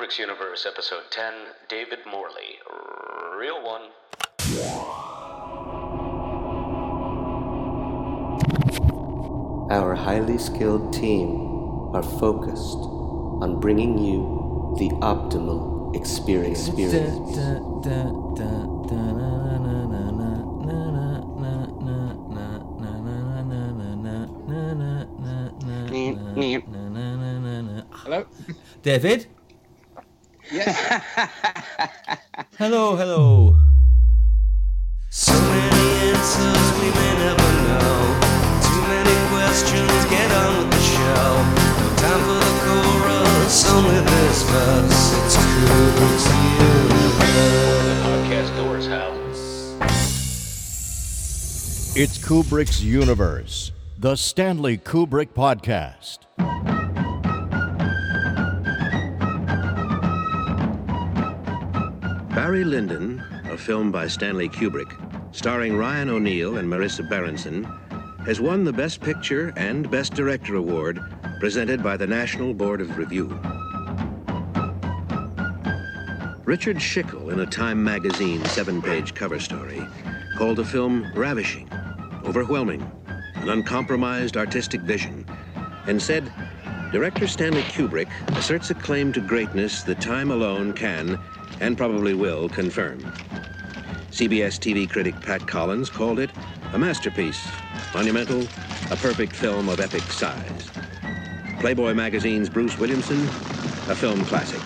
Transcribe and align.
Kubrick's 0.00 0.18
Universe, 0.18 0.64
Episode 0.66 1.02
10 1.10 1.34
David 1.68 1.98
Morley. 2.10 2.56
Real 3.36 3.62
one. 3.62 3.82
Our 9.70 9.94
highly 9.94 10.38
skilled 10.38 10.94
team 10.94 11.92
are 11.94 12.02
focused 12.02 12.78
on 13.44 13.60
bringing 13.60 13.98
you 13.98 14.74
the 14.78 14.88
optimal 15.04 15.94
experience. 15.94 16.68
experience. 16.68 17.36
Hello? 28.02 28.24
David? 28.82 29.26
Yes. 30.70 31.02
Hello, 32.58 32.94
hello. 32.94 33.56
So 35.10 35.32
many 35.32 36.10
answers 36.10 36.72
we 36.78 36.90
may 36.94 37.12
never 37.18 37.50
know. 37.66 37.90
Too 38.62 38.80
many 38.86 39.16
questions, 39.34 39.90
get 40.06 40.30
on 40.30 40.58
with 40.58 40.70
the 40.70 40.82
show. 40.94 41.42
No 41.80 41.88
time 41.96 42.20
for 42.22 42.38
the 42.38 42.54
chorus, 42.62 43.66
only 43.72 43.98
this 43.98 44.42
verse. 44.44 45.12
It's 45.18 45.36
Kubrick's 45.42 46.26
universe. 46.38 47.90
Podcast. 48.60 49.16
It's 51.96 52.16
Kubrick's 52.18 52.80
Universe, 52.82 53.72
the 53.98 54.14
Stanley 54.14 54.78
Kubrick 54.78 55.30
Podcast. 55.30 56.18
Barry 62.60 62.72
Lyndon, 62.72 63.24
a 63.46 63.56
film 63.56 63.90
by 63.90 64.06
Stanley 64.06 64.46
Kubrick, 64.46 64.92
starring 65.34 65.78
Ryan 65.78 66.10
O'Neal 66.10 66.58
and 66.58 66.70
Marisa 66.70 67.08
Berenson, 67.08 67.64
has 68.26 68.38
won 68.38 68.64
the 68.64 68.72
Best 68.72 69.00
Picture 69.00 69.50
and 69.56 69.90
Best 69.90 70.12
Director 70.12 70.56
award 70.56 71.00
presented 71.38 71.82
by 71.82 71.96
the 71.96 72.06
National 72.06 72.52
Board 72.52 72.82
of 72.82 72.98
Review. 72.98 73.28
Richard 76.44 76.76
Schickel, 76.76 77.32
in 77.32 77.40
a 77.40 77.46
Time 77.46 77.82
magazine 77.82 78.44
seven 78.44 78.82
page 78.82 79.14
cover 79.14 79.40
story, 79.40 79.80
called 80.36 80.58
the 80.58 80.64
film 80.64 81.10
ravishing, 81.14 81.66
overwhelming, 82.26 82.82
an 83.36 83.48
uncompromised 83.48 84.36
artistic 84.36 84.82
vision, 84.82 85.24
and 85.86 86.02
said, 86.02 86.30
Director 86.92 87.26
Stanley 87.26 87.62
Kubrick 87.62 88.10
asserts 88.36 88.68
a 88.68 88.74
claim 88.74 89.14
to 89.14 89.20
greatness 89.22 89.82
that 89.84 90.02
time 90.02 90.30
alone 90.30 90.74
can, 90.74 91.18
and 91.60 91.76
probably 91.76 92.14
will, 92.14 92.48
confirm. 92.48 93.00
CBS 94.10 94.58
TV 94.58 94.90
critic 94.90 95.14
Pat 95.20 95.46
Collins 95.46 95.88
called 95.88 96.18
it 96.18 96.30
a 96.72 96.78
masterpiece, 96.78 97.48
monumental, 97.94 98.42
a 98.90 98.96
perfect 98.96 99.34
film 99.34 99.68
of 99.68 99.80
epic 99.80 100.02
size. 100.04 100.70
Playboy 101.60 101.94
magazine's 101.94 102.48
Bruce 102.48 102.78
Williamson, 102.78 103.22
a 103.88 103.94
film 103.94 104.24
classic. 104.24 104.60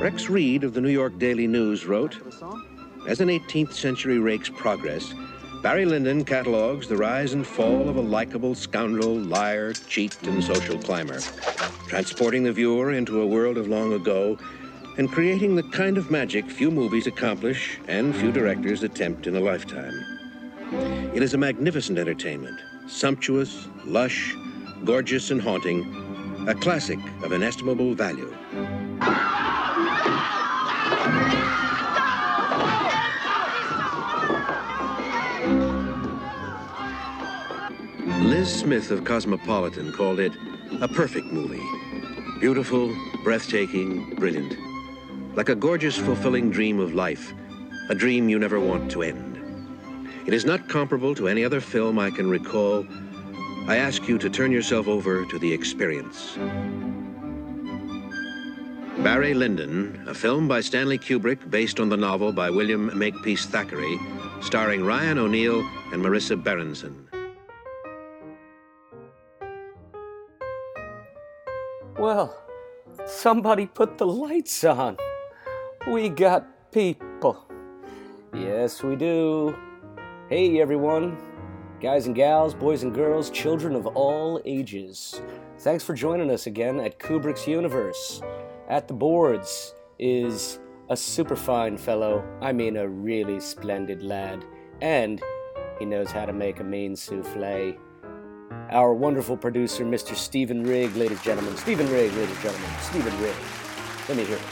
Rex 0.00 0.28
Reed 0.28 0.64
of 0.64 0.74
the 0.74 0.80
New 0.80 0.90
York 0.90 1.18
Daily 1.18 1.46
News 1.46 1.86
wrote, 1.86 2.16
As 3.06 3.20
an 3.20 3.28
18th 3.28 3.72
century 3.72 4.18
rake's 4.18 4.48
progress, 4.48 5.14
Barry 5.62 5.84
Lyndon 5.84 6.24
catalogs 6.24 6.88
the 6.88 6.96
rise 6.96 7.34
and 7.34 7.46
fall 7.46 7.88
of 7.88 7.94
a 7.94 8.00
likable 8.00 8.52
scoundrel, 8.56 9.14
liar, 9.14 9.74
cheat, 9.86 10.12
and 10.22 10.42
social 10.42 10.76
climber, 10.76 11.22
transporting 11.86 12.42
the 12.42 12.52
viewer 12.52 12.90
into 12.90 13.22
a 13.22 13.26
world 13.26 13.56
of 13.56 13.68
long 13.68 13.92
ago 13.92 14.36
and 14.98 15.12
creating 15.12 15.54
the 15.54 15.62
kind 15.62 15.96
of 15.96 16.10
magic 16.10 16.50
few 16.50 16.68
movies 16.68 17.06
accomplish 17.06 17.78
and 17.86 18.14
few 18.16 18.32
directors 18.32 18.82
attempt 18.82 19.28
in 19.28 19.36
a 19.36 19.40
lifetime. 19.40 19.94
It 21.14 21.22
is 21.22 21.32
a 21.34 21.38
magnificent 21.38 21.96
entertainment, 21.96 22.60
sumptuous, 22.88 23.68
lush, 23.84 24.34
gorgeous, 24.84 25.30
and 25.30 25.40
haunting, 25.40 26.44
a 26.48 26.56
classic 26.56 26.98
of 27.22 27.30
inestimable 27.30 27.94
value. 27.94 28.34
Liz 38.22 38.60
Smith 38.60 38.92
of 38.92 39.04
Cosmopolitan 39.04 39.92
called 39.92 40.20
it 40.20 40.32
a 40.80 40.86
perfect 40.86 41.26
movie. 41.26 41.60
Beautiful, 42.38 42.94
breathtaking, 43.24 44.14
brilliant. 44.14 44.56
Like 45.36 45.48
a 45.48 45.56
gorgeous, 45.56 45.96
fulfilling 45.98 46.50
dream 46.50 46.78
of 46.78 46.94
life, 46.94 47.32
a 47.90 47.96
dream 47.96 48.28
you 48.28 48.38
never 48.38 48.60
want 48.60 48.92
to 48.92 49.02
end. 49.02 49.38
It 50.24 50.32
is 50.32 50.44
not 50.44 50.68
comparable 50.68 51.16
to 51.16 51.26
any 51.26 51.44
other 51.44 51.60
film 51.60 51.98
I 51.98 52.10
can 52.10 52.30
recall. 52.30 52.86
I 53.66 53.78
ask 53.78 54.06
you 54.06 54.18
to 54.18 54.30
turn 54.30 54.52
yourself 54.52 54.86
over 54.86 55.26
to 55.26 55.38
the 55.40 55.52
experience. 55.52 56.38
Barry 59.02 59.34
Lyndon, 59.34 60.04
a 60.06 60.14
film 60.14 60.46
by 60.46 60.60
Stanley 60.60 60.98
Kubrick 60.98 61.50
based 61.50 61.80
on 61.80 61.88
the 61.88 61.96
novel 61.96 62.32
by 62.32 62.50
William 62.50 62.96
Makepeace 62.96 63.46
Thackeray, 63.46 63.98
starring 64.40 64.84
Ryan 64.84 65.18
O'Neal 65.18 65.60
and 65.92 66.04
Marisa 66.04 66.40
Berenson. 66.40 67.01
Well, 72.02 72.36
somebody 73.06 73.66
put 73.66 73.96
the 73.96 74.08
lights 74.08 74.64
on. 74.64 74.96
We 75.86 76.08
got 76.08 76.72
people. 76.72 77.46
Yes, 78.34 78.82
we 78.82 78.96
do. 78.96 79.56
Hey, 80.28 80.60
everyone. 80.60 81.16
Guys 81.80 82.06
and 82.06 82.16
gals, 82.16 82.54
boys 82.54 82.82
and 82.82 82.92
girls, 82.92 83.30
children 83.30 83.76
of 83.76 83.86
all 83.86 84.42
ages. 84.44 85.22
Thanks 85.60 85.84
for 85.84 85.94
joining 85.94 86.28
us 86.28 86.48
again 86.48 86.80
at 86.80 86.98
Kubrick's 86.98 87.46
Universe. 87.46 88.20
At 88.68 88.88
the 88.88 88.94
boards 88.94 89.72
is 90.00 90.58
a 90.88 90.96
superfine 90.96 91.78
fellow, 91.78 92.24
I 92.40 92.52
mean, 92.52 92.78
a 92.78 92.88
really 92.88 93.38
splendid 93.38 94.02
lad, 94.02 94.44
and 94.80 95.22
he 95.78 95.84
knows 95.84 96.10
how 96.10 96.26
to 96.26 96.32
make 96.32 96.58
a 96.58 96.64
mean 96.64 96.96
souffle 96.96 97.76
our 98.70 98.94
wonderful 98.94 99.36
producer, 99.36 99.84
Mr. 99.84 100.14
Stephen 100.14 100.62
Rigg, 100.64 100.94
ladies 100.96 101.18
and 101.18 101.22
gentlemen. 101.22 101.56
Stephen 101.56 101.90
Rigg, 101.90 102.12
ladies 102.12 102.34
and 102.34 102.40
gentlemen. 102.40 102.70
Stephen 102.80 103.22
Rigg. 103.22 103.34
Let 104.08 104.16
me 104.16 104.24
hear 104.24 104.36
it. 104.36 104.42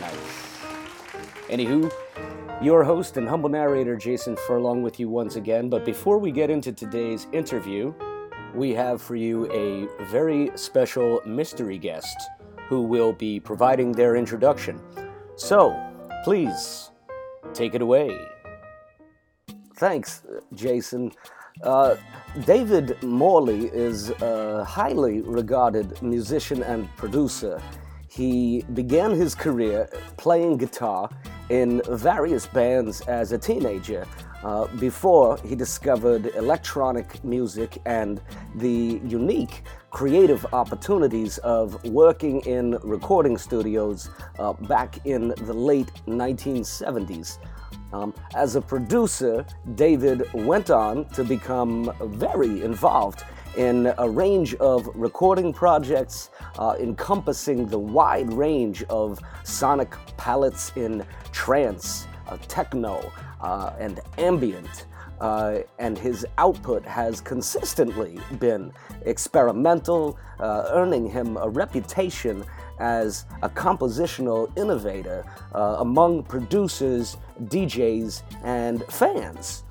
Nice. 0.00 0.58
Anywho, 1.48 1.90
your 2.62 2.84
host 2.84 3.16
and 3.16 3.28
humble 3.28 3.48
narrator, 3.48 3.96
Jason 3.96 4.36
Furlong, 4.46 4.82
with 4.82 5.00
you 5.00 5.08
once 5.08 5.36
again. 5.36 5.68
But 5.68 5.84
before 5.84 6.18
we 6.18 6.30
get 6.30 6.50
into 6.50 6.72
today's 6.72 7.26
interview, 7.32 7.94
we 8.54 8.70
have 8.74 9.00
for 9.00 9.16
you 9.16 9.50
a 9.52 9.88
very 10.04 10.50
special 10.56 11.20
mystery 11.24 11.78
guest 11.78 12.16
who 12.68 12.82
will 12.82 13.12
be 13.12 13.40
providing 13.40 13.92
their 13.92 14.16
introduction. 14.16 14.80
So, 15.36 15.74
please, 16.24 16.90
take 17.54 17.74
it 17.74 17.82
away. 17.82 18.16
Thanks, 19.76 20.22
Jason. 20.54 21.12
Uh, 21.62 21.96
David 22.46 23.02
Morley 23.02 23.66
is 23.66 24.10
a 24.22 24.64
highly 24.64 25.20
regarded 25.20 26.00
musician 26.00 26.62
and 26.62 26.88
producer. 26.96 27.60
He 28.08 28.64
began 28.72 29.10
his 29.10 29.34
career 29.34 29.88
playing 30.16 30.56
guitar 30.56 31.10
in 31.50 31.82
various 31.88 32.46
bands 32.46 33.02
as 33.02 33.32
a 33.32 33.38
teenager 33.38 34.06
uh, 34.42 34.68
before 34.78 35.38
he 35.44 35.54
discovered 35.54 36.26
electronic 36.34 37.22
music 37.22 37.78
and 37.84 38.22
the 38.54 39.00
unique 39.04 39.62
creative 39.90 40.46
opportunities 40.54 41.38
of 41.38 41.82
working 41.84 42.40
in 42.42 42.78
recording 42.82 43.36
studios 43.36 44.08
uh, 44.38 44.52
back 44.52 45.04
in 45.04 45.28
the 45.28 45.52
late 45.52 45.92
1970s. 46.06 47.38
Um, 47.92 48.14
as 48.34 48.56
a 48.56 48.60
producer, 48.60 49.44
David 49.74 50.32
went 50.32 50.70
on 50.70 51.06
to 51.10 51.24
become 51.24 51.92
very 52.00 52.62
involved 52.62 53.24
in 53.56 53.92
a 53.98 54.08
range 54.08 54.54
of 54.54 54.88
recording 54.94 55.52
projects 55.52 56.30
uh, 56.58 56.76
encompassing 56.78 57.66
the 57.66 57.78
wide 57.78 58.32
range 58.32 58.84
of 58.84 59.18
sonic 59.42 59.92
palettes 60.16 60.72
in 60.76 61.04
trance, 61.32 62.06
uh, 62.28 62.36
techno, 62.46 63.12
uh, 63.40 63.72
and 63.78 64.00
ambient. 64.18 64.86
Uh, 65.20 65.58
and 65.78 65.98
his 65.98 66.24
output 66.38 66.82
has 66.86 67.20
consistently 67.20 68.18
been 68.38 68.72
experimental, 69.02 70.18
uh, 70.38 70.64
earning 70.70 71.10
him 71.10 71.36
a 71.36 71.48
reputation 71.48 72.42
as 72.80 73.26
a 73.42 73.48
compositional 73.48 74.50
innovator 74.58 75.24
uh, 75.54 75.76
among 75.78 76.24
producers, 76.24 77.16
DJs, 77.44 78.22
and 78.42 78.84
fans. 78.90 79.64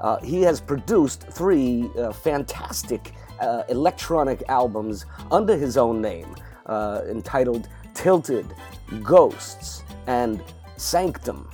Uh, 0.00 0.18
he 0.20 0.42
has 0.42 0.60
produced 0.60 1.22
three 1.22 1.90
uh, 1.98 2.12
fantastic 2.12 3.12
uh, 3.40 3.64
electronic 3.68 4.42
albums 4.48 5.04
under 5.30 5.56
his 5.56 5.76
own 5.76 6.00
name, 6.00 6.34
uh, 6.66 7.02
entitled 7.08 7.68
Tilted, 7.94 8.46
Ghosts, 9.02 9.82
and 10.06 10.42
Sanctum. 10.76 11.48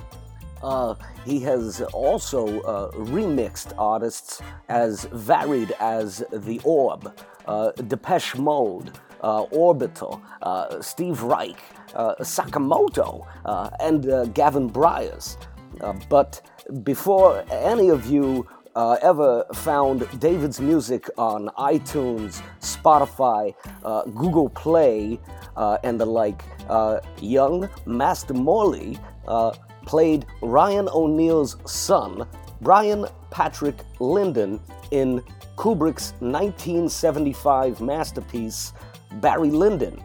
Uh, 0.63 0.95
he 1.25 1.41
has 1.41 1.81
also 1.93 2.61
uh, 2.63 2.91
remixed 2.93 3.73
artists 3.79 4.43
as 4.69 5.05
varied 5.13 5.73
as 5.81 6.25
The 6.33 6.61
Orb, 6.65 7.17
uh, 7.47 7.73
Depeche 7.73 8.37
Mode, 8.37 8.93
Orbital, 9.23 10.20
uh, 10.43 10.81
Steve 10.81 11.23
Reich, 11.23 11.59
uh, 11.94 12.15
Sakamoto, 12.20 13.26
uh, 13.44 13.70
and 13.81 14.09
uh, 14.09 14.25
Gavin 14.26 14.69
Bryars. 14.69 15.37
Uh, 15.81 15.94
but 16.09 16.41
before 16.82 17.44
any 17.50 17.88
of 17.88 18.06
you 18.06 18.47
uh, 18.79 18.97
ever 19.03 19.44
found 19.55 20.06
David's 20.20 20.61
music 20.61 21.09
on 21.19 21.49
iTunes, 21.59 22.43
Spotify, 22.61 23.53
uh, 23.85 24.05
Google 24.05 24.49
Play, 24.50 25.19
uh, 25.56 25.79
and 25.82 26.00
the 26.00 26.06
like, 26.06 26.44
uh, 26.69 27.00
young 27.21 27.69
Master 27.87 28.35
Morley 28.35 28.97
uh, 29.26 29.50
played 29.85 30.26
Ryan 30.43 30.88
O'Neal's 30.93 31.56
son, 31.67 32.29
Brian 32.61 33.06
Patrick 33.31 33.76
Lyndon, 33.99 34.61
in 34.91 35.23
Kubrick's 35.56 36.12
1975 36.21 37.81
masterpiece, 37.81 38.73
Barry 39.15 39.51
Lyndon. 39.51 40.03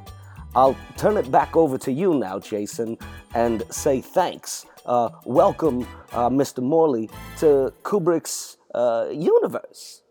I'll 0.56 0.78
turn 0.98 1.18
it 1.18 1.32
back 1.32 1.56
over 1.56 1.78
to 1.80 1.92
you 1.92 2.14
now, 2.14 2.40
Jason, 2.40 2.98
and 3.34 3.64
say 3.72 4.02
thanks. 4.02 4.66
Uh, 4.86 5.10
welcome, 5.26 5.88
uh, 6.12 6.30
Mr. 6.30 6.62
Morley, 6.62 7.10
to 7.38 7.74
Kubrick's 7.84 8.58
uh, 8.76 9.08
universe. 9.12 10.04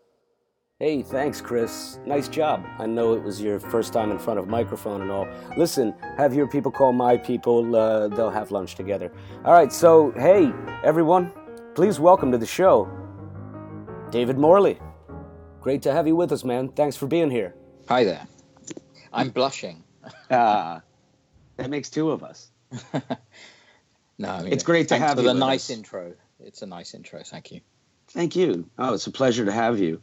Hey, 0.79 1.01
thanks, 1.01 1.39
Chris. 1.39 1.97
Nice 2.05 2.27
job. 2.27 2.65
I 2.77 2.87
know 2.87 3.13
it 3.13 3.23
was 3.23 3.41
your 3.41 3.59
first 3.59 3.93
time 3.93 4.11
in 4.11 4.19
front 4.19 4.37
of 4.37 4.47
microphone 4.47 5.01
and 5.01 5.11
all. 5.11 5.27
Listen, 5.55 5.93
have 6.17 6.33
your 6.33 6.47
people 6.47 6.71
call 6.71 6.91
my 6.91 7.15
people. 7.15 7.73
Uh, 7.75 8.09
they'll 8.09 8.29
have 8.29 8.51
lunch 8.51 8.75
together. 8.75 9.11
All 9.45 9.53
right, 9.53 9.71
so, 9.71 10.11
hey, 10.17 10.51
everyone, 10.83 11.31
please 11.73 11.99
welcome 12.01 12.31
to 12.33 12.37
the 12.37 12.45
show 12.45 12.91
David 14.09 14.37
Morley. 14.37 14.77
Great 15.61 15.81
to 15.83 15.93
have 15.93 16.05
you 16.05 16.17
with 16.17 16.33
us, 16.33 16.43
man. 16.43 16.67
Thanks 16.67 16.97
for 16.97 17.07
being 17.07 17.31
here. 17.31 17.55
Hi 17.87 18.03
there. 18.03 18.27
I'm 19.13 19.29
blushing. 19.29 19.83
Ah, 20.29 20.81
that 21.55 21.69
makes 21.69 21.89
two 21.89 22.11
of 22.11 22.23
us. 22.23 22.49
No, 24.19 24.29
I 24.29 24.43
mean, 24.43 24.53
It's 24.53 24.63
great 24.63 24.89
to 24.89 24.97
have 24.97 25.17
for 25.17 25.23
you 25.23 25.27
the 25.29 25.33
nice 25.33 25.69
us. 25.69 25.77
intro. 25.77 26.13
It's 26.39 26.61
a 26.61 26.65
nice 26.67 26.93
intro. 26.93 27.21
Thank 27.23 27.51
you. 27.51 27.61
Thank 28.09 28.35
you. 28.35 28.69
Oh, 28.77 28.93
it's 28.93 29.07
a 29.07 29.11
pleasure 29.11 29.45
to 29.45 29.51
have 29.51 29.79
you. 29.79 30.01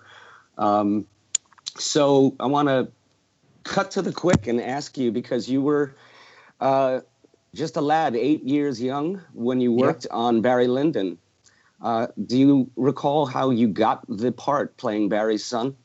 Um, 0.58 1.06
so 1.78 2.34
I 2.40 2.46
want 2.46 2.68
to 2.68 2.88
cut 3.62 3.92
to 3.92 4.02
the 4.02 4.12
quick 4.12 4.46
and 4.48 4.60
ask 4.60 4.98
you 4.98 5.12
because 5.12 5.48
you 5.48 5.62
were 5.62 5.94
uh, 6.60 7.00
just 7.54 7.76
a 7.76 7.80
lad, 7.80 8.16
eight 8.16 8.42
years 8.42 8.82
young, 8.82 9.22
when 9.32 9.60
you 9.60 9.72
worked 9.72 10.06
on 10.10 10.40
Barry 10.42 10.66
Lyndon. 10.66 11.18
Uh, 11.80 12.08
do 12.26 12.36
you 12.36 12.70
recall 12.76 13.26
how 13.26 13.50
you 13.50 13.68
got 13.68 14.04
the 14.08 14.32
part 14.32 14.76
playing 14.76 15.08
Barry's 15.08 15.44
son? 15.44 15.76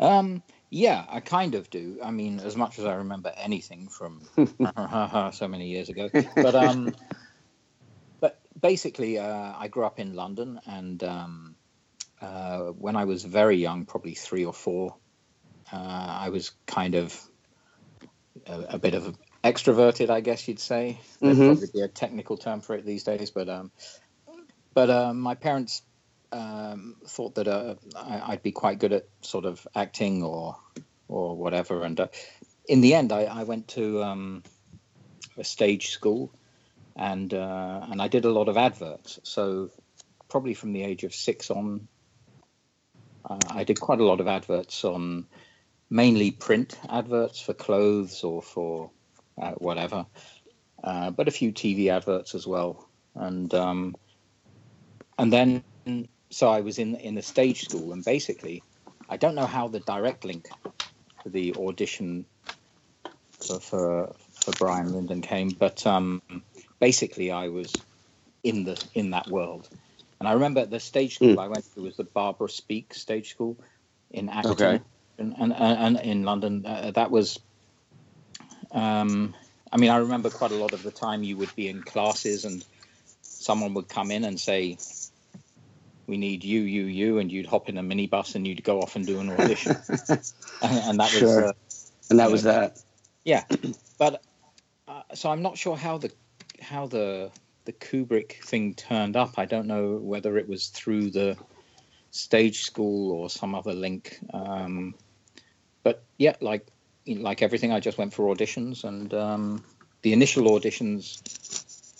Um, 0.00 0.42
yeah, 0.72 1.04
I 1.06 1.20
kind 1.20 1.54
of 1.54 1.68
do. 1.68 2.00
I 2.02 2.10
mean, 2.10 2.40
as 2.40 2.56
much 2.56 2.78
as 2.78 2.86
I 2.86 2.94
remember 2.94 3.30
anything 3.36 3.88
from 3.88 4.22
so 5.32 5.46
many 5.46 5.68
years 5.68 5.90
ago, 5.90 6.08
but 6.40 6.54
um, 6.54 6.94
but 8.22 8.40
basically, 8.58 9.18
uh, 9.18 9.52
I 9.54 9.68
grew 9.68 9.84
up 9.84 10.00
in 10.00 10.14
London, 10.14 10.58
and 10.66 11.04
um, 11.04 11.56
uh, 12.22 12.68
when 12.68 12.96
I 12.96 13.04
was 13.04 13.22
very 13.22 13.56
young, 13.56 13.84
probably 13.84 14.14
three 14.14 14.46
or 14.46 14.54
four, 14.54 14.96
uh, 15.70 15.76
I 15.76 16.30
was 16.30 16.52
kind 16.66 16.94
of 16.94 17.20
a, 18.46 18.60
a 18.70 18.78
bit 18.78 18.94
of 18.94 19.14
extroverted, 19.44 20.08
I 20.08 20.22
guess 20.22 20.48
you'd 20.48 20.58
say. 20.58 20.98
There'd 21.20 21.36
Mhm. 21.36 21.46
probably 21.46 21.68
be 21.74 21.82
a 21.82 21.88
technical 21.88 22.38
term 22.38 22.62
for 22.62 22.74
it 22.76 22.86
these 22.86 23.04
days, 23.04 23.30
but 23.30 23.50
um, 23.50 23.72
but 24.74 24.88
uh, 24.88 25.12
my 25.12 25.34
parents 25.34 25.82
um, 26.32 26.96
thought 27.06 27.34
that 27.36 27.48
uh, 27.48 27.74
I, 27.96 28.32
I'd 28.32 28.42
be 28.42 28.52
quite 28.52 28.78
good 28.78 28.92
at 28.92 29.06
sort 29.20 29.44
of 29.44 29.66
acting 29.74 30.22
or 30.22 30.56
or 31.08 31.36
whatever. 31.36 31.84
And 31.84 32.00
uh, 32.00 32.08
in 32.66 32.80
the 32.80 32.94
end, 32.94 33.12
I, 33.12 33.24
I 33.24 33.42
went 33.44 33.68
to 33.68 34.02
um, 34.02 34.42
a 35.36 35.44
stage 35.44 35.90
school, 35.90 36.32
and 36.96 37.32
uh, 37.32 37.86
and 37.90 38.00
I 38.00 38.08
did 38.08 38.24
a 38.24 38.30
lot 38.30 38.48
of 38.48 38.56
adverts. 38.56 39.20
So 39.22 39.70
probably 40.28 40.54
from 40.54 40.72
the 40.72 40.82
age 40.82 41.04
of 41.04 41.14
six 41.14 41.50
on, 41.50 41.86
uh, 43.28 43.38
I 43.50 43.64
did 43.64 43.80
quite 43.80 44.00
a 44.00 44.04
lot 44.04 44.20
of 44.20 44.26
adverts 44.26 44.84
on 44.84 45.26
mainly 45.90 46.30
print 46.30 46.78
adverts 46.88 47.40
for 47.40 47.52
clothes 47.52 48.24
or 48.24 48.40
for 48.40 48.90
uh, 49.40 49.52
whatever, 49.52 50.06
uh, 50.82 51.10
but 51.10 51.28
a 51.28 51.30
few 51.30 51.52
TV 51.52 51.88
adverts 51.88 52.34
as 52.34 52.46
well. 52.46 52.88
And 53.14 53.52
um, 53.52 53.94
and 55.18 55.30
then 55.30 55.62
so 56.32 56.48
I 56.48 56.60
was 56.62 56.78
in 56.78 56.96
in 56.96 57.14
the 57.14 57.22
stage 57.22 57.62
school, 57.62 57.92
and 57.92 58.04
basically, 58.04 58.62
I 59.08 59.16
don't 59.16 59.34
know 59.34 59.46
how 59.46 59.68
the 59.68 59.80
direct 59.80 60.24
link 60.24 60.48
to 61.24 61.30
the 61.30 61.54
audition 61.54 62.26
for 63.46 63.60
for, 63.60 64.14
for 64.40 64.52
Brian 64.58 64.92
Lyndon 64.92 65.20
came, 65.22 65.50
but 65.50 65.86
um, 65.86 66.22
basically, 66.80 67.30
I 67.30 67.48
was 67.48 67.72
in 68.42 68.64
the 68.64 68.82
in 68.94 69.10
that 69.10 69.28
world. 69.28 69.68
And 70.20 70.28
I 70.28 70.32
remember 70.32 70.64
the 70.64 70.80
stage 70.80 71.16
school 71.16 71.40
I 71.40 71.48
went 71.48 71.64
to 71.74 71.82
was 71.82 71.96
the 71.96 72.04
Barbara 72.04 72.48
Speake 72.48 72.94
Stage 72.94 73.30
School 73.30 73.58
in 74.10 74.28
Acton, 74.28 74.52
Okay. 74.52 74.80
and, 75.18 75.34
and, 75.36 75.52
and 75.52 75.98
in 76.00 76.22
London. 76.24 76.64
Uh, 76.64 76.92
that 76.94 77.10
was. 77.10 77.38
Um, 78.70 79.34
I 79.70 79.78
mean, 79.78 79.90
I 79.90 79.96
remember 79.96 80.30
quite 80.30 80.52
a 80.52 80.56
lot 80.56 80.74
of 80.74 80.82
the 80.82 80.90
time 80.90 81.22
you 81.22 81.36
would 81.38 81.54
be 81.56 81.68
in 81.68 81.82
classes 81.82 82.44
and 82.44 82.64
someone 83.22 83.74
would 83.74 83.88
come 83.88 84.10
in 84.10 84.24
and 84.24 84.38
say, 84.38 84.78
"We 86.06 86.16
need 86.16 86.44
you, 86.44 86.60
you, 86.62 86.84
you," 86.84 87.18
and 87.18 87.30
you'd 87.30 87.46
hop 87.46 87.68
in 87.68 87.78
a 87.78 87.82
minibus 87.82 88.34
and 88.34 88.46
you'd 88.46 88.64
go 88.64 88.80
off 88.80 88.96
and 88.96 89.06
do 89.06 89.18
an 89.20 89.30
audition, 89.30 89.76
and, 90.08 90.20
and 90.62 91.00
that 91.00 91.12
was 91.12 91.20
Sure. 91.20 91.44
uh, 91.48 91.52
And 92.10 92.18
that 92.18 92.30
was 92.30 92.42
that. 92.44 92.78
yeah. 93.24 93.44
But 93.98 94.22
uh, 94.88 95.02
so 95.14 95.30
I'm 95.30 95.42
not 95.42 95.56
sure 95.58 95.76
how 95.76 95.98
the 95.98 96.10
how 96.60 96.86
the 96.86 97.30
the 97.64 97.72
Kubrick 97.72 98.42
thing 98.44 98.74
turned 98.74 99.16
up. 99.16 99.38
I 99.38 99.44
don't 99.44 99.66
know 99.66 99.96
whether 99.96 100.36
it 100.36 100.48
was 100.48 100.68
through 100.68 101.10
the 101.10 101.36
stage 102.10 102.62
school 102.62 103.12
or 103.12 103.30
some 103.30 103.54
other 103.54 103.72
link. 103.72 104.18
Um, 104.32 104.94
but 105.82 106.02
yeah, 106.18 106.36
like 106.40 106.66
like 107.06 107.42
everything, 107.42 107.72
I 107.72 107.80
just 107.80 107.98
went 107.98 108.12
for 108.12 108.34
auditions, 108.34 108.84
and 108.84 109.12
um, 109.14 109.64
the 110.02 110.12
initial 110.12 110.44
auditions 110.44 111.20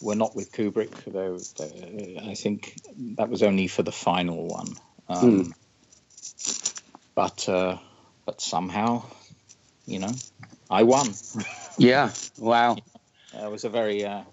were 0.02 0.16
not 0.16 0.34
with 0.34 0.52
Kubrick. 0.52 0.92
though, 1.06 1.38
they, 1.58 2.20
I 2.30 2.34
think 2.34 2.80
that 3.16 3.28
was 3.28 3.42
only 3.42 3.68
for 3.68 3.82
the 3.82 3.92
final 3.92 4.46
one. 4.46 4.74
Um, 5.08 5.54
But 7.14 7.48
uh, 7.48 7.78
but 8.24 8.40
somehow, 8.40 9.02
you 9.86 9.98
know, 9.98 10.12
I 10.70 10.82
won. 10.82 11.08
Yeah. 11.78 12.10
Wow. 12.38 12.76
It 13.32 13.50
was 13.50 13.64
a 13.64 13.70
very 13.70 14.04
uh, 14.04 14.24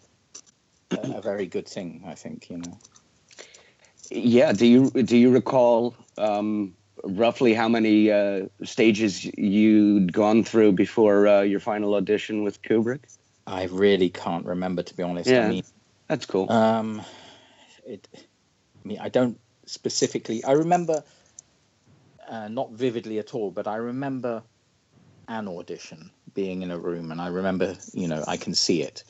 a 0.92 1.18
a 1.18 1.22
very 1.22 1.46
good 1.46 1.68
thing, 1.68 2.04
I 2.06 2.16
think. 2.16 2.50
You 2.50 2.58
know. 2.58 2.78
Yeah. 4.12 4.52
Do 4.52 4.66
you 4.66 4.90
do 4.92 5.16
you 5.16 5.32
recall 5.32 5.96
um, 6.18 6.76
roughly 7.04 7.54
how 7.54 7.70
many 7.70 8.12
uh, 8.12 8.48
stages 8.64 9.24
you'd 9.38 10.12
gone 10.12 10.44
through 10.44 10.74
before 10.74 11.28
uh, 11.28 11.42
your 11.42 11.62
final 11.62 11.96
audition 11.96 12.44
with 12.44 12.62
Kubrick? 12.62 13.06
I 13.50 13.66
really 13.66 14.10
can't 14.10 14.46
remember, 14.46 14.84
to 14.84 14.96
be 14.96 15.04
honest. 15.04 15.30
Yeah. 15.30 15.48
I 15.48 15.50
mean, 15.50 15.64
That's 16.08 16.26
cool. 16.26 16.52
um, 16.52 17.02
it. 17.86 18.08
I 18.14 18.88
mean, 18.88 19.00
I 19.00 19.10
don't 19.10 19.40
specifically. 19.66 20.44
I 20.44 20.52
remember, 20.52 21.04
uh, 22.30 22.48
not 22.48 22.72
vividly 22.72 23.18
at 23.18 23.34
all, 23.34 23.50
but 23.50 23.68
I 23.68 23.78
remember 23.78 24.44
an 25.28 25.48
audition 25.48 26.12
being 26.34 26.62
in 26.62 26.72
a 26.72 26.78
room, 26.78 27.12
and 27.12 27.20
I 27.20 27.28
remember, 27.28 27.76
you 27.92 28.08
know, 28.08 28.24
I 28.28 28.38
can 28.38 28.54
see 28.54 28.84
it. 28.84 29.04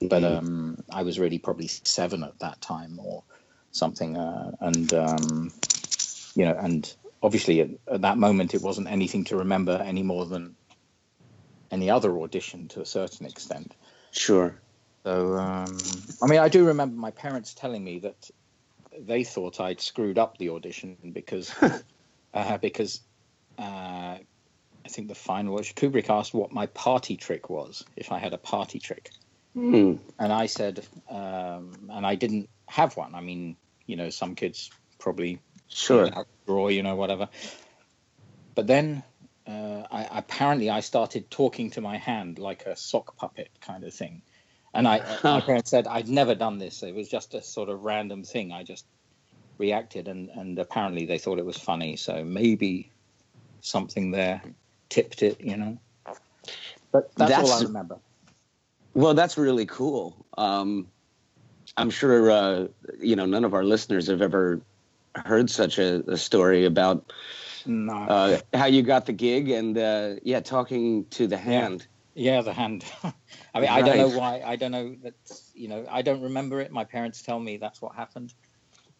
But 0.00 0.22
um, 0.22 0.84
I 0.92 1.02
was 1.02 1.18
really 1.18 1.38
probably 1.38 1.66
seven 1.68 2.22
at 2.22 2.38
that 2.40 2.60
time, 2.60 3.00
or 3.02 3.22
something, 3.70 4.16
uh, 4.16 4.52
and 4.60 4.92
um, 4.94 5.52
you 6.34 6.44
know, 6.44 6.56
and 6.58 6.92
obviously 7.22 7.60
at, 7.60 7.70
at 7.90 8.02
that 8.02 8.18
moment 8.18 8.54
it 8.54 8.62
wasn't 8.62 8.88
anything 8.88 9.24
to 9.24 9.36
remember 9.36 9.80
any 9.84 10.02
more 10.02 10.24
than 10.26 10.56
any 11.70 11.90
other 11.90 12.18
audition 12.18 12.68
to 12.68 12.80
a 12.80 12.86
certain 12.86 13.26
extent. 13.26 13.74
sure. 14.10 14.60
So, 15.04 15.36
um, 15.36 15.78
I 16.22 16.26
mean, 16.26 16.40
I 16.40 16.48
do 16.48 16.66
remember 16.66 16.96
my 16.96 17.12
parents 17.12 17.54
telling 17.54 17.82
me 17.82 18.00
that 18.00 18.30
they 18.98 19.24
thought 19.24 19.60
I'd 19.60 19.80
screwed 19.80 20.18
up 20.18 20.38
the 20.38 20.50
audition 20.50 20.96
because 21.12 21.54
uh, 22.34 22.58
because 22.58 23.00
uh, 23.58 24.18
I 24.88 24.88
think 24.88 25.08
the 25.08 25.14
final 25.14 25.54
was 25.54 25.68
Kubrick 25.68 26.10
asked 26.10 26.34
what 26.34 26.52
my 26.52 26.66
party 26.66 27.16
trick 27.16 27.48
was, 27.48 27.84
if 27.96 28.12
I 28.12 28.18
had 28.18 28.34
a 28.34 28.38
party 28.38 28.78
trick. 28.78 29.10
Hmm. 29.54 29.94
And 30.18 30.32
I 30.32 30.46
said, 30.46 30.86
um, 31.10 31.72
and 31.90 32.06
I 32.06 32.14
didn't 32.14 32.48
have 32.66 32.96
one. 32.96 33.14
I 33.14 33.20
mean, 33.20 33.56
you 33.86 33.96
know, 33.96 34.10
some 34.10 34.34
kids 34.34 34.70
probably 34.98 35.40
Sure. 35.68 36.10
draw, 36.46 36.68
you 36.68 36.82
know, 36.82 36.96
whatever. 36.96 37.28
But 38.54 38.66
then 38.66 39.02
uh, 39.48 39.86
I, 39.90 40.08
apparently 40.18 40.68
I 40.68 40.80
started 40.80 41.30
talking 41.30 41.70
to 41.70 41.80
my 41.80 41.96
hand 41.96 42.38
like 42.38 42.66
a 42.66 42.76
sock 42.76 43.16
puppet 43.16 43.48
kind 43.60 43.82
of 43.82 43.94
thing. 43.94 44.22
And 44.74 44.86
I, 44.86 44.98
my 45.24 45.40
parents 45.40 45.70
said 45.70 45.86
I'd 45.86 46.08
never 46.08 46.34
done 46.34 46.58
this. 46.58 46.82
It 46.82 46.94
was 46.94 47.08
just 47.08 47.34
a 47.34 47.42
sort 47.42 47.68
of 47.70 47.82
random 47.82 48.24
thing. 48.24 48.52
I 48.52 48.62
just 48.62 48.84
reacted, 49.56 50.06
and, 50.06 50.28
and 50.30 50.58
apparently 50.58 51.06
they 51.06 51.18
thought 51.18 51.38
it 51.38 51.46
was 51.46 51.56
funny. 51.56 51.96
So 51.96 52.22
maybe 52.22 52.90
something 53.60 54.10
there 54.10 54.42
tipped 54.90 55.22
it, 55.22 55.40
you 55.40 55.56
know. 55.56 55.78
But 56.92 57.14
that's, 57.16 57.32
all 57.32 57.52
I 57.52 57.62
remember. 57.62 57.98
Well, 58.94 59.14
that's 59.14 59.36
really 59.36 59.66
cool. 59.66 60.26
Um, 60.36 60.88
I'm 61.76 61.90
sure 61.90 62.30
uh, 62.30 62.66
you 63.00 63.16
know 63.16 63.26
none 63.26 63.44
of 63.44 63.54
our 63.54 63.64
listeners 63.64 64.08
have 64.08 64.22
ever 64.22 64.60
heard 65.14 65.50
such 65.50 65.78
a, 65.78 66.02
a 66.10 66.16
story 66.16 66.64
about 66.64 67.12
No. 67.68 67.92
uh, 67.92 68.40
how 68.54 68.66
you 68.66 68.82
got 68.82 69.06
the 69.06 69.12
gig 69.12 69.50
and 69.50 69.76
uh, 69.76 70.14
yeah, 70.22 70.40
talking 70.40 71.04
to 71.10 71.26
the 71.26 71.36
hand. 71.36 71.86
Yeah, 72.14 72.40
the 72.40 72.52
hand. 72.52 72.84
I 73.54 73.60
mean, 73.60 73.68
I 73.68 73.82
don't 73.82 73.96
know 73.98 74.18
why. 74.18 74.42
I 74.44 74.56
don't 74.56 74.72
know 74.72 74.96
that. 75.02 75.14
You 75.54 75.68
know, 75.68 75.86
I 75.88 76.02
don't 76.02 76.22
remember 76.22 76.60
it. 76.60 76.72
My 76.72 76.84
parents 76.84 77.22
tell 77.22 77.38
me 77.38 77.58
that's 77.58 77.80
what 77.80 77.94
happened. 77.94 78.34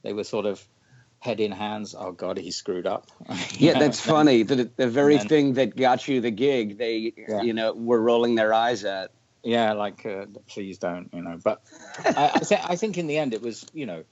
They 0.02 0.12
were 0.12 0.22
sort 0.24 0.46
of 0.46 0.64
head 1.18 1.40
in 1.40 1.50
hands. 1.50 1.96
Oh 1.98 2.12
God, 2.12 2.36
he 2.38 2.50
screwed 2.52 2.86
up. 2.86 3.10
Yeah, 3.58 3.72
know, 3.72 3.80
that's 3.80 4.00
funny. 4.00 4.44
The, 4.44 4.70
the 4.76 4.86
very 4.88 5.16
then- 5.16 5.28
thing 5.28 5.52
that 5.54 5.74
got 5.74 6.06
you 6.06 6.20
the 6.20 6.30
gig, 6.30 6.78
they 6.78 7.12
Yeah. 7.16 7.42
you 7.42 7.54
know 7.54 7.72
were 7.72 8.00
rolling 8.00 8.34
their 8.36 8.52
eyes 8.54 8.84
at. 8.84 9.10
Yeah, 9.42 9.72
like 9.72 10.04
uh, 10.04 10.26
please 10.46 10.78
don't. 10.78 11.08
You 11.12 11.22
know, 11.22 11.38
but 11.42 11.62
I, 12.04 12.32
I, 12.34 12.38
th- 12.40 12.60
I 12.64 12.76
think 12.76 12.98
in 12.98 13.06
the 13.06 13.16
end 13.18 13.34
it 13.34 13.42
was. 13.42 13.66
You 13.72 13.86
know, 13.86 14.04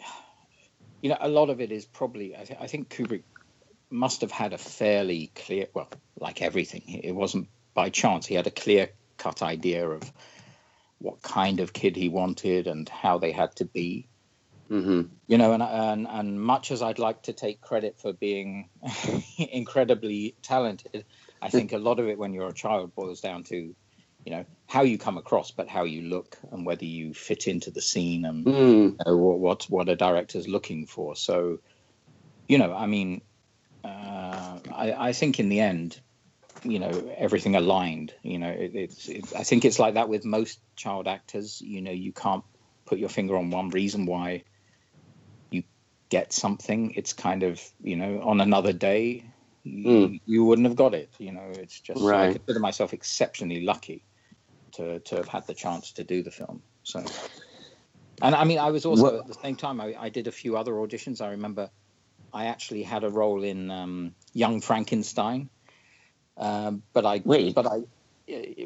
you 1.02 1.10
know, 1.10 1.16
a 1.20 1.28
lot 1.28 1.50
of 1.50 1.60
it 1.60 1.72
is 1.72 1.84
probably. 1.84 2.36
I, 2.36 2.44
th- 2.44 2.58
I 2.60 2.66
think 2.66 2.88
Kubrick 2.88 3.24
must 3.92 4.22
have 4.22 4.32
had 4.32 4.52
a 4.52 4.58
fairly 4.58 5.32
clear. 5.34 5.66
Well, 5.74 5.90
like 6.18 6.42
everything, 6.42 6.82
it 6.88 7.12
wasn't 7.14 7.48
by 7.74 7.90
chance. 7.90 8.26
He 8.26 8.34
had 8.34 8.46
a 8.46 8.50
clear 8.50 8.90
cut 9.18 9.42
idea 9.42 9.88
of 9.88 10.12
what 10.98 11.22
kind 11.22 11.60
of 11.60 11.72
kid 11.72 11.96
he 11.96 12.08
wanted 12.08 12.66
and 12.66 12.88
how 12.88 13.18
they 13.18 13.32
had 13.32 13.54
to 13.56 13.64
be. 13.64 14.08
hmm 14.68 15.02
you 15.28 15.38
know 15.38 15.52
and, 15.52 15.62
and 15.62 16.06
and 16.08 16.40
much 16.40 16.70
as 16.72 16.82
i'd 16.82 16.98
like 16.98 17.22
to 17.22 17.32
take 17.32 17.60
credit 17.60 17.96
for 18.00 18.12
being 18.12 18.68
incredibly 19.38 20.36
talented 20.42 21.04
i 21.40 21.48
think 21.48 21.72
a 21.72 21.78
lot 21.78 22.00
of 22.00 22.08
it 22.08 22.18
when 22.18 22.34
you're 22.34 22.48
a 22.48 22.54
child 22.54 22.92
boils 22.94 23.20
down 23.20 23.44
to 23.44 23.56
you 24.24 24.32
know 24.32 24.44
how 24.66 24.82
you 24.82 24.98
come 24.98 25.18
across 25.18 25.52
but 25.52 25.68
how 25.68 25.84
you 25.84 26.02
look 26.02 26.36
and 26.50 26.66
whether 26.66 26.84
you 26.84 27.14
fit 27.14 27.46
into 27.46 27.70
the 27.70 27.80
scene 27.82 28.24
and 28.24 28.46
Mm. 28.46 28.96
uh, 29.06 29.16
what, 29.16 29.38
what 29.38 29.64
what 29.70 29.88
a 29.88 29.96
director's 29.96 30.48
looking 30.48 30.86
for 30.86 31.14
so 31.16 31.58
you 32.48 32.58
know 32.58 32.74
i 32.74 32.86
mean 32.86 33.22
uh, 33.84 34.58
I, 34.74 35.08
I 35.08 35.12
think 35.12 35.40
in 35.40 35.48
the 35.48 35.60
end 35.60 36.00
you 36.64 36.78
know 36.78 37.12
everything 37.16 37.56
aligned 37.56 38.14
you 38.22 38.38
know 38.38 38.48
it, 38.50 38.72
it's 38.74 39.08
it, 39.08 39.24
i 39.36 39.42
think 39.42 39.64
it's 39.64 39.78
like 39.80 39.94
that 39.94 40.08
with 40.08 40.24
most 40.24 40.60
child 40.76 41.08
actors 41.08 41.60
you 41.60 41.82
know 41.82 41.90
you 41.90 42.12
can't 42.12 42.44
put 42.86 42.98
your 42.98 43.08
finger 43.08 43.36
on 43.36 43.50
one 43.50 43.70
reason 43.70 44.06
why 44.06 44.44
you 45.50 45.64
get 46.10 46.32
something 46.32 46.92
it's 46.92 47.12
kind 47.12 47.42
of 47.42 47.60
you 47.80 47.96
know 47.96 48.20
on 48.22 48.40
another 48.40 48.72
day 48.72 49.24
you, 49.64 49.88
Mm. 50.08 50.20
you 50.26 50.44
wouldn't 50.44 50.66
have 50.66 50.76
got 50.76 50.94
it 50.94 51.10
you 51.18 51.32
know 51.32 51.48
it's 51.52 51.80
just 51.80 52.00
right. 52.00 52.30
i 52.30 52.32
consider 52.32 52.60
myself 52.60 52.92
exceptionally 52.92 53.64
lucky 53.64 54.04
to 54.74 55.00
to 55.00 55.16
have 55.16 55.28
had 55.28 55.46
the 55.46 55.54
chance 55.54 55.92
to 55.94 56.04
do 56.04 56.22
the 56.22 56.30
film 56.30 56.62
so 56.82 57.02
and 58.22 58.34
i 58.34 58.44
mean 58.44 58.58
i 58.58 58.70
was 58.70 58.84
also 58.84 59.02
What- 59.04 59.14
at 59.20 59.26
the 59.26 59.34
same 59.34 59.56
time 59.56 59.80
I, 59.80 59.94
I 59.98 60.08
did 60.10 60.26
a 60.26 60.32
few 60.32 60.56
other 60.56 60.72
auditions 60.72 61.20
i 61.20 61.30
remember 61.30 61.70
i 62.32 62.46
actually 62.46 62.82
had 62.82 63.04
a 63.04 63.10
role 63.10 63.42
in 63.44 63.70
um, 63.70 64.14
young 64.32 64.60
frankenstein 64.60 65.48
um, 66.36 66.82
but 66.92 67.04
i 67.06 67.20
Wait. 67.24 67.54
but 67.54 67.66
i 67.66 67.80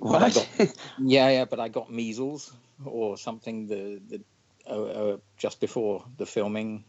but 0.02 0.22
I 0.22 0.30
got, 0.30 0.46
What? 0.58 0.74
yeah, 1.02 1.30
yeah, 1.30 1.44
but 1.44 1.58
I 1.60 1.68
got 1.68 1.90
measles 1.90 2.52
or 2.84 3.16
something 3.16 3.66
the 3.66 4.00
the 4.06 4.24
uh, 4.70 4.82
uh, 4.84 5.16
just 5.38 5.60
before 5.60 6.04
the 6.18 6.26
filming 6.26 6.84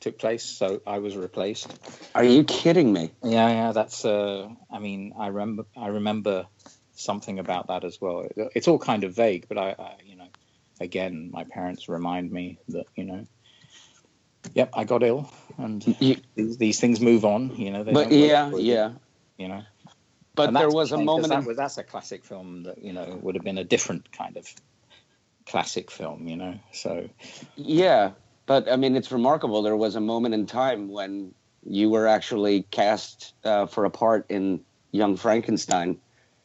took 0.00 0.18
place, 0.18 0.44
so 0.44 0.80
I 0.86 0.98
was 0.98 1.16
replaced. 1.16 1.72
Are 2.14 2.24
you 2.24 2.44
kidding 2.44 2.92
me? 2.92 3.10
Yeah, 3.22 3.48
yeah, 3.48 3.72
that's. 3.72 4.04
Uh, 4.04 4.48
I 4.70 4.78
mean, 4.78 5.12
I 5.18 5.26
remember 5.28 5.64
I 5.76 5.88
remember 5.88 6.46
something 6.94 7.38
about 7.38 7.68
that 7.68 7.84
as 7.84 7.98
well. 8.00 8.20
It- 8.20 8.52
It's 8.54 8.68
all 8.68 8.78
kind 8.78 9.04
of 9.04 9.14
vague, 9.16 9.46
but 9.48 9.58
I, 9.58 9.74
I 9.78 9.96
you 10.04 10.16
know, 10.16 10.28
again, 10.80 11.30
my 11.32 11.44
parents 11.44 11.88
remind 11.88 12.30
me 12.30 12.58
that 12.68 12.86
you 12.96 13.04
know, 13.04 13.24
yep, 14.54 14.70
I 14.74 14.84
got 14.84 15.02
ill, 15.02 15.30
and 15.58 15.84
You, 16.00 16.16
these, 16.34 16.56
these 16.58 16.80
things 16.80 17.00
move 17.00 17.24
on. 17.24 17.54
You 17.56 17.70
know, 17.70 17.84
they 17.84 17.92
but 17.92 18.12
yeah, 18.12 18.50
yeah. 18.54 18.92
you 19.38 19.48
know. 19.48 19.62
But 20.34 20.52
there 20.54 20.70
was 20.70 20.92
a 20.92 20.98
moment. 20.98 21.28
That 21.28 21.44
was, 21.44 21.56
that's 21.56 21.76
a 21.78 21.84
classic 21.84 22.24
film 22.24 22.62
that 22.64 22.82
you 22.82 22.92
know 22.92 23.18
would 23.22 23.34
have 23.34 23.44
been 23.44 23.58
a 23.58 23.64
different 23.64 24.10
kind 24.12 24.36
of 24.36 24.48
classic 25.46 25.90
film, 25.90 26.26
you 26.28 26.36
know. 26.36 26.58
So 26.72 27.08
Yeah, 27.56 28.12
but 28.46 28.70
I 28.70 28.76
mean, 28.76 28.96
it's 28.96 29.12
remarkable. 29.12 29.62
There 29.62 29.76
was 29.76 29.94
a 29.96 30.00
moment 30.00 30.34
in 30.34 30.46
time 30.46 30.88
when 30.88 31.34
you 31.64 31.90
were 31.90 32.06
actually 32.08 32.62
cast 32.70 33.34
uh, 33.44 33.66
for 33.66 33.84
a 33.84 33.90
part 33.90 34.26
in 34.30 34.64
Young 34.90 35.16
Frankenstein. 35.16 35.98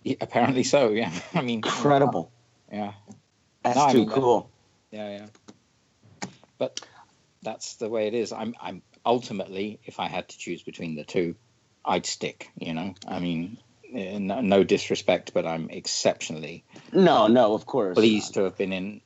yeah, 0.04 0.16
apparently 0.22 0.64
so. 0.64 0.90
Yeah, 0.92 1.12
I 1.34 1.42
mean, 1.42 1.58
Incredible. 1.60 2.32
Yeah, 2.72 2.94
That's 3.64 3.78
No, 3.78 3.86
I 3.86 3.92
too 3.94 3.98
mean, 4.00 4.10
that- 4.10 4.16
cool. 4.16 4.50
yeah, 4.92 5.10
yeah. 5.18 5.26
But 6.58 6.82
that's 7.44 7.76
the 7.76 7.88
way 7.88 8.08
it 8.08 8.14
is. 8.14 8.32
I'm, 8.34 8.56
I'm 8.60 8.82
ultimately, 9.08 9.80
if 9.86 10.00
I 10.00 10.08
had 10.08 10.28
to 10.28 10.38
choose 10.38 10.62
between 10.62 10.96
the 10.96 11.04
two, 11.04 11.36
I'd 11.84 12.06
stick. 12.06 12.52
You 12.60 12.74
know, 12.74 12.94
I 13.08 13.20
mean, 13.20 13.58
eh, 13.94 14.20
no, 14.20 14.42
no 14.42 14.64
disrespect, 14.64 15.34
but 15.34 15.48
I'm 15.48 15.70
exceptionally 15.70 16.66
No, 16.92 17.28
no, 17.28 17.54
of 17.54 17.66
course. 17.66 17.96
pleased 17.96 18.34
to 18.36 18.44
have 18.44 18.58
been 18.58 18.74
in, 18.74 19.02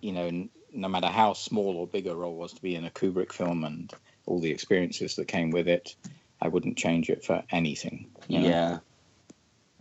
you 0.00 0.12
know, 0.12 0.48
no 0.72 0.88
matter 0.88 1.06
how 1.06 1.32
small 1.32 1.76
or 1.76 1.86
big 1.86 2.06
a 2.06 2.14
role 2.14 2.36
was 2.36 2.52
to 2.52 2.60
be 2.62 2.74
in 2.74 2.84
a 2.84 2.90
Kubrick 2.90 3.32
film 3.32 3.64
and 3.64 3.92
all 4.26 4.40
the 4.40 4.50
experiences 4.50 5.16
that 5.16 5.26
came 5.28 5.50
with 5.50 5.68
it, 5.68 5.94
I 6.42 6.48
wouldn't 6.48 6.76
change 6.76 7.08
it 7.08 7.24
for 7.24 7.42
anything. 7.50 8.10
you 8.28 8.40
know? 8.40 8.48
Yeah. 8.48 8.78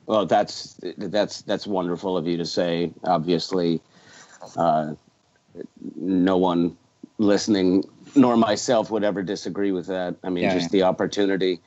Well, 0.06 0.26
that's 0.26 0.80
that's 0.98 1.42
that's 1.42 1.68
wonderful 1.68 2.16
of 2.16 2.28
you 2.28 2.38
to 2.38 2.46
say. 2.46 2.94
Obviously, 3.04 3.82
uh, 4.56 4.94
no 5.96 6.38
one 6.38 6.78
listening 7.18 7.84
nor 8.16 8.38
myself 8.38 8.92
would 8.92 9.04
ever 9.04 9.24
disagree 9.24 9.72
with 9.72 9.88
that. 9.88 10.16
I 10.24 10.30
mean, 10.30 10.44
Yeah, 10.44 10.54
just 10.54 10.72
yeah. 10.72 10.80
the 10.80 10.84
opportunity, 10.84 11.62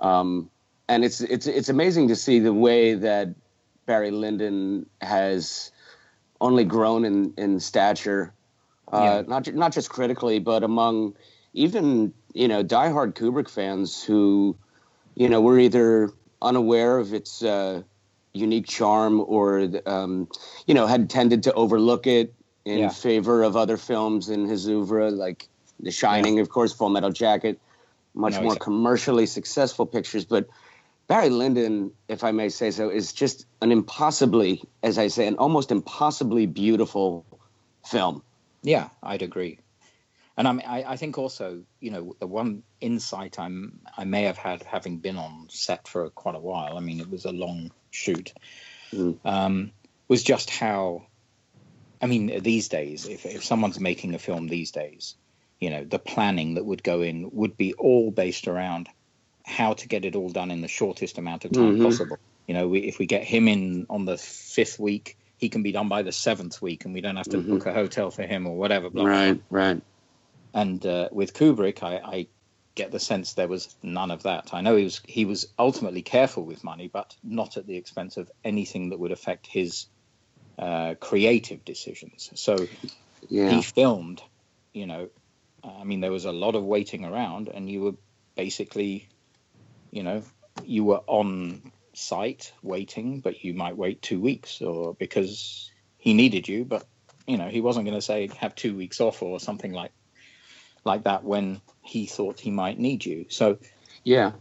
um, 0.00 0.50
and 0.88 1.04
it's 1.04 1.20
it's 1.20 1.46
it's 1.46 1.68
amazing 1.68 2.08
to 2.08 2.16
see 2.16 2.38
the 2.40 2.52
way 2.52 2.94
that 2.94 3.34
Barry 3.86 4.10
Lyndon 4.10 4.86
has 5.00 5.70
only 6.40 6.64
grown 6.64 7.04
in 7.04 7.32
in 7.36 7.60
stature, 7.60 8.34
uh, 8.92 8.98
Yeah. 8.98 9.22
not 9.26 9.54
not 9.54 9.72
just 9.72 9.90
critically, 9.90 10.38
but 10.38 10.62
among 10.62 11.16
even 11.54 12.12
you 12.34 12.48
know 12.48 12.62
diehard 12.64 13.14
Kubrick 13.14 13.48
fans 13.48 14.02
who 14.02 14.56
you 15.14 15.28
know 15.28 15.40
were 15.40 15.58
either 15.58 16.10
unaware 16.40 16.98
of 16.98 17.14
its 17.14 17.42
uh, 17.42 17.82
unique 18.32 18.66
charm 18.66 19.20
or 19.26 19.68
um, 19.86 20.28
you 20.66 20.74
know 20.74 20.86
had 20.86 21.08
tended 21.08 21.44
to 21.44 21.52
overlook 21.54 22.06
it 22.06 22.34
in 22.64 22.78
Yeah. 22.78 22.88
favor 22.90 23.42
of 23.42 23.56
other 23.56 23.76
films 23.76 24.28
in 24.28 24.46
his 24.46 24.68
oeuvre 24.68 25.10
like 25.10 25.48
The 25.80 25.90
Shining, 25.90 26.40
of 26.40 26.48
course, 26.48 26.72
Full 26.72 26.90
Metal 26.90 27.10
Jacket, 27.10 27.60
much 28.14 28.34
No, 28.34 28.42
more 28.42 28.52
exactly. 28.52 28.64
commercially 28.64 29.26
successful 29.26 29.86
pictures, 29.86 30.24
but. 30.24 30.48
Barry 31.08 31.30
Lyndon, 31.30 31.92
if 32.08 32.24
I 32.24 32.30
may 32.30 32.48
say 32.48 32.70
so, 32.70 32.88
is 32.88 33.12
just 33.12 33.44
an 33.60 33.70
impossibly, 33.70 34.62
as 34.82 34.96
I 34.98 35.08
say, 35.08 35.26
an 35.26 35.34
almost 35.36 35.70
impossibly 35.70 36.46
beautiful 36.46 37.26
film. 37.84 38.22
Yeah, 38.62 38.88
I'd 39.02 39.20
agree. 39.20 39.58
And 40.38 40.48
I, 40.48 40.52
mean, 40.52 40.64
I, 40.66 40.92
I 40.92 40.96
think 40.96 41.18
also, 41.18 41.64
you 41.80 41.90
know, 41.90 42.16
the 42.18 42.26
one 42.26 42.62
insight 42.80 43.38
I'm 43.38 43.80
I 43.98 44.04
may 44.04 44.22
have 44.22 44.38
had 44.38 44.62
having 44.62 44.98
been 44.98 45.18
on 45.18 45.48
set 45.50 45.86
for 45.86 46.08
quite 46.08 46.36
a 46.36 46.40
while. 46.40 46.78
I 46.78 46.80
mean, 46.80 47.00
it 47.00 47.10
was 47.10 47.26
a 47.26 47.32
long 47.32 47.72
shoot. 47.90 48.32
Mm. 48.94 49.18
Um, 49.24 49.72
was 50.08 50.22
just 50.22 50.48
how, 50.48 51.02
I 52.02 52.06
mean, 52.06 52.42
these 52.42 52.68
days, 52.68 53.06
if 53.06 53.24
if 53.24 53.44
someone's 53.44 53.78
making 53.80 54.14
a 54.14 54.18
film 54.18 54.48
these 54.48 54.72
days, 54.72 55.14
you 55.60 55.70
know, 55.70 55.84
the 55.84 56.00
planning 56.00 56.54
that 56.54 56.64
would 56.64 56.82
go 56.82 57.00
in 57.00 57.30
would 57.32 57.56
be 57.56 57.72
all 57.74 58.10
based 58.10 58.48
around 58.48 58.88
how 59.46 59.74
to 59.74 59.88
get 59.88 60.04
it 60.04 60.16
all 60.16 60.28
done 60.28 60.50
in 60.50 60.60
the 60.60 60.68
shortest 60.68 61.18
amount 61.18 61.44
of 61.44 61.52
time 61.52 61.76
Mhm. 61.76 61.82
possible. 61.82 62.18
You 62.46 62.54
know, 62.54 62.68
we, 62.68 62.80
if 62.80 62.98
we 62.98 63.06
get 63.06 63.24
him 63.24 63.48
in 63.48 63.86
on 63.88 64.04
the 64.04 64.18
fifth 64.18 64.78
week, 64.78 65.16
he 65.36 65.48
can 65.48 65.62
be 65.62 65.72
done 65.72 65.88
by 65.88 66.02
the 66.02 66.12
seventh 66.12 66.60
week, 66.60 66.84
and 66.84 66.92
we 66.94 67.00
don't 67.00 67.16
have 67.16 67.28
to 67.28 67.38
Mhm. 67.38 67.48
book 67.48 67.66
a 67.66 67.72
hotel 67.72 68.10
for 68.10 68.24
him 68.24 68.46
or 68.46 68.56
whatever. 68.56 68.90
Blah. 68.90 69.04
Right, 69.04 69.40
right. 69.50 69.80
And 70.54 70.84
uh, 70.84 71.08
with 71.12 71.34
Kubrick, 71.34 71.82
I, 71.82 71.96
I 71.96 72.26
get 72.74 72.90
the 72.90 73.00
sense 73.00 73.34
there 73.34 73.48
was 73.48 73.74
none 73.82 74.10
of 74.10 74.24
that. 74.24 74.52
I 74.52 74.60
know 74.60 74.76
he 74.76 74.84
was 74.84 75.00
he 75.06 75.24
was 75.24 75.52
ultimately 75.58 76.02
careful 76.02 76.44
with 76.44 76.64
money, 76.64 76.88
but 76.88 77.16
not 77.22 77.56
at 77.56 77.66
the 77.66 77.76
expense 77.76 78.16
of 78.16 78.30
anything 78.44 78.90
that 78.90 78.98
would 78.98 79.12
affect 79.12 79.46
his 79.46 79.86
uh, 80.58 80.94
creative 81.00 81.64
decisions. 81.64 82.30
So 82.34 82.68
Yeah. 83.28 83.50
he 83.50 83.62
filmed, 83.62 84.22
you 84.72 84.86
know, 84.86 85.08
I 85.64 85.84
mean, 85.84 86.00
there 86.00 86.12
was 86.12 86.24
a 86.24 86.32
lot 86.32 86.54
of 86.54 86.64
waiting 86.64 87.04
around, 87.04 87.48
and 87.48 87.70
you 87.70 87.80
were 87.82 87.92
basically, 88.36 89.08
you 89.90 90.02
know, 90.02 90.22
you 90.64 90.84
were 90.84 91.00
on 91.06 91.72
site 91.94 92.52
waiting, 92.62 93.20
but 93.20 93.44
you 93.44 93.54
might 93.54 93.76
wait 93.76 94.02
two 94.02 94.20
weeks, 94.20 94.60
or 94.60 94.94
because 94.94 95.70
he 95.98 96.14
needed 96.14 96.48
you, 96.48 96.64
but 96.64 96.86
you 97.26 97.38
know, 97.38 97.48
he 97.48 97.60
wasn't 97.60 97.86
going 97.86 97.96
to 97.96 98.02
say 98.02 98.28
have 98.38 98.54
two 98.54 98.76
weeks 98.76 99.00
off 99.00 99.22
or 99.22 99.38
something 99.38 99.72
like 99.72 99.92
like 100.84 101.04
that 101.04 101.22
when 101.22 101.60
he 101.84 102.06
thought 102.06 102.40
he 102.40 102.50
might 102.50 102.78
need 102.78 103.04
you. 103.04 103.26
So 103.30 103.58
Yeah. 104.04 104.32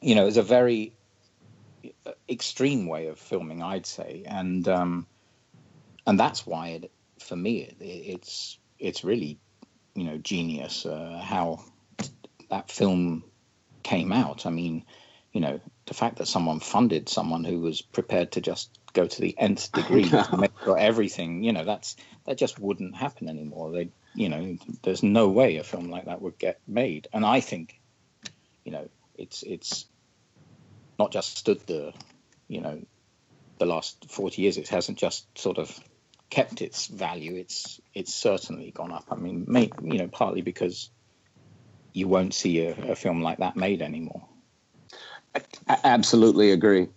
you 0.00 0.14
know, 0.14 0.26
it's 0.26 0.38
a 0.38 0.42
very 0.42 0.94
uh, 2.06 2.12
extreme 2.28 2.86
way 2.86 3.08
of 3.08 3.18
filming, 3.18 3.62
I'd 3.62 3.86
say, 3.86 4.24
and 4.26 4.66
um, 4.68 5.06
and 6.06 6.18
that's 6.18 6.46
why 6.46 6.68
it, 6.68 6.90
for 7.18 7.36
me, 7.36 7.62
it, 7.62 7.76
it's 7.80 8.58
it's 8.78 9.04
really 9.04 9.38
you 9.94 10.04
know 10.04 10.18
genius 10.18 10.86
uh, 10.86 11.20
how 11.22 11.64
that 12.50 12.70
film 12.70 13.24
came 13.82 14.12
out. 14.12 14.46
I 14.46 14.50
mean, 14.50 14.84
you 15.32 15.40
know, 15.40 15.60
the 15.86 15.94
fact 15.94 16.16
that 16.16 16.26
someone 16.26 16.60
funded 16.60 17.08
someone 17.08 17.44
who 17.44 17.60
was 17.60 17.82
prepared 17.82 18.32
to 18.32 18.40
just 18.40 18.70
go 18.92 19.06
to 19.06 19.20
the 19.20 19.36
nth 19.38 19.72
degree 19.72 20.04
to 20.08 20.36
make 20.36 20.52
sure 20.64 20.78
everything, 20.78 21.44
you 21.44 21.52
know, 21.52 21.64
that's 21.64 21.96
that 22.26 22.38
just 22.38 22.58
wouldn't 22.58 22.96
happen 22.96 23.28
anymore. 23.28 23.72
They, 23.72 23.90
you 24.14 24.28
know, 24.28 24.56
there's 24.82 25.02
no 25.02 25.28
way 25.28 25.56
a 25.56 25.64
film 25.64 25.90
like 25.90 26.06
that 26.06 26.20
would 26.20 26.38
get 26.38 26.60
made, 26.66 27.08
and 27.12 27.24
I 27.24 27.40
think, 27.40 27.80
you 28.64 28.72
know, 28.72 28.88
it's 29.16 29.42
it's 29.42 29.86
not 30.98 31.12
just 31.12 31.38
stood 31.38 31.66
the, 31.66 31.92
you 32.46 32.60
know, 32.60 32.82
the 33.58 33.66
last 33.66 34.10
40 34.10 34.42
years. 34.42 34.58
It 34.58 34.68
hasn't 34.68 34.98
just 34.98 35.26
sort 35.38 35.58
of 35.58 35.78
kept 36.30 36.62
its 36.62 36.86
value. 36.86 37.34
It's 37.36 37.80
it's 37.94 38.14
certainly 38.14 38.70
gone 38.70 38.92
up. 38.92 39.04
I 39.10 39.16
mean, 39.16 39.44
may, 39.48 39.70
you 39.82 39.98
know, 39.98 40.08
partly 40.08 40.42
because 40.42 40.90
you 41.92 42.08
won't 42.08 42.32
see 42.34 42.66
a, 42.66 42.92
a 42.92 42.96
film 42.96 43.20
like 43.20 43.38
that 43.38 43.56
made 43.56 43.82
anymore. 43.82 44.22
A- 45.34 45.86
absolutely 45.86 46.52
agree 46.52 46.88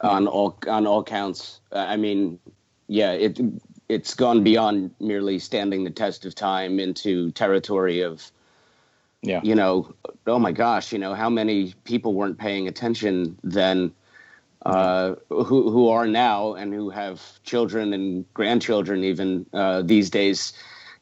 on 0.00 0.26
all 0.26 0.58
on 0.68 0.86
all 0.86 1.04
counts. 1.04 1.60
Uh, 1.72 1.78
I 1.78 1.96
mean, 1.96 2.38
yeah, 2.88 3.12
it 3.12 3.40
it's 3.88 4.14
gone 4.14 4.44
beyond 4.44 4.90
merely 5.00 5.38
standing 5.38 5.84
the 5.84 5.90
test 5.90 6.24
of 6.24 6.34
time 6.34 6.78
into 6.78 7.30
territory 7.32 8.02
of 8.02 8.30
Yeah. 9.22 9.40
you 9.42 9.54
know, 9.54 9.94
oh 10.26 10.38
my 10.38 10.52
gosh, 10.52 10.92
you 10.92 10.98
know, 10.98 11.14
how 11.14 11.28
many 11.30 11.74
people 11.84 12.14
weren't 12.14 12.38
paying 12.38 12.68
attention 12.68 13.36
then 13.42 13.92
uh, 14.66 15.14
who 15.30 15.70
who 15.70 15.88
are 15.88 16.06
now 16.06 16.54
and 16.54 16.72
who 16.74 16.90
have 16.90 17.22
children 17.44 17.92
and 17.92 18.26
grandchildren 18.34 19.04
even 19.04 19.46
uh, 19.52 19.82
these 19.82 20.10
days 20.10 20.52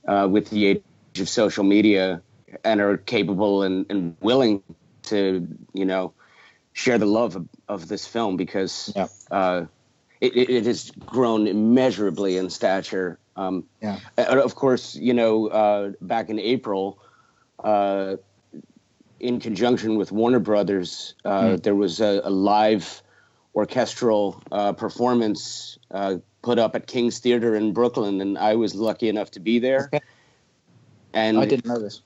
uh, 0.07 0.29
with 0.31 0.51
the 0.51 0.67
age 0.67 0.83
of 1.19 1.29
social 1.29 1.65
media 1.65 2.23
and 2.65 2.81
are 2.81 2.97
capable 2.97 3.63
and, 3.63 3.87
and 3.91 4.17
willing 4.21 4.63
to 5.03 5.47
you 5.75 5.85
know 5.85 6.15
share 6.73 6.99
the 6.99 7.07
love 7.07 7.35
of, 7.35 7.49
of 7.67 7.89
this 7.89 8.07
film 8.07 8.37
because 8.37 8.93
Yeah. 8.95 9.09
uh, 9.31 9.65
it, 10.21 10.37
it, 10.37 10.67
has 10.67 10.91
grown 11.07 11.47
immeasurably 11.47 12.37
in 12.37 12.51
stature. 12.51 13.19
Um, 13.37 13.65
Yeah. 13.81 13.99
of 14.17 14.55
course, 14.55 14.95
you 14.95 15.15
know, 15.15 15.49
uh, 15.49 15.93
back 16.01 16.29
in 16.29 16.39
April, 16.39 17.01
uh, 17.63 18.17
in 19.21 19.41
conjunction 19.41 19.97
with 19.97 20.13
Warner 20.13 20.39
Brothers, 20.41 21.15
uh, 21.25 21.57
there 21.57 21.75
was 21.75 22.01
a, 22.01 22.21
a 22.23 22.31
live 22.31 23.03
orchestral 23.59 24.41
uh, 24.53 24.73
performance 24.73 25.81
uh, 25.91 26.15
put 26.43 26.61
up 26.61 26.77
at 26.77 26.87
King's 26.87 27.19
Theater 27.19 27.57
in 27.57 27.73
Brooklyn, 27.73 28.21
and 28.21 28.39
I 28.39 28.55
was 28.55 28.77
lucky 28.77 29.09
enough 29.09 29.33
to 29.33 29.41
be 29.41 29.59
there. 29.59 29.91
And 31.13 31.37
I 31.41 31.45
didn't 31.45 31.67
know 31.67 31.81
this. 31.81 32.03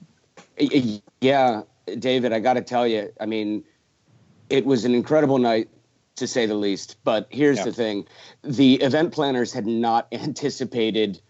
Yeah, 1.20 1.62
David, 1.98 2.32
I 2.32 2.40
got 2.40 2.54
to 2.54 2.62
tell 2.62 2.86
you, 2.86 3.12
I 3.20 3.26
mean, 3.26 3.64
it 4.48 4.64
was 4.64 4.86
an 4.86 4.94
incredible 4.94 5.36
night 5.36 5.68
to 6.16 6.26
say 6.26 6.46
the 6.46 6.54
least. 6.54 6.96
But 7.04 7.26
here's 7.28 7.58
Yeah. 7.58 7.64
the 7.64 7.72
thing 7.74 8.06
the 8.42 8.76
event 8.76 9.12
planners 9.12 9.52
had 9.52 9.66
not 9.66 10.08
anticipated 10.12 11.20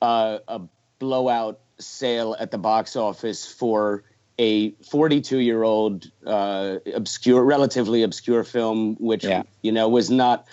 uh, 0.00 0.38
a 0.48 0.62
blowout 0.98 1.60
sale 1.78 2.34
at 2.40 2.50
the 2.50 2.58
box 2.58 2.96
office 2.96 3.46
for 3.46 4.04
a 4.38 4.72
42 4.90 5.38
year 5.38 5.62
old 5.62 6.10
uh, 6.26 6.76
obscure, 6.94 7.42
relatively 7.42 8.02
obscure 8.02 8.44
film, 8.44 8.96
which, 8.98 9.24
Yeah. 9.24 9.44
you 9.62 9.72
know, 9.72 9.88
was 9.88 10.10
not 10.10 10.46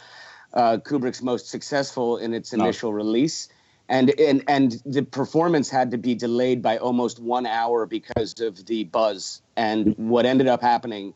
uh, 0.54 0.78
Kubrick's 0.78 1.22
most 1.22 1.50
successful 1.50 2.17
in 2.17 2.34
its 2.34 2.54
No. 2.54 2.63
initial 2.63 2.93
release. 2.93 3.50
And, 3.89 4.17
and 4.17 4.43
and 4.48 4.82
the 4.86 5.04
performance 5.04 5.69
had 5.69 5.91
to 5.91 5.98
be 5.98 6.15
delayed 6.15 6.62
by 6.62 6.78
almost 6.78 7.19
one 7.19 7.46
hour 7.46 7.86
because 7.86 8.39
of 8.39 8.65
the 8.65 8.86
buzz. 8.86 9.41
And 9.58 9.93
what 9.98 10.26
ended 10.26 10.48
up 10.48 10.62
happening 10.62 11.13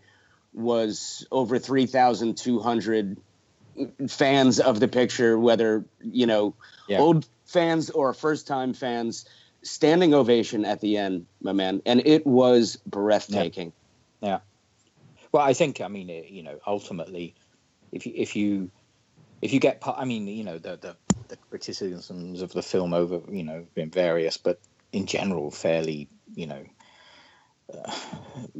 was 0.54 1.26
over 1.32 1.60
three 1.60 1.86
thousand 1.86 2.38
two 2.38 2.60
hundred 2.60 3.18
fans 4.10 4.60
of 4.60 4.80
the 4.80 4.88
picture, 4.88 5.40
whether 5.40 5.86
you 6.02 6.26
know 6.28 6.56
Yeah. 6.90 7.00
old 7.00 7.28
fans 7.46 7.90
or 7.90 8.14
first 8.14 8.48
time 8.48 8.74
fans, 8.74 9.26
standing 9.64 10.14
ovation 10.14 10.66
at 10.66 10.82
the 10.82 10.98
end, 10.98 11.28
my 11.42 11.54
man, 11.54 11.82
and 11.86 12.02
it 12.06 12.26
was 12.26 12.78
breathtaking. 12.86 13.74
Yeah. 14.22 14.40
Well, 15.32 15.44
I 15.44 15.54
think 15.54 15.82
I 15.82 15.88
mean 15.88 16.10
you 16.10 16.44
know 16.44 16.60
ultimately, 16.66 17.36
if 17.92 18.06
you 18.06 18.14
if 18.16 18.36
you 18.36 18.72
if 19.42 19.54
you 19.54 19.60
get 19.60 19.82
I 19.86 20.06
mean 20.06 20.28
you 20.28 20.44
know 20.44 20.58
the 20.58 20.78
the, 20.78 20.96
the 21.30 21.38
criticisms 21.50 22.42
of 22.42 22.54
the 22.54 22.62
film 22.64 22.94
over 22.94 23.22
you 23.30 23.44
know 23.44 23.66
been 23.76 23.92
various, 23.92 24.38
but 24.38 24.60
in 24.92 25.06
general 25.06 25.52
fairly 25.52 26.10
you 26.34 26.48
know 26.48 26.64
uh, 27.74 27.92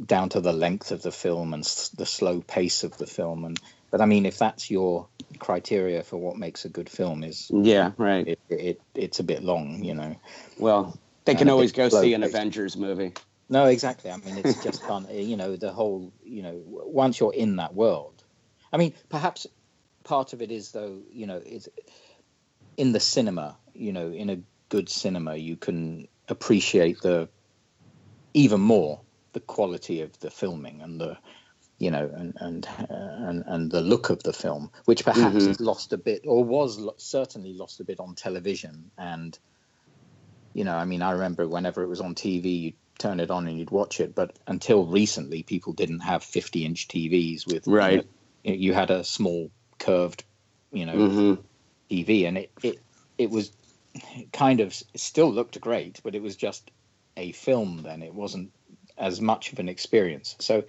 down 0.04 0.28
to 0.28 0.40
the 0.40 0.52
length 0.52 0.90
of 0.92 1.02
the 1.02 1.12
film 1.12 1.54
and 1.54 1.64
s- 1.64 1.88
the 1.90 2.04
slow 2.04 2.40
pace 2.42 2.84
of 2.84 2.96
the 2.98 3.06
film 3.06 3.44
and 3.44 3.58
but 3.90 4.02
I 4.02 4.04
mean 4.04 4.26
if 4.26 4.38
that's 4.38 4.70
your 4.70 5.08
criteria 5.38 6.02
for 6.02 6.18
what 6.18 6.36
makes 6.36 6.66
a 6.66 6.68
good 6.68 6.90
film 6.90 7.24
is 7.24 7.50
Yeah, 7.50 7.92
right. 7.96 8.37
It 8.50 8.80
it's 8.94 9.20
a 9.20 9.24
bit 9.24 9.42
long 9.42 9.82
you 9.82 9.94
know 9.94 10.16
Well, 10.58 10.98
they 11.28 11.34
can 11.34 11.50
always 11.50 11.72
go 11.72 11.88
see 11.90 12.14
an. 12.14 12.22
Avengers 12.22 12.76
movie. 12.76 13.12
No, 13.50 13.66
exactly. 13.66 14.10
I 14.10 14.16
mean, 14.16 14.38
it's 14.38 14.62
just 14.64 14.82
fun. 14.82 15.06
You 15.10 15.36
know, 15.36 15.56
the 15.56 15.72
whole. 15.72 16.12
You 16.24 16.42
know, 16.42 16.62
once 16.64 17.20
you're 17.20 17.34
in 17.34 17.56
that 17.56 17.74
world, 17.74 18.24
I 18.72 18.78
mean, 18.78 18.94
perhaps 19.10 19.46
part 20.04 20.32
of 20.32 20.40
it 20.40 20.50
is 20.50 20.72
though. 20.72 21.02
You 21.10 21.26
know, 21.26 21.42
is 21.44 21.68
in 22.76 22.92
the 22.92 23.00
cinema. 23.00 23.58
You 23.74 23.92
know, 23.92 24.10
in 24.10 24.30
a 24.30 24.38
good 24.70 24.88
cinema, 24.88 25.36
you 25.36 25.56
can 25.56 26.08
appreciate 26.28 27.00
the 27.02 27.28
even 28.34 28.60
more 28.60 29.00
the 29.32 29.40
quality 29.40 30.00
of 30.00 30.18
the 30.20 30.30
filming 30.30 30.80
and 30.80 31.00
the 31.00 31.18
you 31.78 31.90
know 31.90 32.10
and 32.14 32.34
and 32.40 32.66
uh, 32.66 32.84
and, 32.90 33.44
and 33.46 33.70
the 33.70 33.80
look 33.80 34.10
of 34.10 34.22
the 34.22 34.32
film 34.32 34.70
which 34.86 35.04
perhaps 35.04 35.34
Mhm. 35.34 35.48
is 35.48 35.60
lost 35.60 35.92
a 35.92 35.98
bit 35.98 36.22
or 36.26 36.44
was 36.44 36.78
lo- 36.78 36.94
certainly 36.98 37.54
lost 37.54 37.80
a 37.80 37.84
bit 37.84 38.00
on 38.00 38.14
television 38.14 38.90
and 38.98 39.38
you 40.54 40.64
know 40.64 40.74
i 40.76 40.84
mean 40.84 41.02
i 41.02 41.12
remember 41.12 41.48
whenever 41.48 41.82
it 41.82 41.88
was 41.88 42.00
on 42.00 42.14
tv 42.14 42.60
you'd 42.62 42.74
turn 42.98 43.20
it 43.20 43.30
on 43.30 43.46
and 43.46 43.58
you'd 43.58 43.70
watch 43.70 44.00
it 44.00 44.14
but 44.14 44.38
until 44.48 44.86
recently 44.86 45.42
people 45.44 45.72
didn't 45.72 46.00
have 46.00 46.24
50 46.24 46.64
inch 46.64 46.88
tvs 46.88 47.46
with 47.46 47.64
you 47.66 47.72
Right. 47.74 48.04
know, 48.44 48.52
you 48.54 48.74
had 48.74 48.90
a 48.90 49.04
small 49.04 49.50
curved 49.78 50.24
you 50.72 50.86
know 50.86 51.06
hmm 51.08 51.34
TV, 51.90 52.26
and 52.28 52.38
it 52.38 52.52
it 52.62 52.80
it 53.18 53.30
was 53.30 53.52
kind 54.32 54.60
of 54.60 54.74
still 54.96 55.32
looked 55.32 55.60
great, 55.60 56.00
but 56.04 56.14
it 56.14 56.22
was 56.22 56.36
just 56.36 56.70
a 57.16 57.32
film. 57.32 57.82
Then 57.82 58.02
it 58.02 58.14
wasn't 58.14 58.52
as 58.98 59.20
much 59.20 59.52
of 59.52 59.58
an 59.58 59.68
experience. 59.68 60.36
So, 60.40 60.64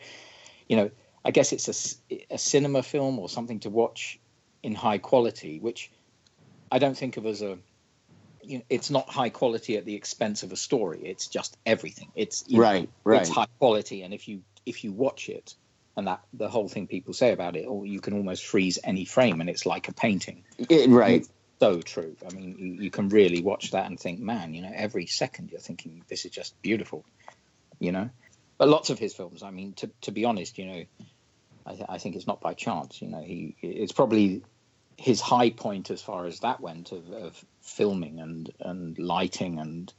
you 0.68 0.78
know, 0.78 0.92
I 1.24 1.32
guess 1.32 1.52
it's 1.52 2.00
a, 2.10 2.26
a 2.32 2.38
cinema 2.38 2.84
film 2.84 3.20
or 3.20 3.30
something 3.30 3.60
to 3.62 3.70
watch 3.70 4.20
in 4.64 4.76
high 4.76 4.98
quality, 4.98 5.60
which 5.60 5.92
I 6.72 6.80
don't 6.80 6.98
think 6.98 7.18
of 7.18 7.26
as 7.26 7.42
a. 7.42 7.58
You 8.42 8.60
know, 8.60 8.64
it's 8.70 8.90
not 8.90 9.10
high 9.10 9.30
quality 9.30 9.78
at 9.78 9.86
the 9.86 9.96
expense 9.96 10.44
of 10.44 10.52
a 10.52 10.56
story. 10.56 11.02
It's 11.04 11.28
just 11.28 11.58
everything. 11.66 12.10
It's 12.16 12.46
you 12.48 12.58
know, 12.58 12.64
Right, 12.64 12.90
right. 13.04 13.22
It's 13.22 13.30
high 13.30 13.48
quality, 13.60 14.02
and 14.04 14.14
if 14.14 14.28
you 14.28 14.42
if 14.66 14.84
you 14.84 14.92
watch 14.92 15.30
it, 15.30 15.56
and 15.98 16.08
that 16.08 16.22
the 16.34 16.50
whole 16.50 16.70
thing 16.70 16.88
people 16.88 17.14
say 17.14 17.32
about 17.32 17.56
it, 17.56 17.66
or 17.66 17.86
you 17.86 18.00
can 18.00 18.14
almost 18.14 18.46
freeze 18.46 18.80
any 18.84 19.06
frame, 19.06 19.42
and 19.42 19.50
it's 19.50 19.66
like 19.66 19.88
a 19.90 19.94
painting 19.94 20.44
It, 20.58 20.90
right. 20.90 21.28
so 21.60 21.82
true. 21.82 22.16
I 22.26 22.34
mean, 22.34 22.56
you, 22.58 22.84
you 22.84 22.92
can 22.92 23.10
really 23.10 23.42
watch 23.42 23.72
that 23.72 23.86
and 23.86 24.00
think, 24.00 24.20
man, 24.20 24.54
you 24.54 24.62
know, 24.62 24.72
every 24.74 25.06
second 25.06 25.52
you're 25.52 25.60
thinking 25.60 26.04
this 26.08 26.26
is 26.26 26.32
just 26.32 26.60
beautiful, 26.62 27.04
you 27.80 27.92
know. 27.92 28.10
But 28.60 28.68
lots 28.68 28.92
of 28.92 29.00
his 29.00 29.14
films, 29.16 29.42
I 29.42 29.50
mean, 29.50 29.74
to 29.78 29.90
to 30.02 30.12
be 30.12 30.26
honest, 30.26 30.60
you 30.60 30.66
know, 30.68 30.84
I, 31.66 31.72
th- 31.74 31.86
I 31.90 31.98
think 31.98 32.16
it's 32.16 32.28
not 32.28 32.42
by 32.42 32.54
chance. 32.54 33.02
You 33.02 33.08
know, 33.08 33.22
he 33.22 33.56
it's 33.62 33.94
probably 33.94 34.44
his 34.98 35.22
high 35.22 35.50
point 35.50 35.90
as 35.90 36.02
far 36.02 36.26
as 36.26 36.42
that 36.42 36.60
went 36.60 36.92
of, 36.92 37.10
of 37.10 37.46
filming 37.64 38.20
and 38.20 38.52
and 38.60 39.00
lighting 39.00 39.60
and 39.60 39.92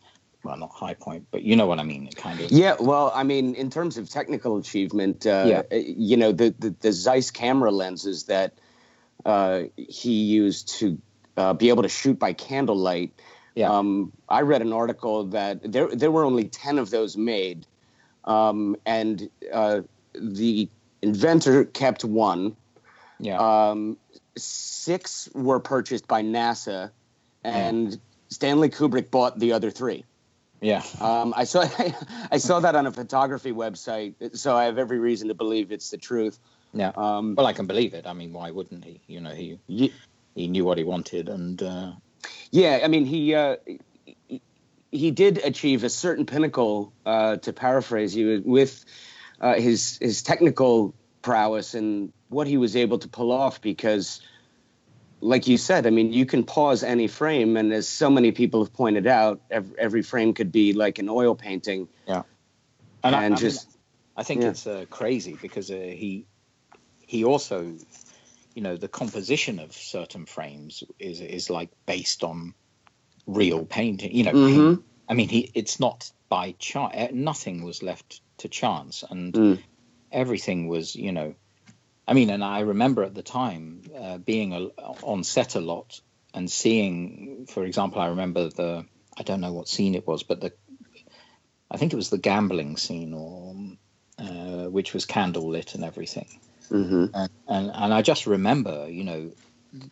well, 0.45 0.57
not 0.57 0.71
high 0.73 0.95
point, 0.95 1.27
but 1.31 1.43
you 1.43 1.57
know 1.57 1.67
what 1.67 1.79
I 1.79 1.83
mean. 1.85 2.07
It 2.07 2.17
kind 2.17 2.39
of 2.41 2.51
Yeah, 2.51 2.77
well, 2.81 3.13
I 3.15 3.25
mean, 3.25 3.55
in 3.55 3.71
terms 3.71 3.99
of 3.99 4.09
technical 4.09 4.57
achievement, 4.59 5.27
uh, 5.27 5.65
Yeah. 5.71 5.79
you 5.79 6.17
know, 6.17 6.33
the, 6.33 6.55
the 6.59 6.75
the 6.81 6.93
Zeiss 6.93 7.31
camera 7.31 7.71
lenses 7.71 8.25
that 8.25 8.59
uh, 9.25 9.65
he 9.77 10.13
used 10.13 10.69
to 10.81 10.99
uh, 11.37 11.55
be 11.55 11.71
able 11.71 11.83
to 11.83 11.89
shoot 11.89 12.19
by 12.19 12.35
candlelight. 12.35 13.13
Yeah. 13.55 13.71
Um, 13.71 14.13
I 14.29 14.43
read 14.43 14.63
an 14.63 14.73
article 14.73 15.25
that 15.29 15.73
there 15.73 15.89
there 15.89 16.11
were 16.11 16.25
only 16.25 16.45
ten 16.45 16.79
of 16.79 16.91
those 16.91 17.17
made, 17.17 17.67
um, 18.25 18.77
and 18.87 19.29
uh, 19.53 19.81
the 20.15 20.69
inventor 21.03 21.65
kept 21.65 22.05
one. 22.05 22.57
yeah. 23.19 23.39
Um, 23.39 23.97
six 24.37 25.29
were 25.35 25.61
purchased 25.61 26.07
by 26.07 26.23
NASA, 26.23 26.91
and 27.45 27.99
Stanley 28.29 28.69
Kubrick 28.69 29.11
bought 29.11 29.39
the 29.39 29.53
other 29.53 29.71
three. 29.71 30.05
yeah. 30.61 30.83
Um, 31.01 31.35
I 31.37 31.45
saw 31.45 31.65
I 32.31 32.39
saw 32.39 32.61
that 32.61 32.77
on 32.77 32.87
a 32.87 32.93
photography 32.93 33.53
website, 33.53 34.37
so 34.37 34.57
I 34.57 34.65
have 34.65 34.79
every 34.79 34.99
reason 34.99 35.29
to 35.29 35.35
believe 35.35 35.73
it's 35.73 35.91
the 35.91 35.99
truth. 35.99 36.39
Yeah. 36.73 36.93
Um, 36.97 37.35
well, 37.35 37.47
I 37.47 37.53
can 37.53 37.67
believe 37.67 37.95
it. 37.95 38.07
I 38.07 38.13
mean, 38.13 38.33
why 38.33 38.51
wouldn't 38.51 38.85
he? 38.85 39.01
You 39.07 39.21
know, 39.21 39.35
he 39.35 39.59
he 40.35 40.47
knew 40.47 40.65
what 40.65 40.79
he 40.79 40.85
wanted, 40.85 41.29
and 41.29 41.63
uh, 41.63 41.93
yeah, 42.51 42.81
I 42.85 42.89
mean 42.89 43.05
he 43.05 43.35
uh, 43.35 43.57
he- 44.91 45.11
did 45.11 45.39
achieve 45.45 45.85
a 45.85 45.89
certain 45.89 46.27
pinnacle, 46.27 46.93
uh, 47.07 47.37
to 47.37 47.53
paraphrase 47.53 48.15
you, 48.17 48.43
with 48.45 48.85
uh, 49.41 49.55
his 49.55 49.99
his 50.01 50.23
technical 50.23 50.95
prowess 51.23 51.75
and 51.75 52.13
what 52.29 52.47
he 52.47 52.57
was 52.57 52.77
able 52.77 52.99
to 52.99 53.09
pull 53.09 53.33
off. 53.33 53.61
Because, 53.61 54.21
like 55.21 55.47
you 55.47 55.57
said, 55.59 55.87
I 55.87 55.91
mean, 55.91 56.13
you 56.13 56.27
can 56.27 56.45
pause 56.45 56.83
any 56.83 57.09
frame, 57.09 57.57
and 57.57 57.73
as 57.73 57.89
so 57.89 58.11
many 58.11 58.33
people 58.33 58.65
have 58.65 58.73
pointed 58.73 59.07
out, 59.07 59.41
every, 59.51 59.79
every 59.79 60.03
frame 60.03 60.35
could 60.35 60.51
be 60.53 60.73
like 60.73 60.99
an 60.99 61.09
oil 61.09 61.35
painting. 61.35 61.89
and, 63.03 63.15
And 63.15 63.17
I, 63.17 63.25
I 63.25 63.29
mean, 63.29 63.39
just- 63.39 63.67
I 64.17 64.23
think 64.23 64.43
yeah. 64.43 64.51
it's 64.51 64.67
uh, 64.67 64.85
crazy 64.91 65.39
because 65.41 65.71
uh, 65.71 65.75
he 65.75 66.27
he 67.07 67.25
also, 67.25 67.75
you 68.55 68.63
know, 68.63 68.77
the 68.77 68.89
composition 68.89 69.59
of 69.59 69.73
certain 69.73 70.27
frames 70.27 70.85
is 70.99 71.21
is 71.21 71.49
like 71.49 71.71
based 71.87 72.23
on 72.23 72.55
real 73.27 73.65
painting. 73.65 74.15
You 74.15 74.25
know, 74.25 74.33
Mhm. 74.33 74.55
paint- 74.55 74.85
I 75.09 75.15
mean, 75.15 75.29
he 75.29 75.51
it's 75.55 75.81
not 75.81 76.11
by 76.29 76.53
chance. 76.53 77.13
Nothing 77.13 77.63
was 77.63 77.83
left 77.83 78.21
to 78.39 78.49
chance, 78.49 79.05
and 79.09 79.35
Mm. 79.35 79.63
everything 80.13 80.69
was, 80.69 80.95
you 80.95 81.13
know. 81.13 81.35
I 82.07 82.15
mean, 82.15 82.31
and 82.31 82.43
I 82.43 82.61
remember 82.61 83.05
at 83.05 83.15
the 83.15 83.23
time 83.23 83.83
uh, 83.97 84.19
being 84.19 84.53
a, 84.53 84.67
on 85.03 85.23
set 85.25 85.55
a 85.55 85.61
lot 85.61 86.01
and 86.35 86.51
seeing, 86.51 87.47
for 87.47 87.65
example, 87.65 88.01
I 88.01 88.09
remember 88.09 88.49
the 88.49 88.87
I 89.17 89.23
don't 89.23 89.41
know 89.41 89.53
what 89.53 89.69
scene 89.69 89.95
it 89.95 90.07
was, 90.07 90.23
but 90.23 90.41
the 90.41 90.53
I 91.71 91.77
think 91.77 91.93
it 91.93 91.97
was 91.97 92.11
the 92.11 92.19
gambling 92.19 92.77
scene, 92.77 93.15
or 93.15 93.55
uh, 94.19 94.69
which 94.71 94.93
was 94.93 95.07
candle 95.07 95.49
lit 95.49 95.75
and 95.75 95.85
everything. 95.85 96.29
hmm 96.69 97.07
And, 97.15 97.31
and 97.47 97.71
and 97.75 97.95
I 97.95 98.03
just 98.03 98.27
remember, 98.27 98.89
you 98.89 99.05
know, 99.05 99.33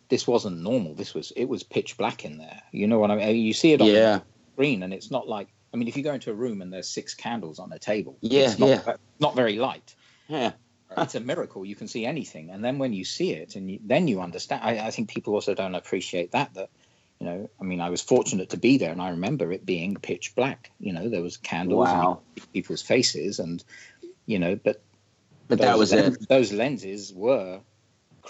this 0.08 0.26
wasn't 0.26 0.60
normal. 0.60 0.94
This 0.94 1.14
was 1.14 1.32
it 1.36 1.46
was 1.46 1.62
pitch 1.62 1.96
black 1.96 2.24
in 2.24 2.38
there. 2.38 2.62
You 2.72 2.86
know 2.86 2.98
what 2.98 3.10
I 3.10 3.16
mean? 3.16 3.36
You 3.36 3.52
see 3.52 3.72
it 3.72 3.80
on 3.80 3.88
Yeah. 3.88 4.18
the 4.18 4.24
screen, 4.54 4.82
and 4.82 4.92
it's 4.92 5.10
not 5.10 5.28
like 5.28 5.48
I 5.72 5.76
mean, 5.76 5.88
if 5.88 5.96
you 5.96 6.02
go 6.02 6.14
into 6.14 6.30
a 6.30 6.34
room 6.34 6.62
and 6.62 6.72
there's 6.72 6.88
six 6.88 7.14
candles 7.14 7.58
on 7.58 7.72
a 7.72 7.78
table, 7.78 8.16
Yeah, 8.22 8.48
it's 8.48 8.58
not, 8.58 8.68
yeah. 8.68 8.96
not 9.20 9.36
very 9.36 9.56
light. 9.56 9.94
Yeah. 10.28 10.52
It's 10.96 11.14
a 11.14 11.20
miracle 11.20 11.66
you 11.66 11.76
can 11.76 11.88
see 11.88 12.06
anything, 12.06 12.50
and 12.50 12.64
then 12.64 12.78
when 12.78 12.94
you 12.94 13.04
see 13.04 13.32
it, 13.32 13.56
and 13.56 13.70
you, 13.70 13.78
then 13.84 14.08
you 14.08 14.22
understand. 14.22 14.62
I, 14.64 14.86
I 14.86 14.90
think 14.90 15.10
people 15.10 15.34
also 15.34 15.54
don't 15.54 15.74
appreciate 15.74 16.32
that. 16.32 16.54
That 16.54 16.70
you 17.20 17.26
know, 17.26 17.50
I 17.60 17.64
mean, 17.64 17.80
I 17.82 17.90
was 17.90 18.00
fortunate 18.00 18.50
to 18.50 18.56
be 18.56 18.78
there, 18.78 18.90
and 18.90 19.02
I 19.02 19.10
remember 19.10 19.52
it 19.52 19.66
being 19.66 19.96
pitch 19.96 20.32
black. 20.34 20.70
You 20.80 20.94
know, 20.94 21.10
there 21.10 21.22
was 21.22 21.36
candles 21.36 21.90
and 21.90 22.00
Wow. 22.02 22.22
people's 22.54 22.80
faces, 22.80 23.38
and 23.38 23.62
you 24.24 24.38
know, 24.38 24.56
but 24.56 24.82
But 25.48 25.58
that 25.58 25.78
was 25.78 25.92
it. 25.92 26.26
Those 26.28 26.52
lenses 26.52 27.12
were 27.12 27.60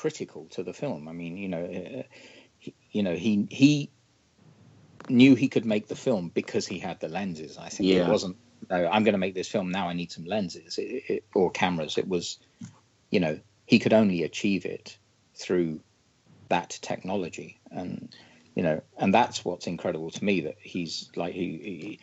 critical 0.00 0.48
to 0.50 0.62
the 0.62 0.72
film. 0.72 1.08
I 1.08 1.12
mean, 1.12 1.36
you 1.36 1.48
know, 1.48 1.64
uh, 1.64 2.02
he, 2.58 2.74
you 2.92 3.02
know, 3.02 3.14
he 3.16 3.46
he 3.50 3.92
knew 5.08 5.34
he 5.34 5.48
could 5.48 5.66
make 5.66 5.88
the 5.88 5.96
film 5.96 6.30
because 6.34 6.66
he 6.66 6.78
had 6.78 7.00
the 7.00 7.08
lenses. 7.08 7.58
I 7.58 7.68
think 7.68 7.88
Yeah. 7.88 7.96
it 7.96 8.06
wasn't. 8.06 8.36
No, 8.70 8.88
I'm 8.88 9.04
going 9.04 9.14
to 9.14 9.18
make 9.26 9.34
this 9.34 9.48
film 9.48 9.70
now. 9.70 9.88
I 9.88 9.94
need 9.94 10.12
some 10.12 10.24
lenses 10.24 10.78
it, 10.78 11.04
it, 11.08 11.24
or 11.34 11.50
cameras. 11.50 11.98
It 11.98 12.08
was, 12.08 12.38
you 13.10 13.20
know, 13.20 13.40
he 13.66 13.78
could 13.80 13.92
only 13.94 14.22
achieve 14.24 14.66
it 14.66 14.98
through 15.40 15.80
that 16.50 16.78
technology, 16.82 17.60
and 17.70 18.14
you 18.54 18.62
know, 18.64 18.82
and 18.98 19.14
that's 19.14 19.44
what's 19.44 19.66
incredible 19.66 20.10
to 20.12 20.24
me 20.24 20.42
that 20.42 20.56
he's 20.62 21.10
like 21.16 21.34
he. 21.34 21.40
he 21.42 22.00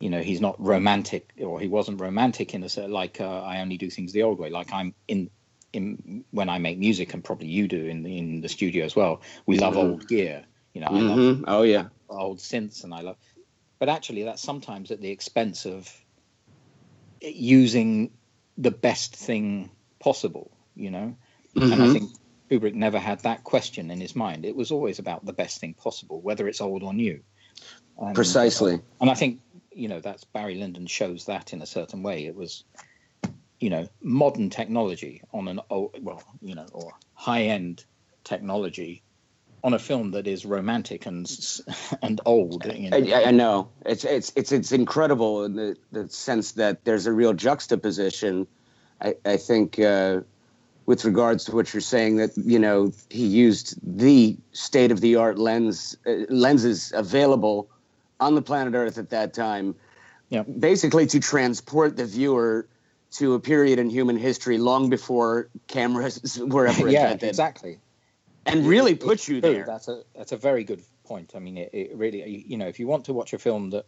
you 0.00 0.10
know 0.10 0.20
he's 0.22 0.40
not 0.40 0.56
romantic 0.60 1.32
or 1.40 1.60
he 1.60 1.68
wasn't 1.68 2.00
romantic 2.00 2.54
in 2.54 2.62
a 2.62 2.68
sense 2.68 2.90
like 2.90 3.20
uh, 3.20 3.42
i 3.42 3.60
only 3.60 3.78
do 3.78 3.90
things 3.90 4.12
the 4.12 4.22
old 4.24 4.38
way 4.38 4.50
like 4.50 4.72
i'm 4.72 4.94
in 5.08 5.30
in 5.76 6.24
when 6.30 6.48
i 6.48 6.58
make 6.58 6.78
music 6.78 7.14
and 7.14 7.22
probably 7.24 7.48
you 7.48 7.68
do 7.68 7.84
in 7.86 8.02
the, 8.02 8.18
in 8.18 8.40
the 8.40 8.48
studio 8.48 8.84
as 8.84 8.96
well 8.96 9.22
we 9.46 9.58
love 9.58 9.74
Mhm. 9.74 9.76
old 9.76 10.08
gear 10.08 10.44
you 10.74 10.80
know 10.80 10.88
i 10.88 11.00
love 11.00 11.18
hmm 11.36 11.44
Oh 11.46 11.62
yeah. 11.62 11.88
old 12.08 12.38
synths 12.38 12.84
and 12.84 12.94
i 12.94 13.00
love 13.02 13.16
but 13.78 13.88
actually 13.88 14.22
that's 14.24 14.42
sometimes 14.42 14.90
at 14.90 15.00
the 15.00 15.10
expense 15.10 15.66
of 15.66 15.88
using 17.20 18.12
the 18.56 18.70
best 18.70 19.14
thing 19.16 19.70
possible 20.02 20.56
you 20.74 20.90
know 20.90 21.16
and 21.54 21.82
i 21.82 21.86
Mhm. 21.86 21.92
think 21.92 22.10
kubrick 22.50 22.74
never 22.74 22.98
had 22.98 23.20
that 23.20 23.44
question 23.44 23.90
in 23.90 24.00
his 24.00 24.14
mind 24.16 24.44
it 24.44 24.54
was 24.56 24.70
always 24.70 24.98
about 24.98 25.24
the 25.24 25.32
best 25.32 25.60
thing 25.60 25.74
possible 25.74 26.20
whether 26.22 26.46
it's 26.48 26.60
old 26.60 26.82
or 26.82 26.94
new 26.94 27.22
And, 27.98 28.14
Precisely. 28.14 28.80
and 29.00 29.10
I 29.10 29.14
think 29.14 29.40
you 29.72 29.88
know 29.88 30.00
that's 30.00 30.24
Barry 30.24 30.54
Lyndon 30.56 30.86
shows 30.86 31.24
that 31.26 31.52
in 31.52 31.62
a 31.62 31.66
certain 31.66 32.02
way. 32.02 32.26
It 32.26 32.34
was, 32.36 32.64
you 33.60 33.70
know, 33.70 33.88
modern 34.02 34.50
technology 34.50 35.22
on 35.32 35.48
an 35.48 35.60
old, 35.70 35.96
well, 36.00 36.22
you 36.40 36.54
know, 36.54 36.66
or 36.72 36.92
high 37.14 37.44
end 37.44 37.84
technology 38.24 39.02
on 39.64 39.74
a 39.74 39.78
film 39.78 40.10
that 40.12 40.26
is 40.26 40.44
romantic 40.44 41.06
and 41.06 41.28
and 42.02 42.20
old. 42.26 42.64
You 42.74 42.90
know? 42.90 42.96
I, 42.96 43.24
I- 43.24 43.30
know 43.30 43.68
it's 43.84 44.04
it's 44.04 44.32
it's 44.36 44.52
it's 44.52 44.72
incredible 44.72 45.44
in 45.44 45.56
the, 45.56 45.76
the 45.92 46.08
sense 46.08 46.52
that 46.52 46.84
there's 46.84 47.06
a 47.06 47.12
real 47.12 47.32
juxtaposition. 47.32 48.46
I, 49.00 49.14
I 49.24 49.36
think 49.36 49.78
uh, 49.78 50.20
with 50.86 51.04
regards 51.04 51.44
to 51.46 51.54
what 51.54 51.72
you're 51.74 51.80
saying 51.80 52.16
that 52.16 52.30
you 52.36 52.58
know 52.58 52.92
he 53.10 53.26
used 53.26 53.78
the 53.82 54.36
state 54.52 54.90
of 54.92 55.00
the 55.00 55.16
art 55.16 55.38
lens 55.38 55.96
uh, 56.06 56.12
lenses 56.28 56.92
available 56.94 57.68
on 58.20 58.34
the 58.34 58.42
planet 58.42 58.74
Earth 58.74 58.96
at 58.98 59.10
that 59.10 59.34
time, 59.34 59.74
Yeah. 60.30 60.42
basically 60.42 61.06
to 61.06 61.20
transport 61.20 61.96
the 61.96 62.06
viewer 62.06 62.66
to 63.12 63.34
a 63.34 63.40
period 63.40 63.78
in 63.78 63.88
human 63.88 64.16
history 64.16 64.58
long 64.58 64.90
before 64.90 65.48
cameras 65.68 66.38
were 66.40 66.66
ever 66.66 66.88
invented. 66.88 67.22
yeah, 67.22 67.28
exactly. 67.28 67.78
and 68.44 68.66
really 68.66 68.94
put 68.94 69.28
you 69.28 69.40
true. 69.40 69.54
there. 69.54 69.64
That's 69.66 69.88
a 69.88 70.02
that's 70.14 70.32
a 70.32 70.36
very 70.36 70.64
good 70.64 70.82
point. 71.06 71.32
I 71.34 71.38
mean, 71.38 71.56
it, 71.58 71.70
it 71.72 71.96
really, 71.96 72.44
you 72.46 72.56
know, 72.58 72.66
if 72.66 72.78
you 72.78 72.86
want 72.86 73.06
to 73.06 73.12
watch 73.14 73.32
a 73.32 73.38
film 73.38 73.70
that, 73.70 73.86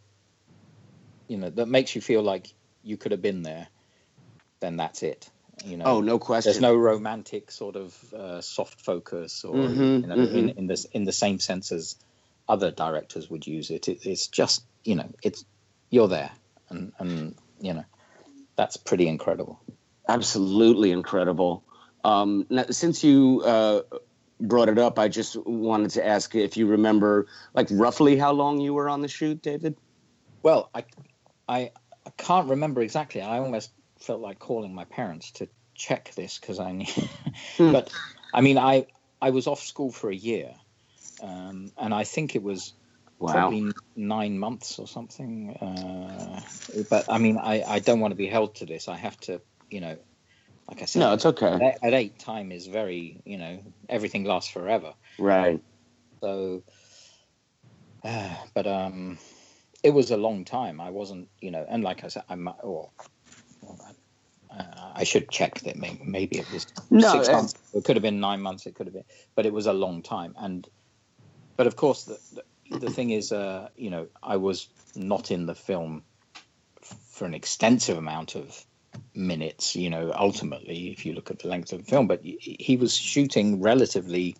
you 1.27 1.37
know, 1.37 1.49
that 1.49 1.67
makes 1.67 1.95
you 1.95 2.01
feel 2.01 2.23
like 2.23 2.47
you 2.81 2.97
could 2.97 3.11
have 3.11 3.21
been 3.21 3.43
there, 3.43 3.67
then 4.61 4.77
that's 4.77 5.03
it. 5.03 5.29
You 5.65 5.77
know, 5.77 5.85
Oh, 5.85 6.01
no 6.01 6.19
question. 6.19 6.51
there's 6.51 6.61
no 6.61 6.75
romantic 6.75 7.51
sort 7.51 7.75
of 7.75 8.13
uh, 8.13 8.41
soft 8.41 8.81
focus 8.81 9.43
or 9.43 9.57
Mhm, 9.57 10.01
you 10.01 10.07
know 10.07 10.15
in, 10.15 10.49
mhm. 10.49 10.57
in 10.57 10.67
this 10.67 10.85
in 10.85 11.03
the 11.03 11.11
same 11.11 11.39
sense 11.39 11.71
as 11.73 11.95
other 12.47 12.71
directors 12.71 13.29
would 13.29 13.45
use 13.45 13.69
it. 13.69 13.87
it 13.89 14.05
it's 14.05 14.27
just 14.27 14.63
you 14.83 14.95
know 14.95 15.09
it's 15.21 15.43
you're 15.89 16.07
there 16.07 16.31
and 16.69 16.93
and 16.99 17.35
you 17.59 17.73
know 17.73 17.83
that's 18.59 18.77
pretty 18.77 19.07
incredible 19.07 19.61
Absolutely 20.09 20.91
incredible. 20.91 21.63
Um, 22.03 22.47
now, 22.49 22.65
since 22.71 23.03
you 23.03 23.43
uh, 23.45 23.81
brought 24.41 24.67
it 24.67 24.79
up, 24.79 24.97
I 24.97 25.07
just 25.07 25.37
wanted 25.45 25.91
to 25.91 26.01
ask 26.05 26.33
if 26.33 26.57
you 26.57 26.65
remember, 26.65 27.27
like, 27.53 27.67
roughly 27.69 28.17
how 28.17 28.31
long 28.31 28.59
you 28.59 28.73
were 28.73 28.89
on 28.89 29.01
the 29.01 29.07
shoot, 29.07 29.39
David? 29.43 29.75
well 30.43 30.69
I, 30.73 30.85
I 31.47 31.71
i 32.05 32.09
can't 32.17 32.49
remember 32.49 32.81
exactly 32.81 33.21
i 33.21 33.39
almost 33.39 33.71
felt 33.99 34.21
like 34.21 34.39
calling 34.39 34.73
my 34.73 34.85
parents 34.85 35.31
to 35.33 35.47
check 35.75 36.13
this 36.15 36.39
because 36.39 36.59
i 36.59 36.71
knew 36.71 36.85
Hmm. 37.57 37.71
but 37.77 37.91
i 38.33 38.41
mean 38.41 38.57
i 38.57 38.87
i 39.21 39.29
was 39.29 39.47
off 39.47 39.61
school 39.61 39.91
for 39.91 40.09
a 40.09 40.15
year 40.15 40.53
um, 41.21 41.71
and 41.77 41.93
i 41.93 42.03
think 42.03 42.35
it 42.35 42.43
was 42.43 42.73
Wow. 43.19 43.33
probably 43.33 43.73
nine 43.95 44.39
months 44.39 44.79
or 44.79 44.87
something. 44.87 45.51
Uh, 45.57 46.41
but 46.89 47.05
I 47.09 47.17
mean, 47.17 47.37
I, 47.37 47.63
I 47.63 47.79
don't 47.79 47.99
want 47.99 48.11
to 48.11 48.17
be 48.17 48.27
held 48.27 48.55
to 48.55 48.65
this. 48.65 48.87
I 48.87 48.95
have 48.95 49.19
to, 49.21 49.41
you 49.69 49.81
know, 49.81 49.97
like 50.69 50.81
I 50.81 50.85
said, 50.85 50.99
No, 50.99 51.13
it's 51.13 51.25
okay. 51.25 51.75
at, 51.81 51.93
eight, 51.93 52.17
time 52.17 52.51
is 52.51 52.67
very, 52.67 53.21
you 53.25 53.37
know, 53.37 53.61
everything 53.89 54.23
lasts 54.23 54.49
forever. 54.49 54.93
Right. 55.19 55.59
So, 56.23 56.63
uh, 58.05 58.35
but 58.55 58.67
um, 58.67 59.17
it 59.83 59.89
was 59.89 60.11
a 60.11 60.17
long 60.17 60.45
time. 60.45 60.79
I 60.79 60.91
wasn't, 60.91 61.27
you 61.41 61.51
know, 61.51 61.65
and 61.67 61.83
like 61.83 62.05
I 62.05 62.07
said, 62.07 62.23
I'm, 62.29 62.47
or, 62.63 62.91
uh, 64.49 64.91
I 64.95 65.03
should 65.03 65.29
check 65.29 65.59
that 65.61 65.75
maybe, 65.75 66.01
maybe 66.05 66.39
it 66.39 66.51
was 66.53 66.65
No, 66.89 67.11
six 67.11 67.27
uh, 67.27 67.33
months. 67.33 67.53
It 67.73 67.83
could 67.83 67.97
have 67.97 68.03
been 68.03 68.21
nine 68.21 68.41
months. 68.41 68.65
It 68.65 68.75
could 68.75 68.87
have 68.87 68.93
been, 68.93 69.05
but 69.35 69.45
it 69.45 69.51
was 69.51 69.67
a 69.67 69.73
long 69.73 70.03
time. 70.03 70.35
And, 70.37 70.65
but 71.57 71.67
of 71.67 71.75
course, 71.75 72.05
the, 72.05 72.17
the, 72.33 72.43
the 72.69 72.89
thing 72.89 73.09
is, 73.09 73.31
uh, 73.31 73.69
you 73.75 73.89
know, 73.89 74.07
I 74.21 74.37
was 74.37 74.67
not 74.95 75.31
in 75.31 75.45
the 75.45 75.55
film 75.55 76.03
for 76.81 77.25
an 77.25 77.33
extensive 77.33 77.97
amount 77.97 78.35
of 78.35 78.65
minutes. 79.13 79.75
You 79.75 79.89
know, 79.89 80.11
ultimately, 80.15 80.89
if 80.91 81.05
you 81.05 81.13
look 81.13 81.31
at 81.31 81.39
the 81.39 81.47
length 81.47 81.73
of 81.73 81.85
the 81.85 81.89
film, 81.89 82.07
but 82.07 82.21
he, 82.23 82.77
was 82.77 82.95
shooting 82.95 83.61
relatively. 83.61 84.35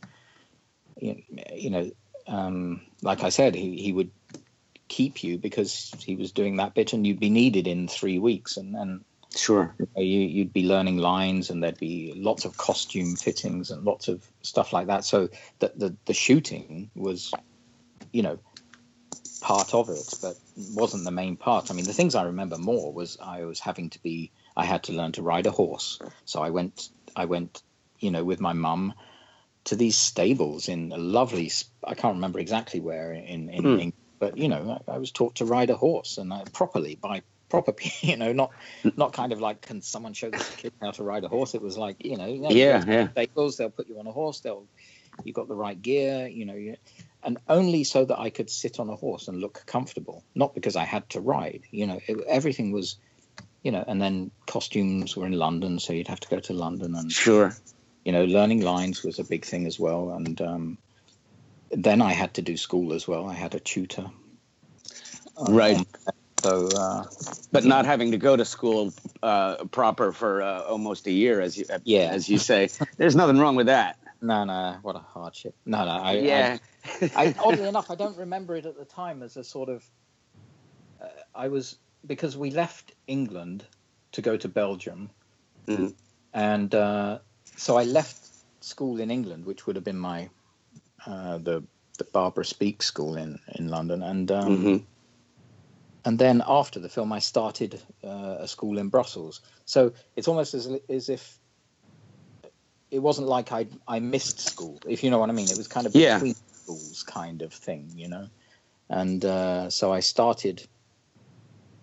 You 1.02 1.70
know, 1.70 1.92
um, 2.28 2.82
like 3.02 3.24
I 3.24 3.30
said, 3.30 3.56
he, 3.56 3.82
he 3.82 3.94
would 3.94 4.12
keep 4.90 5.24
you 5.24 5.38
because 5.38 5.94
he 6.00 6.16
was 6.16 6.32
doing 6.32 6.58
that 6.58 6.74
bit, 6.74 6.94
and 6.94 7.08
you'd 7.08 7.20
be 7.20 7.30
needed 7.30 7.68
in 7.68 7.88
three 7.88 8.20
weeks, 8.20 8.58
and 8.58 8.76
and 8.76 9.04
Sure. 9.36 9.76
you 9.78 9.88
know, 9.96 10.02
you, 10.02 10.22
you'd 10.22 10.54
be 10.54 10.64
learning 10.64 10.98
lines 10.98 11.52
and 11.52 11.62
there'd 11.62 11.78
be 11.78 12.14
lots 12.16 12.46
of 12.46 12.58
costume 12.58 13.16
fittings 13.16 13.70
and 13.70 13.86
lots 13.86 14.08
of 14.08 14.28
stuff 14.42 14.74
like 14.74 14.88
that 14.88 15.06
so 15.06 15.30
the, 15.60 15.72
the, 15.76 15.96
the 16.06 16.16
shooting 16.16 16.90
was 16.96 17.32
you 18.12 18.24
know 18.24 18.40
part 19.42 19.74
of 19.74 19.90
it 19.90 20.16
but 20.22 20.36
wasn't 20.74 21.04
the 21.04 21.12
main 21.12 21.38
part 21.38 21.72
i 21.72 21.74
mean 21.74 21.86
the 21.86 21.94
things 21.94 22.16
i 22.16 22.24
remember 22.24 22.58
more 22.58 22.94
was 22.94 23.18
i 23.22 23.46
was 23.46 23.60
having 23.60 23.90
to 23.90 24.00
be 24.02 24.32
i 24.58 24.66
had 24.66 24.84
to 24.84 24.94
learn 24.94 25.12
to 25.12 25.22
ride 25.22 25.46
a 25.46 25.52
horse 25.52 26.00
so 26.26 26.42
i 26.42 26.50
went 26.50 26.90
i 27.16 27.26
went 27.26 27.62
you 28.00 28.12
know 28.12 28.24
with 28.24 28.42
my 28.42 28.54
mum 28.54 28.94
to 29.66 29.76
these 29.76 29.98
stables 29.98 30.68
in 30.68 30.92
a 30.92 30.98
lovely 30.98 31.52
I 31.84 31.94
can't 31.94 32.16
remember 32.16 32.40
exactly 32.40 32.80
where 32.80 33.14
in 33.14 33.50
in 33.50 33.64
Hmm. 33.64 33.66
England, 33.66 33.94
but 34.20 34.38
you 34.38 34.48
know 34.50 34.82
I, 34.88 34.94
I 34.94 34.98
was 34.98 35.12
taught 35.12 35.36
to 35.36 35.46
ride 35.46 35.70
a 35.70 35.76
horse 35.76 36.18
and 36.18 36.34
I, 36.34 36.44
properly 36.54 36.96
by 36.96 37.22
proper 37.50 37.74
you 38.02 38.18
know 38.18 38.34
not 38.34 38.52
not 38.98 39.14
kind 39.14 39.32
of 39.32 39.40
like 39.42 39.62
can 39.62 39.82
someone 39.82 40.14
show 40.14 40.30
this 40.32 40.50
kid 40.58 40.74
how 40.82 40.92
to 40.92 41.04
ride 41.04 41.24
a 41.24 41.28
horse 41.28 41.56
it 41.56 41.62
was 41.62 41.78
like 41.78 41.98
you 42.04 42.18
know 42.18 42.28
Yeah, 42.50 42.84
yeah. 42.88 43.08
stables 43.12 43.58
they'll 43.58 43.70
put 43.70 43.88
you 43.88 44.00
on 44.00 44.08
a 44.08 44.12
horse 44.12 44.40
they'll 44.42 44.68
you 45.24 45.34
got 45.34 45.48
the 45.48 45.56
right 45.56 45.80
gear 45.82 46.28
you 46.28 46.46
know 46.46 46.56
you, 46.56 46.76
and 47.24 47.38
only 47.48 47.84
so 47.84 48.06
that 48.06 48.20
i 48.20 48.30
could 48.30 48.50
sit 48.50 48.80
on 48.80 48.90
a 48.90 48.96
horse 48.96 49.28
and 49.28 49.40
look 49.40 49.64
comfortable 49.66 50.24
not 50.36 50.54
because 50.56 50.76
i 50.76 50.84
had 50.86 51.08
to 51.10 51.20
ride 51.22 51.64
you 51.72 51.88
know 51.88 52.00
it, 52.08 52.18
everything 52.28 52.72
was 52.72 52.98
you 53.64 53.72
know 53.72 53.84
and 53.88 54.02
then 54.02 54.32
costumes 54.48 55.16
were 55.18 55.26
in 55.26 55.34
london 55.34 55.80
so 55.80 55.94
you'd 55.94 56.08
have 56.08 56.20
to 56.20 56.30
go 56.30 56.40
to 56.40 56.54
london 56.54 56.96
and 56.96 57.12
Sure. 57.12 57.54
you 58.06 58.12
know 58.12 58.26
learning 58.26 58.62
lines 58.62 59.04
was 59.04 59.20
a 59.20 59.24
big 59.24 59.46
thing 59.46 59.66
as 59.68 59.80
well 59.80 60.12
and 60.12 60.42
um, 60.42 60.78
then 61.72 62.02
i 62.02 62.14
had 62.14 62.34
to 62.36 62.42
do 62.42 62.58
school 62.58 62.94
as 62.94 63.08
well 63.08 63.28
i 63.28 63.34
had 63.34 63.56
a 63.56 63.60
tutor 63.60 64.10
Um, 65.38 65.54
Right. 65.56 65.88
so 66.42 66.68
uh, 66.68 67.04
But 67.52 67.66
not 67.66 67.86
having 67.86 68.12
to 68.12 68.18
go 68.18 68.36
to 68.36 68.46
school 68.46 68.94
uh, 69.24 69.66
proper 69.66 70.12
for 70.12 70.42
uh, 70.42 70.62
almost 70.62 71.08
a 71.08 71.12
year, 71.12 71.42
as 71.42 71.58
you 71.58 71.66
Yeah. 71.84 72.10
as 72.12 72.30
you 72.30 72.38
say, 72.38 72.70
there's 72.98 73.16
nothing 73.16 73.38
wrong 73.40 73.56
with 73.56 73.68
that. 73.68 73.98
No 74.22 74.44
no 74.44 74.78
what 74.82 74.96
a 74.96 75.00
hardship 75.00 75.56
no 75.66 75.86
no 75.86 75.92
I, 75.92 76.14
yeah. 76.14 76.58
I, 77.16 77.26
I 77.26 77.36
oddly 77.40 77.68
enough 77.68 77.90
i 77.90 77.96
don't 77.96 78.18
remember 78.18 78.56
it 78.56 78.66
at 78.66 78.78
the 78.78 78.86
time 78.86 79.24
as 79.24 79.38
a 79.38 79.44
sort 79.44 79.70
of 79.70 79.84
uh, 81.02 81.08
i 81.36 81.48
was 81.48 81.78
because 82.06 82.36
we 82.38 82.52
left 82.52 82.94
england 83.08 83.66
to 84.14 84.22
go 84.22 84.36
to 84.38 84.48
belgium 84.50 85.12
Mhm. 85.68 85.96
and 86.34 86.76
uh, 86.76 87.20
so 87.58 87.78
i 87.78 87.84
left 87.84 88.18
school 88.62 89.00
in 89.00 89.12
england 89.12 89.46
which 89.46 89.66
would 89.66 89.76
have 89.78 89.86
been 89.86 90.00
my 90.00 90.30
uh, 91.06 91.38
the 91.38 91.64
the 91.98 92.06
barbara 92.14 92.46
speake 92.46 92.84
school 92.84 93.16
in 93.16 93.40
in 93.56 93.70
london 93.70 94.04
and 94.04 94.32
um, 94.32 94.50
Mhm. 94.50 94.86
and 96.06 96.18
then 96.18 96.42
after 96.48 96.80
the 96.80 96.90
film, 96.90 97.12
I 97.12 97.20
started 97.20 97.82
uh, 98.04 98.38
a 98.40 98.48
school 98.48 98.78
in 98.80 98.90
Brussels. 98.90 99.42
So 99.66 99.94
it's 100.16 100.28
almost 100.28 100.54
as 100.54 100.70
as 100.90 101.10
if 101.10 101.39
it 102.92 103.00
wasn't 103.00 103.28
like 103.28 103.52
I 103.52 103.68
I 103.88 104.00
missed 104.00 104.40
school, 104.40 104.80
if 104.88 105.04
you 105.04 105.10
know 105.12 105.20
what 105.20 105.30
I 105.30 105.34
mean. 105.34 105.50
It 105.50 105.58
was 105.58 105.68
kind 105.68 105.88
of 105.88 105.94
Yeah. 105.94 106.16
between 106.16 106.36
schools 106.64 107.04
kind 107.04 107.42
of 107.42 107.54
thing, 107.54 107.92
you 107.96 108.08
know. 108.08 108.30
And 108.90 109.24
uh, 109.24 109.70
so 109.70 109.94
I 109.94 110.00
started 110.02 110.64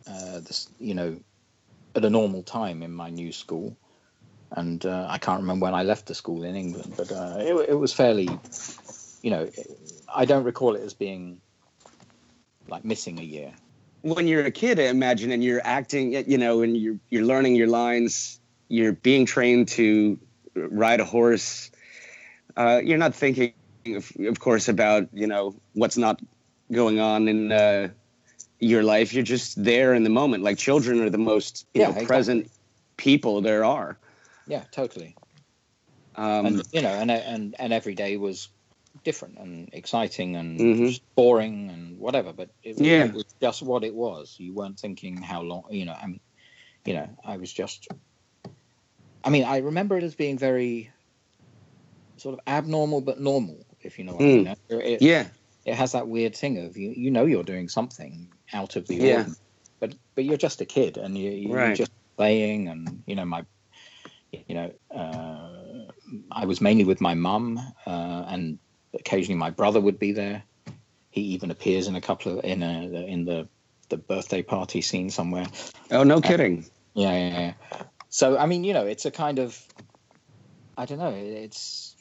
uh, 0.06 0.40
this, 0.40 0.68
you 0.78 0.94
know, 0.94 1.20
at 1.94 2.04
a 2.04 2.10
normal 2.10 2.42
time 2.42 2.82
in 2.82 2.92
my 2.92 3.10
new 3.10 3.32
school. 3.32 3.76
And 4.52 4.84
uh, 4.86 5.06
I 5.08 5.18
can't 5.18 5.40
remember 5.40 5.64
when 5.64 5.74
I 5.74 5.82
left 5.82 6.06
the 6.06 6.14
school 6.14 6.44
in 6.44 6.54
England, 6.56 6.94
but 6.96 7.10
uh, 7.12 7.36
it, 7.40 7.70
it 7.70 7.74
was 7.74 7.92
fairly, 7.92 8.28
you 9.22 9.30
know, 9.30 9.50
I 10.14 10.24
don't 10.24 10.44
recall 10.44 10.76
it 10.76 10.82
as 10.82 10.94
being 10.94 11.40
like 12.68 12.84
missing 12.84 13.18
a 13.18 13.22
year. 13.22 13.52
when 14.02 14.28
you're 14.28 14.44
a 14.44 14.50
kid, 14.50 14.78
I 14.78 14.84
imagine, 14.84 15.32
and 15.32 15.42
you're 15.42 15.60
acting, 15.64 16.12
you 16.30 16.38
know, 16.38 16.62
and 16.62 16.76
you're 16.76 16.98
you're 17.10 17.24
learning 17.24 17.56
your 17.56 17.66
lines, 17.68 18.40
you're 18.68 18.92
being 18.92 19.26
trained 19.26 19.68
to 19.68 20.18
ride 20.56 21.00
a 21.00 21.04
horse. 21.04 21.70
Uh, 22.56 22.80
you're 22.82 22.98
not 22.98 23.14
thinking, 23.14 23.52
of, 23.86 24.10
of 24.20 24.40
course, 24.40 24.68
about 24.68 25.08
you 25.12 25.26
know 25.26 25.54
what's 25.74 25.96
not 25.96 26.20
going 26.72 26.98
on 27.00 27.28
in 27.28 27.52
uh, 27.52 27.88
your 28.58 28.82
life. 28.82 29.12
You're 29.12 29.22
just 29.22 29.62
there 29.62 29.94
in 29.94 30.02
the 30.04 30.10
moment. 30.10 30.42
Like 30.42 30.58
children 30.58 31.00
are 31.00 31.10
the 31.10 31.18
most 31.18 31.66
you 31.74 31.80
Yeah, 31.80 31.86
know, 31.86 31.90
exactly. 31.90 32.06
present 32.06 32.50
people 32.96 33.40
there 33.42 33.64
are. 33.64 33.98
Yeah, 34.46 34.64
totally. 34.70 35.16
Um, 36.14 36.46
and 36.46 36.62
you 36.72 36.82
know, 36.82 36.94
and 36.94 37.10
and 37.10 37.54
and 37.58 37.72
every 37.72 37.94
day 37.94 38.16
was 38.16 38.48
different 39.04 39.38
and 39.38 39.68
exciting 39.72 40.36
and 40.36 40.60
Mhm. 40.60 41.00
boring 41.14 41.70
and 41.70 41.98
whatever. 41.98 42.32
But 42.32 42.50
it, 42.62 42.80
Yeah. 42.80 43.04
it 43.04 43.12
was 43.12 43.24
just 43.42 43.62
what 43.62 43.84
it 43.84 43.94
was. 43.94 44.36
You 44.38 44.54
weren't 44.54 44.80
thinking 44.80 45.16
how 45.18 45.42
long. 45.42 45.64
You 45.70 45.84
know, 45.84 45.92
I 45.92 46.06
mean, 46.06 46.20
you 46.86 46.94
know, 46.94 47.08
I 47.24 47.36
was 47.36 47.52
just. 47.52 47.88
I 49.26 49.30
mean, 49.30 49.44
I 49.44 49.58
remember 49.58 49.98
it 49.98 50.04
as 50.04 50.14
being 50.14 50.38
very 50.38 50.88
sort 52.16 52.34
of 52.34 52.40
abnormal 52.46 53.00
but 53.00 53.20
normal, 53.20 53.66
if 53.80 53.98
you 53.98 54.04
know 54.04 54.14
what 54.14 54.22
I 54.22 54.28
Mm. 54.28 54.44
mean. 54.44 54.56
It, 54.80 55.02
yeah, 55.02 55.26
it 55.64 55.74
has 55.74 55.92
that 55.92 56.06
weird 56.06 56.36
thing 56.36 56.58
of 56.58 56.76
you, 56.76 56.92
you 56.96 57.10
know 57.10 57.26
you're 57.26 57.42
doing 57.42 57.68
something 57.68 58.30
out 58.52 58.76
of 58.76 58.86
the 58.86 59.00
Yeah. 59.00 59.16
ordinary, 59.16 59.36
but 59.80 59.94
but 60.14 60.24
you're 60.24 60.36
just 60.36 60.60
a 60.60 60.64
kid 60.64 60.96
and 60.96 61.18
you, 61.18 61.30
you're 61.30 61.56
Right. 61.56 61.76
just 61.76 61.90
playing 62.16 62.68
and 62.68 63.02
you 63.06 63.16
know 63.16 63.24
my 63.24 63.44
you 64.32 64.54
know 64.54 64.72
uh, 64.94 65.92
I 66.30 66.46
was 66.46 66.60
mainly 66.60 66.84
with 66.84 67.00
my 67.00 67.14
mum 67.14 67.58
uh, 67.84 68.24
and 68.28 68.60
occasionally 68.94 69.38
my 69.38 69.50
brother 69.50 69.80
would 69.80 69.98
be 69.98 70.12
there. 70.12 70.44
He 71.10 71.22
even 71.34 71.50
appears 71.50 71.88
in 71.88 71.96
a 71.96 72.00
couple 72.00 72.38
of 72.38 72.44
in 72.44 72.62
a 72.62 72.82
in 72.82 73.24
the 73.24 73.48
the 73.90 73.96
birthday 73.96 74.42
party 74.42 74.82
scene 74.82 75.10
somewhere. 75.10 75.46
Oh, 75.90 76.04
no 76.04 76.20
kidding. 76.20 76.66
Yeah, 76.94 77.12
yeah, 77.12 77.38
yeah. 77.38 77.52
So 78.16 78.38
I 78.38 78.46
mean, 78.46 78.64
you 78.64 78.72
know, 78.72 78.86
it's 78.86 79.04
a 79.04 79.10
kind 79.10 79.38
of 79.38 79.62
I 80.74 80.86
don't 80.86 80.96
know. 80.98 81.12
It's 81.14 81.94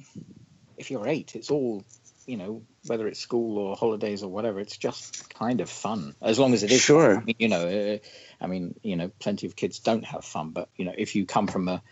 if 0.77 0.89
you're 0.89 1.05
eight, 1.09 1.35
it's 1.35 1.51
all 1.51 1.83
you 2.25 2.37
know, 2.37 2.61
whether 2.87 3.05
it's 3.05 3.19
school 3.19 3.57
or 3.57 3.75
holidays 3.75 4.23
or 4.23 4.29
whatever. 4.29 4.61
It's 4.61 4.77
just 4.77 5.29
kind 5.29 5.59
of 5.59 5.69
fun 5.69 6.15
as 6.21 6.39
long 6.39 6.53
as 6.53 6.63
it 6.63 6.71
is. 6.71 6.79
Sure. 6.79 7.17
I 7.17 7.21
mean, 7.21 7.35
you 7.37 7.49
know, 7.49 7.67
uh, 7.67 7.97
I 8.39 8.47
mean, 8.47 8.75
you 8.81 8.95
know, 8.95 9.11
plenty 9.19 9.45
of 9.45 9.57
kids 9.57 9.79
don't 9.79 10.05
have 10.05 10.23
fun, 10.23 10.51
but 10.51 10.69
you 10.77 10.85
know, 10.85 10.93
if 10.97 11.15
you 11.15 11.25
come 11.25 11.47
from 11.47 11.67
a 11.67 11.83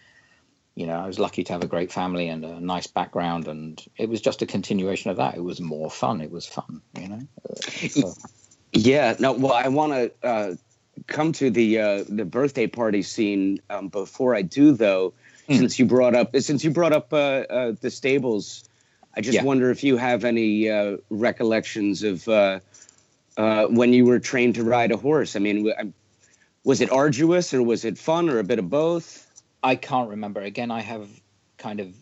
you 0.73 0.87
know, 0.87 0.93
I 0.95 1.05
was 1.05 1.19
lucky 1.19 1.43
to 1.43 1.51
have 1.51 1.63
a 1.65 1.67
great 1.67 1.91
family 1.91 2.29
and 2.29 2.45
a 2.45 2.61
nice 2.61 2.87
background, 2.87 3.49
and 3.49 3.85
it 3.97 4.07
was 4.07 4.21
just 4.21 4.41
a 4.41 4.45
continuation 4.45 5.11
of 5.11 5.17
that. 5.17 5.35
It 5.35 5.43
was 5.43 5.59
more 5.59 5.91
fun. 5.91 6.21
It 6.21 6.31
was 6.31 6.45
fun, 6.45 6.81
you 6.97 7.09
know. 7.09 7.19
So- 7.89 8.13
Yeah. 8.71 9.17
No. 9.19 9.33
Well, 9.33 9.51
I 9.53 9.67
want 9.67 9.91
to 9.93 10.27
uh, 10.27 10.55
come 11.07 11.31
to 11.33 11.49
the 11.49 11.79
uh, 11.79 12.03
the 12.07 12.25
birthday 12.25 12.67
party 12.67 13.01
scene 13.01 13.59
um, 13.69 13.89
before 13.89 14.35
I 14.35 14.41
do, 14.41 14.73
though. 14.73 15.13
Mm. 15.49 15.57
Since 15.57 15.79
you 15.79 15.85
brought 15.85 16.15
up 16.15 16.35
since 16.37 16.63
you 16.63 16.71
brought 16.71 16.93
up 16.93 17.11
uh, 17.11 17.17
uh, 17.17 17.73
the 17.81 17.91
stables, 17.91 18.63
I 19.13 19.21
just 19.21 19.35
Yeah. 19.35 19.43
wonder 19.43 19.71
if 19.71 19.83
you 19.83 19.97
have 19.97 20.23
any 20.23 20.69
uh, 20.69 20.97
recollections 21.09 22.03
of 22.03 22.27
uh, 22.29 22.59
uh, 23.35 23.65
when 23.65 23.91
you 23.91 24.05
were 24.05 24.19
trained 24.19 24.55
to 24.55 24.63
ride 24.63 24.91
a 24.91 24.97
horse. 24.97 25.35
I 25.35 25.39
mean, 25.39 25.93
was 26.63 26.79
it 26.81 26.91
arduous 26.91 27.53
or 27.53 27.61
was 27.61 27.83
it 27.83 27.97
fun 27.97 28.29
or 28.29 28.39
a 28.39 28.43
bit 28.43 28.59
of 28.59 28.69
both? 28.69 29.27
I 29.61 29.75
can't 29.75 30.09
remember. 30.11 30.41
Again, 30.41 30.71
I 30.71 30.81
have 30.81 31.09
kind 31.57 31.79
of 31.81 31.93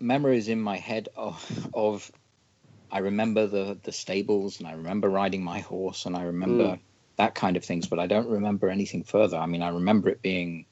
memories 0.00 0.48
in 0.48 0.60
my 0.60 0.76
head 0.78 1.08
of, 1.16 1.68
of 1.74 2.10
I 2.90 2.98
remember 3.00 3.46
the 3.46 3.78
the 3.82 3.92
stables 3.92 4.58
and 4.58 4.66
I 4.68 4.72
remember 4.72 5.08
riding 5.10 5.44
my 5.44 5.60
horse 5.60 6.06
and 6.06 6.16
I 6.16 6.22
remember 6.24 6.64
Mm. 6.64 6.80
That 7.20 7.34
kind 7.34 7.58
of 7.58 7.64
things, 7.64 7.86
but 7.86 7.98
I 7.98 8.06
don't 8.06 8.28
remember 8.28 8.70
anything 8.70 9.04
further. 9.04 9.36
I 9.36 9.44
mean, 9.44 9.62
I 9.62 9.68
remember 9.68 10.08
it 10.08 10.22
being 10.22 10.64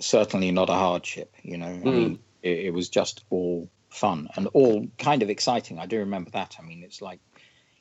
certainly 0.00 0.50
not 0.50 0.70
a 0.70 0.74
hardship. 0.74 1.34
You 1.42 1.58
know, 1.58 1.66
I 1.66 1.70
Mm. 1.70 1.92
mean, 1.92 2.18
it, 2.42 2.58
it 2.66 2.74
was 2.74 2.88
just 2.88 3.22
all 3.30 3.70
fun 3.90 4.28
and 4.34 4.46
all 4.48 4.86
kind 4.98 5.22
of 5.22 5.28
exciting. 5.28 5.78
I 5.78 5.86
do 5.86 5.98
remember 5.98 6.30
that. 6.30 6.56
I 6.58 6.62
mean, 6.62 6.82
it's 6.82 7.02
like 7.02 7.20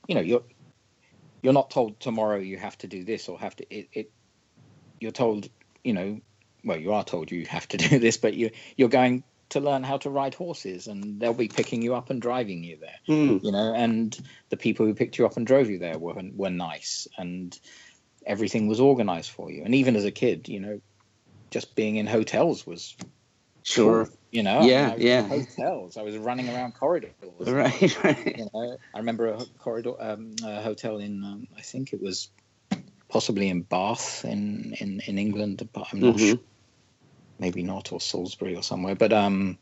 you 0.08 0.16
know 0.16 0.22
you're 0.22 0.44
you're 1.42 1.54
not 1.54 1.70
told 1.72 2.00
tomorrow 2.00 2.38
you 2.40 2.58
have 2.58 2.78
to 2.80 2.88
do 2.88 3.06
this 3.06 3.30
or 3.30 3.40
have 3.40 3.56
to 3.56 3.74
it, 3.74 3.88
it 3.94 4.12
you're 5.00 5.12
told 5.12 5.48
you 5.84 5.94
know 5.94 6.20
well 6.66 6.78
you 6.78 6.94
are 6.94 7.04
told 7.06 7.32
you 7.32 7.46
have 7.46 7.68
to 7.70 7.78
do 7.90 8.00
this 8.00 8.18
but 8.18 8.34
you 8.34 8.52
you're 8.76 8.90
going 8.90 9.24
to 9.54 9.60
learn 9.60 9.84
how 9.84 9.98
to 9.98 10.10
ride 10.10 10.36
horses 10.36 10.88
and 10.88 11.20
they'll 11.20 11.34
be 11.34 11.48
picking 11.48 11.82
you 11.82 11.96
up 11.96 12.10
and 12.10 12.22
driving 12.22 12.63
you 12.63 12.78
there 12.78 13.00
Hmm. 13.08 13.38
you 13.46 13.52
know 13.52 13.74
and 13.74 14.20
the 14.50 14.58
people 14.58 14.86
who 14.86 14.94
picked 14.94 15.18
you 15.18 15.26
up 15.26 15.38
and 15.38 15.48
drove 15.48 15.70
you 15.70 15.80
there 15.80 15.98
were 16.00 16.16
were 16.36 16.50
nice 16.50 17.08
and 17.18 17.58
everything 18.26 18.68
was 18.68 18.80
organized 18.80 19.32
for 19.32 19.52
you 19.52 19.63
and 19.66 19.76
even 19.76 19.96
as 19.96 20.06
a 20.06 20.12
kid 20.12 20.48
you 20.48 20.60
know 20.60 20.80
just 21.52 21.76
being 21.76 21.98
in 21.98 22.08
hotels 22.08 22.66
was 22.68 22.96
Sure. 23.63 24.10
You 24.32 24.44
know, 24.44 24.66
Yeah, 24.66 24.96
yeah. 24.96 25.28
hotels. 25.28 25.96
I 25.98 26.02
was 26.02 26.18
running 26.18 26.50
around 26.50 26.74
corridors. 26.74 27.13
Right, 27.39 28.04
right. 28.04 28.38
You 28.38 28.48
know, 28.54 28.78
I 28.94 28.98
remember 28.98 29.28
a 29.28 29.46
corridor, 29.60 29.94
um, 30.00 30.36
a 30.44 30.62
hotel 30.62 30.98
in, 30.98 31.24
um, 31.24 31.48
I 31.58 31.62
think 31.62 31.94
it 31.94 32.02
was 32.02 32.30
possibly 33.10 33.50
in 33.50 33.62
Bath 33.63 34.26
in 34.26 34.76
in, 34.80 35.02
in 35.08 35.18
England, 35.18 35.70
but 35.74 35.88
I'm 35.92 36.00
not 36.00 36.16
Mhm. 36.16 36.30
sure. 36.30 36.39
Maybe 37.44 37.62
not, 37.62 37.92
or 37.92 38.00
Salisbury 38.00 38.56
or 38.56 38.64
somewhere. 38.64 38.96
But 38.96 39.12
um, 39.12 39.58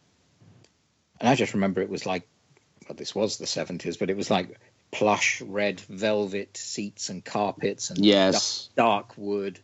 and 1.20 1.28
I 1.28 1.34
just 1.34 1.56
remember 1.56 1.82
it 1.82 1.90
was 1.90 2.06
like, 2.06 2.28
well, 2.88 2.96
this 2.96 3.16
was 3.16 3.40
the 3.40 3.46
70s, 3.46 3.98
but 3.98 4.12
it 4.12 4.16
was 4.16 4.30
like 4.30 4.60
plush 4.92 5.42
red 5.42 5.80
velvet 5.80 6.56
seats 6.56 7.10
and 7.10 7.26
carpets 7.26 7.90
and 7.90 8.06
Yes. 8.06 8.70
dark, 8.76 9.08
dark 9.08 9.18
wood. 9.18 9.60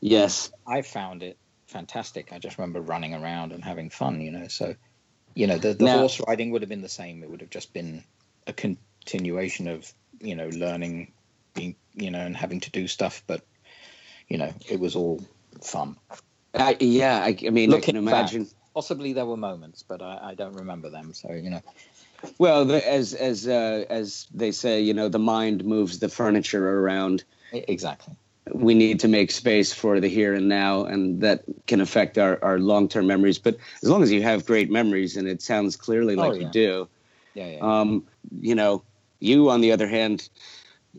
Yes. 0.00 0.50
I 0.66 0.82
found 0.82 1.22
it 1.22 1.38
fantastic. 1.68 2.32
I 2.32 2.40
just 2.40 2.58
remember 2.58 2.80
running 2.80 3.14
around 3.14 3.52
and 3.52 3.62
having 3.62 3.88
fun, 3.88 4.20
you 4.20 4.32
know. 4.32 4.48
So, 4.48 4.74
you 5.36 5.46
know, 5.46 5.58
the, 5.58 5.72
the 5.74 5.84
Now- 5.84 5.98
horse 5.98 6.20
riding 6.26 6.50
would 6.50 6.62
have 6.62 6.68
been 6.68 6.82
the 6.82 6.88
same. 6.88 7.22
It 7.22 7.30
would 7.30 7.40
have 7.40 7.50
just 7.50 7.72
been 7.72 8.02
a 8.48 8.52
continuation 8.52 9.68
of, 9.68 9.88
you 10.20 10.34
know, 10.34 10.48
learning, 10.48 11.12
being, 11.54 11.76
you 11.94 12.10
know, 12.10 12.18
and 12.18 12.36
having 12.36 12.58
to 12.62 12.70
do 12.72 12.88
stuff. 12.88 13.22
But, 13.28 13.42
you 14.26 14.38
know, 14.38 14.52
it 14.68 14.80
was 14.80 14.96
all 14.96 15.22
fun. 15.62 15.96
I, 16.54 16.76
yeah, 16.80 17.18
I, 17.22 17.36
I 17.46 17.50
mean, 17.50 17.72
I 17.72 17.80
can 17.80 17.96
Looking 17.96 18.04
back, 18.04 18.32
imagine. 18.32 18.48
Possibly 18.74 19.12
there 19.12 19.26
were 19.26 19.36
moments, 19.36 19.82
but 19.82 20.02
I, 20.02 20.18
I 20.30 20.34
don't 20.34 20.54
remember 20.54 20.90
them. 20.90 21.12
So, 21.12 21.32
you 21.32 21.50
know, 21.50 21.60
Well, 22.38 22.64
the, 22.64 22.86
as 22.88 23.14
as 23.14 23.46
uh, 23.46 23.84
as 23.88 24.26
they 24.32 24.52
say, 24.52 24.80
you 24.80 24.94
know, 24.94 25.08
the 25.08 25.18
mind 25.18 25.64
moves 25.64 25.98
the 25.98 26.08
furniture 26.08 26.80
around. 26.80 27.24
exactly. 27.52 28.14
We 28.52 28.74
need 28.74 29.00
to 29.00 29.08
make 29.08 29.30
space 29.30 29.72
for 29.72 30.00
the 30.00 30.08
here 30.08 30.34
and 30.34 30.48
now, 30.48 30.84
and 30.84 31.20
that 31.20 31.44
can 31.66 31.80
affect 31.80 32.18
our, 32.18 32.42
our 32.42 32.58
long 32.58 32.88
term 32.88 33.06
memories. 33.06 33.38
But 33.38 33.56
as 33.82 33.88
long 33.88 34.02
as 34.02 34.10
you 34.10 34.22
have 34.22 34.46
great 34.46 34.70
memories, 34.70 35.16
and 35.16 35.28
it 35.28 35.42
sounds 35.42 35.76
clearly 35.76 36.16
Oh, 36.16 36.28
like 36.28 36.36
you 36.36 36.42
yeah. 36.42 36.50
do, 36.50 36.88
Yeah, 37.34 37.46
yeah. 37.46 37.80
um, 37.80 38.04
you 38.40 38.54
know, 38.54 38.82
you 39.20 39.50
on 39.50 39.60
the 39.60 39.72
other 39.72 39.86
hand, 39.86 40.28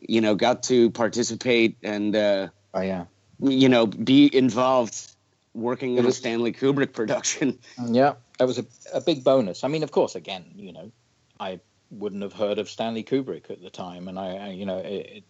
you 0.02 0.22
know, 0.22 0.36
got 0.36 0.64
to 0.64 0.92
participate 0.92 1.78
and 1.84 2.16
uh, 2.16 2.48
oh, 2.74 2.82
yeah. 2.82 3.06
you 3.40 3.68
know 3.70 3.88
be 3.88 4.34
involved 4.34 5.11
working 5.54 5.98
in 5.98 6.06
a 6.06 6.12
Stanley 6.12 6.54
Kubrick 6.54 6.94
production. 6.94 7.60
Yeah, 7.86 8.14
that 8.38 8.48
was 8.48 8.58
a, 8.58 8.66
a 8.94 9.02
big 9.02 9.24
bonus. 9.24 9.64
I 9.64 9.68
mean, 9.68 9.84
of 9.84 9.92
course, 9.92 10.16
again, 10.16 10.46
you 10.56 10.74
know, 10.74 10.92
I 11.40 11.60
wouldn't 11.90 12.22
have 12.24 12.34
heard 12.34 12.60
of 12.60 12.70
Stanley 12.70 13.04
Kubrick 13.04 13.50
at 13.50 13.62
the 13.62 13.70
time, 13.70 14.08
and 14.08 14.18
I, 14.18 14.36
I 14.38 14.50
you 14.50 14.66
know, 14.66 14.78
it, 14.78 14.88
it, 14.88 15.24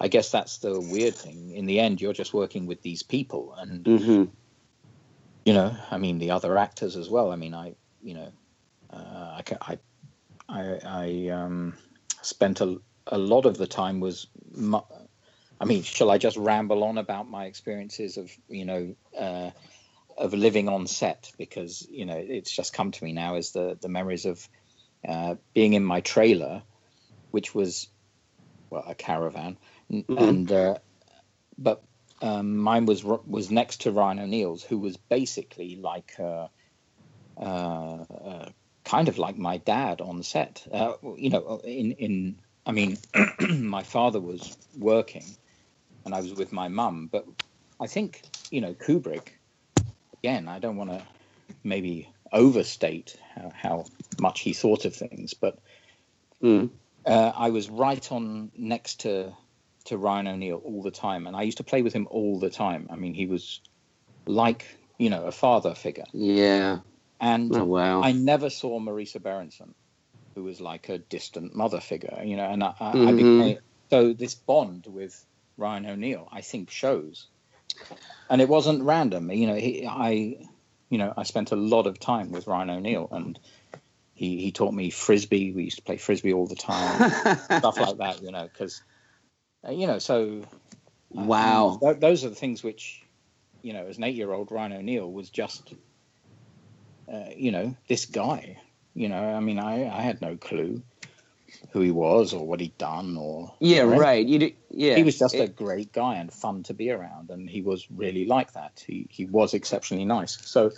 I 0.00 0.08
guess 0.08 0.30
that's 0.30 0.58
the 0.58 0.80
weird 0.80 1.14
thing. 1.14 1.52
In 1.54 1.66
the 1.66 1.78
end, 1.80 2.00
you're 2.00 2.12
just 2.12 2.34
working 2.34 2.66
with 2.66 2.82
these 2.82 3.02
people, 3.02 3.54
and 3.56 3.86
hmm 3.86 4.24
you 5.44 5.54
know, 5.54 5.74
I 5.90 5.96
mean, 5.96 6.18
the 6.18 6.30
other 6.30 6.58
actors 6.58 6.94
as 6.94 7.08
well. 7.08 7.32
I 7.32 7.36
mean, 7.36 7.54
I, 7.54 7.74
you 8.02 8.12
know, 8.12 8.32
uh, 8.92 9.40
I, 9.40 9.42
I, 9.62 9.78
I, 10.46 10.78
I 10.84 11.28
um, 11.28 11.74
spent 12.20 12.60
a, 12.60 12.78
a 13.06 13.16
lot 13.16 13.46
of 13.46 13.56
the 13.56 13.66
time 13.66 13.98
was. 13.98 14.26
Mu- 14.54 14.80
I 15.60 15.64
mean, 15.64 15.82
shall 15.82 16.10
I 16.10 16.18
just 16.18 16.36
ramble 16.36 16.84
on 16.84 16.98
about 16.98 17.28
my 17.28 17.46
experiences 17.46 18.16
of, 18.16 18.30
you 18.48 18.64
know, 18.64 18.94
uh, 19.18 19.50
of 20.16 20.34
living 20.34 20.68
on 20.68 20.86
set? 20.86 21.30
Because 21.38 21.86
you 21.88 22.04
know 22.04 22.16
it's 22.16 22.54
just 22.54 22.72
come 22.72 22.90
to 22.90 23.04
me 23.04 23.12
now 23.12 23.36
as 23.36 23.52
the 23.52 23.78
the 23.80 23.88
memories 23.88 24.26
of 24.26 24.48
uh, 25.06 25.36
being 25.54 25.74
in 25.74 25.84
my 25.84 26.00
trailer, 26.00 26.62
which 27.30 27.54
was 27.54 27.88
well 28.70 28.84
a 28.86 28.94
caravan, 28.94 29.56
N- 29.90 30.04
and 30.08 30.52
uh, 30.52 30.78
but 31.56 31.82
um, 32.20 32.56
mine 32.56 32.86
was 32.86 33.04
was 33.04 33.50
next 33.50 33.82
to 33.82 33.92
Ryan 33.92 34.20
O'Neal's, 34.20 34.62
who 34.62 34.78
was 34.78 34.96
basically 34.96 35.76
like 35.76 36.12
uh, 36.18 36.48
uh, 37.36 38.04
uh, 38.04 38.48
kind 38.84 39.08
of 39.08 39.18
like 39.18 39.38
my 39.38 39.58
dad 39.58 40.00
on 40.00 40.22
set. 40.22 40.66
Uh, 40.72 40.94
you 41.16 41.30
know, 41.30 41.60
in 41.64 41.92
in 41.92 42.38
I 42.66 42.72
mean, 42.72 42.98
my 43.50 43.82
father 43.82 44.20
was 44.20 44.56
working, 44.76 45.24
and 46.08 46.14
I 46.14 46.22
was 46.22 46.34
with 46.34 46.52
my 46.52 46.68
mum, 46.68 47.10
but 47.12 47.26
I 47.78 47.86
think 47.86 48.22
you 48.50 48.62
know 48.62 48.72
Kubrick 48.72 49.28
again, 50.24 50.48
I 50.48 50.58
don't 50.58 50.76
want 50.78 50.90
to 50.90 51.06
maybe 51.64 52.08
overstate 52.32 53.14
how, 53.34 53.52
how 53.54 53.84
much 54.18 54.40
he 54.40 54.54
thought 54.54 54.86
of 54.86 54.96
things, 54.96 55.34
but 55.34 55.58
Mm. 56.42 56.70
uh, 57.04 57.32
I 57.36 57.50
was 57.50 57.68
right 57.68 58.10
on 58.10 58.50
next 58.56 59.00
to 59.00 59.34
to 59.86 59.98
Ryan 59.98 60.28
O'Neal 60.28 60.62
all 60.64 60.82
the 60.82 60.90
time, 60.90 61.26
and 61.26 61.36
I 61.36 61.42
used 61.42 61.58
to 61.58 61.64
play 61.64 61.82
with 61.82 61.92
him 61.92 62.08
all 62.10 62.38
the 62.38 62.50
time. 62.50 62.88
I 62.90 62.96
mean, 62.96 63.12
he 63.12 63.26
was 63.26 63.60
like 64.26 64.64
you 64.98 65.10
know 65.10 65.24
a 65.26 65.32
father 65.32 65.74
figure, 65.74 66.06
Yeah. 66.14 66.78
and 67.20 67.54
Oh 67.54 67.64
wow. 67.64 68.02
I 68.02 68.12
never 68.12 68.48
saw 68.48 68.80
Marisa 68.80 69.22
Berenson, 69.22 69.74
who 70.34 70.44
was 70.44 70.58
like 70.60 70.88
a 70.88 70.98
distant 70.98 71.54
mother 71.54 71.80
figure, 71.80 72.22
you 72.24 72.36
know, 72.36 72.48
and 72.48 72.64
I, 72.64 72.72
I, 72.80 72.90
I 73.08 73.12
Mhm. 73.12 73.16
became 73.16 73.58
so 73.90 74.14
this 74.14 74.36
bond 74.36 74.86
with 74.88 75.14
Ryan 75.58 75.86
O'Neal, 75.86 76.28
I 76.32 76.40
think, 76.40 76.70
shows, 76.70 77.26
and 78.30 78.40
it 78.40 78.48
wasn't 78.48 78.82
random, 78.84 79.30
you 79.30 79.46
know. 79.48 79.56
He, 79.56 79.86
I, 79.86 80.46
you 80.88 80.98
know, 80.98 81.12
I 81.16 81.24
spent 81.24 81.52
a 81.52 81.56
lot 81.56 81.86
of 81.86 81.98
time 81.98 82.30
with 82.30 82.46
Ryan 82.46 82.70
O'Neal, 82.70 83.08
and 83.10 83.38
he 84.14 84.40
he 84.40 84.52
taught 84.52 84.72
me 84.72 84.90
frisbee. 84.90 85.52
We 85.52 85.64
used 85.64 85.78
to 85.78 85.82
play 85.82 85.96
frisbee 85.96 86.32
all 86.32 86.46
the 86.46 86.54
time, 86.54 87.10
stuff 87.58 87.78
like 87.78 87.98
that, 87.98 88.22
you 88.22 88.30
know, 88.30 88.44
because, 88.44 88.80
uh, 89.66 89.72
you 89.72 89.86
know, 89.86 89.98
so 89.98 90.42
uh, 91.16 91.24
wow. 91.24 91.78
th- 91.82 92.00
those 92.00 92.24
are 92.24 92.28
the 92.28 92.34
things 92.34 92.62
which, 92.62 93.02
you 93.62 93.72
know, 93.72 93.86
as 93.86 93.98
an 93.98 94.04
eight-year-old, 94.04 94.52
Ryan 94.52 94.74
O'Neal 94.74 95.10
was 95.10 95.28
just, 95.28 95.74
uh, 97.12 97.30
you 97.36 97.50
know, 97.50 97.76
this 97.88 98.06
guy. 98.06 98.58
You 98.94 99.08
know, 99.08 99.22
I 99.22 99.40
mean, 99.40 99.58
I, 99.58 99.88
I 99.88 100.02
had 100.02 100.20
no 100.20 100.36
clue 100.36 100.82
who 101.70 101.80
he 101.80 101.90
was 101.90 102.32
or 102.32 102.46
what 102.46 102.60
he'd 102.60 102.76
done 102.78 103.16
or 103.16 103.54
Yeah, 103.60 103.82
right. 103.82 104.24
You 104.26 104.38
d- 104.38 104.56
yeah. 104.70 104.96
He 104.96 105.02
was 105.02 105.18
just 105.18 105.34
a 105.34 105.48
great 105.48 105.92
guy 105.92 106.16
and 106.16 106.32
fun 106.32 106.62
to 106.64 106.74
be 106.74 106.90
around, 106.90 107.30
and 107.30 107.48
he 107.48 107.62
was 107.62 107.86
really 107.90 108.26
like 108.26 108.52
that. 108.52 108.82
He 108.86 109.06
he 109.10 109.24
was 109.24 109.54
exceptionally 109.54 110.04
nice. 110.04 110.38
So, 110.46 110.72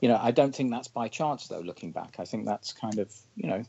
you 0.00 0.08
know, 0.08 0.18
I 0.20 0.30
don't 0.30 0.54
think 0.54 0.70
that's 0.70 0.88
by 0.88 1.08
chance 1.08 1.46
though. 1.48 1.60
Looking 1.60 1.92
back, 1.92 2.16
I 2.18 2.24
think 2.24 2.46
that's 2.46 2.72
kind 2.72 2.98
of 2.98 3.12
you 3.36 3.48
know, 3.48 3.62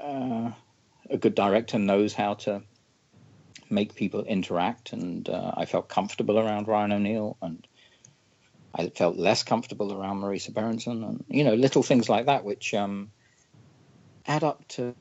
uh, 0.00 0.52
a 1.10 1.16
good 1.16 1.34
director 1.34 1.78
knows 1.78 2.12
how 2.12 2.34
to 2.34 2.62
make 3.70 3.94
people 3.94 4.24
interact, 4.24 4.92
and 4.92 5.28
uh, 5.28 5.52
I 5.56 5.64
felt 5.64 5.88
comfortable 5.88 6.38
around 6.38 6.68
Ryan 6.68 6.92
O'Neal, 6.92 7.36
and 7.40 7.66
I 8.74 8.88
felt 8.88 9.16
less 9.16 9.42
comfortable 9.42 9.92
around 9.92 10.20
Marisa 10.20 10.52
Berenson, 10.52 11.04
and 11.04 11.24
you 11.28 11.44
know, 11.44 11.54
little 11.54 11.82
things 11.82 12.08
like 12.08 12.26
that, 12.26 12.44
which 12.44 12.74
um, 12.74 13.10
add 14.26 14.44
up 14.44 14.66
to 14.68 14.94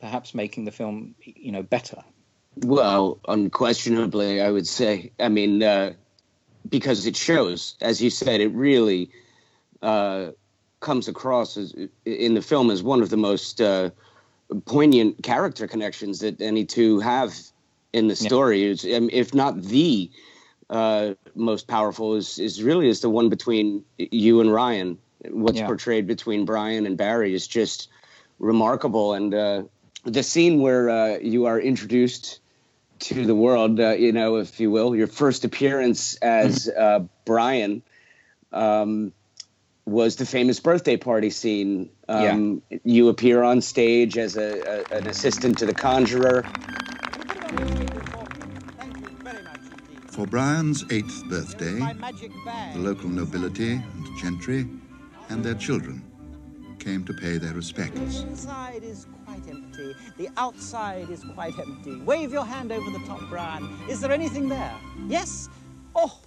perhaps 0.00 0.34
making 0.34 0.64
the 0.64 0.72
film 0.72 1.14
you 1.20 1.52
know 1.52 1.62
better. 1.62 2.02
Well, 2.56 3.20
unquestionably, 3.28 4.40
I 4.40 4.50
would 4.50 4.66
say. 4.66 5.12
I 5.20 5.28
mean, 5.28 5.62
uh, 5.62 5.92
because 6.68 7.06
it 7.06 7.16
shows, 7.16 7.76
as 7.80 8.02
you 8.02 8.10
said, 8.10 8.40
it 8.40 8.52
really 8.52 9.10
uh, 9.82 10.30
comes 10.80 11.08
across 11.08 11.56
as 11.56 11.74
in 12.04 12.34
the 12.34 12.42
film 12.42 12.70
as 12.70 12.82
one 12.82 13.00
of 13.02 13.10
the 13.10 13.16
most 13.16 13.60
uh, 13.60 13.90
poignant 14.64 15.22
character 15.22 15.66
connections 15.66 16.20
that 16.20 16.40
any 16.40 16.64
two 16.64 17.00
have 17.00 17.34
in 17.92 18.08
the 18.08 18.16
Yeah. 18.20 18.26
story. 18.28 18.64
It's, 18.64 18.84
um, 18.84 19.08
if 19.12 19.34
not 19.34 19.62
the 19.62 20.10
uh, 20.70 21.14
most 21.34 21.68
powerful, 21.68 22.16
is 22.16 22.38
is 22.38 22.62
really 22.62 22.88
is 22.88 23.00
the 23.00 23.10
one 23.10 23.28
between 23.28 23.84
you 23.98 24.40
and 24.40 24.52
Ryan. 24.52 24.98
What's 25.30 25.60
Yeah. 25.60 25.66
portrayed 25.66 26.06
between 26.06 26.44
Brian 26.44 26.86
and 26.86 26.96
Barry 26.96 27.34
is 27.34 27.46
just 27.46 27.88
remarkable, 28.38 29.14
and 29.14 29.34
uh, 29.34 29.62
the 30.04 30.22
scene 30.22 30.60
where 30.60 30.90
uh, 30.90 31.18
you 31.18 31.46
are 31.46 31.60
introduced 31.60 32.40
to 33.00 33.26
the 33.26 33.34
world, 33.34 33.78
uh, 33.78 33.90
you 33.90 34.12
know, 34.12 34.36
if 34.36 34.58
you 34.60 34.70
will, 34.70 34.94
your 34.94 35.06
first 35.06 35.44
appearance 35.44 36.16
as 36.16 36.68
uh, 36.68 37.00
Brian 37.24 37.82
um, 38.52 39.12
was 39.84 40.16
the 40.16 40.26
famous 40.26 40.60
birthday 40.60 40.96
party 40.96 41.30
scene. 41.30 41.90
Um, 42.08 42.62
You 42.84 43.08
appear 43.08 43.42
on 43.42 43.60
stage 43.60 44.18
as 44.18 44.36
a, 44.36 44.84
a, 44.90 44.96
an 44.96 45.06
assistant 45.06 45.58
to 45.58 45.66
the 45.66 45.74
conjurer. 45.74 46.42
For 50.08 50.26
Brian's 50.26 50.84
eighth 50.90 51.24
birthday, 51.28 51.78
the 51.78 52.80
local 52.80 53.08
nobility 53.08 53.74
and 53.74 54.18
gentry 54.20 54.66
and 55.28 55.44
their 55.44 55.54
children 55.54 56.02
came 56.78 57.04
to 57.04 57.12
pay 57.12 57.38
their 57.38 57.54
respects. 57.54 57.98
inside 58.20 58.82
is 58.82 59.06
quite 59.24 59.46
empty. 59.48 59.94
The 60.16 60.28
outside 60.36 61.10
is 61.10 61.24
quite 61.34 61.58
empty. 61.58 62.00
Wave 62.00 62.32
your 62.32 62.44
hand 62.44 62.72
over 62.72 62.90
the 62.90 63.04
top, 63.06 63.20
Brian. 63.28 63.68
Is 63.88 64.00
there 64.00 64.12
anything 64.12 64.48
there? 64.48 64.74
Yes? 65.06 65.48
Oh, 65.94 66.20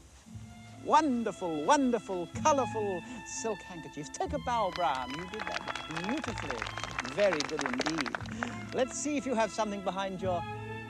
wonderful, 0.83 1.63
wonderful, 1.63 2.27
colourful 2.43 3.01
silk 3.41 3.59
handkerchief. 3.59 4.11
Take 4.13 4.33
a 4.33 4.39
bow, 4.39 4.71
Brian. 4.75 5.09
You 5.11 5.25
did 5.31 5.41
that 5.41 6.05
beautifully. 6.05 6.59
Very 7.13 7.39
good 7.49 7.63
indeed. 7.63 8.09
Let's 8.73 8.97
see 8.97 9.17
if 9.17 9.25
you 9.25 9.35
have 9.35 9.51
something 9.51 9.81
behind 9.81 10.21
your 10.21 10.43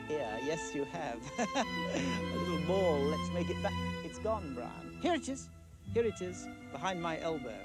ear. 0.09 0.27
Yes, 0.43 0.73
you 0.75 0.85
have. 0.85 1.19
a 1.55 2.37
little 2.37 2.67
ball. 2.67 2.99
Let's 2.99 3.33
make 3.33 3.49
it 3.49 3.61
back. 3.63 3.73
It's 4.03 4.19
gone, 4.19 4.53
Brian. 4.53 4.97
Here 5.01 5.13
it 5.13 5.27
is. 5.29 5.49
Here 5.93 6.05
it 6.05 6.21
is, 6.21 6.47
behind 6.71 7.01
my 7.01 7.19
elbow. 7.19 7.59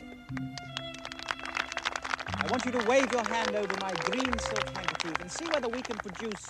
I 2.38 2.46
want 2.48 2.64
you 2.64 2.72
to 2.72 2.84
wave 2.86 3.10
your 3.12 3.24
hand 3.24 3.56
over 3.56 3.74
my 3.80 3.92
green 4.04 4.38
silk 4.38 4.68
handkerchief 4.70 5.20
and 5.20 5.30
see 5.30 5.46
whether 5.46 5.68
we 5.68 5.82
can 5.82 5.96
produce 5.96 6.46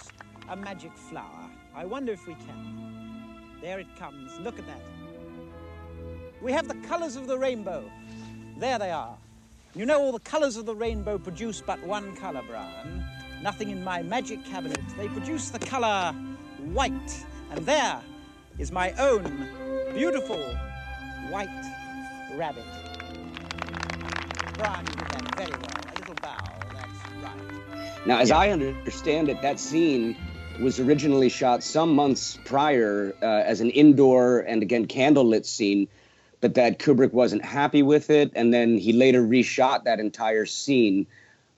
a 0.49 0.57
magic 0.57 0.93
flower. 0.97 1.49
I 1.74 1.84
wonder 1.84 2.12
if 2.12 2.26
we 2.26 2.34
can. 2.34 3.59
There 3.62 3.78
it 3.78 3.87
comes. 3.99 4.39
Look 4.41 4.59
at 4.59 4.66
that. 4.66 4.80
We 6.43 6.53
have 6.53 6.68
the 6.68 6.74
colors 6.87 7.16
of 7.16 7.26
the 7.26 7.39
rainbow. 7.39 7.91
There 8.59 8.78
they 8.78 8.91
are. 8.91 9.16
You 9.74 9.87
know 9.87 10.01
all 10.01 10.12
the 10.12 10.20
colors 10.20 10.57
of 10.57 10.66
the 10.66 10.74
rainbow 10.74 11.18
produce 11.18 11.61
but 11.61 11.82
one 11.82 12.16
color, 12.16 12.43
Brian. 12.47 13.05
Nothing 13.43 13.70
in 13.70 13.84
my 13.84 14.03
magic 14.03 14.45
cabinet. 14.45 14.80
They 14.97 15.09
produce 15.09 15.51
the 15.51 15.59
color 15.59 16.12
white. 16.72 17.24
And 17.51 17.64
there 17.64 18.01
is 18.59 18.72
my 18.72 18.93
own 18.93 19.49
beautiful 19.95 20.43
white 21.30 21.49
rabbit. 22.34 22.64
Brian, 24.55 24.87
you 24.87 24.93
did 24.93 25.09
that 25.09 25.37
very 25.37 25.51
well. 25.51 25.76
Now, 28.07 28.21
as 28.21 28.31
I 28.31 28.51
understand 28.51 29.29
it, 29.29 29.43
that 29.43 29.59
scene 29.59 30.17
was 30.61 30.79
originally 30.79 31.29
shot 31.29 31.65
some 31.65 31.95
months 31.95 32.39
prior 32.45 33.13
uh, 33.21 33.27
as 33.27 33.61
an 33.61 33.71
indoor 33.71 34.39
and 34.39 34.63
again 34.63 34.87
candlelit 34.87 35.45
scene, 35.45 35.89
but 36.41 36.55
that 36.55 36.79
Kubrick 36.79 37.13
wasn't 37.13 37.45
happy 37.45 37.83
with 37.83 38.11
it, 38.11 38.31
and 38.37 38.55
then 38.55 38.79
he 38.79 38.93
later 38.93 39.23
reshot 39.23 39.85
that 39.85 39.99
entire 39.99 40.47
scene, 40.47 41.09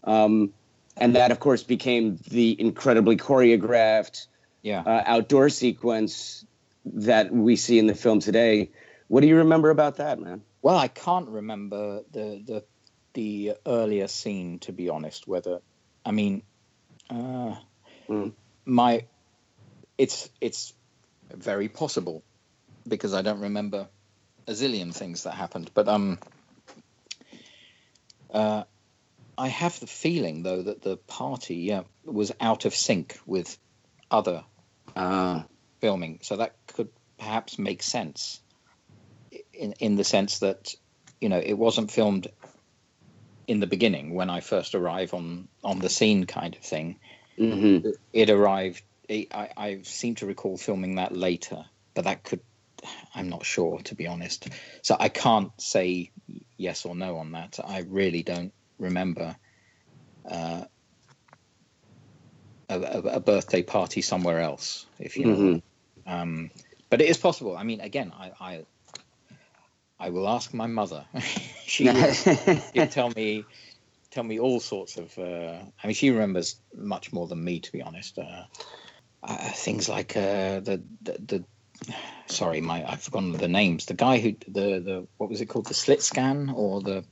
um, 0.04 0.54
and 0.96 1.14
that 1.16 1.30
of 1.32 1.38
course 1.38 1.62
became 1.62 2.18
the 2.30 2.58
incredibly 2.58 3.16
choreographed 3.16 4.26
Yeah. 4.62 4.80
uh, 4.80 5.02
outdoor 5.04 5.50
sequence 5.50 6.46
that 6.86 7.30
we 7.30 7.56
see 7.56 7.78
in 7.78 7.86
the 7.86 7.94
film 7.94 8.20
today. 8.20 8.70
What 9.08 9.20
do 9.20 9.26
you 9.26 9.36
remember 9.36 9.68
about 9.68 9.96
that, 9.96 10.18
man? 10.18 10.42
Well, 10.62 10.76
I 10.76 10.88
can't 10.88 11.28
remember 11.28 12.00
the 12.10 12.42
the 12.44 12.64
the 13.12 13.52
earlier 13.66 14.08
scene 14.08 14.58
to 14.60 14.72
be 14.72 14.88
honest. 14.88 15.28
Whether 15.28 15.60
I 16.08 16.12
mean, 16.12 16.44
uh, 17.10 17.56
Mm. 18.10 18.34
my 18.66 19.06
it's 19.98 20.30
it's 20.40 20.74
very 21.34 21.68
possible 21.68 22.24
because 22.88 23.14
I 23.14 23.22
don't 23.22 23.40
remember 23.42 23.88
a 24.48 24.52
zillion 24.52 24.94
things 24.94 25.24
that 25.24 25.34
happened. 25.34 25.70
But 25.74 25.88
um, 25.88 26.20
uh, 28.32 28.64
I 29.38 29.48
have 29.48 29.80
the 29.80 29.86
feeling 29.88 30.42
though 30.44 30.62
that 30.62 30.82
the 30.82 30.98
party 30.98 31.56
yeah 31.56 31.82
was 32.04 32.32
out 32.40 32.64
of 32.66 32.74
sync 32.74 33.18
with 33.26 33.58
other 34.10 34.44
Uh, 34.96 35.44
filming, 35.80 36.20
so 36.22 36.36
that 36.36 36.56
could 36.74 36.90
perhaps 37.18 37.58
make 37.58 37.82
sense 37.82 38.40
in 39.52 39.72
in 39.80 39.96
the 39.96 40.04
sense 40.04 40.40
that 40.40 40.74
you 41.20 41.28
know 41.28 41.40
it 41.40 41.54
wasn't 41.54 41.90
filmed 41.90 42.28
in 43.48 43.60
the 43.60 43.66
beginning 43.66 44.14
when 44.14 44.30
I 44.30 44.40
first 44.40 44.74
arrive 44.74 45.14
on 45.14 45.48
on 45.64 45.80
the 45.80 45.88
scene 45.88 46.26
kind 46.26 46.54
of 46.54 46.62
thing. 46.62 47.00
mhm. 47.38 47.94
It 48.12 48.30
arrived. 48.30 48.82
It, 49.08 49.34
I 49.34 49.50
I 49.56 49.82
seem 49.82 50.14
to 50.16 50.26
recall 50.26 50.56
filming 50.56 50.96
that 50.96 51.16
later, 51.16 51.64
but 51.94 52.04
that 52.04 52.22
could. 52.22 52.40
I'm 53.14 53.28
not 53.28 53.44
sure 53.44 53.80
to 53.80 53.94
be 53.96 54.06
honest, 54.06 54.48
so 54.82 54.96
I 55.00 55.08
can't 55.08 55.50
say 55.60 56.12
yes 56.56 56.86
or 56.86 56.94
no 56.94 57.16
on 57.16 57.32
that. 57.32 57.58
I 57.64 57.80
really 57.80 58.22
don't 58.22 58.52
remember 58.78 59.34
uh, 60.30 60.64
a, 62.68 62.80
a, 62.80 63.20
birthday 63.20 63.62
party 63.62 64.00
somewhere 64.00 64.40
else, 64.40 64.86
if 65.00 65.16
you 65.16 65.26
know. 65.26 65.36
Mhm. 65.36 65.62
Um, 66.06 66.50
but 66.90 67.00
it 67.00 67.08
is 67.08 67.18
possible. 67.18 67.56
I 67.56 67.64
mean, 67.64 67.80
again, 67.80 68.12
I 68.16 68.32
I, 68.40 68.66
I 70.00 70.10
will 70.10 70.28
ask 70.28 70.54
my 70.54 70.66
mother. 70.66 71.04
she 71.66 71.84
will 71.84 72.86
tell 72.90 73.10
me 73.10 73.44
tell 74.10 74.24
me 74.24 74.38
all 74.38 74.60
sorts 74.60 74.96
of. 74.96 75.16
Uh, 75.18 75.58
I 75.82 75.86
mean, 75.86 75.94
she 75.94 76.10
remembers 76.10 76.60
much 76.74 77.12
more 77.12 77.26
than 77.26 77.42
me, 77.42 77.60
to 77.60 77.72
be 77.72 77.82
honest. 77.82 78.18
Uh, 78.18 78.44
uh, 79.22 79.50
things 79.50 79.88
like 79.88 80.16
uh, 80.16 80.60
the, 80.60 80.82
the 81.02 81.16
the 81.26 81.44
sorry, 82.26 82.60
my 82.60 82.88
I've 82.88 83.02
forgotten 83.02 83.32
the 83.32 83.48
names. 83.48 83.86
The 83.86 83.94
guy 83.94 84.18
who 84.18 84.36
the 84.46 84.80
the 84.80 85.06
what 85.16 85.30
was 85.30 85.40
it 85.40 85.46
called? 85.46 85.66
The 85.66 85.74
slit 85.74 86.02
scan 86.02 86.50
or 86.54 86.80
the 86.80 87.04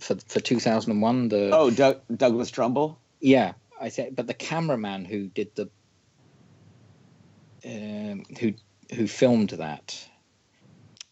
for 0.00 0.16
for 0.26 0.40
two 0.40 0.60
thousand 0.60 0.92
and 0.92 1.02
one. 1.02 1.28
The 1.28 1.50
oh, 1.52 1.70
Doug, 1.70 2.00
Douglas 2.14 2.50
Trumbull. 2.50 2.98
yeah, 3.20 3.52
I 3.80 3.90
think, 3.90 4.16
but 4.16 4.26
the 4.26 4.34
cameraman 4.34 5.04
who 5.04 5.28
did 5.28 5.54
the, 5.54 5.70
um, 7.64 8.24
who 8.38 8.54
who 8.94 9.06
filmed 9.06 9.50
that, 9.50 10.08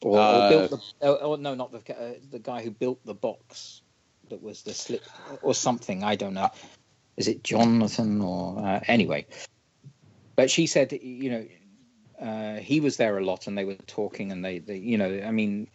or, 0.03 0.19
Uh, 0.19 0.47
or 0.47 0.49
built 0.49 0.71
the, 0.71 0.79
oh, 1.03 1.19
oh 1.21 1.35
no, 1.37 1.55
not 1.55 1.73
the 1.73 1.99
uh, 1.99 2.15
the 2.31 2.39
guy 2.39 2.63
who 2.63 2.71
built 2.71 3.05
the 3.05 3.15
box 3.15 3.83
that 4.31 4.43
was 4.43 4.63
the 4.63 4.75
slip 4.75 5.03
or 5.43 5.55
something. 5.55 6.05
I 6.05 6.17
don't 6.17 6.35
know. 6.35 6.51
Is 7.17 7.29
it 7.29 7.43
Jonathan 7.43 8.21
or 8.21 8.59
uh, 8.59 8.81
anyway? 8.87 9.27
But 10.37 10.51
she 10.51 10.67
said, 10.67 10.93
you 10.93 11.31
know, 11.31 11.47
uh, 12.21 12.61
he 12.61 12.81
was 12.81 12.97
there 12.97 13.19
a 13.19 13.25
lot, 13.25 13.47
and 13.49 13.59
they 13.59 13.65
were 13.65 13.75
talking, 13.75 14.31
and 14.31 14.45
they, 14.45 14.61
they, 14.61 14.77
you 14.77 14.97
know, 14.97 15.21
I 15.27 15.33
mean, 15.33 15.69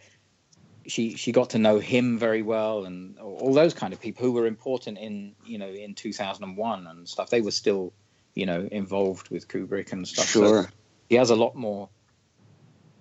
she 0.88 1.16
she 1.16 1.32
got 1.32 1.52
to 1.52 1.60
know 1.60 1.80
him 1.80 2.18
very 2.18 2.42
well 2.42 2.86
and 2.86 3.18
all 3.20 3.54
those 3.54 3.74
kind 3.74 3.94
of 3.94 4.02
people 4.02 4.26
who 4.26 4.32
were 4.32 4.48
important 4.48 4.98
in 4.98 5.36
you 5.46 5.58
know 5.58 5.70
in 5.70 5.96
2001 5.96 6.88
and 6.88 7.08
stuff 7.08 7.30
they 7.30 7.42
were 7.42 7.52
still 7.52 7.94
you 8.36 8.46
know 8.46 8.68
involved 8.72 9.30
with 9.30 9.48
kubrick 9.48 9.92
and 9.94 10.08
stuff 10.08 10.26
So 10.28 10.42
Sure. 10.42 10.70
he 11.10 11.16
has 11.16 11.30
a 11.30 11.36
lot 11.36 11.56
more 11.56 11.90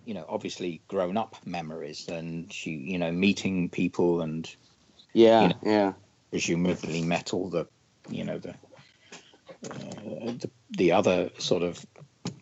you 0.05 0.15
know 0.15 0.25
obviously 0.29 0.83
grown 0.89 1.17
up 1.17 1.37
memories 1.45 2.09
and 2.09 2.53
she 2.53 2.71
you 2.71 2.99
know 2.99 3.13
meeting 3.13 3.69
people 3.69 4.21
and 4.23 4.49
Yeah, 5.13 5.43
You 5.43 5.49
know. 5.49 5.59
yeah. 5.63 5.93
presumably 6.31 7.03
met 7.03 7.33
all 7.35 7.49
the 7.49 7.67
you 8.09 8.25
know 8.25 8.39
the 8.39 8.51
uh, 9.65 10.33
the, 10.33 10.51
the 10.71 10.93
other 10.93 11.31
sort 11.39 11.63
of 11.63 11.85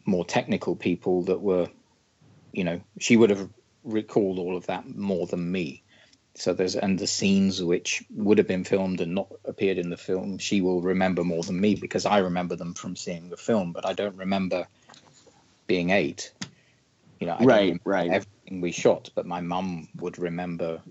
more 0.06 0.24
technical 0.24 0.76
people 0.76 1.22
that 1.24 1.40
were 1.40 1.68
you 2.52 2.64
know 2.64 2.80
she 2.98 3.16
would 3.16 3.30
have 3.30 3.48
recalled 3.84 4.38
all 4.38 4.56
of 4.56 4.66
that 4.66 4.86
more 4.96 5.26
than 5.26 5.50
me 5.50 5.82
so 6.36 6.52
there's 6.54 6.76
and 6.76 6.98
the 6.98 7.06
scenes 7.06 7.62
which 7.62 8.04
would 8.10 8.38
have 8.38 8.46
been 8.46 8.64
filmed 8.64 9.00
and 9.00 9.14
not 9.14 9.28
appeared 9.44 9.78
in 9.78 9.90
the 9.90 9.96
film 9.96 10.38
she 10.38 10.60
will 10.60 10.80
remember 10.80 11.24
more 11.24 11.42
than 11.42 11.60
me 11.60 11.74
because 11.74 12.06
i 12.06 12.18
remember 12.18 12.56
them 12.56 12.74
from 12.74 12.96
seeing 12.96 13.28
the 13.28 13.36
film 13.36 13.72
but 13.72 13.86
i 13.86 13.92
don't 13.92 14.16
remember 14.16 14.66
being 15.66 15.90
eight 15.90 16.32
you 17.20 17.26
know 17.26 17.36
I 17.38 17.44
Right, 17.44 17.76
right. 17.84 18.10
everything 18.10 18.60
we 18.60 18.72
shot 18.72 19.10
but 19.14 19.26
my 19.26 19.40
mum 19.40 19.88
would 19.96 20.18
remember 20.18 20.82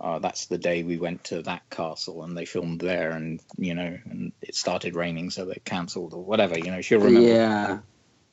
uh, 0.00 0.18
that's 0.18 0.46
the 0.46 0.58
day 0.58 0.82
we 0.82 0.98
went 0.98 1.24
to 1.24 1.42
that 1.42 1.62
castle 1.70 2.22
and 2.24 2.36
they 2.36 2.44
filmed 2.44 2.80
there 2.80 3.12
and 3.12 3.40
you 3.56 3.74
know 3.74 3.98
and 4.04 4.32
it 4.40 4.54
started 4.54 4.94
raining 4.94 5.30
so 5.30 5.44
they 5.44 5.60
cancelled 5.64 6.14
or 6.14 6.24
whatever 6.24 6.58
you 6.58 6.70
know 6.70 6.80
she'll 6.80 7.00
remember 7.00 7.28
Yeah. 7.30 7.78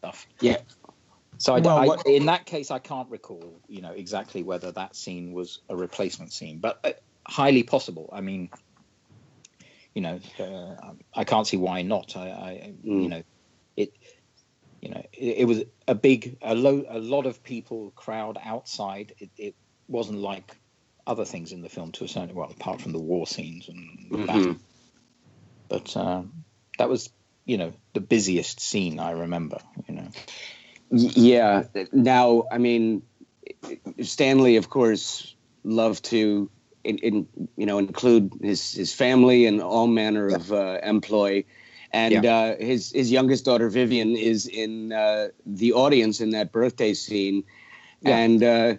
stuff 0.02 0.28
Yeah. 0.42 0.58
so 1.38 1.56
I, 1.56 1.60
Well, 1.60 1.78
I- 1.78 1.88
what- 1.88 2.08
in 2.08 2.26
that 2.28 2.46
case 2.46 2.72
i 2.72 2.80
can't 2.80 3.10
recall 3.10 3.62
you 3.68 3.82
know 3.82 3.92
exactly 3.92 4.44
whether 4.44 4.72
that 4.74 4.96
scene 4.96 5.32
was 5.34 5.60
a 5.70 5.76
replacement 5.76 6.34
scene 6.34 6.60
but 6.60 6.80
uh, 6.84 6.92
highly 7.28 7.64
possible 7.64 8.10
i 8.14 8.22
mean 8.22 8.50
you 9.94 10.02
know 10.02 10.20
uh, 10.40 10.76
i 11.16 11.24
can't 11.24 11.48
see 11.48 11.58
why 11.58 11.82
not 11.82 12.16
i, 12.16 12.30
I 12.30 12.74
Mm. 12.86 13.04
you 13.04 13.10
know 13.10 13.24
it 13.78 13.92
you 14.82 14.90
know 14.90 15.04
it, 15.14 15.38
it 15.40 15.46
was 15.46 15.64
a 15.88 15.96
big 15.96 16.38
a, 16.42 16.56
lo- 16.56 16.86
a 16.90 17.00
lot 17.00 17.26
of 17.26 17.44
people 17.44 17.92
crowd 17.96 18.38
outside. 18.44 19.14
It, 19.20 19.30
it 19.38 19.56
wasn't 19.88 20.20
like 20.20 20.58
other 21.08 21.26
things 21.26 21.52
in 21.52 21.62
the 21.62 21.70
film 21.70 21.92
to 21.94 22.04
a 22.04 22.08
certain 22.08 22.36
well 22.36 22.52
apart 22.52 22.82
from 22.82 22.92
the 22.92 23.00
war 23.00 23.28
scenes 23.28 23.68
and 23.70 24.12
Mhm. 24.12 24.28
battle. 24.28 24.58
But 25.70 25.96
um, 25.98 26.46
that 26.78 26.90
was 26.90 27.10
you 27.46 27.58
know 27.58 27.74
the 27.94 28.02
busiest 28.02 28.60
scene 28.60 29.00
i 29.00 29.12
remember 29.12 29.60
you 29.88 29.96
know. 29.96 30.08
Yeah. 30.92 31.64
Now, 31.92 32.46
I 32.52 32.58
mean, 32.58 33.04
Stanley, 34.02 34.56
of 34.56 34.70
course, 34.70 35.36
loved 35.64 36.06
to, 36.06 36.50
in, 36.84 36.98
in 36.98 37.28
you 37.58 37.66
know, 37.66 37.78
include 37.78 38.34
his 38.42 38.72
his 38.72 38.94
family 38.94 39.46
and 39.46 39.62
all 39.62 39.88
manner 39.88 40.28
of 40.28 40.52
uh, 40.52 40.80
employ, 40.82 41.46
and 41.92 42.26
uh, 42.26 42.56
his 42.58 42.92
his 42.92 43.12
youngest 43.12 43.46
daughter 43.46 43.70
Vivian 43.70 44.16
is 44.16 44.48
in 44.48 44.92
uh, 44.94 45.30
the 45.46 45.74
audience 45.74 46.22
in 46.22 46.32
that 46.32 46.52
birthday 46.52 46.94
scene, 46.94 47.44
Yeah. 48.02 48.18
and 48.18 48.44
uh, 48.44 48.76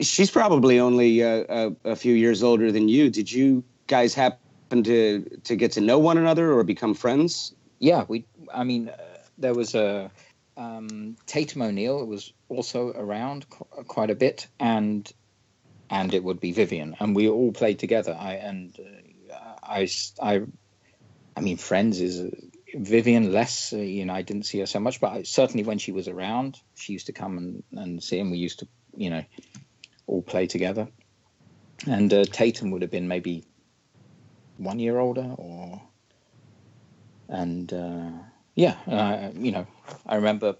she's 0.00 0.30
probably 0.30 0.80
only 0.80 1.22
uh, 1.22 1.44
a, 1.84 1.90
a 1.92 1.96
few 1.96 2.14
years 2.14 2.42
older 2.42 2.72
than 2.72 2.88
you. 2.88 3.10
Did 3.10 3.30
you 3.30 3.64
guys 3.86 4.14
happen 4.14 4.82
to 4.84 5.24
to 5.44 5.56
get 5.56 5.72
to 5.72 5.80
know 5.80 5.98
one 5.98 6.18
another 6.18 6.52
or 6.52 6.64
become 6.64 6.94
friends? 6.94 7.54
yeah 7.80 8.04
we 8.08 8.24
i 8.54 8.64
mean 8.64 8.88
uh, 8.88 8.96
there 9.36 9.52
was 9.54 9.74
a 9.74 10.10
um, 10.56 11.16
tatum 11.26 11.62
o'neal 11.62 12.06
was 12.06 12.32
also 12.48 12.92
around 12.92 13.48
qu- 13.50 13.84
quite 13.84 14.10
a 14.10 14.14
bit 14.14 14.46
and 14.60 15.12
and 15.90 16.14
it 16.14 16.22
would 16.22 16.38
be 16.40 16.52
vivian 16.52 16.96
and 17.00 17.16
we 17.16 17.28
all 17.28 17.50
played 17.52 17.78
together 17.80 18.16
i 18.18 18.34
and 18.34 18.78
uh, 19.32 19.36
i 19.62 19.88
i 20.22 20.40
i 21.36 21.40
mean 21.40 21.56
friends 21.56 22.00
is 22.00 22.20
uh, 22.20 22.30
vivian 22.76 23.32
less 23.32 23.72
uh, 23.72 23.76
you 23.76 24.04
know 24.04 24.14
i 24.14 24.22
didn't 24.22 24.44
see 24.44 24.58
her 24.60 24.66
so 24.66 24.80
much 24.80 25.00
but 25.00 25.12
I, 25.12 25.22
certainly 25.22 25.64
when 25.64 25.78
she 25.78 25.92
was 25.92 26.08
around 26.08 26.58
she 26.74 26.92
used 26.92 27.06
to 27.06 27.12
come 27.12 27.38
and, 27.38 27.62
and 27.72 28.02
see 28.02 28.18
and 28.18 28.30
we 28.30 28.38
used 28.38 28.60
to 28.60 28.68
you 28.96 29.10
know 29.10 29.24
all 30.06 30.22
play 30.22 30.46
together 30.46 30.88
and 31.86 32.12
uh, 32.12 32.24
Tatum 32.24 32.70
would 32.70 32.82
have 32.82 32.90
been 32.90 33.08
maybe 33.08 33.44
one 34.56 34.78
year 34.78 34.98
older, 34.98 35.34
or 35.36 35.82
and 37.28 37.72
uh, 37.72 38.10
yeah, 38.54 39.30
you 39.34 39.52
know, 39.52 39.66
I 40.06 40.16
remember 40.16 40.56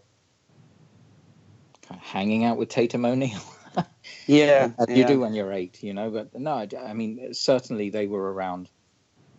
kind 1.87 2.01
of 2.01 2.07
hanging 2.07 2.45
out 2.45 2.57
with 2.57 2.69
Tatum 2.69 3.05
O'Neal. 3.05 3.41
Yeah, 4.27 4.71
you 4.89 4.97
yeah. 4.97 5.07
do 5.07 5.21
when 5.21 5.35
you're 5.35 5.53
eight, 5.53 5.83
you 5.83 5.95
know. 5.95 6.09
But 6.11 6.39
no, 6.39 6.53
I, 6.53 6.69
I 6.79 6.93
mean, 6.93 7.35
certainly 7.35 7.91
they 7.91 8.07
were 8.07 8.33
around, 8.33 8.71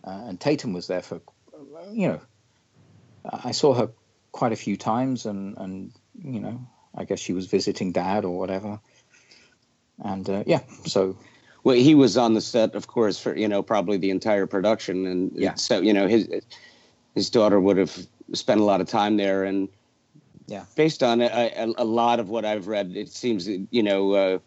uh, 0.06 0.24
and 0.26 0.40
Tatum 0.40 0.72
was 0.72 0.86
there 0.86 1.02
for, 1.02 1.20
you 1.92 2.08
know, 2.08 2.20
I 3.24 3.52
saw 3.52 3.74
her 3.74 3.90
quite 4.32 4.52
a 4.52 4.56
few 4.56 4.76
times, 4.76 5.26
and 5.26 5.56
and 5.58 5.92
you 6.14 6.40
know, 6.40 6.66
I 6.94 7.04
guess 7.04 7.18
she 7.20 7.32
was 7.32 7.46
visiting 7.46 7.92
dad 7.92 8.24
or 8.24 8.38
whatever, 8.38 8.80
and 10.04 10.28
uh, 10.30 10.44
yeah, 10.46 10.60
so 10.84 11.16
Well, 11.64 11.74
he 11.74 11.96
was 11.96 12.16
on 12.16 12.34
the 12.34 12.40
set, 12.40 12.76
of 12.76 12.86
course, 12.86 13.18
for 13.18 13.36
you 13.36 13.48
know 13.48 13.60
probably 13.60 13.96
the 13.96 14.10
entire 14.10 14.46
production, 14.46 15.04
and 15.06 15.32
Yeah. 15.34 15.54
so 15.54 15.80
you 15.80 15.92
know 15.92 16.06
his 16.06 16.28
his 17.16 17.28
daughter 17.28 17.58
would 17.58 17.76
have 17.76 18.06
spent 18.34 18.60
a 18.60 18.64
lot 18.64 18.80
of 18.80 18.86
time 18.86 19.16
there, 19.16 19.42
and 19.42 19.68
Yeah. 20.46 20.66
based 20.76 21.02
on 21.02 21.20
a, 21.20 21.26
a, 21.26 21.74
a 21.78 21.84
lot 21.84 22.20
of 22.20 22.28
what 22.28 22.44
I've 22.44 22.68
read, 22.68 22.96
it 22.96 23.08
seems 23.08 23.48
you 23.48 23.82
know 23.82 24.12
uh, 24.12 24.38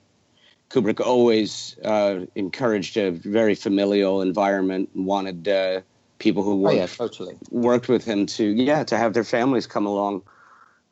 Kubrick 0.69 0.99
always 0.99 1.75
uh, 1.83 2.25
encouraged 2.35 2.97
a 2.97 3.11
very 3.11 3.55
familial 3.55 4.21
environment 4.21 4.89
and 4.93 5.05
wanted 5.05 5.47
uh, 5.47 5.81
people 6.19 6.43
who 6.43 6.51
oh 6.51 6.71
worked 6.71 6.75
yeah, 6.75 6.85
totally. 6.85 7.35
worked 7.49 7.89
with 7.89 8.05
him 8.05 8.25
to 8.25 8.43
yeah 8.43 8.83
to 8.83 8.97
have 8.97 9.13
their 9.13 9.23
families 9.23 9.65
come 9.67 9.85
along. 9.85 10.21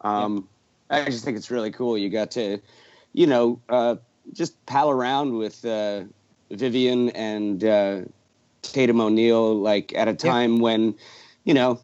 Um, 0.02 0.48
I 0.90 1.06
just 1.06 1.24
think 1.26 1.38
it's 1.38 1.52
really 1.52 1.72
cool. 1.72 1.98
You 1.98 2.10
got 2.10 2.32
to, 2.32 2.60
you 3.14 3.28
know, 3.28 3.60
uh, 3.70 3.96
just 4.34 4.54
pal 4.66 4.90
around 4.90 5.34
with 5.38 5.66
uh, 5.66 6.04
Vivian 6.52 7.10
and 7.12 7.64
uh, 7.64 8.02
Tatum 8.62 9.02
O'Neal, 9.02 9.56
like 9.56 9.94
at 9.96 10.08
a 10.08 10.14
time 10.14 10.60
when, 10.60 10.96
you 11.44 11.54
know, 11.54 11.80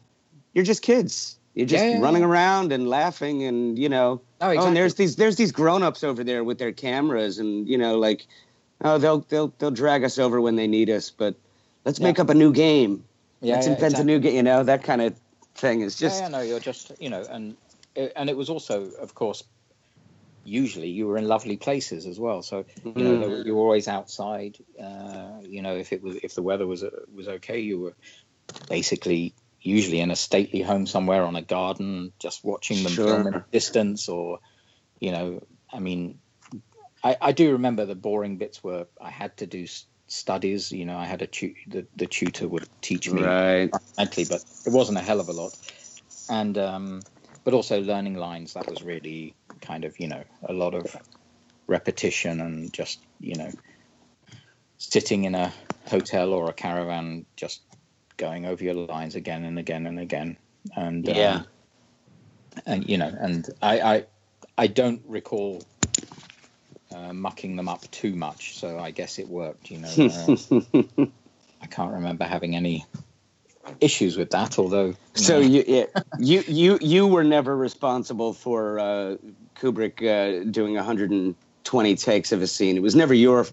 you're 0.54 0.64
just 0.64 0.82
kids. 0.82 1.38
You're 1.54 1.66
just 1.66 1.84
Yeah, 1.84 1.90
yeah, 1.90 2.00
running 2.00 2.22
yeah. 2.22 2.28
around 2.28 2.72
and 2.72 2.88
laughing, 2.88 3.44
and 3.44 3.78
you 3.78 3.88
know, 3.88 4.20
Oh, 4.44 4.50
oh, 4.50 4.66
and 4.66 4.76
there's 4.76 4.94
these 4.94 5.16
there's 5.16 5.36
these 5.36 5.52
grown-ups 5.52 6.04
over 6.04 6.22
there 6.22 6.44
with 6.44 6.58
their 6.58 6.72
cameras, 6.72 7.38
and 7.38 7.66
you 7.66 7.78
know, 7.78 7.98
like, 7.98 8.26
oh, 8.82 8.98
they'll 8.98 9.20
they'll 9.20 9.52
they'll 9.58 9.70
drag 9.70 10.04
us 10.04 10.18
over 10.18 10.38
when 10.40 10.56
they 10.56 10.66
need 10.66 10.90
us, 10.90 11.10
but 11.10 11.34
let's 11.86 11.98
Yeah. 11.98 12.08
make 12.08 12.18
up 12.20 12.28
a 12.28 12.34
new 12.34 12.52
game. 12.52 13.04
Yeah, 13.40 13.54
let's 13.54 13.66
yeah, 13.66 13.72
invent 13.72 13.94
exactly. 13.94 14.02
a 14.02 14.04
new 14.04 14.20
game. 14.20 14.34
You 14.34 14.42
know, 14.42 14.62
that 14.62 14.84
kind 14.84 15.00
of 15.00 15.16
thing 15.54 15.80
is 15.80 15.96
just 15.96 16.20
yeah, 16.20 16.26
yeah, 16.26 16.28
no, 16.28 16.40
you're 16.42 16.60
just 16.60 16.92
you 17.00 17.08
know, 17.08 17.24
and 17.30 17.56
and 17.96 18.28
it 18.28 18.36
was 18.36 18.50
also, 18.50 18.90
of 19.00 19.14
course, 19.14 19.42
usually 20.44 20.88
you 20.88 21.06
were 21.06 21.16
in 21.16 21.26
lovely 21.26 21.56
places 21.56 22.06
as 22.06 22.20
well. 22.20 22.42
So 22.42 22.66
you 22.84 22.92
know, 23.02 23.28
were- 23.28 23.42
you 23.46 23.54
were 23.54 23.62
always 23.62 23.88
outside. 23.88 24.58
Uh, 24.78 25.40
you 25.42 25.62
know, 25.62 25.76
if 25.76 25.92
it 25.92 26.02
was 26.02 26.16
if 26.22 26.34
the 26.34 26.42
weather 26.42 26.66
was 26.66 26.82
uh, 26.84 26.90
was 27.14 27.28
okay, 27.28 27.60
you 27.60 27.80
were 27.80 27.94
basically 28.68 29.34
usually 29.64 30.00
in 30.00 30.10
a 30.10 30.16
stately 30.16 30.60
home 30.60 30.86
somewhere 30.86 31.24
on 31.24 31.36
a 31.36 31.42
garden, 31.42 32.12
just 32.20 32.44
watching 32.44 32.82
them 32.84 32.92
Sure. 32.92 33.06
film 33.08 33.26
in 33.26 33.32
the 33.32 33.44
distance, 33.50 34.08
or 34.08 34.38
you 35.00 35.10
know, 35.10 35.40
I 35.72 35.80
mean, 35.80 36.20
I, 37.02 37.16
I 37.20 37.32
do 37.32 37.52
remember 37.52 37.86
the 37.86 37.94
boring 37.94 38.38
bits 38.38 38.62
were 38.62 38.86
I 39.00 39.10
had 39.10 39.36
to 39.38 39.46
do 39.46 39.66
studies. 40.08 40.70
You 40.70 40.84
know, 40.84 40.96
I 40.98 41.06
had 41.06 41.22
a 41.22 41.26
tu- 41.26 41.54
the 41.68 41.86
the 41.96 42.06
tutor 42.06 42.48
would 42.48 42.68
teach 42.82 43.12
me 43.12 43.22
right. 43.22 43.70
but 44.28 44.42
it 44.66 44.72
wasn't 44.72 44.98
a 44.98 45.02
hell 45.02 45.20
of 45.20 45.28
a 45.28 45.32
lot. 45.32 45.56
And 46.28 46.56
um, 46.58 47.00
but 47.44 47.54
also 47.54 47.80
learning 47.80 48.14
lines 48.14 48.54
that 48.54 48.68
was 48.68 48.82
really 48.82 49.36
kind 49.60 49.84
of 49.84 49.98
you 49.98 50.08
know 50.08 50.24
a 50.48 50.52
lot 50.52 50.74
of 50.74 50.94
repetition 51.68 52.40
and 52.40 52.72
just 52.72 53.00
you 53.18 53.36
know 53.36 53.52
sitting 54.78 55.24
in 55.24 55.34
a 55.34 55.52
hotel 55.86 56.32
or 56.34 56.50
a 56.50 56.54
caravan 56.54 57.26
just 57.36 57.62
going 58.16 58.46
over 58.46 58.62
your 58.62 58.74
lines 58.74 59.14
again 59.14 59.44
and 59.44 59.58
again 59.58 59.86
and 59.86 59.98
again 59.98 60.36
and 60.76 61.08
um, 61.08 61.14
Yeah. 61.14 61.42
and 62.66 62.88
you 62.88 62.96
know 62.98 63.12
and 63.18 63.48
I 63.62 63.80
I, 63.80 64.04
I 64.58 64.66
don't 64.68 65.02
recall. 65.06 65.62
Uh, 66.94 67.12
mucking 67.12 67.56
them 67.56 67.68
up 67.68 67.82
too 67.90 68.14
much, 68.14 68.56
so 68.56 68.78
I 68.78 68.92
guess 68.92 69.18
it 69.18 69.26
worked. 69.28 69.68
You 69.68 69.78
know, 69.78 69.88
uh, 69.88 71.06
I 71.60 71.66
can't 71.66 71.92
remember 71.92 72.24
having 72.24 72.54
any 72.54 72.86
issues 73.80 74.16
with 74.16 74.30
that. 74.30 74.60
Although, 74.60 74.88
you 74.90 74.96
So 75.14 75.40
know, 75.40 75.44
you, 75.46 75.64
yeah, 75.66 75.86
you 76.20 76.44
you 76.46 76.78
you 76.80 77.06
were 77.08 77.24
never 77.24 77.56
responsible 77.56 78.32
for 78.32 78.78
uh, 78.78 79.16
Kubrick 79.56 80.04
uh, 80.06 80.44
doing 80.52 80.74
120 80.76 81.96
takes 81.96 82.30
of 82.30 82.42
a 82.42 82.46
scene. 82.46 82.76
It 82.76 82.82
was 82.82 82.94
never 82.94 83.14
your 83.14 83.44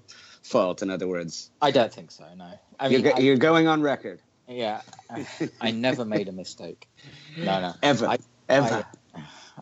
fault. 0.44 0.84
In 0.84 0.92
other 0.92 1.08
words, 1.08 1.50
I 1.64 1.72
don't 1.72 1.92
think 1.92 2.12
so. 2.12 2.26
No, 2.38 2.52
I 2.80 2.88
you're, 2.90 3.02
go- 3.02 3.14
I- 3.16 3.20
you're 3.22 3.38
going 3.38 3.68
on 3.68 3.82
record. 3.82 4.20
Yeah, 4.48 4.82
I, 5.10 5.28
I 5.62 5.72
never 5.72 6.06
made 6.06 6.30
a 6.30 6.34
mistake. 6.34 6.88
No, 7.42 7.62
no, 7.62 7.74
Ever, 7.84 8.08
I- 8.08 8.20
ever. 8.50 8.86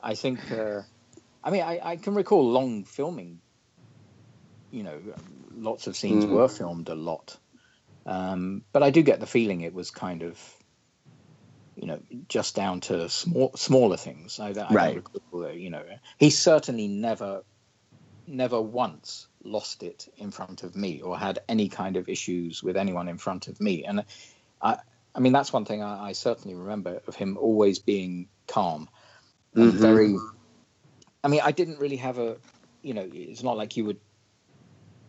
I 0.01 0.15
think. 0.15 0.51
Uh, 0.51 0.81
I 1.43 1.51
mean, 1.51 1.61
I, 1.63 1.79
I 1.83 1.97
can 1.97 2.15
recall 2.15 2.49
long 2.51 2.85
filming. 2.85 3.41
You 4.71 4.83
know, 4.83 5.01
lots 5.51 5.87
of 5.87 5.97
scenes 5.97 6.25
Mm. 6.25 6.29
were 6.29 6.47
filmed 6.47 6.89
a 6.89 6.95
lot, 6.95 7.39
um, 8.05 8.65
but 8.73 8.83
I 8.83 8.91
do 8.91 9.01
get 9.03 9.19
the 9.19 9.25
feeling 9.27 9.61
it 9.61 9.73
was 9.73 9.91
kind 9.91 10.23
of, 10.23 10.39
you 11.75 11.87
know, 11.87 12.01
just 12.27 12.55
down 12.55 12.81
to 12.81 13.09
small, 13.09 13.51
smaller 13.55 13.97
things. 13.97 14.39
I, 14.39 14.49
I 14.49 14.53
Right. 14.75 14.77
don't 14.77 14.95
recall, 14.95 15.45
uh, 15.45 15.49
you 15.51 15.71
know, 15.71 15.83
he 16.19 16.29
certainly 16.29 16.87
never, 16.87 17.43
never 18.27 18.61
once 18.61 19.27
lost 19.43 19.83
it 19.83 20.07
in 20.17 20.31
front 20.31 20.63
of 20.63 20.75
me 20.75 21.01
or 21.01 21.17
had 21.17 21.39
any 21.49 21.69
kind 21.69 21.97
of 21.97 22.09
issues 22.09 22.61
with 22.63 22.77
anyone 22.77 23.09
in 23.09 23.17
front 23.17 23.47
of 23.47 23.59
me. 23.59 23.85
And 23.85 24.05
I, 24.61 24.77
I 25.15 25.19
mean, 25.19 25.33
that's 25.33 25.53
one 25.53 25.65
thing 25.65 25.81
I, 25.83 26.09
I 26.09 26.11
certainly 26.13 26.55
remember 26.55 27.01
of 27.07 27.15
him 27.15 27.37
always 27.37 27.79
being 27.79 28.29
calm 28.47 28.89
and 29.55 29.71
Mhm. 29.71 29.81
very. 29.81 30.15
I 31.23 31.27
mean, 31.27 31.41
I 31.43 31.51
didn't 31.51 31.79
really 31.79 31.97
have 31.97 32.17
a, 32.19 32.37
you 32.81 32.93
know, 32.93 33.09
it's 33.11 33.43
not 33.43 33.57
like 33.57 33.77
you 33.77 33.85
would 33.85 33.99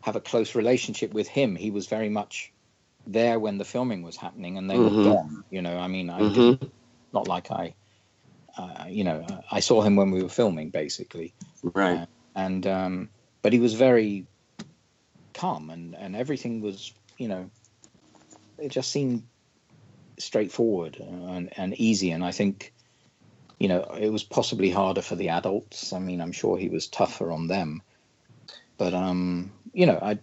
have 0.02 0.16
a 0.16 0.20
close 0.20 0.54
relationship 0.54 1.12
with 1.12 1.28
him. 1.28 1.56
He 1.56 1.70
was 1.70 1.86
very 1.86 2.08
much 2.08 2.52
there 3.06 3.38
when 3.38 3.58
the 3.58 3.64
filming 3.64 4.02
was 4.02 4.16
happening, 4.16 4.58
and 4.58 4.70
they 4.70 4.78
Mhm. 4.78 4.80
were 4.80 4.98
gone. 5.02 5.44
You 5.50 5.62
know, 5.62 5.78
I 5.78 5.88
mean, 5.88 6.10
I 6.10 6.22
Mhm. 6.22 6.32
didn't, 6.34 6.72
not 7.12 7.28
like 7.28 7.50
I, 7.50 7.74
uh, 8.58 8.86
you 8.88 9.04
know, 9.04 9.24
I 9.50 9.60
saw 9.60 9.82
him 9.82 9.96
when 9.96 10.10
we 10.10 10.22
were 10.22 10.28
filming, 10.28 10.70
basically 10.70 11.34
Right. 11.62 12.08
and 12.34 12.66
um, 12.66 13.10
but 13.42 13.52
he 13.52 13.58
was 13.58 13.74
very 13.74 14.26
calm 15.34 15.70
and 15.70 15.94
and 15.96 16.16
everything 16.16 16.60
was 16.60 16.92
you 17.18 17.28
know 17.28 17.50
it 18.58 18.70
just 18.70 18.90
seemed 18.90 19.24
straightforward 20.20 20.96
and, 20.98 21.50
and 21.58 21.74
easy. 21.74 22.10
And 22.10 22.24
i 22.24 22.30
think 22.30 22.72
you 23.58 23.68
know 23.68 23.82
it 23.98 24.10
was 24.10 24.22
possibly 24.22 24.70
harder 24.70 25.02
for 25.02 25.16
the 25.16 25.28
adults. 25.28 25.92
I 25.92 25.98
mean 25.98 26.20
i'm 26.20 26.32
sure 26.32 26.56
he 26.56 26.68
was 26.68 26.86
tougher 26.86 27.32
on 27.32 27.48
them. 27.48 27.82
But 28.78 28.94
um 28.94 29.52
you 29.72 29.86
know 29.86 29.98
i 30.02 30.18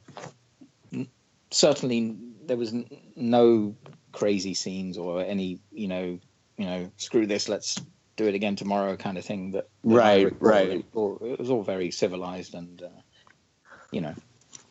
certainly 1.52 2.16
there 2.46 2.58
was 2.58 2.74
n- 2.74 2.90
no 3.16 3.76
crazy 4.12 4.54
scenes 4.54 4.98
or 4.98 5.22
any 5.22 5.60
you 5.72 5.88
know 5.88 6.20
you 6.58 6.66
know 6.66 6.92
screw 6.98 7.26
this 7.28 7.48
let's 7.48 7.78
do 8.16 8.26
it 8.28 8.36
again 8.36 8.56
tomorrow 8.56 8.96
kind 8.96 9.18
of 9.18 9.24
thing 9.24 9.52
that 9.52 9.68
that 9.84 9.96
Right, 9.96 10.34
right. 10.40 10.70
It 10.70 10.76
was 10.78 10.96
all, 10.96 11.18
it 11.22 11.40
was 11.40 11.50
all 11.50 11.64
very 11.64 11.92
civilized 11.92 12.56
and 12.56 12.82
uh, 12.82 13.02
you 13.92 14.02
know 14.02 14.16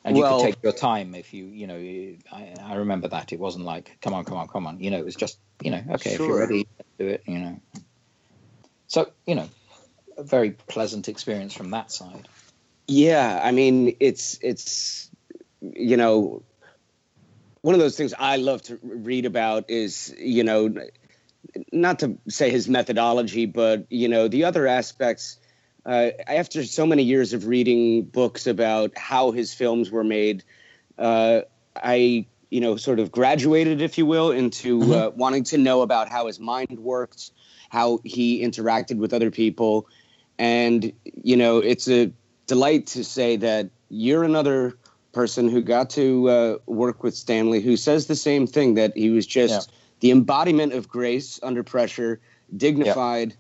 and 0.07 0.17
you 0.17 0.23
Well- 0.23 0.39
could 0.39 0.47
take 0.47 0.63
your 0.63 0.73
time 0.73 1.15
if 1.15 1.35
you 1.35 1.47
you 1.47 1.67
know 1.67 1.77
you- 1.77 2.19
I, 2.33 2.55
I 2.63 2.75
remember 2.77 3.09
that. 3.09 3.33
It 3.33 3.41
wasn't 3.41 3.65
like 3.65 3.99
come 4.01 4.15
on 4.15 4.25
come 4.25 4.39
on 4.39 4.49
come 4.49 4.67
on. 4.67 4.81
You 4.81 4.91
know 4.91 4.99
it 4.99 5.05
was 5.05 5.17
just 5.17 5.39
you 5.61 5.71
know 5.73 5.83
okay 5.91 6.13
if 6.15 6.21
you're 6.21 6.39
ready 6.39 6.67
do 6.99 7.09
it 7.09 7.23
you 7.27 7.39
know. 7.39 7.61
So 8.87 9.11
you 9.27 9.35
know 9.35 9.49
a 10.17 10.23
very 10.23 10.53
pleasant 10.53 11.09
experience 11.09 11.53
from 11.53 11.71
that 11.73 11.91
side. 11.93 12.29
Yeah, 12.89 13.41
I 13.43 13.51
mean, 13.51 13.97
it's 14.01 14.39
it's 14.41 15.11
you 15.61 15.97
know 15.97 16.43
one 17.63 17.75
of 17.75 17.81
those 17.81 17.97
things 17.97 18.15
I 18.17 18.37
love 18.37 18.63
to 18.63 18.79
read 18.83 19.27
about 19.27 19.69
is 19.69 20.15
you 20.19 20.45
know 20.45 20.73
not 21.73 21.99
to 21.99 22.19
say 22.29 22.51
his 22.51 22.69
methodology, 22.69 23.47
but 23.47 23.87
you 23.91 24.09
know 24.09 24.29
the 24.29 24.45
other 24.45 24.69
aspects. 24.69 25.39
Uh, 25.87 26.11
after 26.27 26.65
so 26.65 26.85
many 26.85 27.05
years 27.05 27.33
of 27.33 27.47
reading 27.47 28.03
books 28.03 28.49
about 28.49 28.97
how 28.99 29.31
his 29.31 29.55
films 29.55 29.89
were 29.89 30.03
made, 30.03 30.43
uh, 30.99 31.43
I 31.77 32.27
you 32.51 32.61
know 32.61 32.77
sort 32.77 32.99
of 32.99 33.13
graduated, 33.13 33.81
if 33.81 33.97
you 33.97 34.05
will, 34.05 34.33
into 34.33 34.83
uh, 34.93 35.11
wanting 35.15 35.45
to 35.45 35.59
know 35.59 35.83
about 35.83 36.09
how 36.09 36.27
his 36.27 36.41
mind 36.41 36.81
worked, 36.81 37.31
how 37.69 38.01
he 38.03 38.43
interacted 38.43 38.97
with 38.97 39.15
other 39.15 39.31
people, 39.31 39.87
and 40.41 40.93
you 41.05 41.37
know 41.37 41.59
it's 41.59 41.89
a 41.89 42.11
delight 42.49 42.89
to 42.89 43.05
say 43.05 43.37
that 43.37 43.71
you're 43.89 44.25
another 44.25 44.77
person 45.13 45.49
who 45.49 45.63
got 45.63 45.89
to 45.91 46.29
uh, 46.29 46.57
work 46.67 47.05
with 47.05 47.15
Stanley 47.15 47.61
who 47.61 47.77
says 47.77 48.07
the 48.07 48.17
same 48.17 48.47
thing 48.47 48.75
that 48.75 48.97
he 48.97 49.11
was 49.11 49.25
just 49.25 49.73
the 50.01 50.11
embodiment 50.11 50.73
of 50.73 50.89
grace 50.89 51.41
under 51.43 51.63
pressure, 51.63 52.21
dignified, 52.57 53.35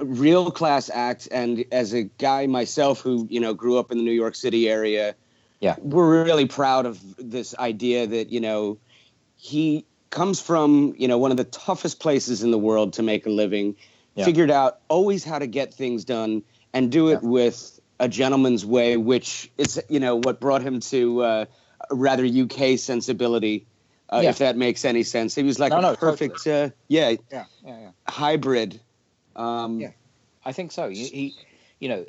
real 0.00 0.50
class 0.50 0.90
act. 0.92 1.28
And 1.30 1.64
as 1.72 1.92
a 1.94 2.04
guy 2.04 2.46
myself 2.46 3.00
who 3.00 3.26
you 3.30 3.40
know 3.40 3.54
grew 3.54 3.78
up 3.78 3.90
in 3.92 3.98
the 3.98 4.04
New 4.04 4.12
York 4.12 4.34
City 4.34 4.68
area, 4.68 5.14
Yeah. 5.60 5.76
we're 5.80 6.24
really 6.24 6.46
proud 6.46 6.86
of 6.86 7.00
this 7.18 7.54
idea 7.58 8.06
that 8.06 8.30
you 8.30 8.40
know 8.40 8.78
he 9.36 9.84
comes 10.10 10.40
from 10.40 10.94
you 10.96 11.08
know 11.08 11.18
one 11.18 11.30
of 11.30 11.36
the 11.36 11.44
toughest 11.44 12.00
places 12.00 12.42
in 12.42 12.50
the 12.50 12.58
world 12.58 12.94
to 12.94 13.02
make 13.02 13.26
a 13.26 13.30
living 13.30 13.76
Yeah. 14.14 14.24
figured 14.24 14.50
out 14.50 14.80
always 14.88 15.22
how 15.24 15.38
to 15.38 15.46
get 15.46 15.74
things 15.74 16.04
done 16.04 16.42
and 16.72 16.90
do 16.90 17.08
it 17.10 17.20
Yeah. 17.22 17.28
with 17.28 17.80
a 18.00 18.08
gentleman's 18.08 18.64
way 18.64 18.96
which 18.96 19.50
is 19.58 19.80
you 19.88 20.00
know 20.00 20.16
what 20.16 20.40
brought 20.40 20.62
him 20.62 20.80
to 20.80 21.22
uh, 21.22 21.44
a 21.90 21.94
rather 21.94 22.24
uk 22.24 22.78
sensibility 22.78 23.66
uh, 24.10 24.20
Yeah. 24.22 24.30
if 24.30 24.38
that 24.38 24.56
makes 24.56 24.84
any 24.84 25.02
sense 25.02 25.34
he 25.34 25.42
was 25.42 25.58
like 25.58 25.72
No, 25.72 25.78
a 25.78 25.82
no, 25.82 25.94
perfect 25.96 26.46
uh, 26.46 26.70
yeah 26.88 27.10
Yeah, 27.30 27.44
yeah, 27.64 27.78
yeah. 27.80 27.90
hybrid 28.08 28.80
um, 29.38 29.80
Yeah. 29.80 29.92
I 30.44 30.52
think 30.52 30.72
so. 30.72 30.88
He, 30.88 31.06
he, 31.06 31.34
you 31.80 31.88
know, 31.88 32.04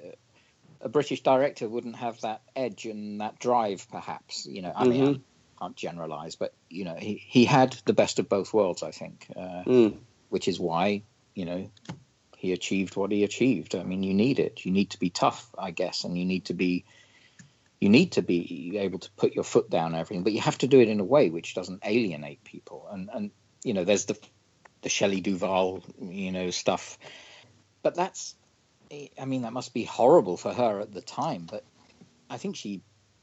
a 0.82 0.90
British 0.90 1.22
director 1.24 1.68
wouldn't 1.68 1.98
have 1.98 2.22
that 2.22 2.42
edge 2.56 2.86
and 2.86 3.22
that 3.22 3.40
drive, 3.40 3.88
perhaps. 3.92 4.46
You 4.46 4.62
know, 4.62 4.72
I 4.76 4.86
mean, 4.86 5.04
I 5.60 5.64
can't 5.64 5.76
generalize, 5.76 6.36
but 6.36 6.54
you 6.70 6.86
know, 6.86 6.96
he 6.96 7.22
he 7.26 7.46
had 7.46 7.74
the 7.86 7.94
best 7.94 8.20
of 8.20 8.30
both 8.30 8.54
worlds. 8.54 8.84
I 8.84 8.92
think, 8.92 9.26
uh, 9.36 9.64
Mm. 9.66 9.98
which 10.30 10.48
is 10.48 10.60
why 10.60 11.04
you 11.34 11.46
know 11.46 11.72
he 12.38 12.54
achieved 12.54 12.96
what 12.96 13.12
he 13.12 13.24
achieved. 13.24 13.76
I 13.76 13.84
mean, 13.84 14.04
you 14.04 14.14
need 14.14 14.40
it. 14.40 14.66
You 14.66 14.72
need 14.72 14.92
to 14.92 15.00
be 15.00 15.10
tough, 15.10 15.54
I 15.58 15.72
guess, 15.72 16.06
and 16.06 16.18
you 16.18 16.26
need 16.26 16.46
to 16.46 16.54
be. 16.54 16.86
You 17.82 17.90
need 17.90 18.14
to 18.14 18.22
be 18.22 18.78
able 18.78 19.00
to 19.00 19.12
put 19.12 19.34
your 19.34 19.46
foot 19.46 19.70
down 19.70 19.96
everything, 19.96 20.24
but 20.24 20.34
you 20.34 20.42
have 20.42 20.58
to 20.60 20.68
do 20.68 20.82
it 20.82 20.90
in 20.90 21.00
a 21.00 21.06
way 21.06 21.30
which 21.30 21.56
doesn't 21.56 21.86
alienate 21.86 22.44
people. 22.44 22.88
And 22.92 23.10
and 23.14 23.32
you 23.64 23.74
know, 23.74 23.84
there's 23.84 24.06
the 24.06 24.18
the 24.82 24.90
Shelley 24.90 25.22
Duvall, 25.22 25.84
you 26.02 26.32
know, 26.32 26.50
stuff. 26.52 26.98
But 27.84 27.96
that's 27.96 28.36
i 29.20 29.26
mean 29.26 29.44
that 29.44 29.54
must 29.54 29.72
be 29.72 29.84
horrible 29.84 30.36
for 30.36 30.52
her 30.52 30.80
at 30.80 30.92
the 30.92 31.02
time 31.02 31.48
but 31.48 31.64
i 32.28 32.38
think 32.38 32.56
she 32.56 32.82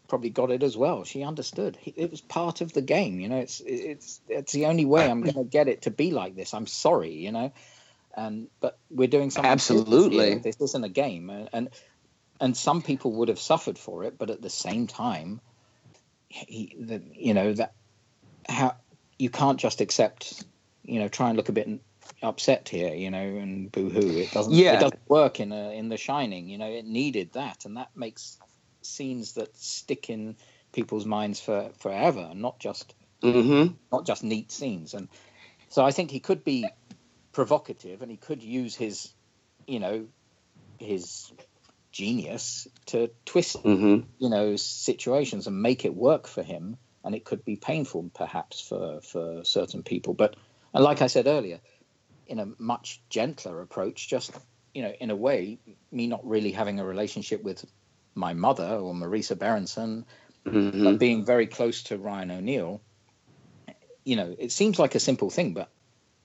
probably 0.09 0.31
got 0.31 0.51
it 0.51 0.63
as 0.63 0.77
well. 0.77 1.05
She 1.05 1.23
understood. 1.25 1.77
It 1.85 2.11
was 2.11 2.21
part 2.21 2.61
of 2.61 2.73
the 2.73 2.83
game 2.83 3.21
you 3.21 3.29
know 3.29 3.39
it's 3.39 3.61
it's 3.65 4.21
it's 4.29 4.53
the 4.53 4.67
only 4.67 4.85
way 4.85 5.11
i'm 5.11 5.23
going 5.23 5.35
to 5.35 5.45
get 5.45 5.69
it 5.69 5.83
to 5.83 5.91
be 5.91 6.11
like 6.11 6.37
this. 6.37 6.55
I'm 6.55 6.67
sorry 6.67 7.13
you 7.13 7.33
know 7.33 7.53
and 8.15 8.49
but 8.61 8.79
we're 8.91 9.09
doing 9.09 9.31
something 9.31 9.51
Absolutely. 9.51 10.39
this 10.39 10.61
isn't 10.61 10.85
a 10.85 10.89
game 10.89 11.31
and, 11.31 11.49
and 11.53 11.69
and 12.41 12.57
some 12.57 12.83
people 12.83 13.13
would 13.13 13.29
have 13.29 13.39
suffered 13.39 13.79
for 13.79 14.05
it 14.05 14.17
but 14.19 14.31
at 14.31 14.41
the 14.41 14.51
same 14.51 14.87
time 14.87 15.41
he, 16.29 16.77
the, 16.79 17.03
you 17.15 17.35
know 17.35 17.53
that 17.53 17.73
how 18.49 18.77
you 19.19 19.31
can't 19.31 19.59
just 19.59 19.81
accept 19.81 20.45
you 20.87 21.01
know 21.01 21.09
try 21.09 21.29
and 21.29 21.37
look 21.37 21.49
a 21.49 21.53
bit 21.53 21.69
upset 22.23 22.69
here 22.69 22.95
you 22.95 23.11
know 23.11 23.19
and 23.19 23.71
boo-hoo 23.73 24.19
it 24.19 24.31
doesn't 24.31 24.55
Yeah. 24.55 24.75
it 24.75 24.81
doesn't 24.81 25.09
work 25.09 25.41
in 25.41 25.53
a, 25.53 25.71
in 25.77 25.89
the 25.89 25.97
shining 25.97 26.49
you 26.49 26.59
know 26.59 26.71
it 26.71 26.85
needed 26.85 27.33
that 27.33 27.65
and 27.65 27.77
that 27.77 27.91
makes 27.95 28.39
scenes 28.83 29.35
that 29.35 29.57
stick 29.57 30.09
in 30.09 30.37
people's 30.73 31.05
minds 31.05 31.41
for 31.41 31.71
forever 31.79 32.33
not 32.35 32.59
just 32.61 32.95
mhm. 33.23 33.75
not 33.93 34.07
just 34.07 34.23
neat 34.23 34.53
scenes 34.53 34.95
and 34.95 35.09
so 35.69 35.85
i 35.85 35.91
think 35.91 36.11
he 36.11 36.21
could 36.21 36.45
be 36.45 36.75
provocative 37.33 38.03
and 38.03 38.11
he 38.11 38.17
could 38.17 38.43
use 38.43 38.75
his 38.75 39.13
you 39.67 39.81
know 39.81 40.07
his 40.79 41.33
genius 41.93 42.69
to 42.87 43.11
twist 43.25 43.57
Mhm. 43.65 44.05
you 44.19 44.31
know 44.31 44.57
situations 44.57 45.47
and 45.47 45.61
make 45.61 45.85
it 45.85 45.95
work 45.95 46.27
for 46.29 46.43
him 46.43 46.77
and 47.05 47.15
it 47.15 47.25
could 47.25 47.45
be 47.45 47.57
painful 47.57 48.11
perhaps 48.15 48.61
for 48.61 49.01
for 49.01 49.45
certain 49.45 49.83
people 49.83 50.15
but 50.15 50.37
and 50.77 50.85
like 50.85 51.03
i 51.03 51.07
said 51.07 51.27
earlier 51.27 51.61
in 52.27 52.39
a 52.39 52.47
much 52.59 53.03
gentler 53.11 53.61
approach 53.61 54.09
just 54.09 54.33
you 54.75 54.83
know 54.83 54.93
in 55.01 55.11
a 55.11 55.17
way 55.17 55.59
me 55.91 56.07
not 56.07 56.25
really 56.27 56.53
having 56.53 56.79
a 56.81 56.85
relationship 56.85 57.43
with 57.43 57.65
my 58.15 58.35
mother 58.35 58.69
or 58.69 58.95
marisa 58.95 59.39
berenson 59.39 60.05
Mhm. 60.47 60.85
but 60.85 60.99
being 60.99 61.25
very 61.25 61.47
close 61.47 61.83
to 61.85 61.99
ryan 61.99 62.31
o'neal 62.31 62.83
you 64.05 64.17
know 64.17 64.35
it 64.39 64.53
seems 64.53 64.79
like 64.79 64.95
a 64.95 65.01
simple 65.01 65.31
thing 65.31 65.55
but 65.55 65.71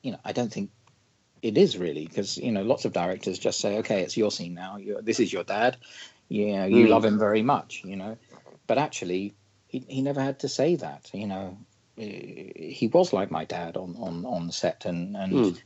you 0.04 0.12
know 0.12 0.20
i 0.26 0.32
don't 0.32 0.54
think 0.54 0.72
it 1.42 1.58
is 1.58 1.78
really 1.78 2.06
because 2.06 2.38
you 2.38 2.52
know 2.52 2.62
lots 2.64 2.86
of 2.86 2.94
directors 2.94 3.40
just 3.40 3.60
say 3.60 3.78
okay 3.80 4.02
it's 4.02 4.18
your 4.18 4.32
scene 4.32 4.54
now 4.54 4.78
you 4.78 5.02
this 5.02 5.20
is 5.20 5.34
your 5.34 5.44
dad 5.44 5.78
you 6.30 6.54
know 6.56 6.66
you 6.66 6.86
Mm. 6.86 6.90
love 6.90 7.06
him 7.06 7.20
very 7.20 7.42
much 7.42 7.82
you 7.84 7.96
know 7.96 8.18
but 8.68 8.78
actually 8.78 9.36
he, 9.68 9.84
he 9.88 10.02
never 10.02 10.22
had 10.22 10.40
to 10.40 10.50
say 10.50 10.76
that 10.76 11.10
you 11.14 11.28
know 11.28 11.58
he 12.06 12.90
was 12.92 13.14
like 13.14 13.32
my 13.32 13.46
dad 13.46 13.78
on 13.78 13.96
on 13.98 14.26
on 14.26 14.52
set 14.52 14.86
and 14.86 15.16
and 15.16 15.34
Mm. 15.34 15.62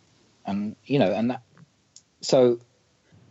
and 0.45 0.75
you 0.85 0.99
know 0.99 1.11
and 1.11 1.31
that 1.31 1.41
so 2.21 2.59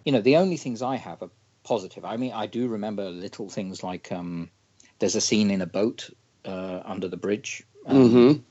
you 0.05 0.13
know 0.13 0.21
the 0.21 0.37
only 0.37 0.57
things 0.57 0.83
i 0.83 0.97
have 0.97 1.23
are 1.23 1.31
positive 1.65 2.05
i 2.05 2.17
mean 2.17 2.33
i 2.33 2.47
do 2.47 2.69
remember 2.69 3.09
little 3.11 3.49
things 3.49 3.83
like 3.83 4.11
um 4.13 4.51
there's 4.99 5.15
a 5.17 5.21
scene 5.21 5.51
in 5.51 5.61
a 5.63 5.67
boat 5.67 6.11
uh, 6.45 6.81
under 6.85 7.09
the 7.09 7.17
bridge 7.17 7.63
um, 7.87 7.97
Mhm. 7.97 8.43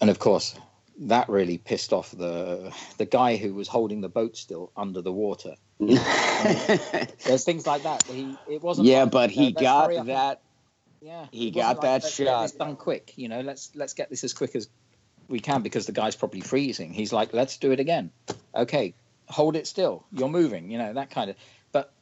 and 0.00 0.10
of 0.10 0.18
course 0.18 0.54
that 1.00 1.28
really 1.28 1.58
pissed 1.58 1.92
off 1.92 2.10
the 2.10 2.72
the 2.98 3.04
guy 3.06 3.36
who 3.36 3.54
was 3.54 3.68
holding 3.68 4.00
the 4.00 4.08
boat 4.08 4.36
still 4.36 4.72
under 4.76 5.00
the 5.02 5.12
water 5.12 5.54
there's 5.80 7.44
things 7.44 7.66
like 7.66 7.82
that 7.84 8.02
he 8.04 8.36
it 8.48 8.60
wasn't 8.62 8.86
yeah, 8.86 9.02
like, 9.02 9.10
but 9.12 9.30
he 9.30 9.52
got 9.52 9.84
hurry 9.86 9.96
up 9.96 10.00
and- 10.00 10.08
that. 10.10 10.40
Yeah. 11.00 11.26
He 11.30 11.50
got 11.50 11.76
wasn't 11.78 12.02
that 12.02 12.10
shot. 12.10 12.42
this 12.42 12.52
done 12.52 12.76
quick 12.76 13.12
you 13.16 13.28
know 13.28 13.40
let's 13.40 13.70
let's 13.74 13.94
get 13.94 14.10
this 14.10 14.24
as 14.24 14.32
quick 14.32 14.54
as 14.56 14.68
we 15.28 15.40
can 15.40 15.62
because 15.62 15.86
the 15.86 15.92
guy's 15.92 16.16
probably 16.16 16.40
freezing. 16.40 16.92
He's 16.92 17.12
like 17.12 17.32
let's 17.32 17.56
do 17.58 17.70
it 17.72 17.80
again. 17.80 18.10
Okay 18.54 18.94
hold 19.28 19.56
it 19.56 19.66
still. 19.66 20.04
You're 20.12 20.28
moving 20.30 20.70
you 20.70 20.78
know 20.78 20.94
that 20.94 21.10
kind 21.10 21.30
of 21.30 21.36
but 21.72 21.92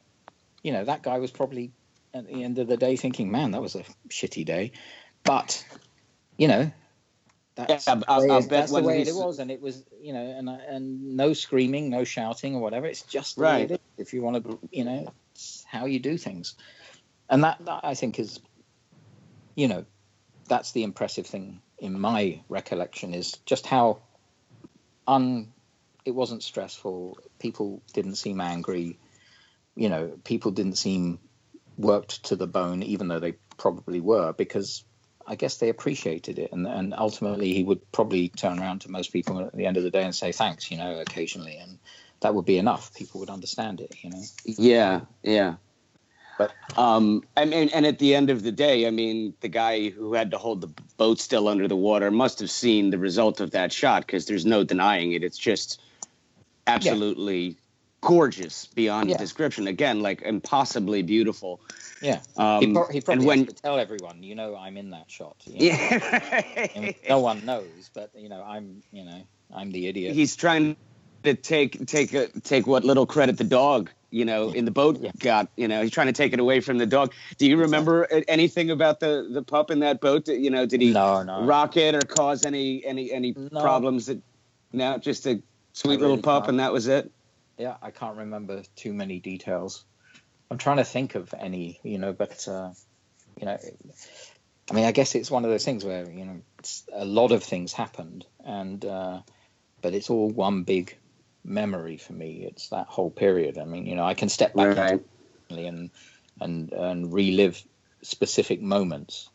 you 0.63 0.71
know 0.71 0.83
that 0.85 1.03
guy 1.03 1.19
was 1.19 1.29
probably 1.31 1.71
at 2.13 2.25
the 2.25 2.43
end 2.43 2.57
of 2.57 2.67
the 2.67 2.77
day 2.77 2.95
thinking 2.95 3.29
man 3.31 3.51
that 3.51 3.61
was 3.61 3.75
a 3.75 3.83
shitty 4.09 4.45
day. 4.45 4.71
But 5.23 5.63
you 6.37 6.47
know 6.47 6.71
that's, 7.55 7.87
Yeah, 7.87 7.95
the 7.95 8.05
I'll- 8.07 8.21
way 8.21 8.29
I'll 8.29 8.37
it- 8.37 8.41
bet 8.43 8.49
that's 8.49 8.71
the 8.71 8.81
way 8.81 9.01
it 9.01 9.15
was 9.15 9.39
and 9.39 9.49
it 9.51 9.61
was 9.61 9.83
you 10.01 10.13
know 10.13 10.23
and 10.23 10.47
and 10.47 11.17
no 11.17 11.33
screaming 11.33 11.89
no 11.89 12.03
shouting 12.03 12.55
or 12.55 12.61
whatever. 12.61 12.85
It's 12.85 13.01
just 13.01 13.35
the 13.35 13.41
Right. 13.41 13.69
way 13.69 13.75
it 13.75 13.81
is. 13.97 14.07
If 14.07 14.13
you 14.13 14.21
want 14.21 14.43
to 14.45 14.59
you 14.71 14.85
know 14.85 15.11
it's 15.33 15.65
how 15.69 15.85
you 15.85 15.99
do 15.99 16.17
things. 16.17 16.55
And 17.29 17.43
that, 17.43 17.57
that 17.65 17.81
i 17.83 17.93
think 17.93 18.19
is 18.19 18.39
you 19.57 19.67
know 19.67 19.83
that's 20.47 20.71
the 20.71 20.83
impressive 20.83 21.25
thing 21.25 21.59
in 21.79 21.99
my 21.99 22.39
recollection 22.47 23.13
is 23.13 23.33
just 23.45 23.65
how 23.65 23.99
un 25.05 25.51
it 26.05 26.15
wasn't 26.15 26.41
stressful. 26.41 27.17
People 27.37 27.81
didn't 27.91 28.15
seem 28.15 28.39
angry. 28.39 28.97
You 29.75 29.89
know 29.89 30.17
people 30.23 30.51
didn't 30.51 30.77
seem 30.77 31.19
worked 31.77 32.23
to 32.25 32.37
the 32.37 32.47
bone 32.47 32.81
even 32.81 33.09
though 33.09 33.19
they 33.19 33.33
probably 33.57 34.01
were 34.01 34.33
because 34.33 34.83
i 35.27 35.35
guess 35.35 35.57
they 35.57 35.69
appreciated 35.69 36.39
it. 36.39 36.51
And, 36.51 36.65
and 36.65 36.93
ultimately 36.97 37.53
he 37.53 37.63
would 37.63 37.91
probably 37.91 38.29
turn 38.29 38.59
around 38.59 38.81
to 38.81 38.91
most 38.91 39.11
people 39.11 39.39
at 39.41 39.55
the 39.55 39.65
end 39.65 39.77
of 39.77 39.83
the 39.83 39.91
day 39.91 40.03
and 40.03 40.15
say 40.15 40.31
thanks 40.31 40.71
you 40.71 40.77
know 40.77 40.99
occasionally. 40.99 41.57
And 41.57 41.79
that 42.21 42.33
would 42.33 42.45
be 42.45 42.57
enough. 42.57 42.93
People 42.95 43.19
would 43.19 43.29
understand 43.29 43.81
it 43.81 43.95
you 44.01 44.11
know? 44.11 44.23
Yeah, 44.45 45.01
yeah. 45.23 45.55
But- 46.37 46.53
um, 46.77 47.23
I 47.35 47.45
mean, 47.45 47.69
and 47.73 47.85
at 47.85 47.97
the 47.99 48.13
end 48.13 48.29
of 48.29 48.43
the 48.43 48.51
day, 48.51 48.85
I 48.87 48.91
mean, 48.91 49.33
the 49.41 49.47
guy 49.47 49.89
who 49.89 50.13
had 50.13 50.31
to 50.31 50.37
hold 50.37 50.61
the 50.61 50.67
boat 50.97 51.19
still 51.19 51.47
under 51.47 51.67
the 51.67 51.75
water 51.75 52.11
must 52.11 52.39
have 52.39 52.51
seen 52.51 52.91
the 52.91 52.97
result 52.99 53.39
of 53.39 53.51
that 53.51 53.71
shot 53.73 54.05
because 54.05 54.25
there's 54.27 54.45
no 54.45 54.63
denying 54.63 55.13
it. 55.13 55.23
It's 55.23 55.37
just 55.37 55.81
absolutely 56.67 57.57
gorgeous 58.01 58.67
beyond 58.67 59.09
Yeah. 59.09 59.17
description. 59.17 59.67
Again, 59.67 60.01
like 60.01 60.21
impossibly 60.21 61.01
beautiful. 61.01 61.59
yeah 62.01 62.19
Um, 62.35 62.61
he, 62.61 62.73
pro- 62.73 62.87
he 62.89 63.01
probably 63.01 63.21
and 63.21 63.25
when 63.27 63.39
has 63.45 63.55
to 63.55 63.61
tell 63.61 63.79
everyone 63.79 64.21
you 64.21 64.35
know 64.35 64.55
i'm 64.55 64.77
in 64.77 64.91
that 64.91 65.09
shot 65.09 65.35
you 65.47 65.53
know? 65.53 65.65
yeah, 65.65 66.67
And 66.75 66.93
no 67.09 67.17
one 67.19 67.43
knows, 67.43 67.89
but 67.95 68.11
you 68.15 68.29
know, 68.29 68.43
I'm 68.43 68.83
you 68.91 69.03
know, 69.03 69.21
I'm 69.51 69.71
the 69.71 69.87
idiot. 69.87 70.13
he's 70.13 70.35
trying 70.35 70.75
to 71.23 71.33
take 71.33 71.85
take 71.87 72.13
a, 72.13 72.27
take 72.41 72.67
what 72.67 72.83
little 72.83 73.05
credit 73.05 73.37
the 73.37 73.43
dog 73.43 73.89
you 74.11 74.23
know 74.25 74.51
in 74.51 74.65
the 74.65 74.71
boat 74.71 74.99
Yeah. 75.01 75.11
got 75.19 75.49
you 75.57 75.67
know 75.67 75.81
he's 75.81 75.91
trying 75.91 76.07
to 76.07 76.13
take 76.13 76.33
it 76.33 76.39
away 76.39 76.59
from 76.61 76.77
the 76.77 76.85
dog 76.85 77.13
do 77.37 77.47
you 77.47 77.57
remember 77.57 78.07
anything 78.27 78.71
about 78.71 78.99
the 78.99 79.27
the 79.31 79.43
pup 79.43 79.69
in 79.71 79.79
that 79.79 79.99
boat 79.99 80.27
you 80.27 80.49
know 80.49 80.65
did 80.65 80.81
he 80.81 80.93
no, 80.93 81.23
no. 81.23 81.43
rock 81.43 81.75
it 81.77 81.93
or 81.95 81.99
cause 82.05 82.45
any 82.45 82.85
any 82.85 83.11
any 83.11 83.33
No. 83.33 83.61
problems 83.61 84.05
that 84.05 84.21
no 84.71 84.97
just 84.97 85.25
a 85.27 85.41
sweet 85.73 85.97
I 85.97 86.01
little 86.01 86.17
pup 86.21 86.43
can't. 86.43 86.51
and 86.51 86.59
that 86.59 86.71
was 86.71 86.87
it 86.87 87.11
Yeah, 87.57 87.75
I 87.81 87.91
can't 87.91 88.17
remember 88.17 88.63
too 88.75 88.93
many 88.93 89.19
details. 89.19 89.83
I'm 90.51 90.57
trying 90.59 90.77
to 90.77 90.85
think 90.85 91.15
of 91.15 91.33
any, 91.37 91.79
you 91.83 91.97
know, 91.97 92.13
but 92.13 92.47
uh, 92.47 92.71
you 93.39 93.45
know, 93.45 93.57
I 94.69 94.73
mean, 94.73 94.85
I 94.85 94.91
guess 94.91 95.15
it's 95.15 95.31
one 95.31 95.43
of 95.43 95.51
those 95.51 95.65
things 95.65 95.83
where 95.83 96.09
you 96.09 96.23
know, 96.25 96.41
it's, 96.59 96.83
a 96.93 97.03
lot 97.03 97.31
of 97.31 97.43
things 97.43 97.73
happened, 97.73 98.25
and 98.45 98.83
uh, 98.85 99.21
but 99.81 99.93
it's 99.93 100.09
all 100.09 100.29
one 100.29 100.63
big 100.63 100.95
memory 101.47 101.97
for 101.97 102.13
me. 102.13 102.45
It's 102.49 102.69
that 102.69 102.87
whole 102.87 103.09
period. 103.09 103.57
I 103.57 103.65
mean, 103.65 103.85
you 103.85 103.95
know, 103.95 104.05
I 104.05 104.13
can 104.13 104.29
step 104.29 104.53
back 104.53 104.77
Right. 104.77 105.01
and 105.49 105.89
and 106.39 106.71
and 106.73 107.13
relive 107.13 107.63
specific 108.03 108.61
moments, 108.61 109.29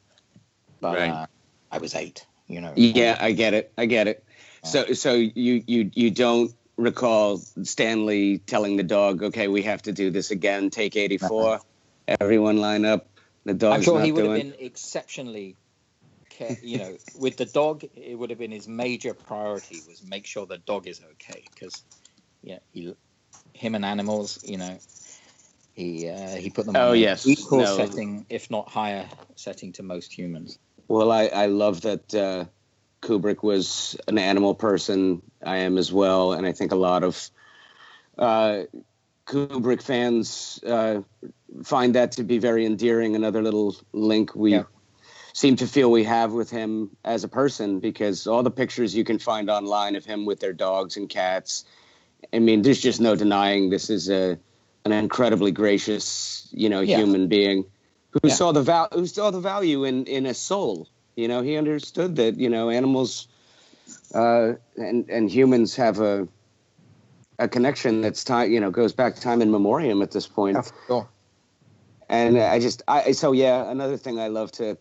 but 0.80 0.94
Right. 0.94 1.10
uh, 1.10 1.26
I 1.70 1.78
was 1.78 1.94
eight. 1.94 2.26
You 2.46 2.60
know. 2.60 2.74
yeah 2.76 3.16
i 3.18 3.32
get 3.32 3.54
it 3.54 3.72
i 3.78 3.86
get 3.86 4.08
it 4.08 4.24
so 4.62 4.92
so 4.92 5.14
you 5.14 5.62
you 5.66 5.90
you 5.94 6.10
don't 6.10 6.52
recall 6.76 7.38
stanley 7.62 8.38
telling 8.38 8.76
the 8.76 8.82
dog 8.82 9.22
okay 9.22 9.48
we 9.48 9.62
have 9.62 9.80
to 9.80 9.92
do 9.92 10.10
this 10.10 10.30
again 10.30 10.68
take 10.68 10.94
84 10.96 11.60
everyone 12.20 12.58
line 12.58 12.84
up 12.84 13.08
The 13.44 13.54
dog. 13.54 13.74
I'm 13.74 13.82
sure 13.82 14.00
he 14.00 14.12
would 14.12 14.24
doing. 14.24 14.36
have 14.36 14.58
been 14.58 14.66
exceptionally, 14.66 15.56
you 16.62 16.78
know, 16.78 16.96
with 17.18 17.36
the 17.36 17.44
dog. 17.46 17.84
It 17.94 18.16
would 18.18 18.30
have 18.30 18.38
been 18.38 18.52
his 18.52 18.68
major 18.68 19.14
priority 19.14 19.80
was 19.88 20.02
make 20.02 20.26
sure 20.26 20.46
the 20.46 20.58
dog 20.58 20.86
is 20.86 21.00
okay 21.12 21.42
because, 21.54 21.82
yeah, 22.43 22.59
he, 22.72 22.95
him 23.55 23.74
and 23.74 23.84
animals, 23.84 24.38
you 24.43 24.59
know, 24.59 24.78
he 25.74 26.09
uh, 26.09 26.36
he 26.36 26.51
put 26.51 26.66
them 26.66 26.76
Oh, 26.76 26.88
on 26.88 26.97
an 26.97 26.99
yes. 26.99 27.26
equal 27.26 27.61
No. 27.61 27.76
setting, 27.76 28.26
if 28.28 28.51
not 28.51 28.68
higher 28.68 29.07
setting 29.36 29.72
to 29.72 29.82
most 29.82 30.12
humans. 30.12 30.59
Well, 30.88 31.11
I, 31.11 31.26
I 31.26 31.47
love 31.47 31.82
that 31.82 32.14
uh, 32.14 32.45
Kubrick 33.01 33.43
was 33.43 33.97
an 34.07 34.18
animal 34.18 34.55
person. 34.55 35.22
I 35.43 35.59
am 35.59 35.78
as 35.78 35.93
well, 35.93 36.32
and 36.32 36.47
I 36.47 36.53
think 36.53 36.72
a 36.72 36.76
lot 36.76 37.05
of 37.05 37.30
uh, 38.18 38.62
Kubrick 39.26 39.82
fans 39.82 40.61
uh, 40.66 41.01
find 41.64 41.95
that 41.95 42.12
to 42.12 42.24
be 42.24 42.38
very 42.38 42.66
endearing. 42.66 43.16
Another 43.16 43.43
little 43.43 43.74
link 43.93 44.34
we 44.34 44.53
Yeah. 44.53 44.64
seem 45.32 45.57
to 45.57 45.66
feel 45.66 45.90
we 45.90 46.05
have 46.05 46.32
with 46.32 46.51
him 46.51 46.90
as 47.05 47.24
a 47.24 47.28
person, 47.28 47.80
because 47.80 48.26
all 48.26 48.43
the 48.43 48.51
pictures 48.51 48.95
you 48.95 49.05
can 49.05 49.18
find 49.18 49.49
online 49.49 49.97
of 49.97 50.05
him 50.05 50.26
with 50.26 50.40
their 50.40 50.53
dogs 50.53 50.97
and 50.99 51.09
cats. 51.09 51.64
I 52.32 52.38
mean, 52.38 52.62
there's 52.62 52.80
just 52.80 53.00
no 53.00 53.14
denying 53.14 53.70
this 53.70 53.90
is 53.90 54.08
a 54.10 54.38
an 54.84 54.92
incredibly 54.92 55.52
gracious, 55.52 56.48
you 56.50 56.68
know, 56.68 56.80
Yeah. 56.80 56.96
human 56.96 57.28
being 57.28 57.64
who 58.10 58.28
Yeah. 58.28 58.34
saw 58.34 58.52
the 58.52 58.62
val- 58.62 58.88
who 58.92 59.06
saw 59.06 59.30
the 59.30 59.40
value 59.40 59.84
in 59.84 60.06
in 60.06 60.26
a 60.26 60.34
soul. 60.34 60.88
You 61.16 61.28
know, 61.28 61.42
he 61.42 61.56
understood 61.56 62.16
that 62.16 62.36
you 62.38 62.48
know 62.48 62.70
animals 62.70 63.28
uh, 64.14 64.54
and 64.76 65.08
and 65.08 65.30
humans 65.30 65.76
have 65.76 66.00
a 66.00 66.26
a 67.38 67.48
connection 67.48 68.00
that's 68.02 68.24
time 68.24 68.50
you 68.52 68.60
know 68.60 68.70
goes 68.70 68.92
back 68.92 69.16
time 69.16 69.42
in 69.42 69.50
memoriam 69.50 70.02
at 70.02 70.10
this 70.10 70.26
point. 70.26 70.72
sure. 70.86 71.08
And 72.08 72.38
I 72.38 72.58
just 72.58 72.82
I 72.88 73.12
so 73.12 73.32
yeah, 73.32 73.70
another 73.70 73.96
thing 73.96 74.18
I 74.20 74.28
love 74.28 74.52
to 74.52 74.76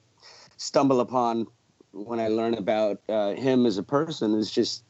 stumble 0.58 1.00
upon 1.00 1.48
when 1.94 2.20
I 2.20 2.28
learn 2.28 2.56
about 2.56 3.02
uh, 3.10 3.34
him 3.34 3.66
as 3.66 3.78
a 3.78 3.84
person 3.84 4.34
is 4.36 4.52
just 4.52 4.84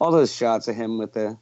all 0.00 0.12
those 0.12 0.34
shots 0.34 0.68
of 0.68 0.76
him 0.76 0.98
with 0.98 1.12
the 1.12 1.36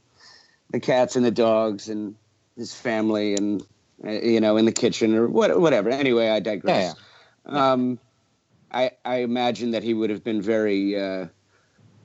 the 0.71 0.81
cats 0.81 1.17
and 1.17 1.25
the 1.25 1.31
dogs 1.31 1.89
and 1.89 2.15
his 2.57 2.75
family 2.75 3.35
and 3.35 3.63
uh, 4.05 4.11
you 4.11 4.41
know 4.41 4.57
in 4.57 4.65
the 4.65 4.73
kitchen 4.73 5.15
or 5.15 5.29
what, 5.29 5.59
whatever. 5.61 5.91
Anyway, 5.91 6.29
I 6.29 6.41
digress. 6.41 6.95
Yeah, 7.47 7.73
Um, 7.73 7.99
I 8.71 8.93
I 9.05 9.17
imagine 9.17 9.73
that 9.73 9.83
he 9.83 9.95
would 9.95 10.11
have 10.11 10.23
been 10.23 10.43
very 10.43 11.01
uh, 11.01 11.27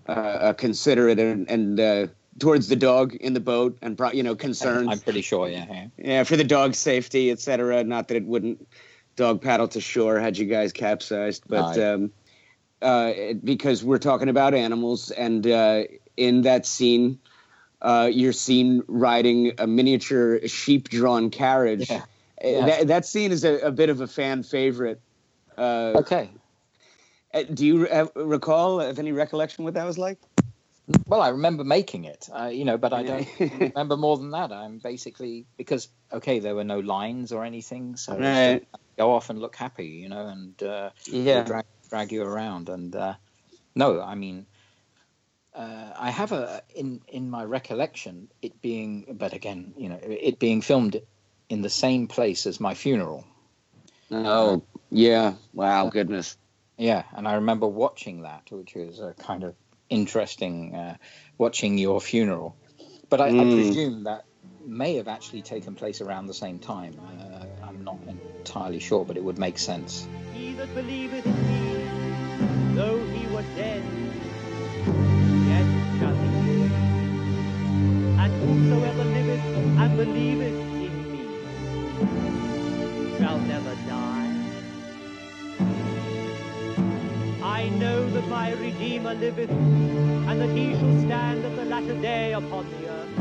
uh, 0.07 0.53
considerate 0.53 1.19
and, 1.19 1.49
and 1.49 1.79
uh, 1.79 2.07
towards 2.39 2.67
the 2.67 2.75
dog 2.75 3.13
in 3.15 3.33
the 3.33 3.39
boat 3.39 3.77
and 3.81 3.97
pro- 3.97 4.11
you 4.11 4.23
know 4.23 4.35
concerned. 4.35 4.89
I'm 4.89 4.99
pretty 4.99 5.21
sure. 5.21 5.49
Yeah, 5.49 5.65
yeah. 5.69 5.87
Yeah, 5.97 6.23
for 6.23 6.37
the 6.37 6.43
dog's 6.43 6.79
safety, 6.79 7.31
etc. 7.31 7.83
Not 7.83 8.07
that 8.07 8.17
it 8.17 8.25
wouldn't 8.25 8.67
dog 9.15 9.41
paddle 9.41 9.67
to 9.67 9.81
shore 9.81 10.19
had 10.19 10.37
you 10.37 10.45
guys 10.45 10.73
capsized, 10.73 11.43
but 11.47 11.77
Aye. 11.77 11.93
um, 11.93 12.11
uh, 12.81 13.13
because 13.43 13.83
we're 13.83 13.99
talking 13.99 14.29
about 14.29 14.53
animals, 14.53 15.11
and 15.11 15.45
uh, 15.47 15.83
in 16.17 16.41
that 16.41 16.65
scene, 16.65 17.19
uh, 17.83 18.09
you're 18.11 18.33
seen 18.33 18.81
riding 18.87 19.51
a 19.59 19.67
miniature 19.67 20.45
sheep-drawn 20.47 21.29
carriage. 21.29 21.89
Yeah. 21.89 21.97
Uh, 22.43 22.47
Yeah. 22.47 22.65
That, 22.65 22.87
that 22.87 23.05
scene 23.05 23.31
is 23.31 23.43
a, 23.43 23.59
a 23.59 23.71
bit 23.71 23.89
of 23.89 24.01
a 24.01 24.07
fan 24.07 24.43
favorite. 24.43 24.99
Uh, 25.57 25.93
Okay. 25.97 26.29
uh, 27.33 27.43
do 27.43 27.65
you 27.65 27.85
have, 27.85 28.11
recall, 28.15 28.79
have 28.79 28.99
any 28.99 29.11
recollection 29.11 29.63
what 29.63 29.73
that 29.75 29.85
was 29.85 29.97
like? 29.97 30.19
Well, 31.07 31.21
I 31.21 31.29
remember 31.29 31.63
making 31.63 32.05
it, 32.05 32.27
uh, 32.33 32.47
you 32.47 32.65
know, 32.65 32.77
but 32.77 32.91
I 32.93 33.03
don't 33.03 33.27
remember 33.39 33.95
more 33.97 34.17
than 34.17 34.31
that. 34.31 34.51
I'm 34.51 34.79
basically 34.79 35.45
because 35.57 35.87
okay, 36.11 36.39
there 36.39 36.55
were 36.55 36.63
no 36.65 36.79
lines 36.79 37.31
or 37.31 37.45
anything, 37.45 37.95
so 37.95 38.17
Right. 38.19 38.63
go 38.97 39.13
off 39.13 39.29
and 39.29 39.39
look 39.39 39.55
happy, 39.55 39.87
you 39.87 40.09
know, 40.09 40.27
and 40.27 40.61
uh, 40.61 40.89
Yeah. 41.05 41.43
drag 41.43 41.65
drag 41.89 42.11
you 42.11 42.23
around. 42.23 42.69
And 42.69 42.95
uh, 42.95 43.13
no, 43.75 44.01
I 44.01 44.15
mean, 44.15 44.45
uh, 45.55 45.93
I 45.97 46.09
have 46.11 46.31
a 46.31 46.63
in 46.75 47.01
in 47.07 47.29
my 47.29 47.43
recollection 47.43 48.29
it 48.41 48.61
being, 48.61 49.15
but 49.17 49.33
again, 49.33 49.73
you 49.77 49.89
know, 49.89 49.99
it 50.01 50.39
being 50.39 50.61
filmed 50.61 51.01
in 51.49 51.61
the 51.61 51.69
same 51.69 52.07
place 52.07 52.45
as 52.47 52.59
my 52.59 52.73
funeral. 52.73 53.25
Oh, 54.11 54.63
yeah. 54.89 55.33
Wow, 55.53 55.89
goodness. 55.89 56.37
Yeah, 56.77 57.03
and 57.15 57.27
I 57.27 57.35
remember 57.35 57.67
watching 57.67 58.23
that, 58.23 58.43
which 58.49 58.73
was 58.75 58.99
a 58.99 59.13
kind 59.13 59.43
of 59.43 59.55
interesting 59.89 60.75
uh, 60.75 60.97
watching 61.37 61.77
your 61.77 62.01
funeral. 62.01 62.55
But 63.09 63.21
I, 63.21 63.27
I 63.27 63.31
Mm. 63.31 63.53
presume 63.53 64.03
that 64.05 64.25
may 64.65 64.95
have 64.95 65.07
actually 65.07 65.41
taken 65.43 65.75
place 65.75 66.01
around 66.01 66.27
the 66.27 66.33
same 66.33 66.59
time. 66.59 66.99
Uh, 66.99 67.45
I'm 67.63 67.83
not 67.83 67.99
entirely 68.07 68.79
sure, 68.79 69.05
but 69.05 69.17
it 69.17 69.23
would 69.23 69.37
make 69.37 69.57
sense. 69.59 70.07
He 70.33 70.53
that 70.53 70.73
believeth 70.73 71.25
in 71.25 71.47
me, 71.47 72.75
though 72.75 73.03
he 73.05 73.27
were 73.27 73.43
dead, 73.55 73.82
whosoever 78.45 79.05
liveth 79.05 79.45
and 79.81 79.97
believeth 79.97 80.59
in 80.85 80.93
me 81.11 81.23
shall 83.17 83.39
never 83.39 83.75
die. 83.87 84.31
I 87.41 87.69
know 87.69 88.09
that 88.09 88.27
my 88.27 88.53
Redeemer 88.53 89.13
liveth, 89.13 89.49
and 89.49 90.41
that 90.41 90.49
he 90.49 90.73
shall 90.73 90.99
stand 91.05 91.45
at 91.45 91.55
the 91.55 91.65
latter 91.65 91.95
day 92.01 92.33
upon 92.33 92.69
the 92.71 92.89
earth. 92.89 93.17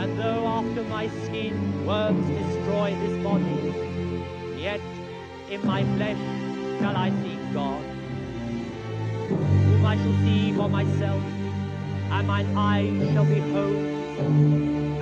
And 0.00 0.18
though 0.18 0.46
after 0.46 0.82
my 0.84 1.08
skin 1.24 1.86
worms 1.86 2.26
destroy 2.28 2.94
this 3.02 3.16
body, 3.24 3.74
yet 4.60 4.80
in 5.50 5.66
my 5.66 5.82
flesh 5.96 6.22
shall 6.80 6.96
I 6.96 7.10
see 7.22 7.38
God, 7.52 7.84
whom 9.28 9.84
I 9.86 9.96
shall 9.96 10.16
see 10.24 10.52
for 10.52 10.68
myself, 10.68 11.22
and 12.14 12.28
mine 12.28 12.56
eyes 12.56 13.12
shall 13.12 13.24
behold, 13.24 13.74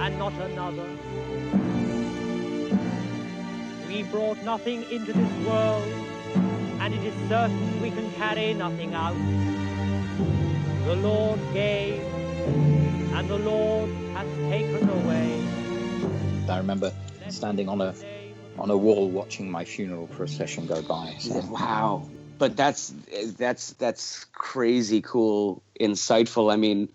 and 0.00 0.18
not 0.18 0.32
another. 0.32 0.88
We 3.86 4.02
brought 4.04 4.42
nothing 4.42 4.90
into 4.90 5.12
this 5.12 5.46
world, 5.46 5.86
and 6.80 6.94
it 6.94 7.04
is 7.04 7.14
certain 7.28 7.82
we 7.82 7.90
can 7.90 8.10
carry 8.12 8.54
nothing 8.54 8.94
out. 8.94 9.16
The 10.86 10.96
Lord 10.96 11.38
gave, 11.52 12.02
and 13.14 13.28
the 13.28 13.38
Lord 13.38 13.90
hath 14.14 14.34
taken 14.48 14.88
away. 14.88 15.46
I 16.48 16.56
remember 16.56 16.94
standing 17.28 17.68
on 17.68 17.82
a 17.82 17.94
on 18.58 18.70
a 18.70 18.76
wall 18.76 19.10
watching 19.10 19.50
my 19.50 19.64
funeral 19.66 20.06
procession 20.06 20.66
go 20.66 20.80
by. 20.80 21.14
So. 21.18 21.40
Wow. 21.50 22.08
But 22.38 22.56
that's 22.56 22.92
that's 23.36 23.74
that's 23.74 24.24
crazy 24.32 25.02
cool, 25.02 25.62
insightful. 25.78 26.52
I 26.52 26.56
mean, 26.56 26.88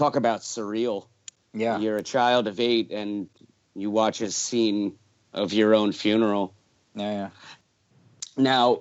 talk 0.00 0.16
about 0.16 0.40
surreal. 0.40 1.06
Yeah. 1.52 1.78
You're 1.78 1.98
a 1.98 2.02
child 2.02 2.46
of 2.46 2.58
eight 2.58 2.90
and 2.90 3.28
you 3.74 3.90
watch 3.90 4.20
a 4.22 4.30
scene 4.30 4.96
of 5.32 5.52
your 5.52 5.74
own 5.74 5.92
funeral. 5.92 6.54
Yeah, 6.94 7.12
yeah. 7.12 7.30
Now, 8.36 8.80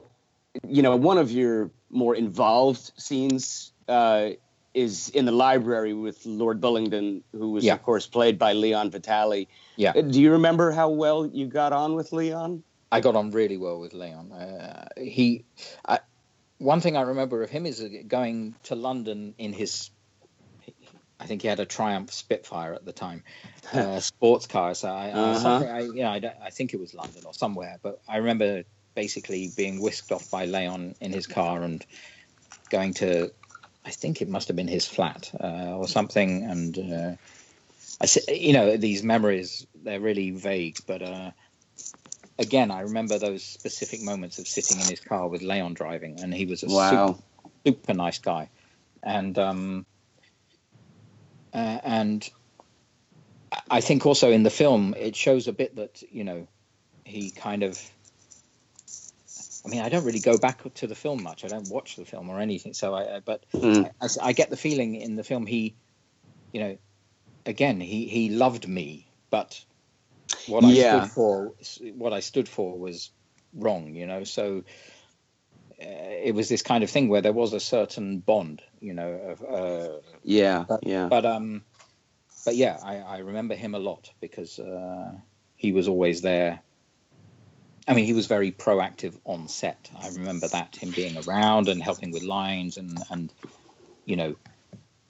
you 0.67 0.81
know, 0.81 0.95
one 0.95 1.17
of 1.17 1.31
your 1.31 1.71
more 1.89 2.15
involved 2.15 2.91
scenes 2.97 3.73
uh, 3.87 4.29
is 4.73 5.09
in 5.09 5.25
the 5.25 5.31
library 5.31 5.93
with 5.93 6.25
Lord 6.25 6.61
Bullingdon, 6.61 7.23
who 7.33 7.51
was, 7.51 7.63
Yeah. 7.65 7.73
of 7.73 7.83
course, 7.83 8.07
played 8.07 8.37
by 8.39 8.53
Leon 8.53 8.91
Vitali. 8.91 9.47
Yeah. 9.75 9.93
Uh, 9.95 10.01
Do 10.01 10.21
you 10.21 10.31
remember 10.31 10.71
how 10.71 10.89
well 10.89 11.25
you 11.25 11.47
got 11.47 11.73
on 11.73 11.95
with 11.95 12.11
Leon? 12.13 12.63
I 12.91 13.01
got 13.01 13.15
on 13.15 13.31
really 13.31 13.57
well 13.57 13.79
with 13.79 13.93
Leon. 13.93 14.31
Uh, 14.31 14.87
he, 14.97 15.43
I, 15.87 15.99
one 16.57 16.81
thing 16.81 16.95
I 16.97 17.01
remember 17.01 17.43
of 17.43 17.49
him 17.49 17.65
is 17.65 17.83
going 18.07 18.55
to 18.63 18.75
London 18.75 19.35
in 19.37 19.53
his. 19.53 19.91
I 21.29 21.31
think 21.31 21.43
he 21.43 21.47
had 21.47 21.59
a 21.59 21.65
Triumph 21.65 22.11
Spitfire 22.11 22.73
at 22.73 22.85
the 22.85 22.91
time, 22.91 23.23
uh, 23.73 23.99
sports 23.99 24.47
car. 24.47 24.73
So 24.73 24.89
I, 24.89 25.11
Uh-huh. 25.11 25.29
uh, 25.29 25.33
something 25.35 25.69
I, 25.69 25.81
you 25.81 26.01
know, 26.01 26.09
I, 26.09 26.33
I 26.45 26.49
think 26.49 26.73
it 26.73 26.79
was 26.79 26.95
London 26.95 27.21
or 27.27 27.35
somewhere. 27.35 27.77
But 27.83 27.99
I 28.07 28.17
remember 28.17 28.63
basically 28.95 29.51
being 29.55 29.79
whisked 29.79 30.11
off 30.11 30.31
by 30.31 30.45
Leon 30.45 30.95
in 30.99 31.13
his 31.13 31.27
car 31.27 31.61
and 31.61 31.85
going 32.71 32.95
to. 32.95 33.29
I 33.85 33.91
think 33.91 34.23
it 34.23 34.27
must 34.27 34.47
have 34.47 34.57
been 34.57 34.67
his 34.67 34.87
flat 34.87 35.31
uh, 35.39 35.77
or 35.77 35.87
something, 35.87 36.43
and 36.45 36.77
uh, 36.79 37.15
I, 38.01 38.33
you 38.33 38.53
know, 38.53 38.75
these 38.75 39.03
memories 39.03 39.67
they're 39.75 39.99
really 39.99 40.31
vague, 40.31 40.77
but. 40.87 41.03
Uh, 41.03 41.31
again, 42.39 42.71
I 42.71 42.81
remember 42.81 43.19
those 43.19 43.43
specific 43.45 44.01
moments 44.01 44.39
of 44.39 44.47
sitting 44.47 44.79
in 44.79 44.87
his 44.87 45.01
car 45.01 45.27
with 45.27 45.43
Leon 45.43 45.75
driving, 45.75 46.19
and 46.21 46.33
he 46.33 46.45
was 46.47 46.63
a 46.63 46.69
Wow. 46.69 47.07
super, 47.07 47.21
super 47.67 47.93
nice 47.93 48.19
guy, 48.19 48.49
and 49.03 49.37
um, 49.37 49.85
uh, 51.53 51.79
and 51.83 52.29
I- 53.51 53.81
think 53.81 54.05
also 54.05 54.31
in 54.31 54.43
the 54.43 54.49
film 54.51 54.95
it 54.97 55.15
shows 55.15 55.47
a 55.47 55.53
bit 55.53 55.75
that 55.77 56.01
you 56.03 56.23
know 56.23 56.47
he 57.05 57.31
kind 57.31 57.63
of. 57.63 57.81
I 59.65 59.69
mean, 59.69 59.81
I 59.81 59.89
don't 59.89 60.05
really 60.05 60.21
go 60.21 60.37
back 60.37 60.63
to 60.75 60.87
the 60.87 60.95
film 60.95 61.23
much. 61.23 61.43
I 61.45 61.49
don't 61.49 61.69
watch 61.69 61.95
the 61.97 62.05
film 62.05 62.29
or 62.29 62.39
anything. 62.39 62.73
So, 62.73 62.95
I, 62.95 63.19
but 63.19 63.45
Mm. 63.63 63.91
I, 64.01 64.07
I 64.21 64.33
get 64.33 64.49
the 64.49 64.57
feeling 64.57 64.95
in 64.95 65.15
the 65.17 65.23
film 65.23 65.45
he, 65.45 65.77
you 66.53 66.61
know, 66.61 66.77
again 67.45 67.79
he 67.81 68.07
he 68.07 68.29
loved 68.29 68.67
me, 68.67 69.11
but 69.31 69.63
what 70.45 70.65
I 70.65 70.73
Yeah. 70.73 70.75
stood 70.75 71.07
for 71.07 71.55
what 71.95 72.13
I 72.13 72.21
stood 72.21 72.49
for 72.49 72.79
was 72.79 73.11
wrong, 73.53 73.95
you 73.95 74.07
know. 74.07 74.23
So 74.23 74.63
it 75.79 76.35
was 76.35 76.49
this 76.49 76.61
kind 76.61 76.83
of 76.83 76.89
thing 76.89 77.07
where 77.09 77.21
there 77.21 77.33
was 77.33 77.53
a 77.53 77.59
certain 77.59 78.19
bond, 78.19 78.61
you 78.79 78.93
know. 78.93 79.09
Of, 79.11 79.43
uh, 79.43 79.99
Yeah, 80.23 80.65
but, 80.67 80.85
yeah. 80.85 81.07
But 81.07 81.25
um, 81.25 81.63
but 82.45 82.55
yeah, 82.55 82.77
I, 82.83 82.97
I 82.97 83.17
remember 83.19 83.55
him 83.55 83.75
a 83.75 83.79
lot 83.79 84.11
because 84.19 84.59
uh, 84.59 85.13
he 85.55 85.71
was 85.71 85.87
always 85.87 86.21
there. 86.21 86.61
I 87.87 87.93
mean, 87.93 88.05
he 88.05 88.13
was 88.13 88.27
very 88.27 88.51
proactive 88.51 89.19
on 89.25 89.47
set. 89.47 89.89
I 89.99 90.09
remember 90.09 90.47
that 90.47 90.75
him 90.75 90.91
being 90.91 91.17
around 91.17 91.69
and 91.69 91.81
helping 91.81 92.11
with 92.11 92.23
lines 92.23 92.77
and 92.77 93.03
and 93.09 93.33
you 94.05 94.15
know, 94.15 94.35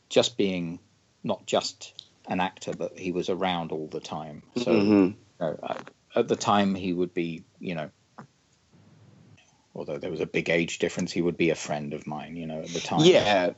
just 0.10 0.38
being 0.38 0.80
not 1.24 1.46
just 1.46 1.94
an 2.28 2.40
actor, 2.40 2.74
but 2.74 2.98
he 2.98 3.12
was 3.12 3.30
around 3.30 3.72
all 3.72 3.88
the 3.88 4.00
time. 4.00 4.44
So 4.56 4.72
Mhm. 4.72 5.08
you 5.08 5.16
know, 5.40 5.60
uh, 5.62 5.76
at 6.16 6.28
the 6.28 6.36
time, 6.36 6.76
he 6.76 6.94
would 6.94 7.14
be, 7.14 7.44
you 7.60 7.76
know, 7.76 7.90
although 9.80 9.98
there 9.98 10.12
was 10.12 10.20
a 10.22 10.26
big 10.28 10.50
age 10.50 10.78
difference, 10.80 11.12
he 11.12 11.22
would 11.22 11.38
be 11.38 11.50
a 11.50 11.56
friend 11.56 11.94
of 11.94 12.06
mine. 12.06 12.36
You 12.36 12.46
know, 12.46 12.60
at 12.62 12.68
the 12.68 12.80
time. 12.82 13.00
Yeah. 13.04 13.52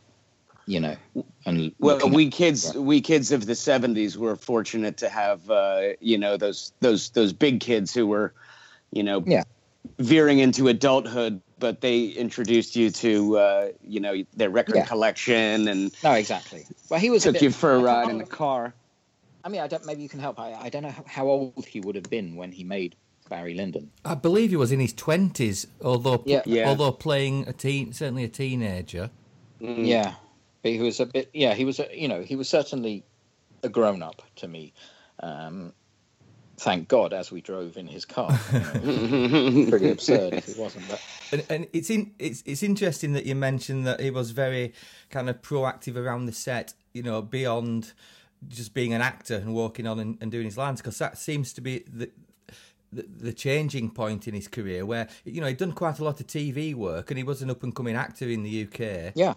You 0.67 0.79
know, 0.79 0.95
and 1.45 1.73
Well, 1.79 2.07
we 2.07 2.27
at- 2.27 2.31
kids, 2.33 2.73
we 2.75 3.01
kids 3.01 3.31
of 3.31 3.47
the 3.47 3.53
'70s 3.55 4.15
were 4.15 4.35
fortunate 4.35 4.97
to 4.97 5.09
have, 5.09 5.49
uh, 5.49 5.93
you 5.99 6.17
know, 6.19 6.37
those 6.37 6.71
those 6.79 7.09
those 7.09 7.33
big 7.33 7.59
kids 7.59 7.93
who 7.93 8.05
were, 8.05 8.31
you 8.91 9.01
know, 9.01 9.23
Yeah. 9.25 9.43
veering 9.97 10.37
into 10.37 10.67
adulthood, 10.67 11.41
but 11.57 11.81
they 11.81 12.05
introduced 12.05 12.75
you 12.75 12.91
to, 12.91 13.37
uh, 13.39 13.67
you 13.83 13.99
know, 13.99 14.23
their 14.37 14.51
record 14.51 14.75
Yeah. 14.75 14.85
collection 14.85 15.67
and 15.67 15.91
No, 16.03 16.11
exactly. 16.13 16.65
Well, 16.89 16.99
he 16.99 17.09
was 17.09 17.23
a 17.23 17.29
took 17.29 17.33
bit- 17.33 17.41
you 17.41 17.49
for 17.51 17.73
a 17.73 17.79
ride 17.79 18.09
in 18.09 18.19
the 18.19 18.25
car. 18.25 18.75
I 19.43 19.49
mean, 19.49 19.61
I 19.61 19.67
don't. 19.67 19.83
Maybe 19.87 20.03
you 20.03 20.09
can 20.09 20.19
help. 20.19 20.39
I, 20.39 20.53
I 20.53 20.69
don't 20.69 20.83
know 20.83 20.91
how, 20.91 21.03
how 21.07 21.27
old 21.27 21.65
he 21.65 21.79
would 21.81 21.95
have 21.95 22.07
been 22.11 22.35
when 22.35 22.51
he 22.51 22.63
made 22.63 22.95
Barry 23.31 23.53
Lyndon. 23.53 23.89
I 24.03 24.15
believe 24.15 24.49
he 24.49 24.57
was 24.57 24.73
in 24.73 24.81
his 24.81 24.91
twenties, 24.91 25.65
although 25.81 26.21
Yeah. 26.25 26.41
Yeah. 26.45 26.67
although 26.67 26.91
playing 26.91 27.47
a 27.47 27.53
teen, 27.53 27.93
certainly 27.93 28.25
a 28.25 28.27
teenager. 28.27 29.09
Mm. 29.61 29.87
Yeah, 29.87 30.15
but 30.61 30.73
he 30.73 30.79
was 30.79 30.99
a 30.99 31.05
bit. 31.05 31.29
Yeah, 31.33 31.53
he 31.53 31.63
was. 31.63 31.79
A, 31.79 31.87
you 31.97 32.09
know, 32.09 32.21
he 32.21 32.35
was 32.35 32.49
certainly 32.49 33.05
a 33.63 33.69
grown 33.69 34.03
up 34.03 34.21
to 34.35 34.49
me. 34.49 34.73
Um, 35.21 35.71
thank 36.57 36.89
God, 36.89 37.13
as 37.13 37.31
we 37.31 37.39
drove 37.39 37.77
in 37.77 37.87
his 37.87 38.03
car. 38.03 38.37
You 38.53 38.59
know, 38.59 39.65
pretty 39.69 39.89
absurd 39.91 40.33
if 40.33 40.49
it 40.49 40.57
wasn't. 40.57 40.89
But 40.89 41.01
And, 41.31 41.45
and 41.49 41.67
it's 41.71 41.89
in 41.89 42.13
it's 42.19 42.43
it's 42.45 42.63
interesting 42.63 43.13
that 43.13 43.25
you 43.25 43.35
mentioned 43.35 43.87
that 43.87 44.01
he 44.01 44.11
was 44.11 44.31
very 44.31 44.73
kind 45.09 45.29
of 45.29 45.41
proactive 45.41 45.95
around 45.95 46.25
the 46.25 46.33
set. 46.33 46.73
You 46.91 47.03
know, 47.03 47.21
beyond 47.21 47.93
just 48.49 48.73
being 48.73 48.93
an 48.93 49.01
actor 49.01 49.35
and 49.35 49.53
walking 49.53 49.87
on 49.87 49.99
and, 49.99 50.17
and 50.19 50.31
doing 50.31 50.45
his 50.45 50.57
lines, 50.57 50.81
because 50.81 50.97
that 50.97 51.17
seems 51.17 51.53
to 51.53 51.61
be 51.61 51.85
the, 51.87 52.09
the 52.91 53.03
the 53.03 53.33
changing 53.33 53.91
point 53.91 54.27
in 54.27 54.33
his 54.33 54.47
career, 54.47 54.85
where 54.85 55.07
you 55.23 55.41
know 55.41 55.47
he'd 55.47 55.57
done 55.57 55.73
quite 55.73 55.99
a 55.99 56.03
lot 56.03 56.19
of 56.19 56.27
TV 56.27 56.73
work 56.75 57.11
and 57.11 57.17
he 57.17 57.23
was 57.23 57.41
an 57.41 57.49
up 57.49 57.63
and 57.63 57.75
coming 57.75 57.95
actor 57.95 58.27
in 58.27 58.43
the 58.43 58.67
UK. 58.67 59.13
yeah, 59.15 59.33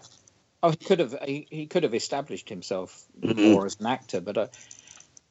oh, 0.63 0.71
he 0.71 0.77
could 0.77 0.99
have. 0.99 1.15
He, 1.25 1.47
he 1.49 1.65
could 1.67 1.83
have 1.83 1.93
established 1.93 2.49
himself 2.49 3.05
Mhm. 3.21 3.35
more 3.37 3.65
as 3.65 3.77
an 3.79 3.87
actor, 3.87 4.21
but. 4.21 4.37
Uh, 4.37 4.47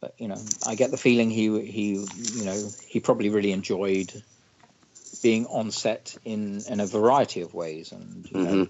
but 0.01 0.13
you 0.19 0.29
know, 0.29 0.37
I 0.67 0.75
get 0.75 0.91
the 0.91 0.99
feeling 0.99 1.31
he 1.31 1.63
he 1.63 1.95
you 2.35 2.45
know 2.45 2.69
he 2.87 3.01
probably 3.01 3.31
really 3.31 3.53
enjoyed 3.53 4.13
being 5.23 5.47
on 5.47 5.71
set 5.71 6.15
in 6.27 6.61
in 6.69 6.81
a 6.81 6.87
variety 6.87 7.41
of 7.41 7.55
ways, 7.55 7.91
and 7.93 8.31
you 8.31 8.39
know, 8.43 8.69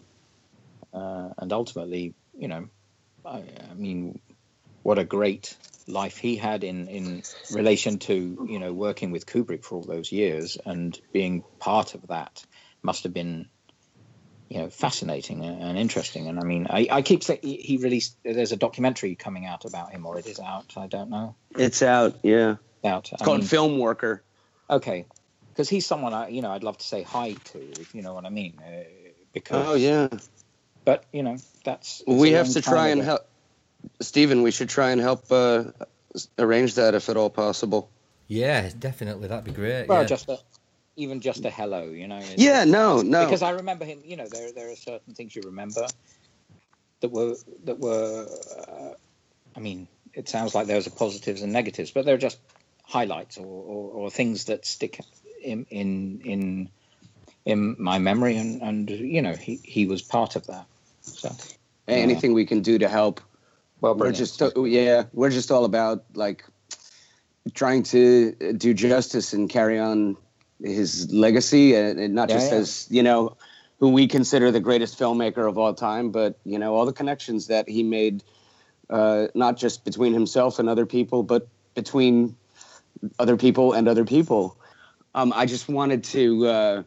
uh, 0.93 1.35
and 1.39 1.53
ultimately, 1.53 2.15
you 2.39 2.47
know, 2.47 2.69
I, 3.25 3.43
I 3.71 3.75
mean, 3.75 4.21
what 4.85 4.99
a 4.99 5.05
great 5.05 5.57
life 5.89 6.17
he 6.17 6.37
had 6.37 6.63
in 6.63 6.89
in 6.89 7.23
relation 7.53 7.99
to 7.99 8.47
you 8.49 8.59
know 8.59 8.73
working 8.73 9.11
with 9.11 9.27
Kubrick 9.27 9.65
for 9.65 9.77
all 9.77 9.83
those 9.85 10.13
years 10.13 10.57
and 10.65 10.99
being 11.13 11.43
part 11.59 11.95
of 11.95 12.07
that 12.09 12.45
must 12.83 13.03
have 13.03 13.13
been 13.13 13.49
you 14.49 14.59
know 14.59 14.71
fascinating 14.71 15.45
and 15.45 15.63
and 15.63 15.79
interesting. 15.79 16.29
And 16.29 16.39
I 16.39 16.45
mean, 16.45 16.67
I, 16.71 16.87
I 16.91 17.03
keep 17.03 17.25
saying 17.25 17.41
he 17.43 17.57
he 17.57 17.77
released. 17.79 18.17
There's 18.25 18.53
a 18.53 18.57
documentary 18.57 19.17
coming 19.17 19.47
out 19.47 19.65
about 19.65 19.91
him, 19.91 20.07
or 20.07 20.19
it 20.19 20.27
is 20.27 20.39
out. 20.39 20.75
I 20.77 20.87
don't 20.87 21.11
know. 21.11 21.35
It's 21.57 21.83
out, 21.83 22.21
yeah. 22.23 22.57
Out. 22.85 23.11
It's 23.13 23.23
called 23.23 23.45
Film 23.45 23.79
Worker. 23.79 24.23
Okay, 24.69 25.07
because 25.53 25.69
he's 25.69 25.87
someone 25.87 26.13
I 26.13 26.29
you 26.29 26.43
know 26.43 26.53
I'd 26.53 26.63
love 26.63 26.79
to 26.79 26.87
say 26.87 27.03
hi 27.03 27.33
to, 27.33 27.59
if 27.81 27.95
you 27.95 28.03
know 28.03 28.15
what 28.15 28.27
I 28.27 28.31
mean. 28.31 28.59
Uh, 28.65 28.85
because 29.33 29.67
Oh 29.67 29.75
yeah. 29.75 30.09
but 30.85 31.05
you 31.13 31.23
know 31.23 31.37
that's 31.65 32.03
it's 32.07 32.21
we 32.21 32.33
have 32.33 32.51
to 32.51 32.63
try 32.63 32.89
and 32.89 33.03
help, 33.03 33.23
Stephen. 34.01 34.43
We 34.43 34.51
should 34.51 34.69
try 34.69 34.91
and 34.91 35.01
help 35.01 35.31
uh, 35.31 35.65
arrange 36.39 36.75
that 36.75 36.95
if 36.95 37.09
at 37.09 37.17
all 37.17 37.31
possible. 37.31 37.91
Yeah, 38.29 38.71
definitely, 38.79 39.29
that'd 39.29 39.45
be 39.45 39.53
great. 39.53 39.89
Well, 39.89 40.03
yeah. 40.03 40.07
just 40.07 40.29
a, 40.29 40.39
even 40.97 41.21
just 41.21 41.45
a 41.45 41.51
hello, 41.51 41.85
you 41.85 42.09
know. 42.09 42.23
Yeah, 42.37 42.65
no, 42.65 43.03
no. 43.03 43.25
Because 43.25 43.43
I 43.43 43.51
remember 43.51 43.85
him. 43.85 44.01
You 44.05 44.17
know, 44.17 44.27
there 44.31 44.53
there 44.53 44.71
are 44.71 44.77
certain 44.77 45.15
things 45.15 45.37
you 45.37 45.43
remember 45.45 45.87
that 47.01 47.11
were 47.11 47.37
that 47.65 47.79
were. 47.79 48.27
Uh, 48.69 48.95
I 49.57 49.61
mean, 49.61 49.87
it 50.15 50.29
sounds 50.29 50.55
like 50.55 50.67
there's 50.67 50.87
a 50.87 50.91
positives 50.91 51.43
and 51.43 51.53
negatives, 51.53 51.91
but 51.91 52.05
they're 52.05 52.17
just 52.17 52.39
highlights 52.83 53.39
or, 53.39 53.47
or, 53.47 53.91
or 53.93 54.11
things 54.11 54.47
that 54.47 54.67
stick 54.67 55.01
in 55.43 55.67
in 55.71 56.21
in 56.25 56.71
in 57.45 57.77
my 57.79 57.99
memory, 57.99 58.37
and 58.37 58.63
and 58.63 58.91
you 58.91 59.23
know, 59.23 59.35
he 59.35 59.61
he 59.63 59.87
was 59.87 60.03
part 60.03 60.37
of 60.37 60.47
that. 60.47 60.67
So 61.03 61.31
Anything 61.87 62.33
we 62.33 62.47
can 62.47 62.63
do 62.63 62.79
to 62.79 62.89
help. 62.89 63.21
Well, 63.85 63.95
we're 63.97 64.13
just 64.13 64.41
yeah, 64.57 65.05
we're 65.13 65.29
just 65.29 65.51
all 65.51 65.67
about 65.67 66.07
like 66.15 66.43
trying 67.53 67.83
to 67.83 68.33
do 68.57 68.73
justice 68.73 69.35
and 69.35 69.51
carry 69.51 69.79
on 69.79 70.17
his 70.63 71.13
legacy, 71.13 71.75
and, 71.75 72.01
and 72.01 72.15
not 72.15 72.31
Yeah, 72.31 72.37
just 72.37 72.51
yeah. 72.51 72.59
as 72.61 72.87
you 72.89 73.03
know 73.03 73.37
who 73.81 73.91
we 73.91 74.07
consider 74.07 74.51
the 74.51 74.61
greatest 74.61 74.99
filmmaker 74.99 75.47
of 75.47 75.59
all 75.59 75.75
time, 75.75 76.11
but 76.11 76.39
you 76.47 76.59
know 76.59 76.75
all 76.75 76.87
the 76.87 76.95
connections 76.95 77.49
that 77.49 77.69
he 77.69 77.83
made, 77.83 78.25
uh, 78.89 79.27
not 79.35 79.59
just 79.59 79.85
between 79.85 80.15
himself 80.15 80.59
and 80.59 80.71
other 80.71 80.87
people, 80.87 81.23
but 81.23 81.47
between 81.75 82.35
other 83.19 83.37
people 83.37 83.75
and 83.75 83.87
other 83.87 84.07
people. 84.07 84.59
Um, 85.15 85.31
I 85.37 85.45
just 85.45 85.69
wanted 85.69 86.05
to 86.05 86.47
uh, 86.47 86.83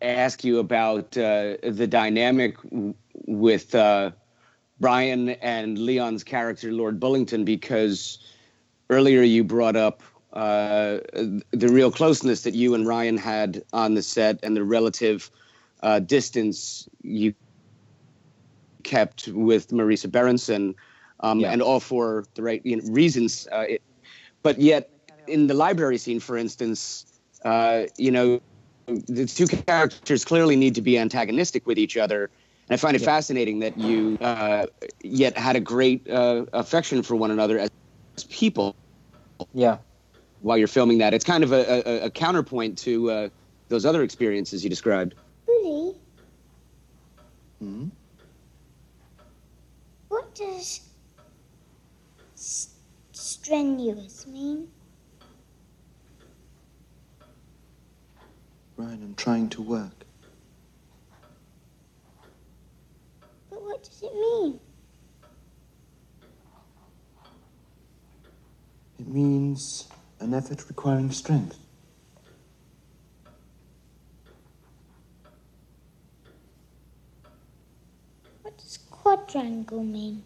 ask 0.00 0.44
you 0.44 0.60
about 0.60 1.16
uh, 1.18 1.56
the 1.64 1.88
dynamic 1.88 2.62
w- 2.62 2.94
with 3.26 3.74
uh, 3.74 4.12
Brian 4.80 5.30
and 5.30 5.78
Leon's 5.78 6.24
character, 6.24 6.72
Lord 6.72 6.98
Bullingdon, 6.98 7.44
because 7.44 8.18
earlier 8.88 9.22
you 9.22 9.44
brought 9.44 9.76
up 9.76 10.02
uh, 10.32 10.98
the 11.50 11.68
real 11.68 11.90
closeness 11.90 12.42
that 12.42 12.54
you 12.54 12.74
and 12.74 12.86
Ryan 12.86 13.18
had 13.18 13.62
on 13.72 13.94
the 13.94 14.02
set 14.02 14.40
and 14.42 14.56
the 14.56 14.64
relative 14.64 15.30
uh, 15.82 15.98
distance 15.98 16.88
you 17.02 17.34
kept 18.82 19.28
with 19.28 19.68
Marisa 19.68 20.10
Berenson, 20.10 20.74
um, 21.20 21.44
and 21.44 21.60
all 21.60 21.80
for 21.80 22.24
the 22.34 22.42
right 22.42 22.64
you 22.64 22.76
know, 22.76 22.82
reasons. 22.90 23.46
Uh, 23.52 23.66
it, 23.68 23.82
but 24.42 24.58
yet, 24.58 24.90
in 25.26 25.46
the 25.46 25.54
library 25.54 25.98
scene, 25.98 26.20
for 26.20 26.36
instance, 26.36 27.04
uh, 27.44 27.82
you 27.98 28.10
know, 28.10 28.40
the 28.86 29.26
two 29.26 29.46
characters 29.46 30.24
clearly 30.24 30.56
need 30.56 30.74
to 30.74 30.82
be 30.82 30.98
antagonistic 30.98 31.66
with 31.66 31.78
each 31.78 31.96
other. 31.96 32.30
And 32.70 32.78
I 32.78 32.80
find 32.80 32.94
it 32.94 33.00
fascinating 33.02 33.58
that 33.58 33.76
you 33.76 34.16
uh, 34.20 34.66
yet 35.02 35.36
had 35.36 35.56
a 35.56 35.60
great 35.60 36.08
uh, 36.08 36.44
affection 36.52 37.02
for 37.02 37.16
one 37.16 37.32
another 37.32 37.58
as, 37.58 37.68
as 38.16 38.22
people. 38.24 38.76
Yeah. 39.52 39.78
While 40.38 40.56
you're 40.56 40.68
filming 40.68 40.98
that, 40.98 41.12
it's 41.12 41.24
kind 41.24 41.42
of 41.42 41.50
a, 41.50 42.04
a, 42.04 42.04
a 42.06 42.10
counterpoint 42.10 42.78
to 42.78 43.10
uh, 43.10 43.28
those 43.70 43.84
other 43.84 44.04
experiences 44.04 44.62
you 44.62 44.70
described. 44.70 45.16
Bully, 45.46 45.96
Hmm? 47.60 47.88
what 50.08 50.32
does 50.36 50.80
s- 52.36 52.76
strenuous 53.12 54.26
mean? 54.28 54.68
Ryan, 58.76 59.02
I'm 59.02 59.14
trying 59.16 59.48
to 59.50 59.62
work. 59.62 60.06
What 63.70 63.84
does 63.84 64.02
it 64.02 64.12
mean? 64.12 64.60
It 68.98 69.06
means 69.06 69.88
an 70.18 70.34
effort 70.34 70.68
requiring 70.68 71.12
strength. 71.12 71.56
What 78.42 78.58
does 78.58 78.78
quadrangle 78.90 79.84
mean? 79.84 80.24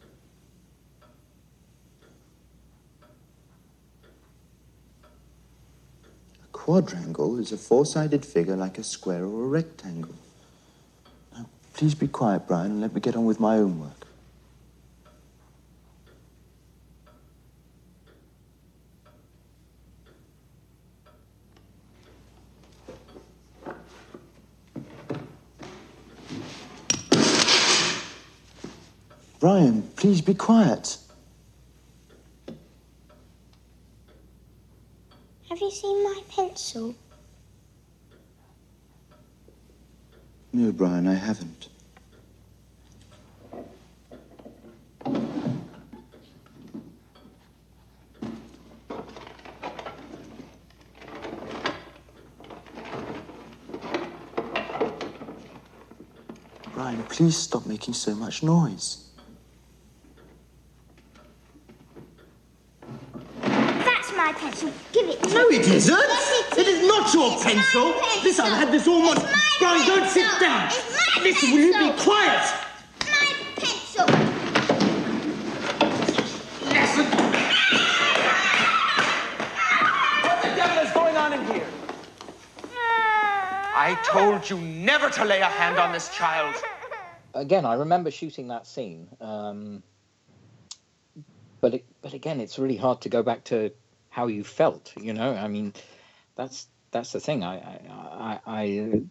A 6.43 6.47
quadrangle 6.53 7.39
is 7.39 7.53
a 7.53 7.59
four-sided 7.59 8.25
figure 8.25 8.57
like 8.57 8.79
a 8.79 8.83
square 8.83 9.27
or 9.27 9.45
a 9.45 9.49
rectangle. 9.49 10.24
Please 11.75 11.97
be 11.97 12.07
quiet, 12.07 12.47
Brian, 12.47 12.71
and 12.71 12.81
let 12.81 12.95
me 12.95 13.01
get 13.01 13.17
on 13.17 13.25
with 13.25 13.41
my 13.41 13.57
own 13.57 13.81
work. 13.81 14.07
Brian, 29.41 29.83
please 29.97 30.23
be 30.23 30.33
quiet. 30.33 30.97
Have 35.51 35.61
you 35.61 35.71
seen 35.73 36.05
my 36.05 36.23
pencil? 36.31 36.95
No, 40.55 40.71
Brian, 40.71 41.09
I 41.09 41.15
haven't. 41.15 41.69
Brian, 56.75 57.03
please 57.05 57.37
stop 57.37 57.67
making 57.67 57.95
so 57.95 58.15
much 58.15 58.43
noise. 58.43 59.09
That's 63.43 64.13
my 64.17 64.33
pencil. 64.37 64.73
Give 64.93 65.09
it 65.09 65.23
to 65.23 65.29
No, 65.35 65.49
me. 65.49 65.57
it 65.57 65.69
isn't. 65.69 65.95
Yes, 67.15 67.47
It 67.47 67.57
is 67.59 67.75
not 67.75 67.75
your 67.75 67.93
my 67.93 67.93
pencil. 67.93 67.93
pencil. 67.93 68.23
Listen, 68.25 68.45
I've 68.47 68.59
had 68.59 68.73
this 68.73 68.89
all 68.89 69.01
morning. 69.03 69.25
It's 69.25 69.33
my 69.33 69.57
Brian, 69.61 69.87
don't 69.87 70.09
sit 70.11 70.41
down. 70.41 70.67
It's 70.67 71.17
my 71.17 71.23
Listen, 71.23 71.51
will 71.53 71.59
you 71.59 71.73
be 71.73 71.79
pencil. 71.91 72.05
quiet? 72.05 72.45
My 73.01 73.35
pencil. 73.57 74.07
Listen. 76.69 77.07
What 80.23 80.43
the 80.43 80.49
devil 80.57 80.79
is 80.87 80.93
going 80.93 81.17
on 81.17 81.33
in 81.33 81.45
here? 81.55 81.67
I 83.77 83.99
told 84.13 84.49
you 84.49 84.59
never 84.59 85.11
to 85.11 85.25
lay 85.25 85.41
a 85.41 85.47
hand 85.47 85.79
on 85.79 85.93
this 85.93 86.09
child. 86.15 86.55
again, 87.35 87.65
I 87.65 87.75
remember 87.75 88.11
shooting 88.11 88.49
that 88.49 88.67
scene, 88.67 89.09
um, 89.21 89.83
but 91.61 91.75
it, 91.75 91.85
but 92.03 92.13
again, 92.15 92.41
it's 92.41 92.59
really 92.59 92.77
hard 92.77 93.01
to 93.03 93.09
go 93.09 93.23
back 93.23 93.45
to 93.45 93.73
how 94.11 94.27
you 94.29 94.45
felt. 94.45 94.93
You 95.01 95.13
know, 95.13 95.35
I 95.35 95.49
mean, 95.49 95.73
that's 96.37 96.69
that's 96.95 97.13
the 97.13 97.21
thing. 97.21 97.45
I, 97.45 97.57
I, 97.57 97.81
I, 97.91 98.41
I 98.47 99.03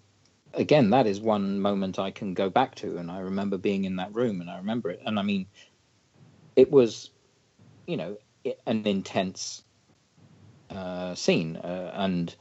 again, 0.54 0.90
that 0.92 1.06
is 1.06 1.20
one 1.22 1.60
moment 1.60 2.00
I 2.00 2.10
can 2.10 2.34
go 2.34 2.50
back 2.50 2.74
to, 2.76 2.98
and 2.98 3.12
I 3.12 3.20
remember 3.20 3.58
being 3.58 3.86
in 3.86 3.98
that 3.98 4.16
room, 4.16 4.42
and 4.42 4.50
I 4.50 4.58
remember 4.58 4.90
it, 4.90 5.02
and 5.06 5.20
I 5.20 5.22
mean, 5.22 5.46
it 6.56 6.72
was, 6.72 7.12
you 7.86 7.98
know, 7.98 8.18
an 8.66 8.88
intense 8.88 9.64
uh, 10.72 11.14
scene, 11.14 11.58
uh, 11.58 11.92
and 11.94 12.34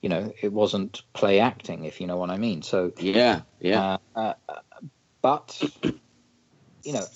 you 0.00 0.08
know, 0.08 0.32
it 0.42 0.52
wasn't 0.52 1.02
play 1.12 1.38
acting, 1.38 1.84
if 1.84 2.00
you 2.00 2.08
know 2.08 2.16
what 2.16 2.30
I 2.30 2.38
mean. 2.38 2.62
So 2.62 2.92
yeah, 2.98 3.42
yeah. 3.60 3.98
Uh, 4.16 4.34
uh, 4.48 4.60
but 5.20 5.62
you 6.82 6.92
know, 6.94 7.06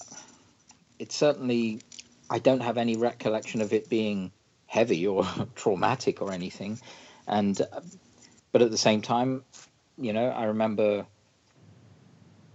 it's 0.98 1.16
certainly 1.16 1.80
I 2.28 2.38
don't 2.38 2.60
have 2.60 2.76
any 2.76 2.96
recollection 2.96 3.62
of 3.62 3.72
it 3.72 3.88
being 3.88 4.30
heavy 4.66 5.06
or 5.06 5.24
traumatic 5.54 6.20
or 6.20 6.32
anything, 6.32 6.78
and 7.26 7.60
uh, 7.60 7.80
but 8.52 8.62
at 8.62 8.70
the 8.72 8.78
same 8.78 9.02
time, 9.02 9.44
you 9.98 10.12
know, 10.12 10.28
I 10.30 10.44
remember, 10.46 11.06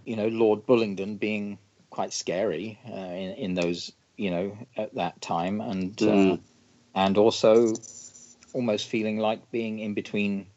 you 0.04 0.16
know, 0.16 0.28
Lord 0.28 0.66
Bullingdon 0.66 1.18
being 1.18 1.58
quite 1.90 2.12
scary 2.12 2.78
uh, 2.88 2.94
in 2.94 3.32
in 3.34 3.54
those, 3.54 3.92
you 4.16 4.30
know, 4.30 4.58
at 4.76 4.94
that 4.96 5.20
time, 5.22 5.60
and 5.60 6.00
uh, 6.02 6.36
Mm. 6.36 6.40
and 6.94 7.18
also 7.18 7.82
almost 8.54 8.88
feeling 8.88 9.18
like 9.18 9.50
being 9.50 9.80
in 9.80 9.94
between 9.94 10.48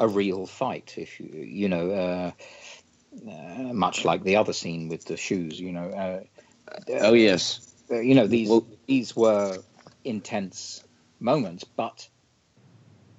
a 0.00 0.08
real 0.08 0.46
fight, 0.46 0.94
if 0.98 1.20
you 1.20 1.28
you 1.28 1.68
know, 1.68 1.90
uh, 1.92 2.32
uh, 3.30 3.72
much 3.74 4.04
like 4.04 4.24
the 4.24 4.36
other 4.36 4.52
scene 4.52 4.88
with 4.88 5.04
the 5.06 5.16
shoes, 5.16 5.60
you 5.60 5.72
know. 5.72 5.90
Uh, 5.90 6.20
oh 7.00 7.14
yes, 7.14 7.60
uh, 7.90 8.00
you 8.00 8.14
know 8.14 8.26
these 8.26 8.62
these 8.88 9.16
were 9.16 9.62
intense 10.04 10.84
moments, 11.20 11.64
but 11.76 12.08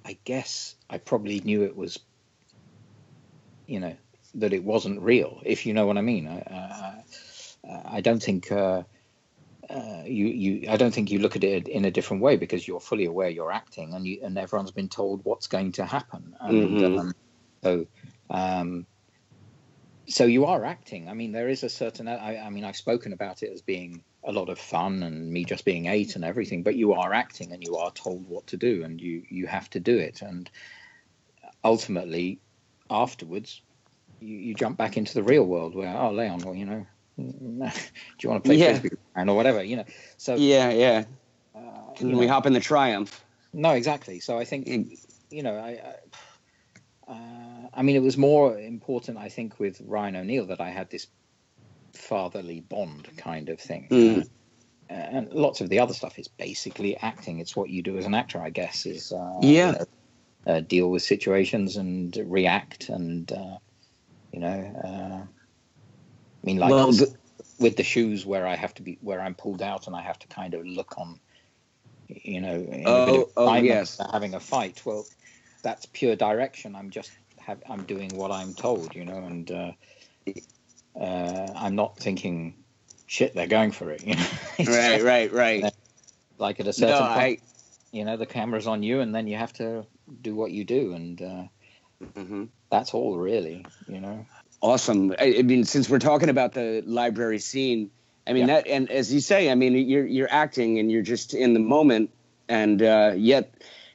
I 0.08 0.18
guess 0.24 0.74
I 0.88 0.96
probably 0.96 1.40
knew 1.40 1.64
it 1.64 1.76
was, 1.76 1.98
you 3.66 3.78
know, 3.78 3.94
that 4.36 4.54
it 4.54 4.64
wasn't 4.64 5.02
real, 5.02 5.42
if 5.44 5.66
you 5.66 5.74
know 5.74 5.86
what 5.86 5.98
I 5.98 6.00
mean. 6.00 6.26
I, 6.26 6.38
uh, 7.68 7.82
I 7.84 8.00
don't 8.00 8.22
think. 8.22 8.50
Uh, 8.50 8.84
uh, 9.68 10.02
you, 10.06 10.28
you, 10.28 10.70
I 10.70 10.78
don't 10.78 10.94
think 10.94 11.10
you 11.10 11.18
look 11.18 11.36
at 11.36 11.44
it 11.44 11.68
in 11.68 11.84
a 11.84 11.90
different 11.90 12.22
way 12.22 12.36
because 12.36 12.66
you're 12.66 12.80
fully 12.80 13.04
aware 13.04 13.28
you're 13.28 13.52
acting, 13.52 13.92
and 13.92 14.06
you, 14.06 14.20
and 14.22 14.38
everyone's 14.38 14.70
been 14.70 14.88
told 14.88 15.20
what's 15.24 15.46
going 15.46 15.72
to 15.72 15.84
happen, 15.84 16.34
and 16.40 16.78
Mhm. 16.78 16.98
um, 16.98 17.12
so, 17.62 17.86
um, 18.30 18.86
so 20.08 20.24
you 20.24 20.46
are 20.46 20.64
acting. 20.64 21.10
I 21.10 21.12
mean, 21.12 21.32
there 21.32 21.50
is 21.50 21.64
a 21.64 21.68
certain. 21.68 22.08
I, 22.08 22.38
I 22.38 22.48
mean, 22.48 22.64
I've 22.64 22.76
spoken 22.76 23.12
about 23.12 23.42
it 23.42 23.52
as 23.52 23.60
being 23.60 24.04
a 24.24 24.32
lot 24.32 24.48
of 24.48 24.58
fun 24.58 25.02
and 25.02 25.30
me 25.30 25.44
just 25.44 25.64
being 25.64 25.86
eight 25.86 26.16
and 26.16 26.24
everything, 26.24 26.62
but 26.62 26.74
you 26.74 26.94
are 26.94 27.12
acting 27.12 27.52
and 27.52 27.62
you 27.62 27.76
are 27.76 27.90
told 27.92 28.28
what 28.28 28.46
to 28.48 28.56
do, 28.56 28.82
and 28.84 29.00
you 29.00 29.22
you 29.28 29.46
have 29.46 29.70
to 29.70 29.80
do 29.80 29.96
it, 29.96 30.22
and 30.22 30.50
ultimately, 31.64 32.40
afterwards, 32.90 33.62
you, 34.20 34.36
you 34.36 34.54
jump 34.54 34.76
back 34.76 34.96
into 34.96 35.14
the 35.14 35.22
real 35.22 35.44
world 35.44 35.74
where 35.74 35.96
oh, 35.96 36.12
Leon, 36.12 36.40
well, 36.40 36.54
you 36.54 36.66
know. 36.66 36.86
Do 37.18 37.24
you 38.22 38.30
want 38.30 38.44
to 38.44 38.48
play 38.48 38.56
Yeah. 38.58 38.78
frisbee 38.78 38.96
and 39.16 39.28
or 39.28 39.34
whatever, 39.34 39.60
you 39.60 39.76
know? 39.76 39.84
So 40.18 40.36
yeah, 40.36 40.70
yeah. 40.70 41.04
Can 41.96 42.16
we 42.16 42.26
know. 42.26 42.32
hop 42.32 42.46
in 42.46 42.52
the 42.52 42.60
Triumph? 42.60 43.24
No, 43.52 43.72
exactly. 43.72 44.20
So 44.20 44.38
I 44.38 44.44
think 44.44 44.68
you 45.30 45.42
know, 45.42 45.56
I, 45.56 45.80
I, 47.08 47.12
uh, 47.12 47.68
I 47.74 47.82
mean, 47.82 47.96
it 47.96 48.02
was 48.02 48.16
more 48.16 48.58
important, 48.58 49.18
I 49.18 49.28
think, 49.28 49.58
with 49.58 49.80
Ryan 49.84 50.16
O'Neal 50.16 50.46
that 50.46 50.60
I 50.60 50.70
had 50.70 50.90
this 50.90 51.08
fatherly 52.08 52.60
bond 52.60 53.08
kind 53.18 53.50
of 53.50 53.60
thing. 53.60 53.86
Mm. 53.90 54.22
Uh, 54.90 54.92
and 54.92 55.32
lots 55.32 55.60
of 55.60 55.68
the 55.68 55.78
other 55.78 55.92
stuff 55.92 56.18
is 56.18 56.28
basically 56.28 56.96
acting. 56.96 57.38
It's 57.38 57.54
what 57.54 57.68
you 57.68 57.82
do 57.82 57.98
as 57.98 58.06
an 58.06 58.14
actor, 58.14 58.40
I 58.40 58.48
guess. 58.50 58.86
Is 58.86 59.12
uh, 59.12 59.38
Yeah. 59.42 59.72
you 59.72 59.72
know, 59.78 59.86
uh, 60.46 60.60
deal 60.60 60.90
with 60.90 61.02
situations 61.02 61.76
and 61.76 62.16
react, 62.24 62.88
and 62.88 63.30
uh, 63.30 63.58
you 64.32 64.40
know, 64.40 64.58
uh, 64.84 65.22
I 65.26 66.46
mean, 66.46 66.56
like 66.56 66.70
Well, 66.70 66.92
this- 66.92 67.14
with 67.58 67.76
the 67.76 67.82
shoes 67.82 68.24
where 68.24 68.46
I 68.46 68.56
have 68.56 68.72
to 68.74 68.82
be, 68.82 68.98
where 69.02 69.20
I'm 69.20 69.34
pulled 69.34 69.62
out 69.62 69.86
and 69.88 69.94
I 69.94 70.00
have 70.00 70.18
to 70.20 70.28
kind 70.28 70.54
of 70.54 70.64
look 70.64 70.96
on, 70.96 71.18
you 72.06 72.40
know, 72.40 72.54
in 72.54 72.86
a 72.86 73.06
bit 73.06 73.26
Oh, 73.26 73.30
oh, 73.36 73.54
yes. 73.56 74.00
having 74.12 74.34
a 74.34 74.40
fight. 74.40 74.80
Well, 74.86 75.04
that's 75.62 75.84
pure 75.86 76.16
direction. 76.16 76.76
I'm 76.76 76.88
just 76.88 77.10
have, 77.38 77.60
I'm 77.68 77.82
doing 77.84 78.10
what 78.14 78.30
I'm 78.30 78.54
told, 78.54 78.94
you 78.94 79.04
know, 79.04 79.18
and 79.18 79.74
uh, 80.98 81.02
uh, 81.04 81.52
I'm 81.56 81.76
not 81.76 81.98
thinking, 81.98 82.54
shit, 83.06 83.34
they're 83.34 83.46
going 83.46 83.72
for 83.72 83.90
it. 83.90 84.02
You 84.06 84.14
know? 84.16 84.26
Right, 84.66 85.02
right, 85.02 85.32
right. 85.32 85.72
Like 86.38 86.60
at 86.60 86.66
a 86.68 86.72
certain 86.72 87.08
No, 87.08 87.08
point, 87.08 87.40
you 87.92 88.04
know, 88.04 88.16
the 88.16 88.26
camera's 88.26 88.66
on 88.66 88.82
you, 88.82 89.00
and 89.00 89.14
then 89.14 89.26
you 89.26 89.36
have 89.36 89.52
to 89.54 89.86
do 90.20 90.34
what 90.34 90.50
you 90.52 90.64
do, 90.64 90.94
and 90.94 91.22
uh, 91.22 91.44
Mm-hmm. 92.02 92.44
that's 92.70 92.94
all 92.94 93.18
really, 93.18 93.64
you 93.86 94.00
know. 94.00 94.26
Awesome. 94.60 95.12
I, 95.18 95.36
I 95.38 95.42
mean, 95.42 95.64
since 95.64 95.88
we're 95.88 95.98
talking 95.98 96.28
about 96.28 96.52
the 96.52 96.82
library 96.86 97.38
scene, 97.38 97.90
I 98.26 98.32
mean 98.32 98.46
that, 98.46 98.66
and 98.66 98.90
as 98.90 99.12
you 99.12 99.20
say, 99.20 99.50
I 99.50 99.54
mean, 99.54 99.74
you're 99.74 100.06
you're 100.06 100.32
acting 100.32 100.78
and 100.78 100.90
you're 100.90 101.02
just 101.02 101.34
in 101.34 101.54
the 101.54 101.60
moment, 101.60 102.10
and 102.48 102.82
uh, 102.82 103.12
yet 103.16 103.54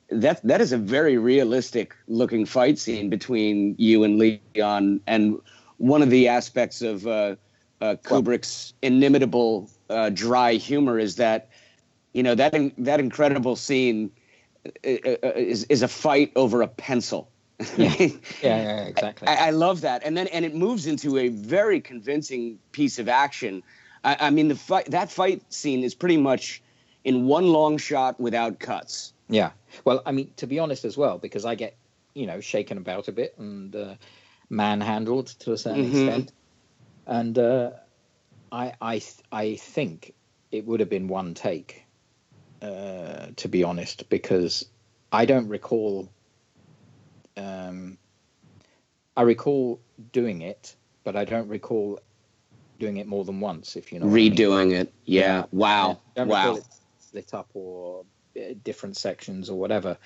that 0.10 0.41
that 0.43 0.62
is 0.62 0.72
a 0.72 0.78
very 0.78 1.18
realistic 1.18 1.95
looking 2.08 2.45
fight 2.45 2.80
scene 2.80 3.10
between 3.10 3.76
you 3.78 4.04
and 4.04 4.18
Leon, 4.20 5.01
and 5.08 5.39
one 5.78 6.02
of 6.02 6.10
the 6.10 6.28
aspects 6.28 6.82
of 6.82 7.08
uh, 7.08 7.36
uh, 7.82 7.96
Kubrick's 8.04 8.74
inimitable 8.82 9.70
uh, 9.90 10.10
dry 10.10 10.54
humor 10.54 11.00
is 11.00 11.18
that, 11.18 11.50
you 12.14 12.24
know, 12.24 12.36
that 12.36 12.54
in, 12.54 12.72
that 12.78 13.00
incredible 13.00 13.56
scene 13.56 14.12
uh, 14.66 14.90
uh, 14.90 15.30
is 15.36 15.66
is 15.66 15.84
a 15.84 15.88
fight 15.88 16.32
over 16.36 16.62
a 16.62 16.68
pencil. 16.68 17.30
Yeah, 17.78 17.94
yeah, 18.00 18.10
yeah 18.42 18.82
exactly. 18.82 19.28
I, 19.28 19.48
I 19.48 19.50
love 19.52 19.82
that, 19.82 20.02
and 20.04 20.18
then 20.18 20.28
and 20.28 20.44
it 20.44 20.56
moves 20.56 20.86
into 20.86 21.18
a 21.18 21.30
very 21.30 21.80
convincing 21.80 22.60
piece 22.72 23.00
of 23.00 23.08
action. 23.08 23.64
I, 24.04 24.18
I 24.20 24.30
mean, 24.32 24.48
the 24.48 24.56
fight 24.56 24.92
that 24.92 25.12
fight 25.12 25.42
scene 25.54 25.84
is 25.84 25.94
pretty 25.96 26.18
much 26.18 26.62
in 27.04 27.26
one 27.26 27.48
long 27.48 27.78
shot 27.78 28.20
without 28.20 28.60
cuts. 28.60 29.14
Yeah. 29.30 29.52
Well, 29.86 30.02
I 30.06 30.12
mean, 30.12 30.32
to 30.38 30.48
be 30.48 30.60
honest 30.60 30.86
as 30.86 30.98
well, 30.98 31.18
because 31.18 31.46
I 31.46 31.56
get, 31.56 31.76
you 32.14 32.28
know, 32.28 32.40
shaken 32.40 32.78
about 32.78 33.08
a 33.08 33.12
bit 33.12 33.36
and 33.38 33.76
uh, 33.76 33.96
manhandled 34.56 35.28
to 35.39 35.54
a 35.54 35.58
certain 35.58 35.84
Mhm. 35.84 36.08
extent, 36.08 36.34
and 37.06 37.38
uh, 37.38 37.72
I, 38.51 38.74
I, 38.82 39.01
I 39.32 39.56
think 39.56 40.14
it 40.51 40.66
would 40.66 40.80
have 40.80 40.89
been 40.89 41.08
one 41.08 41.34
take, 41.34 41.84
uh, 42.62 43.28
to 43.38 43.47
be 43.47 43.64
honest, 43.64 44.10
because 44.10 44.66
I 45.12 45.26
don't 45.26 45.49
recall. 45.49 46.10
Um, 47.36 47.97
I 49.16 49.24
recall 49.24 49.82
doing 50.12 50.41
it, 50.41 50.76
but 51.04 51.16
I 51.16 51.26
don't 51.26 51.47
recall 51.47 51.99
doing 52.80 52.97
it 52.97 53.08
more 53.08 53.26
than 53.26 53.39
once. 53.39 53.76
If 53.76 53.91
you 53.91 53.99
know, 53.99 54.06
what 54.06 54.14
I 54.14 54.16
mean. 54.16 54.36
Redoing 54.36 54.72
it, 54.74 54.93
yeah. 55.06 55.45
Wow, 55.51 55.99
Don't 56.16 56.28
recall 56.28 56.54
wow. 56.54 56.58
it 56.58 56.66
split 56.99 57.34
up 57.34 57.49
or 57.54 58.06
uh, 58.38 58.54
different 58.64 58.97
sections 58.97 59.49
or 59.49 59.60
whatever. 59.60 59.97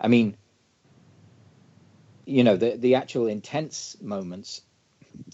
I 0.00 0.08
mean, 0.08 0.36
you 2.26 2.44
know, 2.44 2.56
the 2.56 2.76
the 2.76 2.94
actual 2.96 3.26
intense 3.26 3.96
moments 4.00 4.62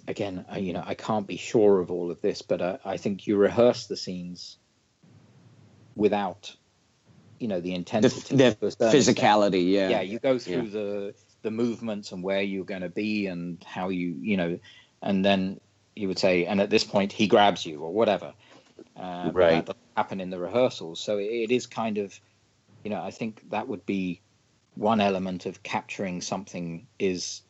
again, 0.06 0.44
I, 0.48 0.58
you 0.58 0.72
know, 0.72 0.82
I 0.84 0.94
can't 0.94 1.26
be 1.26 1.36
sure 1.36 1.80
of 1.80 1.90
all 1.90 2.10
of 2.10 2.20
this, 2.20 2.42
but 2.42 2.60
uh, 2.60 2.78
I 2.84 2.96
think 2.96 3.26
you 3.26 3.36
rehearse 3.36 3.86
the 3.86 3.96
scenes 3.96 4.56
without, 5.96 6.54
you 7.38 7.48
know, 7.48 7.60
the 7.60 7.74
intensity, 7.74 8.36
the 8.36 8.46
extent. 8.48 8.94
physicality, 8.94 9.70
yeah. 9.70 9.88
yeah. 9.88 10.00
You 10.00 10.18
go 10.18 10.38
through 10.38 10.62
Yeah. 10.64 10.70
the 10.70 11.14
the 11.42 11.50
movements 11.50 12.12
and 12.12 12.22
where 12.22 12.42
you're 12.42 12.66
going 12.66 12.82
to 12.82 12.90
be 12.90 13.26
and 13.26 13.64
how 13.64 13.88
you, 13.88 14.14
you 14.20 14.36
know, 14.36 14.58
and 15.00 15.24
then 15.24 15.58
you 15.96 16.06
would 16.08 16.18
say, 16.18 16.44
and 16.44 16.60
at 16.60 16.68
this 16.68 16.84
point 16.84 17.12
he 17.12 17.28
grabs 17.28 17.64
you 17.64 17.80
or 17.80 17.92
whatever. 17.92 18.34
Uh, 18.96 19.30
Right. 19.32 19.68
Happen 19.96 20.20
in 20.20 20.30
the 20.30 20.38
rehearsals, 20.38 21.00
so 21.00 21.18
it, 21.18 21.24
it 21.24 21.50
is 21.50 21.66
kind 21.66 21.98
of, 21.98 22.18
you 22.84 22.90
know, 22.90 23.02
I 23.02 23.10
think 23.10 23.42
that 23.50 23.68
would 23.68 23.84
be 23.84 24.22
one 24.80 25.02
element 25.02 25.44
of 25.44 25.62
capturing 25.62 26.22
something 26.22 26.86
is 26.98 27.42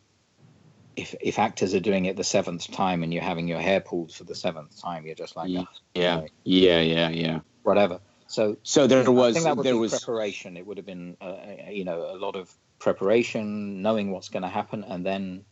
if 0.96 1.14
if 1.20 1.38
actors 1.38 1.74
are 1.74 1.80
doing 1.80 2.06
it 2.06 2.16
the 2.16 2.24
seventh 2.24 2.68
time 2.72 3.04
and 3.04 3.14
you're 3.14 3.22
having 3.22 3.46
your 3.46 3.60
hair 3.60 3.80
pulled 3.80 4.12
for 4.12 4.24
the 4.24 4.34
seventh 4.34 4.82
time, 4.82 5.06
you're 5.06 5.14
just 5.14 5.36
like, 5.36 5.48
"Ugh," 5.56 5.66
Yeah, 5.94 6.22
yeah, 6.44 6.80
yeah, 6.80 7.08
yeah. 7.08 7.40
whatever. 7.62 8.00
So 8.26 8.56
So 8.64 8.88
there 8.88 9.02
I 9.02 9.08
was 9.08 9.34
think 9.34 9.44
that 9.44 9.56
would 9.56 9.64
there 9.64 9.76
was 9.76 9.92
preparation. 9.92 10.56
It 10.56 10.66
would 10.66 10.76
have 10.76 10.86
been, 10.86 11.16
uh, 11.20 11.36
you 11.70 11.84
know, 11.84 12.10
a 12.10 12.18
lot 12.18 12.34
of 12.34 12.52
preparation, 12.80 13.80
knowing 13.80 14.10
what's 14.10 14.28
going 14.28 14.42
to 14.42 14.48
happen, 14.48 14.82
and 14.82 15.06
then, 15.06 15.44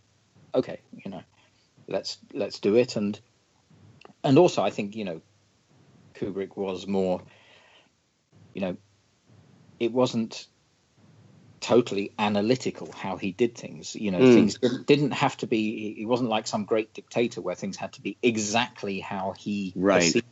okay, 0.56 0.80
you 1.04 1.12
know, 1.12 1.22
let's 1.86 2.18
let's 2.34 2.58
do 2.58 2.74
it. 2.74 2.96
And 2.96 3.18
and 4.24 4.36
also, 4.36 4.64
I 4.64 4.70
think 4.70 4.96
you 4.96 5.04
know, 5.04 5.20
Kubrick 6.16 6.56
was 6.56 6.88
more, 6.88 7.22
you 8.52 8.62
know, 8.62 8.76
it 9.78 9.92
wasn't 9.92 10.48
totally 11.60 12.12
analytical 12.18 12.90
how 12.92 13.16
he 13.16 13.32
did 13.32 13.56
things. 13.56 13.94
You 13.94 14.10
know, 14.10 14.20
Mm. 14.20 14.34
things 14.34 14.58
didn't, 14.58 14.86
didn't 14.86 15.10
have 15.12 15.36
to 15.38 15.46
be. 15.46 15.94
He 15.94 16.06
wasn't 16.06 16.30
like 16.30 16.46
some 16.46 16.64
great 16.64 16.94
dictator 16.94 17.40
where 17.40 17.54
things 17.54 17.76
had 17.76 17.92
to 17.94 18.02
be 18.02 18.16
exactly 18.22 19.00
how 19.00 19.34
he 19.38 19.72
Right. 19.76 20.00
perceived 20.00 20.26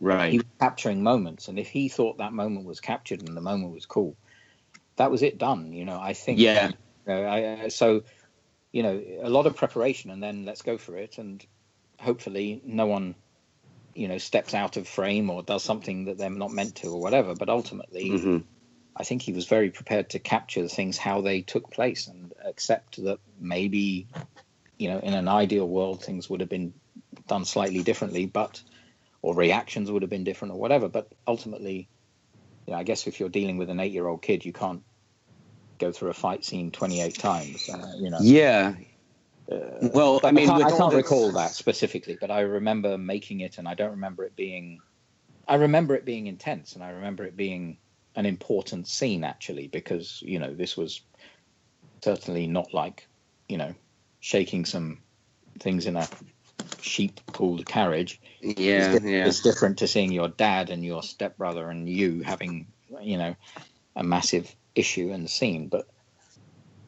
right. 0.00 0.32
he 0.32 0.38
was 0.38 0.46
capturing 0.60 1.02
moments, 1.02 1.48
and 1.48 1.58
if 1.58 1.68
he 1.68 1.88
thought 1.88 2.18
that 2.18 2.32
moment 2.32 2.66
was 2.66 2.80
captured 2.80 3.20
and 3.22 3.36
the 3.36 3.40
moment 3.40 3.72
was 3.72 3.86
cool, 3.86 4.16
that 4.96 5.10
was 5.10 5.22
it 5.22 5.38
done. 5.38 5.72
You 5.72 5.84
know, 5.84 5.98
I 6.00 6.12
think. 6.12 6.38
Yeah. 6.38 6.68
You 6.68 6.74
know, 7.06 7.22
I, 7.24 7.64
I- 7.64 7.68
so, 7.68 8.02
you 8.72 8.82
know, 8.82 9.02
a 9.22 9.28
lot 9.28 9.46
of 9.46 9.56
preparation, 9.56 10.10
and 10.10 10.22
then 10.22 10.44
let's 10.44 10.62
go 10.62 10.78
for 10.78 10.96
it, 10.96 11.18
and 11.18 11.44
hopefully 12.00 12.60
no 12.64 12.86
one, 12.86 13.14
you 13.94 14.08
know, 14.08 14.18
steps 14.18 14.54
out 14.54 14.76
of 14.76 14.88
frame 14.88 15.30
or 15.30 15.42
does 15.42 15.62
something 15.62 16.06
that 16.06 16.18
they're 16.18 16.30
not 16.30 16.52
meant 16.52 16.76
to 16.76 16.88
or 16.88 17.00
whatever. 17.00 17.34
But 17.34 17.48
ultimately, 17.48 18.10
Mhm. 18.10 18.44
I 18.96 19.04
think 19.04 19.22
he 19.22 19.32
was 19.32 19.46
very 19.46 19.70
prepared 19.70 20.10
to 20.10 20.18
capture 20.18 20.62
the 20.62 20.68
things 20.68 20.98
how 20.98 21.20
they 21.20 21.42
took 21.42 21.70
place 21.70 22.06
and 22.06 22.32
accept 22.44 23.02
that 23.04 23.18
maybe, 23.40 24.06
you 24.78 24.88
know, 24.88 24.98
in 24.98 25.14
an 25.14 25.28
ideal 25.28 25.68
world, 25.68 26.02
things 26.02 26.30
would 26.30 26.40
have 26.40 26.48
been 26.48 26.74
done 27.26 27.44
slightly 27.44 27.82
differently, 27.82 28.26
but 28.26 28.62
or 29.20 29.34
reactions 29.34 29.90
would 29.90 30.02
have 30.02 30.10
been 30.10 30.24
different 30.24 30.54
or 30.54 30.60
whatever. 30.60 30.88
But 30.88 31.08
ultimately, 31.26 31.88
you 32.66 32.72
know, 32.72 32.78
I 32.78 32.84
guess 32.84 33.06
if 33.06 33.18
you're 33.18 33.28
dealing 33.28 33.58
with 33.58 33.70
an 33.70 33.80
eight-year-old 33.80 34.22
kid, 34.22 34.44
you 34.44 34.52
can't 34.52 34.82
go 35.78 35.90
through 35.90 36.10
a 36.10 36.14
fight 36.14 36.44
scene 36.44 36.70
28 36.70 37.14
times. 37.14 37.68
Uh, 37.68 37.92
you 37.98 38.10
know. 38.10 38.18
Yeah. 38.20 38.74
Uh, 39.50 39.88
Well, 39.92 40.20
I 40.22 40.30
mean, 40.30 40.46
can't, 40.46 40.64
I 40.64 40.70
can't 40.70 40.94
recall 40.94 41.32
that 41.32 41.50
specifically, 41.50 42.16
but 42.20 42.30
I 42.30 42.40
remember 42.40 42.96
making 42.96 43.40
it, 43.40 43.58
and 43.58 43.66
I 43.66 43.74
don't 43.74 43.92
remember 43.92 44.24
it 44.24 44.36
being. 44.36 44.80
I 45.48 45.56
remember 45.56 45.94
it 45.94 46.04
being 46.04 46.26
intense, 46.26 46.74
and 46.74 46.82
I 46.82 46.90
remember 46.90 47.24
it 47.24 47.36
being 47.36 47.78
an 48.16 48.26
important 48.26 48.86
scene 48.86 49.24
actually, 49.24 49.68
because 49.68 50.22
you 50.24 50.38
know 50.38 50.54
this 50.54 50.76
was 50.76 51.02
certainly 52.02 52.46
not 52.46 52.74
like, 52.74 53.08
you 53.48 53.56
know, 53.56 53.74
shaking 54.20 54.64
some 54.64 54.98
things 55.58 55.86
in 55.86 55.96
a 55.96 56.06
sheep-pulled 56.80 57.64
carriage. 57.66 58.20
Yeah, 58.40 58.94
it's, 58.94 59.04
yeah. 59.04 59.26
it's 59.26 59.40
different 59.40 59.78
to 59.78 59.88
seeing 59.88 60.12
your 60.12 60.28
dad 60.28 60.70
and 60.70 60.84
your 60.84 61.02
stepbrother 61.02 61.70
and 61.70 61.88
you 61.88 62.20
having, 62.20 62.66
you 63.00 63.16
know, 63.16 63.34
a 63.96 64.04
massive 64.04 64.54
issue 64.74 65.12
and 65.12 65.30
scene, 65.30 65.68
but 65.68 65.88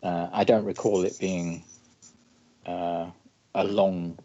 uh, 0.03 0.29
I 0.33 0.45
don't 0.45 0.65
recall 0.65 1.05
it 1.05 1.19
being 1.19 1.65
uh, 2.67 3.11
a 3.55 3.65
long, 3.65 4.19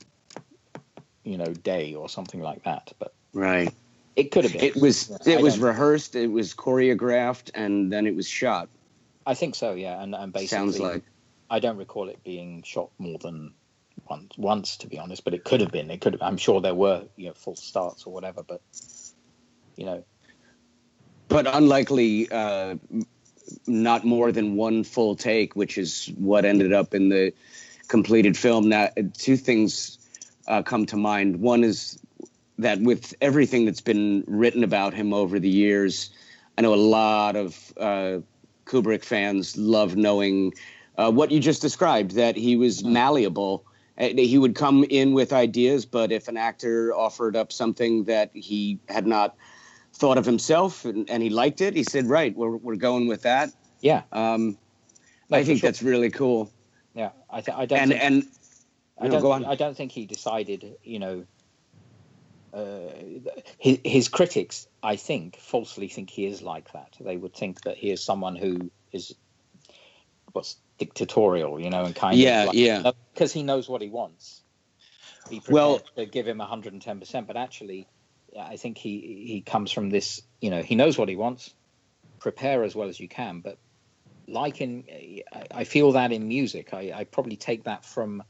you 1.23 1.37
know, 1.37 1.53
day 1.53 1.95
or 1.95 2.09
something 2.09 2.41
like 2.41 2.63
that. 2.63 2.91
But 2.99 3.13
Right. 3.33 3.73
It 4.15 4.31
could 4.31 4.43
have 4.43 4.53
been. 4.53 4.63
It 4.63 4.75
was 4.75 5.09
Yeah, 5.25 5.35
it 5.35 5.39
I 5.39 5.41
was 5.41 5.55
don't- 5.55 5.65
rehearsed, 5.65 6.15
it 6.15 6.27
was 6.27 6.53
choreographed, 6.53 7.51
and 7.53 7.91
then 7.91 8.07
it 8.07 8.15
was 8.15 8.27
shot. 8.27 8.69
I 9.25 9.33
think 9.35 9.55
so, 9.55 9.73
yeah. 9.73 10.01
And, 10.01 10.15
and 10.15 10.33
basically, 10.33 10.47
Sounds 10.47 10.79
like. 10.79 11.03
I 11.49 11.59
don't 11.59 11.77
recall 11.77 12.09
it 12.09 12.23
being 12.23 12.63
shot 12.63 12.89
more 12.97 13.17
than 13.19 13.53
once, 14.09 14.37
once, 14.37 14.77
to 14.77 14.87
be 14.87 14.97
honest. 14.97 15.23
But 15.23 15.33
it 15.33 15.43
could 15.43 15.61
have 15.61 15.71
been. 15.71 15.91
It 15.91 16.01
could 16.01 16.13
have. 16.13 16.21
I'm 16.21 16.37
sure 16.37 16.61
there 16.61 16.73
were, 16.73 17.03
you 17.17 17.27
know, 17.27 17.33
false 17.33 17.61
starts 17.61 18.05
or 18.05 18.13
whatever. 18.13 18.41
But 18.43 18.61
you 19.75 19.85
know, 19.85 20.03
But 21.27 21.47
unlikely, 21.53 22.29
uh, 22.31 22.75
not 23.67 24.03
more 24.05 24.31
than 24.31 24.55
one 24.55 24.83
full 24.83 25.15
take, 25.15 25.55
which 25.55 25.77
is 25.77 26.11
what 26.17 26.45
ended 26.45 26.73
up 26.73 26.93
in 26.93 27.09
the 27.09 27.33
completed 27.87 28.37
film. 28.37 28.69
Now, 28.69 28.89
two 29.17 29.37
things 29.37 29.97
uh, 30.47 30.63
come 30.63 30.85
to 30.87 30.97
mind. 30.97 31.41
One 31.41 31.63
is 31.63 31.99
that 32.59 32.81
with 32.81 33.13
everything 33.21 33.65
that's 33.65 33.81
been 33.81 34.23
written 34.27 34.63
about 34.63 34.93
him 34.93 35.13
over 35.13 35.39
the 35.39 35.49
years, 35.49 36.09
I 36.57 36.61
know 36.61 36.73
a 36.73 36.75
lot 36.75 37.35
of 37.35 37.73
uh, 37.77 38.19
Kubrick 38.65 39.03
fans 39.03 39.57
love 39.57 39.95
knowing 39.95 40.53
uh, 40.97 41.11
what 41.11 41.31
you 41.31 41.39
just 41.39 41.61
described 41.61 42.11
that 42.11 42.35
he 42.35 42.55
was 42.55 42.83
malleable. 42.83 43.65
Uh, 43.97 44.09
He 44.09 44.37
would 44.37 44.55
come 44.55 44.83
in 44.89 45.13
with 45.13 45.33
ideas, 45.33 45.85
but 45.85 46.11
if 46.11 46.27
an 46.27 46.37
actor 46.37 46.93
offered 46.93 47.35
up 47.35 47.51
something 47.51 48.03
that 48.05 48.29
he 48.33 48.79
had 48.89 49.07
not 49.07 49.35
thought 49.93 50.17
of 50.17 50.25
himself 50.25 50.85
and, 50.85 51.09
and 51.09 51.21
he 51.23 51.29
liked 51.29 51.61
it, 51.61 51.75
he 51.75 51.83
said, 51.83 52.05
"Right, 52.07 52.35
we're 52.35 52.57
we're 52.57 52.75
going 52.75 53.07
with 53.07 53.23
that." 53.23 53.51
yeah, 53.81 54.03
Um, 54.11 54.57
No, 55.29 55.37
I 55.37 55.43
think 55.43 55.59
sure. 55.59 55.67
that's 55.69 55.81
really 55.81 56.09
cool. 56.11 56.51
yeah. 56.93 57.09
I, 57.29 57.41
th- 57.41 57.57
I 57.57 57.65
don't. 57.65 57.79
And 57.79 57.91
think, 57.91 58.03
and 58.03 58.23
I 58.99 59.07
don't. 59.07 59.21
go 59.21 59.31
on. 59.31 59.45
I 59.45 59.55
don't 59.55 59.75
think 59.75 59.91
he 59.91 60.05
decided. 60.05 60.75
You 60.83 60.99
know, 60.99 61.25
uh, 62.53 62.91
his, 63.57 63.79
his 63.83 64.07
critics, 64.09 64.67
I 64.83 64.95
think, 64.95 65.37
falsely 65.37 65.87
think 65.87 66.09
he 66.09 66.25
is 66.25 66.41
like 66.41 66.71
that. 66.73 66.95
They 66.99 67.17
would 67.17 67.35
think 67.35 67.61
that 67.61 67.77
he 67.77 67.91
is 67.91 68.03
someone 68.03 68.35
who 68.35 68.71
is 68.91 69.15
what's 70.33 70.57
dictatorial, 70.77 71.59
you 71.59 71.69
know, 71.69 71.85
and 71.85 71.95
kind 71.95 72.17
Yeah, 72.17 72.41
of 72.41 72.47
like, 72.47 72.55
yeah. 72.55 72.91
because 73.13 73.33
he 73.33 73.43
knows 73.43 73.69
what 73.69 73.81
he 73.81 73.89
wants. 73.89 74.43
Prepared 75.25 75.53
Well- 75.53 75.81
to 75.97 76.05
give 76.05 76.27
him 76.27 76.39
110 76.39 76.99
percent, 76.99 77.27
but 77.27 77.37
actually, 77.37 77.87
I 78.37 78.57
think 78.57 78.77
he 78.77 79.23
he 79.27 79.41
comes 79.41 79.71
from 79.71 79.89
this. 79.89 80.21
You 80.41 80.49
know, 80.49 80.61
he 80.61 80.75
knows 80.75 80.97
what 80.97 81.09
he 81.09 81.15
wants. 81.15 81.53
Prepare 82.19 82.63
as 82.63 82.75
well 82.75 82.89
as 82.89 82.99
you 82.99 83.07
can, 83.07 83.41
but 83.41 83.57
like 84.27 84.61
in, 84.61 84.83
I, 85.33 85.45
I 85.51 85.63
feel 85.63 85.93
that 85.93 86.11
in 86.11 86.27
music, 86.27 86.73
I, 86.73 86.91
I 86.93 87.03
probably 87.05 87.35
take 87.35 87.63
that 87.65 87.85
from 87.85 88.23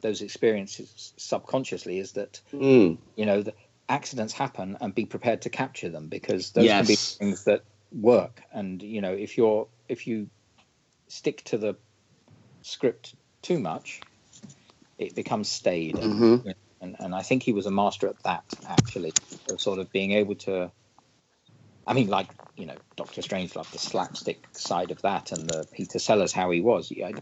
those 0.00 0.22
experiences 0.22 1.12
subconsciously. 1.16 1.98
Is 1.98 2.12
that 2.12 2.40
Mm, 2.52 2.98
you 3.16 3.26
know 3.26 3.42
the 3.42 3.54
accidents 3.88 4.34
happen 4.34 4.78
and 4.80 4.94
be 4.94 5.06
prepared 5.06 5.42
to 5.42 5.50
capture 5.50 5.90
them 5.90 6.08
because 6.08 6.52
those 6.52 6.74
can 6.74 6.86
be 6.86 6.96
things 7.18 7.44
that 7.44 7.62
work. 7.92 8.42
And 8.52 8.82
you 8.82 9.02
know, 9.02 9.14
if 9.14 9.38
you're 9.38 9.68
if 9.88 10.06
you 10.08 10.30
stick 11.08 11.44
to 11.46 11.58
the 11.58 11.78
script 12.62 13.16
too 13.42 13.60
much, 13.60 14.04
it 14.98 15.14
becomes 15.16 15.50
staid. 15.50 15.98
And, 15.98 16.12
Mhm. 16.20 16.44
and 16.80 16.96
and 17.00 17.14
I 17.14 17.22
think 17.22 17.42
he 17.42 17.52
was 17.52 17.66
a 17.66 17.70
master 17.72 18.08
at 18.08 18.22
that 18.24 18.44
actually, 18.66 19.14
of 19.48 19.60
sort 19.60 19.78
of 19.80 19.92
being 19.92 20.12
able 20.12 20.36
to. 20.36 20.72
I 21.86 21.94
mean, 21.94 22.08
like 22.08 22.30
you 22.56 22.66
know, 22.66 22.78
Doctor 22.96 23.22
Strangelove, 23.22 23.70
the 23.70 23.78
slapstick 23.78 24.48
side 24.56 24.90
of 24.92 25.02
that, 25.02 25.32
and 25.32 25.48
the 25.48 25.66
Peter 25.72 25.98
Sellers, 25.98 26.32
how 26.32 26.50
he 26.50 26.60
was. 26.60 26.92
I, 27.04 27.16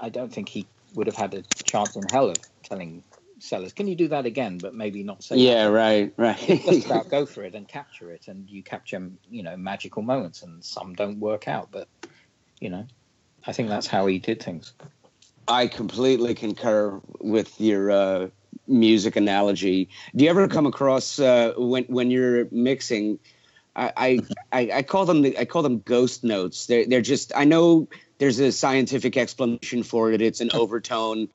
I 0.00 0.10
don't 0.10 0.32
think 0.32 0.48
he 0.50 0.70
would 0.94 1.06
have 1.08 1.16
had 1.16 1.34
a 1.34 1.44
chance 1.64 1.96
in 1.96 2.06
hell 2.06 2.30
of 2.30 2.42
telling 2.64 3.04
Sellers, 3.44 3.72
"Can 3.72 3.86
you 3.86 3.94
do 3.94 4.08
that 4.08 4.26
again?" 4.26 4.58
But 4.58 4.74
maybe 4.74 5.02
not 5.02 5.22
say. 5.22 5.36
yeah, 5.36 5.64
that. 5.64 5.70
right, 5.72 6.14
right. 6.16 6.38
Just 6.64 6.86
about 6.86 7.08
go 7.08 7.26
for 7.26 7.44
it 7.44 7.54
and 7.54 7.68
capture 7.68 8.10
it, 8.10 8.28
and 8.28 8.48
you 8.48 8.62
capture, 8.62 9.10
you 9.30 9.42
know, 9.42 9.56
magical 9.56 10.02
moments, 10.02 10.42
and 10.42 10.64
some 10.64 10.94
don't 10.94 11.20
work 11.20 11.46
out, 11.48 11.68
but 11.70 11.88
you 12.60 12.70
know, 12.70 12.86
I 13.46 13.52
think 13.52 13.68
that's 13.68 13.86
how 13.86 14.06
he 14.06 14.18
did 14.18 14.42
things. 14.42 14.72
I 15.46 15.66
completely 15.66 16.34
concur 16.34 17.00
with 17.20 17.60
your 17.60 17.90
uh, 17.90 18.28
music 18.66 19.16
analogy. 19.16 19.90
Do 20.16 20.24
you 20.24 20.30
ever 20.30 20.48
come 20.48 20.66
across 20.66 21.18
uh, 21.18 21.52
when 21.56 21.84
when 21.84 22.10
you're 22.10 22.48
mixing? 22.50 23.18
I, 23.76 23.92
I 23.96 24.20
I 24.52 24.70
I 24.78 24.82
call 24.82 25.04
them 25.04 25.22
the, 25.22 25.38
I 25.38 25.44
call 25.44 25.62
them 25.62 25.80
ghost 25.80 26.24
notes. 26.24 26.66
They're 26.66 26.86
they're 26.86 27.02
just 27.02 27.32
I 27.36 27.44
know 27.44 27.88
there's 28.18 28.38
a 28.38 28.52
scientific 28.52 29.16
explanation 29.16 29.82
for 29.82 30.12
it. 30.12 30.22
It's 30.22 30.40
an 30.40 30.50
overtone. 30.54 31.28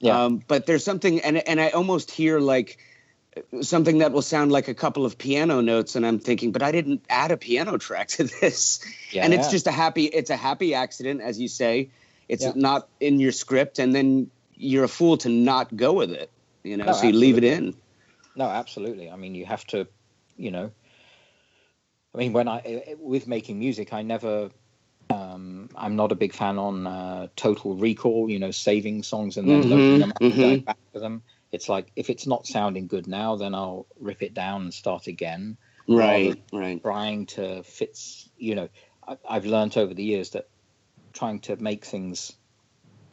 Yeah. 0.00 0.24
Um, 0.24 0.42
but 0.46 0.66
there's 0.66 0.84
something, 0.84 1.20
and 1.20 1.36
and 1.36 1.60
I 1.60 1.70
almost 1.70 2.10
hear 2.10 2.38
like 2.38 2.78
something 3.62 3.98
that 3.98 4.12
will 4.12 4.22
sound 4.22 4.52
like 4.52 4.68
a 4.68 4.74
couple 4.74 5.04
of 5.04 5.18
piano 5.18 5.60
notes, 5.60 5.96
and 5.96 6.06
I'm 6.06 6.18
thinking, 6.18 6.52
but 6.52 6.62
I 6.62 6.72
didn't 6.72 7.04
add 7.08 7.30
a 7.30 7.36
piano 7.36 7.78
track 7.78 8.08
to 8.08 8.24
this. 8.24 8.80
Yeah, 9.10 9.24
and 9.24 9.34
it's 9.34 9.50
just 9.50 9.66
a 9.66 9.72
happy, 9.72 10.04
it's 10.04 10.30
a 10.30 10.36
happy 10.36 10.74
accident, 10.74 11.20
as 11.20 11.40
you 11.40 11.48
say. 11.48 11.90
It's 12.28 12.44
Yeah. 12.44 12.52
not 12.54 12.88
in 13.00 13.20
your 13.20 13.32
script, 13.32 13.78
and 13.78 13.94
then 13.94 14.30
you're 14.54 14.84
a 14.84 14.88
fool 14.88 15.16
to 15.18 15.28
not 15.28 15.74
go 15.74 15.94
with 15.94 16.10
it. 16.10 16.30
You 16.62 16.76
know, 16.76 16.86
No, 16.86 16.92
so 16.92 17.06
you 17.06 17.12
leave 17.12 17.38
it 17.38 17.44
in. 17.44 17.74
No, 18.36 18.44
absolutely. 18.44 19.10
I 19.10 19.16
mean, 19.16 19.34
you 19.34 19.46
have 19.46 19.64
to, 19.68 19.86
you 20.36 20.50
know. 20.50 20.70
I 22.14 22.18
mean, 22.18 22.32
when 22.32 22.48
I 22.48 22.96
with 22.98 23.26
making 23.26 23.58
music, 23.58 23.92
I 23.92 24.02
never. 24.02 24.50
Um, 25.10 25.70
I'm 25.74 25.96
not 25.96 26.12
a 26.12 26.16
big 26.16 26.34
fan 26.34 26.58
on 26.58 26.86
uh, 26.86 27.28
total 27.36 27.76
recall. 27.76 28.28
You 28.30 28.38
know, 28.38 28.50
saving 28.50 29.02
songs 29.02 29.36
and 29.36 29.48
then 29.48 29.62
Mhm, 29.62 29.70
loading 29.70 29.98
them 29.98 30.12
up 30.12 30.22
and 30.28 30.40
going 30.40 30.60
back 30.60 30.78
to 30.94 31.00
them. 31.00 31.22
It's 31.52 31.68
like 31.68 31.90
if 31.96 32.10
it's 32.10 32.26
not 32.26 32.46
sounding 32.46 32.88
good 32.88 33.06
now, 33.06 33.36
then 33.36 33.54
I'll 33.54 33.86
rip 33.98 34.22
it 34.22 34.34
down 34.34 34.62
and 34.62 34.74
start 34.74 35.06
again. 35.06 35.56
Right, 35.88 36.36
right. 36.52 36.82
Trying 36.82 37.26
to 37.26 37.62
fit. 37.62 37.98
You 38.36 38.54
know, 38.54 38.68
I, 39.06 39.16
I've 39.28 39.46
learned 39.46 39.76
over 39.76 39.94
the 39.94 40.04
years 40.04 40.30
that 40.30 40.44
trying 41.14 41.40
to 41.40 41.56
make 41.56 41.84
things 41.86 42.32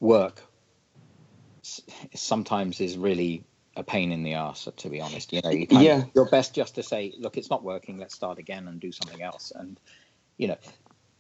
work 0.01 0.41
s- 1.63 1.81
sometimes 2.13 2.79
is 2.81 2.97
really 2.97 3.45
a 3.75 3.83
pain 3.83 4.11
in 4.11 4.23
the 4.23 4.33
ass 4.33 4.67
to 4.77 4.89
be 4.89 5.01
honest 5.01 5.33
you 5.33 5.41
know 5.43 5.49
you 5.49 5.67
kind 5.67 5.85
Yeah. 5.85 6.03
of, 6.03 6.09
your 6.15 6.25
best 6.25 6.55
just 6.55 6.75
to 6.75 6.83
say 6.83 7.13
look 7.19 7.37
it's 7.37 7.49
not 7.49 7.63
working 7.63 7.97
let's 7.97 8.15
start 8.15 8.39
again 8.39 8.67
and 8.67 8.79
do 8.79 8.91
something 8.91 9.21
else 9.21 9.51
and 9.53 9.79
you 10.37 10.47
know 10.47 10.57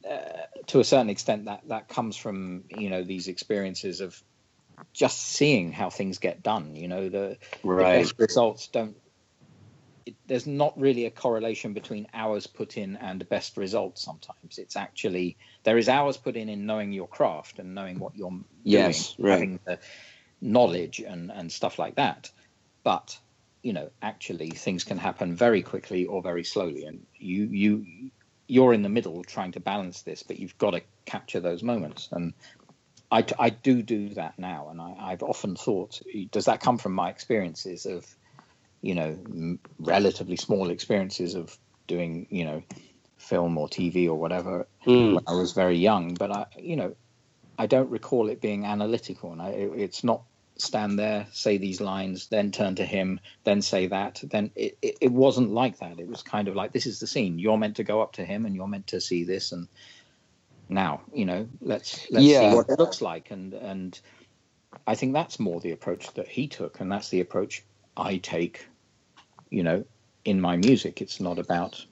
uh, 0.09 0.43
to 0.67 0.79
a 0.79 0.85
certain 0.85 1.09
extent 1.11 1.45
that 1.45 1.61
that 1.69 1.89
comes 1.89 2.17
from 2.17 2.65
you 2.69 2.89
know 2.89 3.03
these 3.03 3.27
experiences 3.29 4.01
of 4.01 4.15
just 4.93 5.19
seeing 5.21 5.71
how 5.73 5.89
things 5.89 6.19
get 6.19 6.43
done 6.43 6.75
you 6.75 6.87
know 6.87 7.09
the, 7.09 7.37
Right. 7.63 7.77
the 7.77 7.85
best 7.85 8.15
results 8.19 8.69
don't 8.73 8.97
it, 10.05 10.15
there's 10.27 10.47
not 10.47 10.79
really 10.79 11.05
a 11.05 11.11
correlation 11.11 11.73
between 11.73 12.07
hours 12.13 12.47
put 12.47 12.77
in 12.77 12.97
and 12.97 13.27
best 13.29 13.57
results 13.57 14.03
sometimes 14.03 14.57
it's 14.57 14.77
actually 14.77 15.37
there 15.65 15.77
is 15.77 15.89
hours 15.89 16.17
put 16.17 16.37
in 16.37 16.49
in 16.49 16.65
knowing 16.67 16.93
your 16.93 17.07
craft 17.09 17.59
and 17.59 17.75
knowing 17.75 17.99
what 17.99 18.15
you're 18.15 18.41
Yes, 18.63 19.15
doing 19.15 19.15
right. 19.19 19.49
having 19.49 19.59
the 19.65 19.79
knowledge 20.41 20.99
and 20.99 21.31
and 21.31 21.51
stuff 21.51 21.79
like 21.79 21.95
that 21.95 22.31
but 22.85 23.17
you 23.63 23.73
know 23.73 23.89
actually 24.01 24.51
things 24.51 24.85
can 24.85 24.97
happen 24.97 25.35
very 25.35 25.63
quickly 25.63 26.05
or 26.05 26.21
very 26.23 26.45
slowly 26.45 26.85
and 26.85 27.07
you 27.19 27.45
you 27.51 28.11
you're 28.47 28.73
in 28.73 28.83
the 28.83 28.89
middle 28.89 29.23
trying 29.23 29.51
to 29.51 29.59
balance 29.59 30.03
this 30.03 30.23
but 30.23 30.39
you've 30.39 30.57
got 30.57 30.71
to 30.71 30.81
capture 31.05 31.39
those 31.39 31.63
moments 31.63 32.09
and 32.11 32.33
I, 33.11 33.25
I 33.39 33.49
do 33.51 33.83
do 33.83 34.09
that 34.15 34.39
now 34.39 34.69
and 34.69 34.81
I, 34.81 34.95
I've 34.99 35.23
often 35.23 35.55
thought 35.55 36.01
does 36.31 36.45
that 36.45 36.61
come 36.61 36.77
from 36.77 36.93
my 36.93 37.09
experiences 37.09 37.85
of 37.85 38.05
you 38.81 38.95
know 38.95 39.09
m- 39.09 39.59
relatively 39.79 40.37
small 40.37 40.69
experiences 40.69 41.35
of 41.35 41.57
doing 41.87 42.27
you 42.29 42.45
know 42.45 42.63
film 43.17 43.57
or 43.57 43.67
TV 43.69 44.07
or 44.07 44.15
whatever 44.15 44.67
Mm. 44.87 45.13
when 45.13 45.23
I 45.27 45.33
was 45.33 45.53
very 45.53 45.77
young 45.77 46.15
but 46.15 46.31
I 46.31 46.47
you 46.57 46.75
know 46.75 46.95
I 47.57 47.67
don't 47.67 47.89
recall 47.89 48.29
it 48.29 48.41
being 48.41 48.65
analytical, 48.65 49.31
and 49.31 49.41
I, 49.41 49.49
it, 49.49 49.71
it's 49.75 50.03
not 50.03 50.25
stand 50.57 50.97
there, 50.97 51.27
say 51.31 51.57
these 51.57 51.81
lines, 51.81 52.27
then 52.27 52.51
turn 52.51 52.75
to 52.75 52.85
him, 52.85 53.19
then 53.43 53.61
say 53.61 53.87
that. 53.87 54.21
Then 54.23 54.51
it, 54.55 54.77
it, 54.81 54.97
it 55.01 55.11
wasn't 55.11 55.51
like 55.51 55.79
that. 55.79 55.99
It 55.99 56.07
was 56.07 56.23
kind 56.23 56.47
of 56.47 56.55
like 56.55 56.71
this 56.73 56.85
is 56.85 56.99
the 56.99 57.07
scene. 57.07 57.39
You're 57.39 57.57
meant 57.57 57.75
to 57.77 57.83
go 57.83 58.01
up 58.01 58.13
to 58.13 58.25
him, 58.25 58.45
and 58.45 58.55
you're 58.55 58.67
meant 58.67 58.87
to 58.87 59.01
see 59.01 59.23
this. 59.23 59.51
And 59.51 59.67
now, 60.69 61.01
you 61.13 61.25
know, 61.25 61.47
let's 61.61 62.09
let's 62.11 62.25
Yeah. 62.25 62.49
see 62.49 62.55
what 62.55 62.69
it 62.69 62.79
looks 62.79 63.01
like. 63.01 63.31
And 63.31 63.53
and 63.53 63.99
I 64.87 64.95
think 64.95 65.13
that's 65.13 65.39
more 65.39 65.59
the 65.59 65.71
approach 65.71 66.13
that 66.13 66.27
he 66.27 66.47
took, 66.47 66.79
and 66.79 66.91
that's 66.91 67.09
the 67.09 67.21
approach 67.21 67.63
I 67.97 68.17
take. 68.17 68.65
You 69.49 69.63
know, 69.63 69.85
in 70.25 70.41
my 70.41 70.57
music, 70.57 71.01
it's 71.01 71.19
not 71.19 71.39
about 71.39 71.85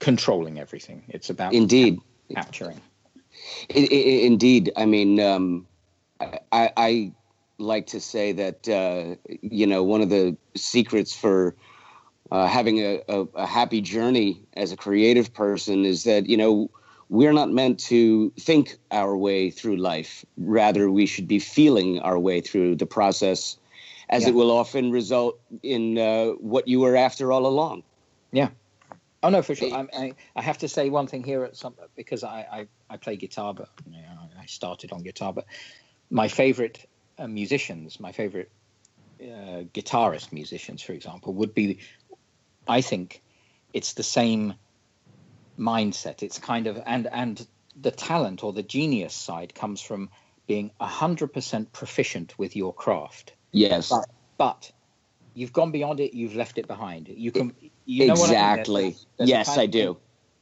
controlling 0.00 0.58
everything. 0.58 1.04
It's 1.08 1.30
about 1.30 1.54
Indeed. 1.54 2.00
capturing. 2.34 2.80
I, 3.74 3.88
I, 3.90 3.94
indeed. 4.26 4.72
I 4.76 4.84
mean, 4.86 5.18
um, 5.20 5.66
I, 6.20 6.70
I 6.76 7.12
like 7.62 7.86
to 7.88 8.00
say 8.00 8.32
that, 8.32 8.68
uh, 8.68 9.16
you 9.40 9.66
know, 9.66 9.82
one 9.82 10.02
of 10.02 10.10
the 10.10 10.36
secrets 10.56 11.14
for 11.14 11.56
uh, 12.30 12.46
having 12.46 12.78
a, 12.78 13.00
a, 13.08 13.20
a 13.34 13.46
happy 13.46 13.80
journey 13.80 14.44
as 14.54 14.72
a 14.72 14.76
creative 14.76 15.32
person 15.32 15.84
is 15.84 16.04
that, 16.04 16.26
you 16.26 16.36
know, 16.36 16.70
we're 17.08 17.32
not 17.32 17.50
meant 17.50 17.78
to 17.78 18.32
think 18.40 18.76
our 18.90 19.16
way 19.16 19.50
through 19.50 19.76
life. 19.76 20.24
Rather, 20.38 20.90
we 20.90 21.06
should 21.06 21.28
be 21.28 21.38
feeling 21.38 22.00
our 22.00 22.18
way 22.18 22.40
through 22.40 22.76
the 22.76 22.86
process, 22.86 23.58
as 24.08 24.22
Yeah. 24.22 24.30
it 24.30 24.34
will 24.34 24.50
often 24.50 24.90
result 24.90 25.38
in 25.62 25.98
uh, 25.98 26.28
what 26.40 26.68
you 26.68 26.80
were 26.80 26.96
after 26.96 27.30
all 27.30 27.46
along. 27.46 27.82
Yeah. 28.32 28.48
Oh 29.22 29.28
no, 29.28 29.42
for 29.42 29.54
sure. 29.54 29.72
I, 29.72 29.86
I, 29.96 30.14
I 30.34 30.42
have 30.42 30.58
to 30.58 30.68
say 30.68 30.88
one 30.88 31.06
thing 31.06 31.22
here 31.22 31.44
at 31.44 31.56
some 31.56 31.74
because 31.96 32.24
I, 32.24 32.66
I, 32.90 32.94
I 32.94 32.96
play 32.96 33.16
guitar, 33.16 33.54
but 33.54 33.68
you 33.86 34.00
know, 34.00 34.28
I 34.40 34.46
started 34.46 34.90
on 34.92 35.02
guitar. 35.02 35.32
But 35.32 35.44
my 36.10 36.28
favorite 36.28 36.88
uh, 37.22 37.28
musicians, 37.28 38.00
my 38.00 38.12
favorite 38.12 38.50
uh, 39.20 39.62
guitarist 39.72 40.32
musicians, 40.32 40.82
for 40.82 40.92
example, 40.92 41.32
would 41.34 41.54
be. 41.54 41.78
I 42.66 42.80
think 42.80 43.22
it's 43.72 43.94
the 43.94 44.02
same 44.02 44.54
mindset. 45.58 46.22
It's 46.22 46.38
kind 46.38 46.66
of 46.66 46.80
and 46.84 47.06
and 47.06 47.46
the 47.80 47.90
talent 47.90 48.44
or 48.44 48.52
the 48.52 48.62
genius 48.62 49.14
side 49.14 49.54
comes 49.54 49.80
from 49.80 50.10
being 50.46 50.70
hundred 50.80 51.32
percent 51.32 51.72
proficient 51.72 52.38
with 52.38 52.56
your 52.56 52.74
craft. 52.74 53.34
Yes. 53.52 53.88
But, 53.90 54.06
but 54.38 54.72
you've 55.34 55.52
gone 55.52 55.70
beyond 55.72 56.00
it. 56.00 56.14
You've 56.14 56.34
left 56.36 56.58
it 56.58 56.66
behind. 56.66 57.08
You 57.08 57.32
can. 57.32 57.54
You 57.84 58.06
know 58.08 58.14
what 58.14 58.30
I 58.30 58.32
mean? 58.32 58.58
exactly. 58.60 58.82
There's- 58.82 59.06
there's 59.18 59.30
yes, 59.30 59.58
I 59.58 59.66
do. 59.66 59.98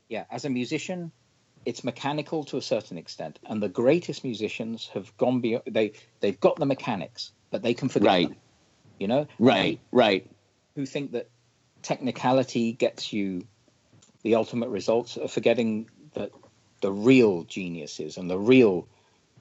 Yeah, 0.08 0.24
as 0.30 0.44
a 0.44 0.50
musician, 0.50 1.12
it's 1.66 1.84
mechanical 1.84 2.44
to 2.44 2.56
a 2.56 2.62
certain 2.62 2.96
extent, 2.98 3.38
and 3.46 3.62
the 3.62 3.68
greatest 3.68 4.24
musicians 4.24 4.88
have 4.94 5.14
gone 5.16 5.40
beyond. 5.40 5.64
They 5.66 5.92
they've 6.20 6.38
got 6.40 6.56
the 6.56 6.66
mechanics, 6.66 7.32
but 7.50 7.62
they 7.62 7.74
can 7.74 7.88
forget 7.88 8.06
Right. 8.06 8.28
them. 8.28 8.36
You 8.98 9.08
know. 9.08 9.26
Right. 9.38 9.80
Right. 9.92 10.30
Who 10.74 10.86
think 10.86 11.12
that 11.12 11.28
technicality 11.82 12.72
gets 12.72 13.12
you 13.12 13.46
the 14.22 14.34
ultimate 14.34 14.68
results, 14.68 15.16
are 15.16 15.28
forgetting 15.28 15.88
that 16.12 16.30
the 16.82 16.92
real 16.92 17.44
geniuses 17.44 18.16
and 18.18 18.28
the 18.30 18.38
real 18.38 18.86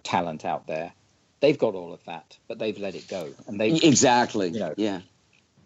talent 0.03 0.45
out 0.45 0.67
there, 0.67 0.93
they've 1.41 1.57
got 1.57 1.75
all 1.75 1.93
of 1.93 2.03
that, 2.05 2.37
but 2.47 2.59
they've 2.59 2.77
let 2.79 2.95
it 2.95 3.07
go, 3.07 3.29
and 3.47 3.59
they 3.59 3.71
Exactly. 3.71 4.49
you 4.49 4.59
know, 4.59 4.73
yeah. 4.77 5.01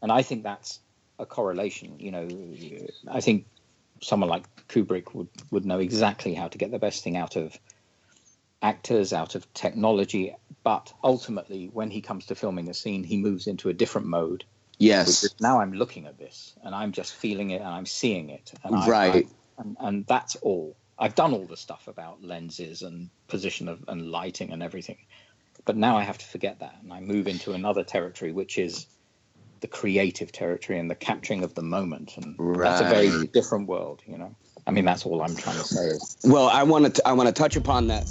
and 0.02 0.12
I 0.12 0.24
think 0.24 0.44
that's 0.44 0.80
a 1.20 1.26
correlation. 1.28 2.00
You 2.00 2.12
know, 2.12 2.28
I 3.08 3.22
think 3.22 3.46
someone 4.02 4.30
like 4.30 4.44
Kubrick 4.68 5.14
would 5.14 5.30
would 5.52 5.66
know 5.66 5.80
exactly 5.80 6.34
how 6.34 6.48
to 6.48 6.58
get 6.58 6.72
the 6.72 6.80
best 6.80 7.04
thing 7.04 7.18
out 7.18 7.36
of 7.36 7.58
actors, 8.62 9.14
out 9.14 9.36
of 9.36 9.52
technology. 9.54 10.36
But 10.64 10.94
ultimately, 11.04 11.70
when 11.72 11.92
he 11.92 12.02
comes 12.02 12.26
to 12.28 12.36
filming 12.36 12.70
a 12.70 12.74
scene, 12.74 13.04
he 13.04 13.18
moves 13.18 13.48
into 13.48 13.70
a 13.70 13.74
different 13.74 14.08
mode. 14.08 14.46
Yes. 14.80 15.36
now 15.40 15.60
I'm 15.60 15.74
looking 15.74 16.08
at 16.08 16.18
this 16.18 16.56
and 16.64 16.74
I'm 16.74 16.92
just 16.92 17.14
feeling 17.14 17.52
it 17.52 17.62
and 17.62 17.70
I'm 17.70 17.86
seeing 17.86 18.30
it. 18.30 18.54
And 18.64 18.76
I- 18.76 18.90
Right. 18.90 19.28
I- 19.28 19.62
and, 19.62 19.78
and 19.80 20.06
that's 20.08 20.36
all. 20.38 20.76
I've 20.98 21.16
done 21.16 21.34
all 21.34 21.46
the 21.46 21.58
stuff 21.58 21.88
about 21.88 22.24
lenses 22.24 22.82
and 22.82 23.10
position 23.28 23.68
of 23.68 23.84
and 23.88 24.10
lighting 24.10 24.52
and 24.52 24.64
everything. 24.64 24.98
But 25.66 25.78
now 25.78 25.98
I 25.98 26.04
have 26.04 26.18
to 26.18 26.26
forget 26.26 26.60
that 26.60 26.76
and 26.82 26.92
I 26.92 27.00
move 27.02 27.28
into 27.28 27.54
another 27.54 27.84
territory, 27.84 28.32
which 28.32 28.58
is 28.58 28.88
the 29.64 29.68
creative 29.70 30.30
territory 30.34 30.78
and 30.78 30.92
the 30.92 30.96
capturing 30.96 31.42
of 31.42 31.56
the 31.56 31.62
moment. 31.62 32.18
And 32.18 32.36
that's 32.62 32.82
a 32.82 32.84
very 32.84 33.28
different 33.28 33.66
world, 33.70 34.02
you 34.06 34.18
know. 34.18 34.36
I 34.68 34.72
mean, 34.72 34.84
that's 34.84 35.06
all 35.06 35.22
I'm 35.24 35.38
trying 35.38 35.56
to 35.56 35.64
say. 35.64 35.86
Is, 35.86 36.18
Well, 36.26 36.50
I 36.50 36.64
want 36.64 36.94
to 36.96 37.08
I 37.08 37.14
want 37.14 37.28
to 37.28 37.34
touch 37.34 37.56
upon 37.56 37.88
that. 37.88 38.06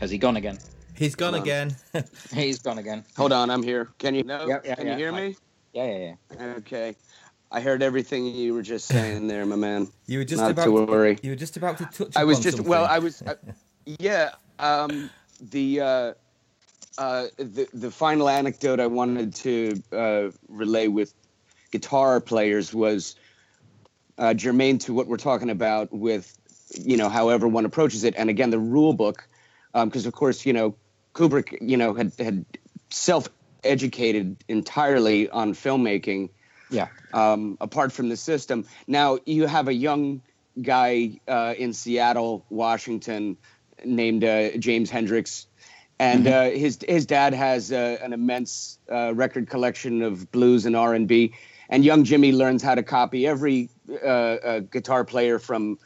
has 0.00 0.10
he 0.10 0.18
gone 0.18 0.36
again? 0.36 0.58
He's 0.94 1.14
gone 1.14 1.34
Hold 1.34 1.44
again. 1.44 1.76
He's 2.34 2.58
gone 2.58 2.78
again. 2.78 3.04
Hold 3.16 3.32
on, 3.32 3.48
I'm 3.48 3.62
here. 3.62 3.90
Can 3.98 4.16
you 4.16 4.24
no? 4.24 4.48
Yeah, 4.48 4.58
yeah, 4.64 4.74
Can 4.74 4.86
yeah. 4.86 4.92
you 4.92 4.98
hear 4.98 5.12
I- 5.12 5.20
me? 5.20 5.36
Yeah, 5.72 5.86
yeah, 5.86 6.14
yeah. 6.36 6.44
Okay. 6.58 6.96
I 7.52 7.60
heard 7.60 7.80
everything 7.80 8.26
you 8.26 8.54
were 8.54 8.62
just 8.62 8.86
saying 8.88 9.28
there, 9.28 9.46
my 9.46 9.54
man. 9.54 9.86
You 10.06 10.18
were 10.18 10.24
just 10.24 10.42
Not 10.42 10.50
about 10.50 10.64
to 10.64 10.72
worry. 10.72 11.16
You 11.22 11.30
were 11.30 11.36
just 11.36 11.56
about 11.56 11.78
to 11.78 11.84
touch. 11.84 12.16
I 12.16 12.24
was 12.24 12.38
upon 12.38 12.42
just 12.42 12.56
something. 12.56 12.70
well, 12.70 12.86
I 12.86 12.98
was 12.98 13.22
uh, 13.22 13.34
yeah, 13.86 14.30
um 14.58 15.10
the 15.40 15.80
uh 15.80 16.14
uh 16.98 17.26
the 17.36 17.68
the 17.72 17.90
final 17.90 18.28
anecdote 18.28 18.80
I 18.80 18.86
wanted 18.86 19.34
to 19.36 19.82
uh 19.92 20.30
relay 20.48 20.88
with 20.88 21.12
guitar 21.72 22.20
players 22.20 22.74
was 22.74 23.16
uh 24.18 24.34
germane 24.34 24.78
to 24.78 24.92
what 24.94 25.06
we're 25.06 25.16
talking 25.16 25.50
about 25.50 25.92
with 25.92 26.36
you 26.84 26.96
know 26.96 27.08
however 27.08 27.46
one 27.48 27.64
approaches 27.64 28.04
it 28.04 28.14
and 28.16 28.28
again 28.30 28.50
the 28.50 28.58
rule 28.58 28.92
book 28.92 29.28
um 29.74 29.88
because 29.88 30.06
of 30.06 30.12
course 30.12 30.44
you 30.44 30.52
know 30.52 30.76
Kubrick 31.14 31.56
you 31.60 31.76
know 31.76 31.94
had 31.94 32.12
had 32.18 32.44
self 32.90 33.28
educated 33.64 34.42
entirely 34.48 35.28
on 35.28 35.52
filmmaking 35.54 36.30
Yeah. 36.70 36.88
um, 37.12 37.56
apart 37.60 37.92
from 37.92 38.08
the 38.08 38.16
system. 38.16 38.64
Now 38.86 39.18
you 39.26 39.46
have 39.46 39.68
a 39.68 39.74
young 39.74 40.22
guy 40.60 41.20
uh, 41.28 41.54
in 41.58 41.72
Seattle, 41.72 42.46
Washington, 42.48 43.36
named 43.84 44.24
uh, 44.24 44.56
James 44.56 44.90
Hendrix, 44.90 45.46
and 46.00 46.26
uh, 46.26 46.44
his 46.44 46.78
his 46.88 47.04
dad 47.04 47.34
has 47.34 47.70
uh, 47.70 47.98
an 48.00 48.14
immense 48.14 48.78
uh, 48.90 49.14
record 49.14 49.50
collection 49.50 50.00
of 50.00 50.32
blues 50.32 50.64
and 50.64 50.74
R 50.74 50.94
and 50.94 51.06
B. 51.06 51.34
And 51.68 51.84
young 51.84 52.04
Jimmy 52.04 52.32
learns 52.32 52.62
how 52.62 52.74
to 52.74 52.82
copy 52.82 53.26
every 53.26 53.68
uh, 54.02 54.06
uh, 54.06 54.60
guitar 54.60 55.04
player 55.04 55.38
from 55.38 55.78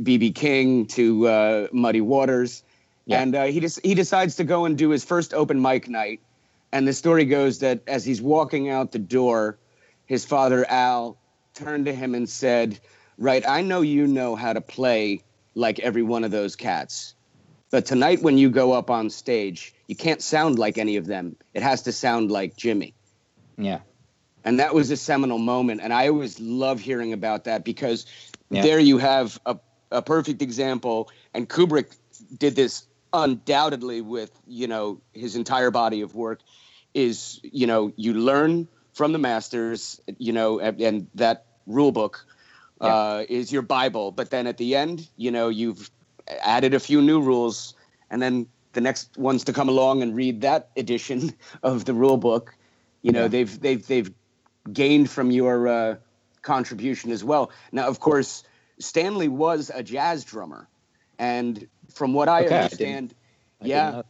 BB 0.00 0.34
King 0.34 0.86
to 0.88 1.26
uh, 1.26 1.68
Muddy 1.72 2.02
Waters. 2.02 2.62
And 3.08 3.34
uh, 3.34 3.44
he 3.44 3.60
just 3.60 3.80
he 3.82 3.94
decides 3.94 4.36
to 4.36 4.44
go 4.44 4.66
and 4.66 4.76
do 4.76 4.90
his 4.90 5.04
first 5.04 5.32
open 5.32 5.60
mic 5.60 5.88
night. 5.88 6.20
And 6.70 6.86
the 6.86 6.92
story 6.92 7.24
goes 7.24 7.60
that 7.60 7.80
as 7.86 8.04
he's 8.04 8.20
walking 8.20 8.68
out 8.68 8.92
the 8.92 8.98
door, 8.98 9.58
his 10.04 10.26
father 10.26 10.66
Al 10.70 11.16
turned 11.54 11.86
to 11.86 11.94
him 11.94 12.14
and 12.14 12.28
said, 12.28 12.78
"Right, 13.16 13.42
I 13.48 13.62
know 13.62 13.80
you 13.80 14.06
know 14.06 14.36
how 14.36 14.52
to 14.52 14.60
play 14.60 15.22
like 15.54 15.78
every 15.80 16.02
one 16.02 16.24
of 16.24 16.30
those 16.30 16.56
cats." 16.56 17.14
But 17.72 17.86
tonight, 17.86 18.22
when 18.22 18.36
you 18.36 18.50
go 18.50 18.72
up 18.72 18.90
on 18.90 19.08
stage, 19.08 19.74
you 19.88 19.96
can't 19.96 20.20
sound 20.20 20.58
like 20.58 20.76
any 20.76 20.96
of 20.98 21.06
them. 21.06 21.36
It 21.54 21.62
has 21.62 21.82
to 21.84 21.92
sound 21.92 22.30
like 22.30 22.54
Jimmy. 22.54 22.94
Yeah. 23.56 23.80
And 24.44 24.60
that 24.60 24.74
was 24.74 24.90
a 24.90 24.96
seminal 24.96 25.38
moment. 25.38 25.80
And 25.80 25.90
I 25.90 26.08
always 26.08 26.38
love 26.38 26.80
hearing 26.80 27.14
about 27.14 27.44
that 27.44 27.64
because 27.64 28.04
Yeah. 28.50 28.60
there 28.60 28.78
you 28.78 28.98
have 28.98 29.40
a, 29.46 29.56
a 29.90 30.02
perfect 30.02 30.42
example. 30.42 31.10
And 31.32 31.48
Kubrick 31.48 31.96
did 32.38 32.54
this 32.54 32.86
undoubtedly 33.14 34.02
with, 34.02 34.30
you 34.46 34.66
know, 34.66 35.00
his 35.14 35.34
entire 35.34 35.70
body 35.70 36.02
of 36.02 36.14
work 36.14 36.40
is, 36.92 37.40
you 37.42 37.66
know, 37.66 37.90
you 37.96 38.12
learn 38.12 38.68
from 38.92 39.12
the 39.12 39.18
masters, 39.18 39.98
you 40.18 40.34
know, 40.34 40.60
and, 40.60 40.78
and 40.78 41.06
that 41.14 41.46
rule 41.66 41.92
book 41.92 42.26
uh, 42.82 43.24
is 43.30 43.50
your 43.50 43.62
Bible. 43.62 44.12
But 44.12 44.28
then 44.28 44.46
at 44.46 44.58
the 44.58 44.76
end, 44.76 45.08
you 45.16 45.30
know, 45.30 45.48
you've 45.48 45.90
added 46.28 46.74
a 46.74 46.80
few 46.80 47.00
new 47.02 47.20
rules, 47.20 47.74
and 48.10 48.20
then 48.22 48.46
the 48.72 48.80
next 48.80 49.16
ones 49.16 49.44
to 49.44 49.52
come 49.52 49.68
along 49.68 50.02
and 50.02 50.14
read 50.14 50.42
that 50.42 50.70
edition 50.76 51.32
of 51.62 51.84
the 51.84 51.94
rule 51.94 52.16
book. 52.16 52.56
You 53.02 53.12
know, 53.12 53.28
they've 53.28 53.60
they've 53.60 53.86
they've 53.86 54.10
gained 54.72 55.10
from 55.10 55.30
your 55.30 55.68
uh, 55.68 55.96
contribution 56.42 57.10
as 57.10 57.24
well. 57.24 57.50
Now, 57.72 57.86
of 57.88 58.00
course, 58.00 58.44
Stanley 58.78 59.28
was 59.28 59.70
a 59.74 59.82
jazz 59.82 60.24
drummer, 60.24 60.68
and 61.18 61.68
from 61.94 62.12
what 62.14 62.28
I 62.28 62.46
Okay, 62.46 62.48
understand, 62.48 63.14
I 63.60 63.68
yeah, 63.68 63.92
know. 63.92 64.02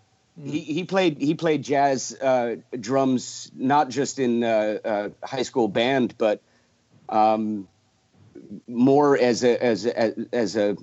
he 0.44 0.60
he 0.60 0.84
played 0.84 1.18
he 1.18 1.34
played 1.34 1.62
jazz 1.62 2.16
uh, 2.20 2.56
drums 2.78 3.50
not 3.54 3.90
just 3.90 4.18
in 4.18 4.42
uh, 4.44 4.78
uh, 4.84 5.08
high 5.24 5.42
school 5.42 5.68
band, 5.68 6.16
but 6.18 6.42
um, 7.08 7.68
more 8.66 9.18
as 9.18 9.44
a 9.44 9.62
as 9.62 9.86
a, 9.86 10.14
as 10.34 10.56
a 10.56 10.76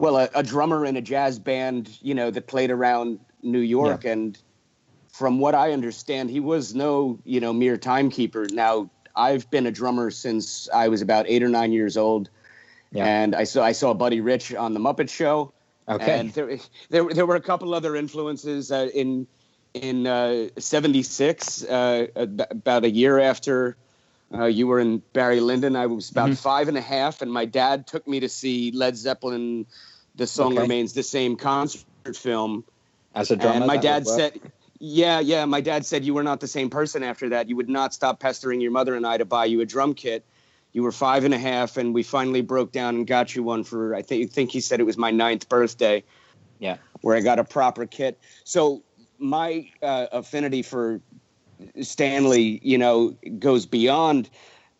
well 0.00 0.16
a, 0.16 0.28
a 0.34 0.42
drummer 0.42 0.84
in 0.84 0.96
a 0.96 1.02
jazz 1.02 1.38
band, 1.38 1.96
you 2.00 2.14
know, 2.14 2.30
that 2.30 2.46
played 2.46 2.70
around 2.70 3.20
New 3.42 3.60
York. 3.60 4.04
And 4.04 4.36
from 5.12 5.38
what 5.38 5.54
I 5.54 5.72
understand, 5.72 6.30
he 6.30 6.40
was 6.40 6.74
no 6.74 7.20
you 7.24 7.40
know 7.40 7.52
mere 7.52 7.76
timekeeper. 7.76 8.46
Now 8.50 8.90
I've 9.14 9.48
been 9.50 9.66
a 9.66 9.70
drummer 9.70 10.10
since 10.10 10.68
I 10.74 10.88
was 10.88 11.02
about 11.02 11.26
eight 11.28 11.42
or 11.42 11.48
nine 11.48 11.72
years 11.72 11.96
old, 11.96 12.30
and 12.94 13.36
I 13.36 13.44
saw 13.44 13.62
I 13.62 13.72
saw 13.72 13.94
Buddy 13.94 14.20
Rich 14.20 14.54
on 14.54 14.74
the 14.74 14.80
Muppet 14.80 15.10
Show. 15.10 15.52
Okay. 15.88 16.20
And 16.20 16.32
there, 16.34 16.58
there, 16.88 17.08
there 17.08 17.26
were 17.26 17.36
a 17.36 17.40
couple 17.40 17.74
other 17.74 17.96
influences 17.96 18.72
uh, 18.72 18.88
in 18.94 19.26
in 19.74 20.06
uh, 20.06 20.48
'76, 20.58 21.64
uh, 21.64 22.06
ab- 22.16 22.46
about 22.50 22.84
a 22.84 22.90
year 22.90 23.18
after 23.18 23.76
uh, 24.32 24.44
you 24.44 24.66
were 24.66 24.80
in 24.80 25.02
Barry 25.12 25.40
Lyndon. 25.40 25.76
I 25.76 25.86
was 25.86 26.10
about 26.10 26.30
Mhm. 26.30 26.38
five 26.38 26.68
and 26.68 26.76
a 26.76 26.80
half, 26.82 27.22
and 27.22 27.32
my 27.32 27.44
dad 27.44 27.86
took 27.86 28.06
me 28.06 28.20
to 28.20 28.28
see 28.28 28.70
Led 28.72 28.96
Zeppelin. 28.96 29.66
The 30.14 30.26
song 30.26 30.52
Okay. 30.52 30.62
remains 30.62 30.92
the 30.92 31.02
same 31.02 31.36
concert 31.36 31.84
film. 32.14 32.64
As 33.14 33.30
a 33.30 33.36
drummer, 33.36 33.56
and 33.56 33.66
my 33.66 33.76
dad 33.76 34.06
said, 34.06 34.40
"Yeah, 34.78 35.18
yeah." 35.18 35.44
My 35.44 35.60
dad 35.60 35.84
said 35.84 36.04
you 36.04 36.14
were 36.14 36.22
not 36.22 36.40
the 36.40 36.46
same 36.46 36.70
person 36.70 37.02
after 37.02 37.30
that. 37.30 37.48
You 37.48 37.56
would 37.56 37.68
not 37.68 37.92
stop 37.92 38.20
pestering 38.20 38.60
your 38.60 38.70
mother 38.70 38.94
and 38.94 39.04
I 39.06 39.18
to 39.18 39.24
buy 39.24 39.46
you 39.46 39.60
a 39.60 39.66
drum 39.66 39.94
kit. 39.94 40.24
You 40.72 40.84
were 40.84 40.92
five 40.92 41.24
and 41.24 41.34
a 41.34 41.38
half, 41.38 41.76
and 41.76 41.92
we 41.92 42.04
finally 42.04 42.42
broke 42.42 42.70
down 42.70 42.94
and 42.94 43.06
got 43.06 43.34
you 43.34 43.42
one 43.42 43.64
for 43.64 43.94
I 43.94 44.02
think 44.02 44.32
think 44.32 44.52
he 44.52 44.60
said 44.60 44.78
it 44.78 44.84
was 44.84 44.96
my 44.96 45.10
ninth 45.10 45.48
birthday 45.48 46.04
Yeah. 46.60 46.76
where 47.00 47.16
I 47.16 47.20
got 47.20 47.40
a 47.40 47.44
proper 47.44 47.86
kit. 47.86 48.20
So 48.44 48.84
my 49.18 49.68
uh, 49.82 50.06
affinity 50.12 50.62
for 50.62 51.00
Stanley, 51.80 52.60
you 52.62 52.78
know, 52.78 53.16
goes 53.38 53.66
beyond 53.66 54.28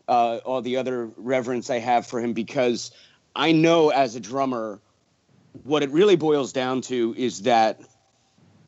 uh, 0.09 0.41
all 0.45 0.63
the 0.63 0.77
other 0.77 1.07
reverence 1.17 1.71
I 1.71 1.79
have 1.79 2.07
for 2.07 2.21
him 2.21 2.33
because 2.33 2.91
I 3.35 3.53
know 3.53 3.91
as 3.91 4.17
a 4.17 4.21
drummer, 4.21 4.81
what 5.65 5.83
it 5.83 5.91
really 5.91 6.17
boils 6.17 6.53
down 6.53 6.81
to 6.83 7.15
is 7.17 7.43
that 7.43 7.81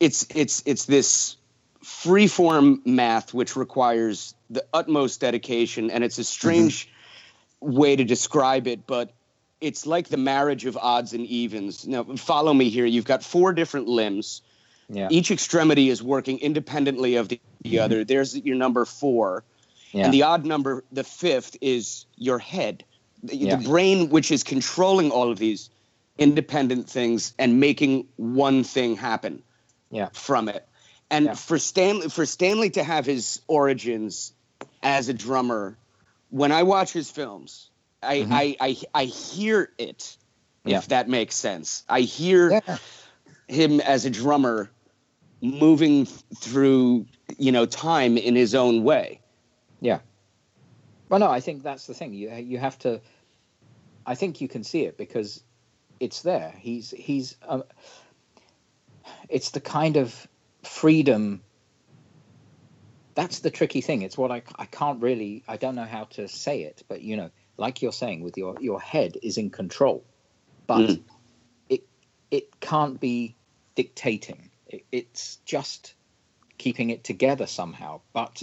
it's 0.00 0.26
it's 0.34 0.62
it's 0.66 0.84
this 0.84 1.36
free 1.82 2.26
form 2.26 2.82
math 2.84 3.34
which 3.34 3.56
requires 3.56 4.34
the 4.50 4.64
utmost 4.72 5.20
dedication, 5.20 5.90
and 5.90 6.04
it's 6.04 6.18
a 6.18 6.24
strange 6.24 6.88
way 7.60 7.96
to 7.96 8.04
describe 8.04 8.66
it, 8.66 8.86
but 8.86 9.12
it's 9.60 9.86
like 9.86 10.08
the 10.08 10.16
marriage 10.16 10.66
of 10.66 10.76
odds 10.76 11.12
and 11.12 11.24
evens. 11.26 11.86
Now, 11.86 12.04
follow 12.16 12.52
me 12.52 12.68
here. 12.68 12.84
You've 12.84 13.04
got 13.04 13.22
four 13.22 13.52
different 13.52 13.86
limbs. 13.86 14.42
Yeah. 14.92 15.08
Each 15.10 15.30
extremity 15.30 15.88
is 15.88 16.02
working 16.02 16.38
independently 16.38 17.16
of 17.16 17.28
the, 17.28 17.40
the 17.62 17.78
other. 17.78 18.04
There's 18.04 18.36
your 18.36 18.56
number 18.56 18.84
four. 18.84 19.42
Yeah. 19.92 20.04
And 20.04 20.14
the 20.14 20.24
odd 20.24 20.44
number, 20.44 20.84
the 20.92 21.02
fifth, 21.02 21.56
is 21.60 22.04
your 22.16 22.38
head. 22.38 22.84
The, 23.22 23.36
Yeah. 23.36 23.56
the 23.56 23.64
brain, 23.68 24.10
which 24.10 24.30
is 24.30 24.44
controlling 24.44 25.10
all 25.10 25.30
of 25.30 25.38
these 25.38 25.70
independent 26.18 26.90
things 26.90 27.32
and 27.38 27.58
making 27.58 28.06
one 28.16 28.64
thing 28.64 28.96
happen 28.96 29.42
Yeah. 29.90 30.10
from 30.12 30.48
it. 30.48 30.68
And 31.10 31.38
for 31.38 31.58
Stanley 31.58 32.08
for 32.08 32.24
Stanley 32.26 32.70
to 32.70 32.82
have 32.84 33.04
his 33.06 33.40
origins 33.46 34.32
as 34.82 35.08
a 35.08 35.14
drummer, 35.14 35.76
when 36.30 36.52
I 36.52 36.62
watch 36.64 36.92
his 36.92 37.10
films, 37.10 37.70
I 38.02 38.18
Mhm. 38.18 38.28
I, 38.32 38.56
I 38.60 38.76
I 38.94 39.04
hear 39.04 39.70
it, 39.78 40.16
Yeah. 40.64 40.78
if 40.78 40.88
that 40.88 41.08
makes 41.08 41.34
sense. 41.36 41.82
I 41.88 42.00
hear 42.00 42.62
him 43.48 43.80
as 43.80 44.04
a 44.06 44.10
drummer 44.10 44.70
moving 45.42 46.06
through, 46.06 47.06
you 47.36 47.52
know, 47.52 47.66
time 47.66 48.16
in 48.16 48.36
his 48.36 48.54
own 48.54 48.84
way. 48.84 49.20
Yeah. 49.80 49.98
Well, 51.08 51.20
no, 51.20 51.28
I 51.30 51.40
think 51.40 51.62
that's 51.62 51.86
the 51.86 51.94
thing. 51.94 52.14
You 52.14 52.32
you 52.32 52.58
have 52.58 52.78
to. 52.80 53.00
I 54.06 54.14
think 54.14 54.40
you 54.40 54.48
can 54.48 54.64
see 54.64 54.84
it 54.84 54.96
because 54.96 55.42
it's 56.00 56.22
there. 56.22 56.54
He's 56.56 56.90
he's. 56.90 57.36
Um, 57.46 57.64
it's 59.28 59.50
the 59.50 59.60
kind 59.60 59.96
of 59.96 60.26
freedom. 60.62 61.42
That's 63.14 63.40
the 63.40 63.50
tricky 63.50 63.80
thing. 63.82 64.02
It's 64.02 64.16
what 64.16 64.30
I 64.30 64.42
I 64.56 64.64
can't 64.66 65.02
really. 65.02 65.42
I 65.48 65.56
don't 65.56 65.74
know 65.74 65.84
how 65.84 66.04
to 66.04 66.28
say 66.28 66.62
it, 66.62 66.82
but 66.88 67.02
you 67.02 67.16
know, 67.16 67.30
like 67.58 67.82
you're 67.82 67.92
saying, 67.92 68.22
with 68.22 68.38
your 68.38 68.56
your 68.60 68.80
head 68.80 69.18
is 69.22 69.36
in 69.38 69.50
control, 69.50 70.04
but 70.66 70.78
Mm. 70.88 71.02
it 71.68 71.82
it 72.30 72.60
can't 72.60 73.00
be 73.00 73.34
dictating. 73.74 74.51
It, 74.72 74.84
it's 74.90 75.38
just 75.44 75.94
keeping 76.58 76.90
it 76.90 77.04
together 77.04 77.46
somehow. 77.46 78.00
But 78.12 78.42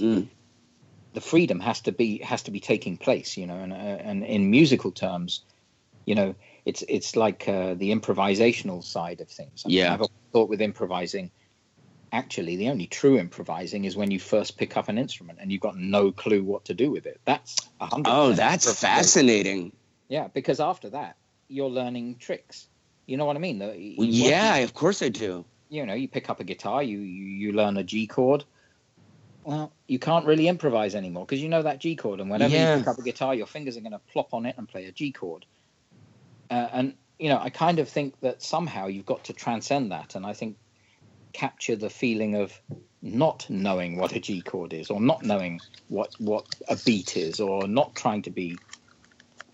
the 1.14 1.22
freedom 1.22 1.60
has 1.60 1.82
to 1.82 1.92
be 1.92 2.20
has 2.20 2.44
to 2.44 2.52
be 2.52 2.60
taking 2.60 2.98
place, 2.98 3.36
you 3.36 3.48
know. 3.48 3.58
And 3.58 3.74
uh, 3.74 3.76
and 3.76 4.24
in 4.24 4.50
musical 4.52 4.92
terms, 4.92 5.44
you 6.06 6.16
know, 6.16 6.36
it's 6.66 6.84
it's 6.88 7.16
like 7.16 7.48
uh, 7.48 7.74
the 7.74 7.92
improvisational 7.92 8.84
side 8.84 9.22
of 9.22 9.30
things. 9.30 9.64
I 9.66 9.70
mean, 9.70 9.78
Yeah. 9.78 9.94
I've 9.94 10.08
thought 10.32 10.50
with 10.50 10.62
improvising. 10.62 11.32
Actually, 12.12 12.56
the 12.56 12.70
only 12.70 12.88
true 12.88 13.20
improvising 13.20 13.86
is 13.86 13.96
when 13.96 14.10
you 14.10 14.20
first 14.20 14.58
pick 14.58 14.76
up 14.78 14.90
an 14.90 14.98
instrument 14.98 15.38
and 15.40 15.52
you've 15.52 15.62
got 15.62 15.78
no 15.78 16.12
clue 16.12 16.44
what 16.44 16.66
to 16.66 16.74
do 16.74 16.90
with 16.90 17.06
it. 17.06 17.22
That's 17.24 17.56
a 17.80 17.86
hundred. 17.86 18.10
Oh, 18.12 18.34
that's 18.34 18.74
fascinating. 18.74 19.74
Yeah, 20.08 20.28
because 20.28 20.60
after 20.60 20.90
that, 20.90 21.18
you're 21.48 21.70
learning 21.70 22.16
tricks. 22.18 22.68
You 23.06 23.18
know 23.18 23.26
what 23.26 23.36
I 23.36 23.40
mean? 23.40 23.60
The- 23.60 23.96
Well, 23.98 24.08
yeah, 24.08 24.56
of 24.58 24.74
course 24.74 25.04
I 25.04 25.10
do. 25.10 25.46
You 25.70 25.86
know, 25.86 25.96
you 25.96 26.10
pick 26.10 26.30
up 26.30 26.40
a 26.41 26.46
guitar, 26.46 26.84
you 26.84 27.00
you, 27.00 27.26
you 27.26 27.54
learn 27.54 27.78
a 27.78 27.84
G 27.86 28.08
chord. 28.08 28.46
Well, 29.44 29.76
you 29.88 30.00
can't 30.00 30.26
really 30.28 30.48
improvise 30.48 30.96
anymore 30.96 31.26
because 31.26 31.41
you 31.41 31.50
know 31.50 31.64
that 31.64 31.80
G 31.82 31.96
chord, 31.96 32.22
and 32.22 32.30
whenever 32.32 32.56
Yeah. 32.56 32.58
you 32.58 32.70
pick 32.70 32.88
up 32.88 33.00
a 33.00 33.04
guitar, 33.04 33.36
your 33.36 33.48
fingers 33.48 33.78
are 33.78 33.82
going 33.82 33.94
to 33.94 34.02
plop 34.12 34.34
on 34.34 34.46
it 34.46 34.56
and 34.58 34.68
play 34.70 34.86
a 34.86 34.91
G 34.94 35.12
chord. 35.14 35.46
Uh, 36.50 36.70
and 36.74 36.98
you 37.20 37.30
know, 37.30 37.40
I 37.40 37.50
kind 37.52 37.80
of 37.80 37.90
think 37.90 38.20
that 38.22 38.44
somehow 38.44 38.88
you've 38.88 39.06
got 39.06 39.26
to 39.26 39.34
transcend 39.34 39.91
that, 39.91 40.16
and 40.16 40.26
I 40.26 40.34
think 40.34 40.58
capture 41.34 41.76
the 41.76 41.90
feeling 41.90 42.36
of 42.36 42.54
not 43.02 43.48
knowing 43.50 43.98
what 43.98 44.14
a 44.16 44.20
G 44.20 44.44
chord 44.44 44.74
is, 44.74 44.90
or 44.91 45.02
not 45.02 45.24
knowing 45.24 45.64
what 45.88 46.12
what 46.20 46.46
a 46.70 46.78
beat 46.78 47.18
is, 47.18 47.40
or 47.40 47.68
not 47.68 47.96
trying 47.96 48.24
to 48.24 48.32
be 48.32 48.62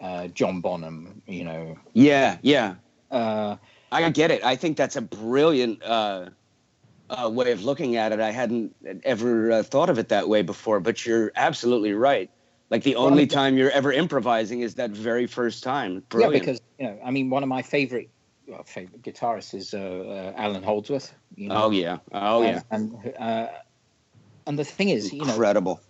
uh, 0.02 0.28
John 0.30 0.62
Bonham. 0.62 1.24
You 1.28 1.46
know, 1.46 1.78
Yeah, 1.94 2.40
yeah. 2.44 2.76
uh, 3.12 3.58
I 4.04 4.10
get 4.10 4.32
it. 4.32 4.44
I 4.44 4.56
think 4.56 4.78
that's 4.78 4.96
a 4.96 5.02
brilliant 5.02 5.84
uh, 5.84 6.30
uh, 7.10 7.30
way 7.32 7.52
of 7.52 7.64
looking 7.64 7.96
at 7.96 8.12
it. 8.12 8.20
I 8.20 8.32
hadn't 8.32 8.76
ever 9.04 9.52
uh, 9.52 9.64
thought 9.64 9.90
of 9.90 10.00
it 10.00 10.10
that 10.10 10.28
way 10.28 10.42
before, 10.42 10.80
but 10.80 11.06
you're 11.06 11.32
absolutely 11.36 11.94
right. 11.94 12.30
Like 12.70 12.84
the 12.84 12.96
only 12.96 13.24
mean- 13.24 13.28
time 13.30 13.58
you're 13.58 13.72
ever 13.72 13.92
improvising 13.92 14.62
is 14.62 14.76
that 14.76 14.92
very 14.92 15.28
first 15.28 15.64
time. 15.64 16.04
Brilliant. 16.10 16.34
Yeah, 16.34 16.40
because 16.40 16.62
you 16.80 16.86
know, 16.88 17.00
I 17.06 17.12
mean, 17.12 17.30
one 17.30 17.44
of 17.44 17.50
my 17.50 17.62
favorite 17.62 18.10
well, 18.48 18.64
favorite 18.64 19.02
guitarists 19.02 19.54
is 19.54 19.74
uh, 19.74 19.80
uh, 19.80 20.40
Allan 20.40 20.64
Holdsworth. 20.64 21.14
You 21.36 21.50
know? 21.50 21.66
oh 21.66 21.70
yeah, 21.72 21.98
oh 22.12 22.44
yeah, 22.44 22.62
and 22.72 22.94
and, 23.04 23.14
uh, 23.18 23.48
and 24.46 24.60
the 24.60 24.64
thing 24.64 24.90
is, 24.90 25.14
you 25.14 25.26
know, 25.26 25.32
incredible. 25.32 25.82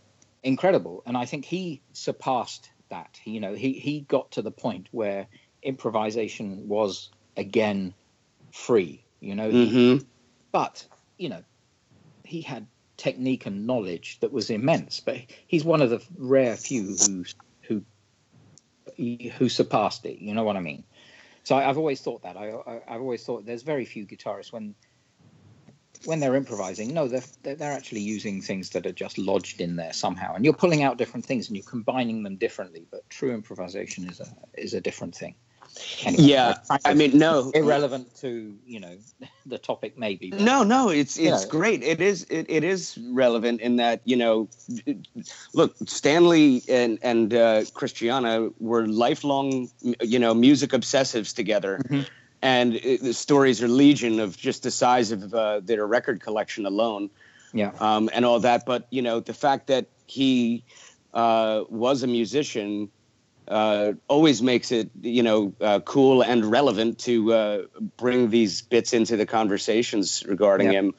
incredible, 0.44 1.04
and 1.06 1.18
I 1.18 1.26
think 1.26 1.46
he 1.46 1.82
surpassed 1.94 2.70
that. 2.90 3.20
You 3.26 3.40
know, 3.40 3.54
he 3.54 3.74
he 3.74 4.02
got 4.02 4.32
to 4.32 4.42
the 4.42 4.52
point 4.52 4.88
where 4.92 5.28
improvisation 5.64 6.68
was 6.68 7.10
again 7.38 7.94
free. 8.52 9.04
You 9.20 9.36
know, 9.36 9.50
Mhm. 9.50 10.06
but 10.52 10.86
you 11.18 11.30
know, 11.30 11.44
he 12.24 12.42
had 12.42 12.68
technique 12.98 13.46
and 13.46 13.68
knowledge 13.68 14.20
that 14.22 14.32
was 14.32 14.50
immense. 14.50 15.00
But 15.00 15.18
he's 15.48 15.64
one 15.64 15.82
of 15.82 15.90
the 15.90 16.04
rare 16.18 16.56
few 16.56 16.96
who 16.98 17.26
who 17.68 17.86
who 19.38 19.50
surpassed 19.50 20.06
it. 20.06 20.20
You 20.20 20.34
know 20.34 20.44
what 20.44 20.58
I 20.58 20.62
mean? 20.62 20.84
So 21.44 21.56
I, 21.56 21.70
I've 21.70 21.78
always 21.78 22.02
thought 22.02 22.24
that. 22.24 22.38
I, 22.38 22.52
I 22.52 22.82
I've 22.88 23.02
always 23.02 23.24
thought 23.24 23.46
there's 23.46 23.64
very 23.64 23.86
few 23.86 24.06
guitarists 24.06 24.52
when 24.52 24.76
when 26.06 26.20
they're 26.20 26.36
improvising. 26.36 26.94
No, 26.94 27.08
they're 27.08 27.24
they're 27.44 27.56
they're 27.56 27.72
actually 27.72 28.02
using 28.02 28.42
things 28.42 28.70
that 28.72 28.86
are 28.86 28.92
just 28.92 29.18
lodged 29.18 29.62
in 29.62 29.76
there 29.76 29.94
somehow, 29.94 30.36
and 30.36 30.46
you're 30.46 30.54
pulling 30.54 30.84
out 30.84 30.98
different 30.98 31.26
things 31.26 31.48
and 31.48 31.58
you're 31.58 31.66
combining 31.66 32.24
them 32.24 32.38
differently. 32.38 32.88
But 32.92 33.10
true 33.10 33.34
improvisation 33.34 34.08
is 34.10 34.20
a 34.20 34.28
is 34.54 34.74
a 34.74 34.82
different 34.82 35.16
thing. 35.16 35.36
Anyway, 36.04 36.24
Yeah, 36.24 36.56
I 36.86 36.94
mean, 36.94 37.18
no. 37.18 37.52
irrelevant 37.54 38.16
to 38.18 38.56
you 38.66 38.80
know 38.80 38.98
the 39.46 39.58
topic 39.58 39.98
maybe. 39.98 40.32
No, 40.32 40.64
no, 40.64 40.90
it's 40.90 41.18
You 41.18 41.30
it's 41.32 41.46
know. 41.46 41.52
great. 41.52 41.84
It 41.84 42.02
is 42.02 42.26
it, 42.30 42.46
it 42.50 42.64
is 42.64 42.98
relevant 43.12 43.62
in 43.62 43.78
that 43.78 44.02
you 44.06 44.16
know, 44.16 44.48
look, 45.54 45.76
Stanley 45.86 46.62
and 46.70 47.00
and 47.02 47.34
uh, 47.34 47.64
Christiane 47.74 48.54
were 48.60 48.88
lifelong 48.88 49.70
you 50.02 50.20
know 50.20 50.34
music 50.34 50.72
obsessives 50.72 51.36
together, 51.36 51.80
and 52.42 52.76
it, 52.76 53.02
the 53.02 53.14
stories 53.14 53.62
are 53.64 53.68
legion 53.68 54.20
of 54.20 54.38
just 54.38 54.64
the 54.64 54.72
size 54.72 55.12
of 55.12 55.34
uh, 55.34 55.60
their 55.62 55.86
record 55.86 56.22
collection 56.22 56.66
alone, 56.66 57.10
Yeah. 57.54 57.72
um, 57.80 58.10
and 58.14 58.26
all 58.26 58.40
that. 58.42 58.66
But 58.66 58.88
you 58.92 59.02
know, 59.02 59.20
the 59.20 59.34
fact 59.34 59.68
that 59.68 59.88
he 60.08 60.64
uh, 61.14 61.64
was 61.70 62.04
a 62.04 62.08
musician 62.08 62.90
uh, 63.48 63.94
always 64.08 64.42
makes 64.42 64.72
it 64.72 64.90
you 65.02 65.24
know 65.24 65.54
uh, 65.62 65.80
cool 65.82 66.22
and 66.22 66.46
relevant 66.46 67.00
to 67.00 67.34
uh, 67.34 67.62
bring 67.98 68.30
these 68.30 68.62
bits 68.62 68.94
into 68.94 69.18
the 69.18 69.26
conversations 69.26 70.24
regarding 70.28 70.68
Yeah. 70.72 70.80
him. 70.80 70.94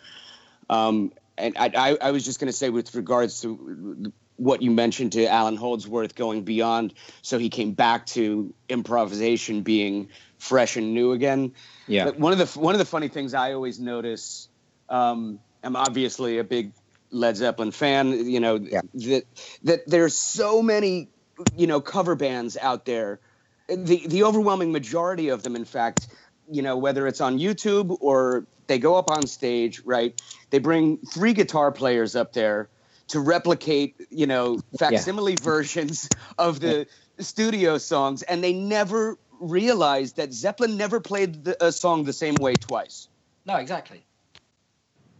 Um, 0.68 1.12
and 1.38 1.56
I, 1.58 1.70
I, 1.76 1.98
I 2.00 2.10
was 2.12 2.24
just 2.24 2.40
going 2.40 2.48
to 2.50 2.56
say 2.56 2.70
with 2.70 2.94
regards 2.94 3.42
to 3.42 4.12
what 4.36 4.62
you 4.62 4.70
mentioned 4.70 5.12
to 5.12 5.26
Allan 5.26 5.56
Holdsworth 5.56 6.14
going 6.14 6.44
beyond, 6.44 6.94
so 7.22 7.38
he 7.38 7.48
came 7.48 7.72
back 7.72 8.06
to 8.06 8.54
improvisation 8.68 9.62
being 9.62 10.08
fresh 10.38 10.76
and 10.76 10.94
new 10.94 11.12
again. 11.12 11.52
Yeah. 11.86 12.04
But 12.04 12.18
one 12.18 12.32
of 12.32 12.38
the 12.38 12.58
one 12.58 12.74
of 12.74 12.78
the 12.78 12.84
funny 12.84 13.08
things 13.08 13.34
I 13.34 13.52
always 13.52 13.78
notice, 13.80 14.48
um, 14.88 15.40
I'm 15.62 15.76
obviously 15.76 16.38
a 16.38 16.44
big 16.44 16.72
Led 17.10 17.36
Zeppelin 17.36 17.70
fan. 17.70 18.28
You 18.30 18.40
know 18.40 18.58
that 18.58 19.24
that 19.64 19.80
there's 19.86 20.14
so 20.14 20.62
many 20.62 21.08
you 21.56 21.66
know 21.66 21.80
cover 21.80 22.14
bands 22.14 22.56
out 22.56 22.84
there. 22.84 23.20
The 23.68 24.06
the 24.06 24.22
overwhelming 24.22 24.72
majority 24.72 25.28
of 25.28 25.42
them, 25.42 25.56
in 25.56 25.64
fact, 25.64 26.08
you 26.50 26.62
know 26.62 26.76
whether 26.76 27.06
it's 27.06 27.20
on 27.20 27.38
YouTube 27.38 27.96
or 28.00 28.46
they 28.66 28.78
go 28.78 28.96
up 28.96 29.10
on 29.10 29.26
stage, 29.26 29.80
right? 29.84 30.20
They 30.50 30.58
bring 30.58 30.98
three 30.98 31.32
guitar 31.32 31.70
players 31.72 32.16
up 32.16 32.32
there 32.32 32.68
to 33.08 33.20
replicate, 33.20 33.94
you 34.10 34.26
know, 34.26 34.60
facsimile 34.78 35.36
versions 35.40 36.10
of 36.38 36.60
the 36.60 36.86
studio 37.18 37.78
songs, 37.78 38.22
and 38.22 38.42
they 38.42 38.52
never 38.52 39.16
realized 39.40 40.16
that 40.16 40.32
Zeppelin 40.32 40.76
never 40.76 41.00
played 41.00 41.44
the, 41.44 41.64
a 41.64 41.70
song 41.70 42.04
the 42.04 42.12
same 42.12 42.34
way 42.36 42.56
twice. 42.56 43.08
No, 43.44 43.56
exactly. 43.56 44.04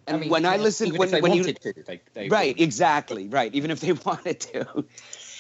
And 0.09 0.21
mean, 0.21 0.31
when 0.31 0.47
I 0.47 0.55
even- 0.55 0.63
listened, 0.63 0.99
when, 0.99 1.09
if 1.09 1.13
they 1.13 1.21
when 1.21 1.35
you 1.35 1.45
to, 1.45 1.73
they, 1.85 2.01
they 2.15 2.29
right, 2.29 2.59
exactly, 2.59 3.29
right. 3.29 3.53
Even 3.55 3.71
if 3.71 3.81
they 3.81 3.93
wanted 4.05 4.41
to, 4.41 4.85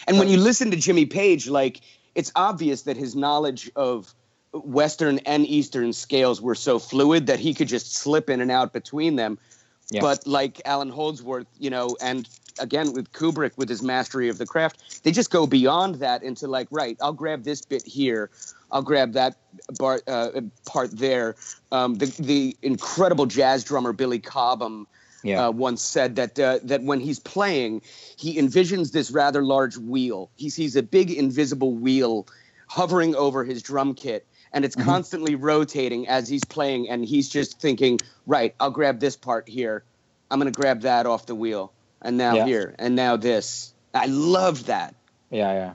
and 0.06 0.18
when 0.18 0.28
you 0.28 0.38
listen 0.38 0.70
to 0.70 0.76
Jimmy 0.76 1.06
Page, 1.06 1.48
like 1.48 1.80
it's 2.14 2.32
obvious 2.34 2.82
that 2.82 2.96
his 2.96 3.14
knowledge 3.14 3.70
of 3.76 4.14
Western 4.52 5.18
and 5.20 5.46
Eastern 5.46 5.92
scales 5.92 6.40
were 6.40 6.54
so 6.54 6.78
fluid 6.78 7.26
that 7.26 7.38
he 7.38 7.54
could 7.54 7.68
just 7.68 7.94
slip 7.94 8.30
in 8.30 8.40
and 8.40 8.50
out 8.50 8.72
between 8.72 9.16
them. 9.16 9.38
Yeah. 9.90 10.00
But 10.00 10.26
like 10.26 10.60
Allan 10.64 10.90
Holdsworth, 10.90 11.46
you 11.58 11.70
know, 11.70 11.96
and 12.00 12.28
again 12.58 12.92
with 12.92 13.12
Kubrick 13.12 13.52
with 13.56 13.68
his 13.68 13.82
mastery 13.82 14.28
of 14.28 14.38
the 14.38 14.46
craft, 14.46 15.04
they 15.04 15.12
just 15.12 15.30
go 15.30 15.46
beyond 15.46 15.96
that 15.96 16.22
into 16.22 16.48
like, 16.48 16.68
right, 16.70 16.96
I'll 17.00 17.12
grab 17.12 17.44
this 17.44 17.62
bit 17.62 17.84
here, 17.84 18.30
I'll 18.72 18.82
grab 18.82 19.12
that 19.12 19.36
bar, 19.78 20.00
uh, 20.06 20.40
part 20.64 20.90
there. 20.92 21.36
Um, 21.70 21.96
the 21.96 22.06
the 22.18 22.56
incredible 22.62 23.26
jazz 23.26 23.62
drummer 23.62 23.92
Billy 23.92 24.18
Cobham 24.18 24.86
Yeah. 25.27 25.48
uh, 25.48 25.51
once 25.51 25.82
said 25.82 26.16
that 26.16 26.39
uh, 26.39 26.61
that 26.62 26.82
when 26.82 27.01
he's 27.01 27.19
playing, 27.19 27.82
he 28.16 28.39
envisions 28.39 28.93
this 28.93 29.11
rather 29.11 29.43
large 29.43 29.77
wheel. 29.77 30.31
He 30.36 30.51
sees 30.51 30.77
a 30.77 30.82
big 30.82 31.11
invisible 31.11 31.74
wheel 31.74 32.28
hovering 32.69 33.15
over 33.16 33.44
his 33.44 33.62
drum 33.62 33.94
kit, 33.94 34.27
and 34.53 34.65
it's 34.65 34.77
Mhm. 34.77 34.85
constantly 34.85 35.35
rotating 35.35 36.07
as 36.09 36.28
he's 36.28 36.44
playing. 36.44 36.89
And 36.89 37.05
he's 37.05 37.28
just 37.28 37.61
thinking, 37.61 37.98
right, 38.27 38.55
I'll 38.61 38.70
grab 38.70 39.01
this 39.01 39.16
part 39.16 39.48
here. 39.48 39.85
I'm 40.31 40.39
gonna 40.39 40.51
grab 40.53 40.82
that 40.82 41.07
off 41.07 41.27
the 41.27 41.35
wheel, 41.35 41.73
and 42.03 42.16
now 42.16 42.36
Yeah. 42.36 42.47
here, 42.47 42.74
and 42.78 42.94
now 42.94 43.16
this. 43.16 43.74
I 43.94 44.07
love 44.07 44.66
that. 44.66 44.94
Yeah, 45.31 45.53
yeah. 45.53 45.74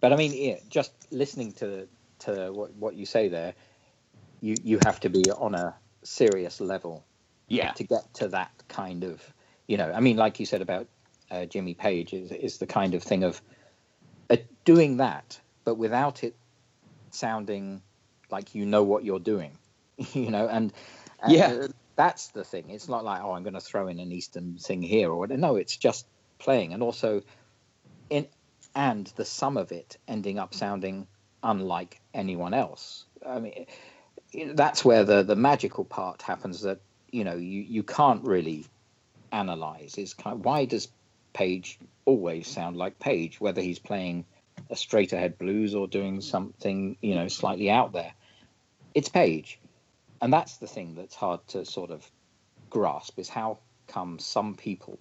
But 0.00 0.12
I 0.12 0.16
mean, 0.16 0.32
yeah, 0.32 0.60
just 0.68 0.92
listening 1.10 1.52
to 1.54 1.88
to 2.20 2.52
what 2.52 2.74
what 2.74 2.94
you 2.94 3.06
say 3.06 3.28
there, 3.28 3.54
you 4.40 4.54
you 4.62 4.78
have 4.78 5.00
to 5.00 5.08
be 5.08 5.30
on 5.30 5.54
a 5.54 5.74
serious 6.04 6.60
level. 6.60 7.07
Yeah. 7.48 7.72
To 7.72 7.84
get 7.84 8.12
to 8.14 8.28
that 8.28 8.50
kind 8.68 9.04
of, 9.04 9.22
you 9.66 9.76
know, 9.76 9.90
I 9.92 10.00
mean, 10.00 10.16
like 10.16 10.38
you 10.40 10.46
said 10.46 10.62
about 10.62 10.86
uh, 11.30 11.46
Jimmy 11.46 11.74
Page, 11.74 12.12
is 12.12 12.30
is 12.32 12.58
the 12.58 12.66
kind 12.66 12.94
of 12.94 13.02
thing 13.02 13.24
of 13.24 13.40
uh, 14.30 14.36
doing 14.64 14.98
that, 14.98 15.40
but 15.64 15.76
without 15.76 16.24
it 16.24 16.36
sounding 17.10 17.82
like 18.30 18.54
you 18.54 18.66
know 18.66 18.82
what 18.82 19.04
you're 19.04 19.18
doing, 19.20 19.58
you 20.12 20.30
know, 20.30 20.46
and, 20.48 20.72
and 21.22 21.32
Yeah. 21.32 21.48
uh, 21.52 21.68
that's 21.96 22.28
the 22.28 22.44
thing. 22.44 22.70
It's 22.70 22.88
not 22.88 23.04
like 23.04 23.22
oh, 23.22 23.32
I'm 23.32 23.42
going 23.42 23.54
to 23.54 23.60
throw 23.60 23.88
in 23.88 23.98
an 23.98 24.12
Eastern 24.12 24.58
thing 24.58 24.82
here 24.82 25.10
or 25.10 25.16
whatever. 25.18 25.40
No, 25.40 25.56
it's 25.56 25.76
just 25.76 26.06
playing, 26.38 26.72
and 26.74 26.82
also 26.82 27.22
in 28.10 28.28
and 28.74 29.06
the 29.16 29.24
sum 29.24 29.56
of 29.56 29.72
it 29.72 29.96
ending 30.06 30.38
up 30.38 30.54
sounding 30.54 31.06
unlike 31.42 32.00
anyone 32.14 32.54
else. 32.54 33.06
I 33.26 33.40
mean, 33.40 33.66
that's 34.54 34.84
where 34.84 35.04
the 35.04 35.22
the 35.22 35.36
magical 35.36 35.84
part 35.84 36.22
happens. 36.22 36.62
That 36.62 36.80
you 37.10 37.24
know 37.24 37.36
you 37.36 37.62
you 37.62 37.82
can't 37.82 38.24
really 38.24 38.66
analyze. 39.32 39.96
Is 39.98 40.14
kind 40.14 40.44
why 40.44 40.64
does 40.64 40.88
Page 41.32 41.78
always 42.04 42.48
sound 42.48 42.76
like 42.76 42.98
Page, 42.98 43.40
whether 43.40 43.60
he's 43.60 43.78
playing 43.78 44.24
a 44.70 44.76
straight 44.76 45.12
ahead 45.12 45.38
blues 45.38 45.74
or 45.74 45.86
doing 45.86 46.20
something 46.20 46.96
you 47.00 47.14
know 47.14 47.28
slightly 47.28 47.70
out 47.70 47.92
there. 47.92 48.12
It's 48.94 49.08
Page, 49.08 49.60
and 50.20 50.32
that's 50.32 50.56
the 50.56 50.66
thing 50.66 50.94
that's 50.94 51.14
hard 51.14 51.46
to 51.48 51.64
sort 51.64 51.90
of 51.90 52.10
grasp 52.70 53.18
is 53.18 53.28
how 53.28 53.58
come 53.86 54.18
some 54.18 54.54
people 54.54 54.98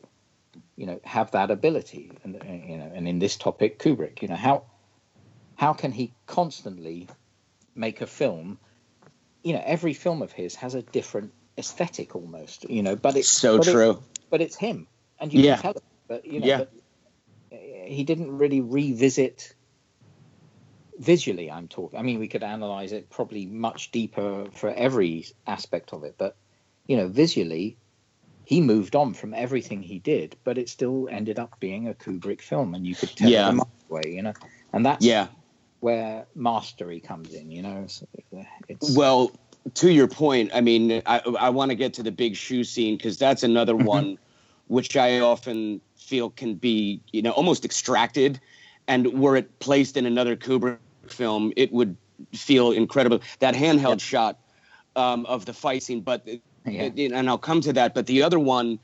you 0.75 0.85
know 0.85 0.99
have 1.03 1.31
that 1.31 1.51
ability 1.51 2.11
and 2.23 2.35
uh, 2.35 2.45
you 2.45 2.77
know 2.77 2.91
and 2.93 3.07
in 3.07 3.19
this 3.19 3.35
topic 3.35 3.79
kubrick 3.79 4.21
you 4.21 4.27
know 4.27 4.35
how 4.35 4.63
how 5.55 5.73
can 5.73 5.91
he 5.91 6.13
constantly 6.25 7.07
make 7.75 8.01
a 8.01 8.07
film 8.07 8.57
you 9.43 9.53
know 9.53 9.61
every 9.65 9.93
film 9.93 10.21
of 10.21 10.31
his 10.31 10.55
has 10.55 10.75
a 10.75 10.81
different 10.81 11.31
aesthetic 11.57 12.15
almost 12.15 12.69
you 12.69 12.83
know 12.83 12.95
but 12.95 13.17
it's 13.17 13.39
So 13.39 13.57
but 13.57 13.67
true. 13.67 14.03
but 14.29 14.41
it's 14.41 14.55
him 14.55 14.87
and 15.19 15.33
you 15.33 15.39
Yeah. 15.39 15.55
can 15.55 15.61
tell 15.61 15.71
it 15.71 15.83
but 16.07 16.25
you 16.25 16.39
know 16.39 16.47
Yeah. 16.47 16.57
but 16.57 16.69
uh, 17.53 17.57
he 17.87 18.03
didn't 18.03 18.37
really 18.37 18.61
revisit 18.61 19.53
visually 20.99 21.51
i'm 21.51 21.67
talking 21.67 21.99
i 21.99 22.01
mean 22.01 22.19
we 22.19 22.27
could 22.27 22.43
analyze 22.43 22.91
it 22.91 23.09
probably 23.09 23.45
much 23.45 23.91
deeper 23.91 24.47
for 24.53 24.69
every 24.69 25.25
aspect 25.45 25.93
of 25.93 26.03
it 26.03 26.15
but 26.17 26.35
you 26.87 26.97
know 26.97 27.07
visually 27.07 27.77
he 28.43 28.61
moved 28.61 28.95
on 28.95 29.13
from 29.13 29.33
everything 29.33 29.81
he 29.81 29.99
did 29.99 30.37
but 30.43 30.57
it 30.57 30.69
still 30.69 31.07
ended 31.11 31.39
up 31.39 31.59
being 31.59 31.87
a 31.87 31.93
kubrick 31.93 32.41
film 32.41 32.73
and 32.73 32.85
you 32.85 32.95
could 32.95 33.15
tell 33.15 33.29
Yeah. 33.29 33.51
mile 33.51 33.67
away 33.89 34.11
you 34.11 34.21
know 34.23 34.33
and 34.73 34.85
that's 34.85 35.05
Yeah. 35.05 35.27
where 35.79 36.25
mastery 36.35 36.99
comes 36.99 37.33
in 37.33 37.51
you 37.51 37.61
know 37.61 37.85
So, 37.87 38.05
it's 38.67 38.95
Well, 38.95 39.31
to 39.75 39.91
your 39.91 40.07
point, 40.07 40.51
I 40.53 40.61
mean, 40.61 41.01
I, 41.05 41.19
I 41.39 41.49
want 41.49 41.71
to 41.71 41.75
get 41.75 41.93
to 41.95 42.03
the 42.03 42.11
big 42.11 42.35
shoe 42.35 42.63
scene 42.63 42.97
because 42.97 43.17
that's 43.17 43.43
another 43.43 43.75
Mm-hmm. 43.77 43.87
one 43.87 44.17
which 44.67 44.97
I 44.97 45.19
often 45.19 45.81
feel 45.97 46.29
can 46.29 46.55
be, 46.55 47.01
you 47.11 47.21
know, 47.21 47.31
almost 47.31 47.65
extracted. 47.65 48.39
And 48.87 49.19
were 49.19 49.35
it 49.35 49.59
placed 49.59 49.97
in 49.97 50.05
another 50.05 50.35
Kubrick 50.35 50.79
film, 51.09 51.53
it 51.55 51.71
would 51.71 51.97
feel 52.33 52.71
incredible. 52.71 53.21
That 53.39 53.55
handheld 53.55 54.01
shot 54.01 54.37
um, 54.95 55.25
of 55.25 55.45
the 55.45 55.53
fight 55.53 55.83
scene, 55.83 56.01
but 56.01 56.27
Yeah. 56.65 56.89
and 56.97 57.29
I'll 57.29 57.37
come 57.37 57.61
to 57.61 57.73
that. 57.73 57.93
But 57.93 58.07
the 58.07 58.23
other 58.23 58.39
one 58.39 58.79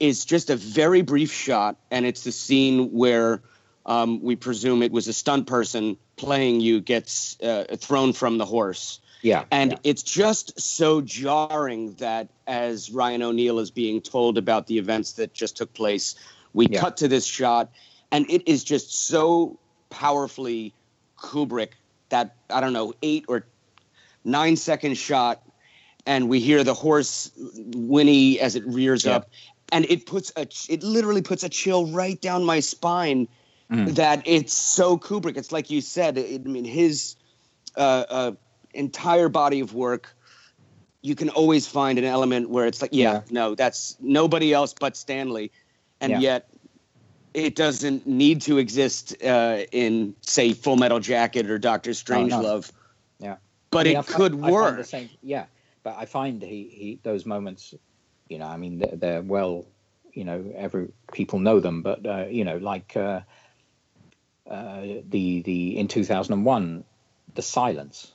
is 0.00 0.24
just 0.24 0.50
a 0.50 0.56
very 0.56 1.02
brief 1.02 1.32
shot, 1.32 1.76
and 1.90 2.06
it's 2.06 2.24
the 2.24 2.32
scene 2.32 2.90
where 2.92 3.42
um, 3.86 4.22
we 4.22 4.36
presume 4.36 4.82
it 4.82 4.92
was 4.92 5.08
a 5.08 5.12
stunt 5.12 5.46
person 5.46 5.96
playing 6.16 6.60
you 6.60 6.80
gets 6.80 7.40
uh, 7.40 7.64
thrown 7.76 8.12
from 8.12 8.38
the 8.38 8.44
horse. 8.44 9.00
Yeah 9.24 9.44
And 9.50 9.78
it's 9.84 10.02
just 10.02 10.60
so 10.60 11.00
jarring 11.00 11.94
that 11.94 12.28
as 12.46 12.90
Ryan 12.90 13.22
O'Neal 13.22 13.58
is 13.58 13.70
being 13.70 14.02
told 14.02 14.36
about 14.36 14.66
the 14.66 14.78
events 14.78 15.12
that 15.12 15.32
just 15.32 15.56
took 15.56 15.72
place, 15.72 16.14
we 16.52 16.68
Yeah. 16.68 16.80
cut 16.80 16.98
to 16.98 17.08
this 17.08 17.24
shot, 17.24 17.70
and 18.12 18.30
it 18.30 18.46
is 18.46 18.62
just 18.62 19.08
so 19.08 19.58
powerfully 19.88 20.74
Kubrick 21.18 21.70
that 22.10 22.36
I 22.50 22.60
don't 22.60 22.74
know 22.74 22.92
eight 23.00 23.24
or 23.26 23.46
nine 24.24 24.56
second 24.56 24.96
shot, 24.98 25.42
and 26.06 26.28
we 26.28 26.38
hear 26.38 26.62
the 26.62 26.74
horse 26.74 27.30
whinny 27.74 28.38
as 28.40 28.56
it 28.56 28.66
rears 28.66 29.06
Yeah. 29.06 29.16
up, 29.16 29.30
and 29.72 29.86
it 29.88 30.04
puts 30.04 30.32
a 30.36 30.46
it 30.68 30.82
literally 30.82 31.22
puts 31.22 31.42
a 31.44 31.48
chill 31.48 31.86
right 31.86 32.20
down 32.20 32.44
my 32.44 32.60
spine. 32.60 33.26
Mm. 33.72 33.94
That 33.94 34.22
it's 34.26 34.52
so 34.52 34.98
Kubrick. 34.98 35.38
It's 35.38 35.50
like 35.50 35.70
you 35.70 35.80
said. 35.80 36.18
It, 36.18 36.42
I 36.44 36.48
mean, 36.48 36.66
his 36.66 37.16
uh, 37.76 38.04
uh, 38.08 38.32
entire 38.74 39.28
body 39.28 39.60
of 39.60 39.74
work. 39.74 40.14
You 41.02 41.14
can 41.14 41.28
always 41.30 41.66
find 41.66 41.98
an 41.98 42.04
element 42.04 42.48
where 42.48 42.66
it's 42.66 42.80
like, 42.80 42.92
yeah, 42.94 43.22
no, 43.30 43.54
that's 43.54 43.96
nobody 44.00 44.52
else 44.54 44.74
but 44.78 44.96
Stanley, 44.96 45.52
and 46.00 46.12
Yeah. 46.12 46.18
yet 46.20 46.48
it 47.34 47.56
doesn't 47.56 48.06
need 48.06 48.42
to 48.42 48.58
exist 48.58 49.14
uh, 49.22 49.64
in, 49.72 50.14
say, 50.22 50.52
Full 50.54 50.76
Metal 50.76 51.00
Jacket 51.00 51.50
or 51.50 51.58
Doctor 51.58 51.90
Strangelove. 51.90 52.70
Yeah. 53.18 53.36
But 53.70 53.86
I 53.86 53.90
mean, 53.90 53.96
it 53.98 54.04
find- 54.06 54.16
could 54.16 54.34
work. 54.36 54.84
same, 54.86 55.10
yeah, 55.20 55.46
but 55.82 55.96
I 55.98 56.06
find 56.06 56.40
he, 56.40 56.68
he 56.72 57.00
those 57.02 57.26
moments, 57.26 57.74
you 58.28 58.38
know, 58.38 58.46
I 58.46 58.56
mean, 58.56 58.78
they're, 58.78 58.96
they're 58.96 59.22
well, 59.22 59.66
you 60.12 60.24
know, 60.24 60.54
every 60.56 60.92
people 61.12 61.38
know 61.40 61.58
them, 61.60 61.82
but 61.82 62.06
uh, 62.06 62.26
you 62.30 62.44
know, 62.44 62.56
like 62.56 62.96
uh, 62.96 63.20
uh, 64.48 64.80
the 65.08 65.42
the 65.42 65.76
in 65.76 65.88
two 65.88 66.04
thousand 66.04 66.34
and 66.34 66.44
one, 66.46 66.84
the 67.34 67.42
silence. 67.42 68.13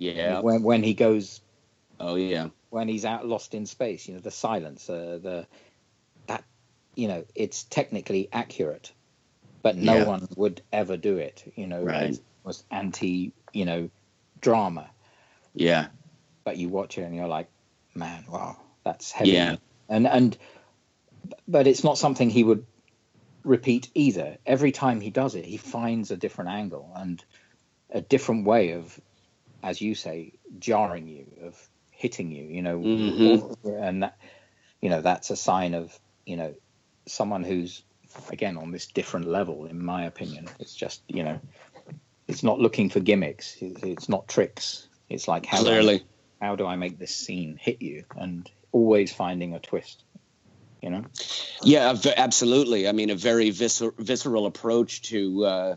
Yeah. 0.00 0.40
When 0.40 0.62
when 0.62 0.82
he 0.82 0.94
goes. 0.94 1.40
Oh 1.98 2.14
yeah. 2.16 2.48
When 2.70 2.88
he's 2.88 3.04
out 3.04 3.26
lost 3.26 3.54
in 3.54 3.66
space, 3.66 4.08
you 4.08 4.14
know, 4.14 4.20
the 4.20 4.30
silence, 4.30 4.88
uh, 4.88 5.18
the 5.22 5.46
that, 6.26 6.44
you 6.94 7.08
know, 7.08 7.24
it's 7.34 7.64
technically 7.64 8.28
accurate, 8.32 8.92
but 9.62 9.76
no 9.76 9.96
Yeah. 9.96 10.04
one 10.04 10.28
would 10.36 10.62
ever 10.72 10.96
do 10.96 11.18
it. 11.18 11.52
You 11.56 11.66
know, 11.66 11.82
Right. 11.82 12.14
it 12.14 12.20
was 12.44 12.64
anti, 12.70 13.32
you 13.52 13.64
know, 13.66 13.90
drama 14.40 14.88
Yeah. 15.54 15.88
but 16.44 16.56
you 16.56 16.68
watch 16.70 16.96
it 16.96 17.02
and 17.02 17.14
you're 17.14 17.28
like, 17.28 17.48
man, 17.94 18.24
wow, 18.28 18.56
that's 18.84 19.10
heavy. 19.12 19.32
Yeah. 19.32 19.56
And 19.88 20.06
and 20.06 20.38
but 21.46 21.66
it's 21.66 21.84
not 21.84 21.98
something 21.98 22.30
he 22.30 22.44
would 22.44 22.64
repeat 23.44 23.90
either. 23.94 24.38
Every 24.46 24.72
time 24.72 25.00
he 25.00 25.10
does 25.10 25.34
it, 25.34 25.44
he 25.44 25.58
finds 25.58 26.10
a 26.10 26.16
different 26.16 26.50
angle 26.50 26.90
and 26.96 27.22
a 27.90 28.00
different 28.00 28.46
way 28.46 28.72
of, 28.72 28.98
as 29.62 29.80
you 29.80 29.94
say, 29.94 30.32
jarring 30.58 31.06
you, 31.08 31.26
of 31.42 31.68
hitting 31.90 32.30
you. 32.30 32.44
You 32.44 32.62
know, 32.62 32.78
Mhm. 32.78 33.82
and 33.86 34.02
that, 34.02 34.18
you 34.80 34.88
know, 34.90 35.00
that's 35.02 35.30
a 35.30 35.36
sign 35.36 35.74
of 35.74 35.98
you 36.26 36.36
know 36.36 36.54
someone 37.06 37.42
who's 37.44 37.82
again 38.30 38.56
on 38.56 38.70
this 38.72 38.86
different 38.86 39.26
level, 39.28 39.66
in 39.66 39.84
my 39.84 40.04
opinion. 40.04 40.48
It's 40.58 40.74
just 40.74 41.02
you 41.08 41.22
know, 41.24 41.40
it's 42.28 42.42
not 42.42 42.58
looking 42.58 42.90
for 42.90 43.00
gimmicks. 43.00 43.56
It's 43.60 44.08
not 44.08 44.28
tricks. 44.28 44.88
It's 45.08 45.26
like 45.28 45.46
how 45.46 45.58
do 45.62 45.66
I- 45.66 45.70
Clearly. 45.70 46.04
how 46.40 46.56
do 46.56 46.66
I 46.66 46.76
make 46.76 46.98
this 46.98 47.14
scene 47.14 47.58
hit 47.60 47.82
you, 47.82 48.04
and 48.16 48.50
always 48.72 49.12
finding 49.12 49.54
a 49.54 49.60
twist. 49.60 50.04
You 50.82 50.88
know. 50.90 51.04
Yeah, 51.62 51.92
v- 51.92 52.14
absolutely. 52.16 52.88
I 52.88 52.92
mean, 52.92 53.10
a 53.10 53.14
very 53.14 53.50
viscer- 53.50 53.92
visceral 53.98 54.46
approach 54.46 55.02
to 55.10 55.44
uh, 55.44 55.76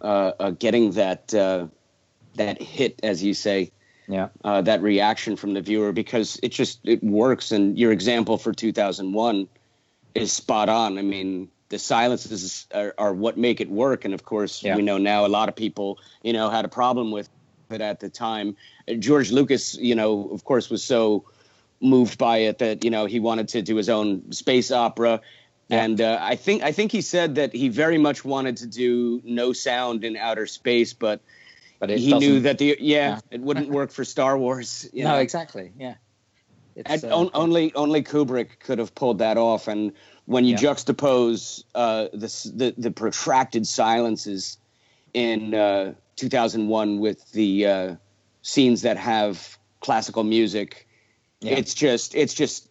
uh, 0.00 0.32
uh, 0.38 0.50
getting 0.52 0.92
that 0.92 1.34
uh, 1.34 1.66
that 2.34 2.60
hit, 2.60 3.00
as 3.02 3.22
you 3.22 3.34
say. 3.34 3.72
Yeah. 4.08 4.28
Uh, 4.42 4.60
that 4.62 4.82
reaction 4.82 5.36
from 5.36 5.54
the 5.54 5.60
viewer 5.60 5.92
because 5.92 6.40
it 6.42 6.48
just 6.50 6.80
it 6.84 7.02
works. 7.02 7.52
And 7.52 7.78
your 7.78 7.92
example 7.92 8.38
for 8.38 8.52
2001 8.52 9.46
is 10.16 10.32
spot 10.32 10.68
on. 10.68 10.98
I 10.98 11.02
mean, 11.02 11.48
the 11.68 11.78
silences 11.78 12.66
are, 12.74 12.92
are 12.98 13.14
what 13.14 13.38
make 13.38 13.60
it 13.60 13.70
work. 13.70 14.04
And 14.04 14.12
of 14.12 14.24
course, 14.24 14.64
Yeah. 14.64 14.74
we 14.74 14.82
know 14.82 14.98
now 14.98 15.26
a 15.26 15.28
lot 15.28 15.48
of 15.48 15.54
people, 15.54 16.00
you 16.22 16.32
know, 16.32 16.50
had 16.50 16.64
a 16.64 16.68
problem 16.68 17.12
with 17.12 17.28
it 17.70 17.80
at 17.80 18.00
the 18.00 18.08
time. 18.08 18.56
George 18.98 19.30
Lucas, 19.30 19.76
you 19.76 19.94
know, 19.94 20.28
of 20.32 20.44
course, 20.44 20.68
was 20.68 20.82
so 20.82 21.24
moved 21.80 22.18
by 22.18 22.38
it 22.38 22.58
that 22.58 22.84
you 22.84 22.90
know 22.90 23.06
he 23.06 23.20
wanted 23.20 23.48
to 23.48 23.62
do 23.62 23.76
his 23.76 23.88
own 23.88 24.32
space 24.32 24.70
opera. 24.72 25.20
And 25.70 26.00
uh, 26.00 26.18
I 26.20 26.34
think 26.34 26.64
I 26.64 26.72
think 26.72 26.90
he 26.90 27.00
said 27.00 27.36
that 27.36 27.54
he 27.54 27.68
very 27.68 27.96
much 27.96 28.24
wanted 28.24 28.56
to 28.56 28.66
do 28.66 29.22
no 29.24 29.52
sound 29.52 30.02
in 30.02 30.16
outer 30.16 30.48
space, 30.48 30.92
but 30.94 31.20
But 31.80 31.90
he 31.90 32.12
knew 32.16 32.40
that 32.40 32.58
the 32.58 32.76
yeah, 32.78 33.20
it 33.30 33.40
wouldn't 33.40 33.70
work 33.70 33.90
for 33.90 34.04
Star 34.04 34.36
Wars. 34.38 34.88
you 34.92 35.02
no, 35.02 35.12
know. 35.12 35.18
exactly. 35.18 35.72
Yeah. 35.78 35.94
Uh, 36.88 36.98
on- 37.10 37.30
only 37.34 37.74
only 37.74 38.02
Kubrick 38.02 38.60
could 38.60 38.78
have 38.78 38.94
pulled 38.94 39.18
that 39.18 39.36
off. 39.38 39.66
And 39.66 39.92
when 40.26 40.44
you 40.44 40.52
Yeah. 40.52 40.58
juxtapose 40.74 41.64
uh, 41.74 42.08
the, 42.12 42.52
the 42.54 42.74
the 42.78 42.90
protracted 42.90 43.66
silences 43.66 44.58
in 45.14 45.54
uh, 45.54 45.94
2001 46.16 47.00
with 47.00 47.32
the 47.32 47.66
uh, 47.66 47.96
scenes 48.42 48.82
that 48.82 48.96
have 48.98 49.58
classical 49.80 50.22
music, 50.22 50.86
Yeah. 51.40 51.52
it's 51.56 51.74
just 51.74 52.14
it's 52.14 52.34
just 52.34 52.68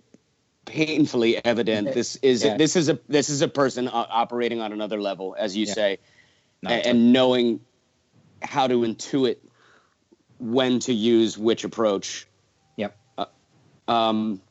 painfully 0.65 1.44
evident. 1.44 1.94
This 1.95 2.15
is 2.18 2.44
Yeah. 2.44 2.57
this 2.57 2.76
is 2.76 2.90
a 2.90 2.99
this 3.07 3.30
is 3.30 3.41
a 3.41 3.48
person 3.48 3.90
operating 3.91 4.61
on 4.61 4.72
another 4.72 5.02
level, 5.02 5.36
as 5.38 5.57
you 5.57 5.65
say, 5.65 5.98
No, 6.61 6.69
a- 6.69 6.77
totally. 6.77 6.91
and 6.91 7.11
knowing 7.14 7.60
how 8.41 8.67
to 8.67 8.81
intuit 8.81 9.37
when 10.39 10.79
to 10.79 10.93
use 10.93 11.37
which 11.37 11.63
approach. 11.63 12.27
Yep. 12.77 12.97
Um, 13.87 14.41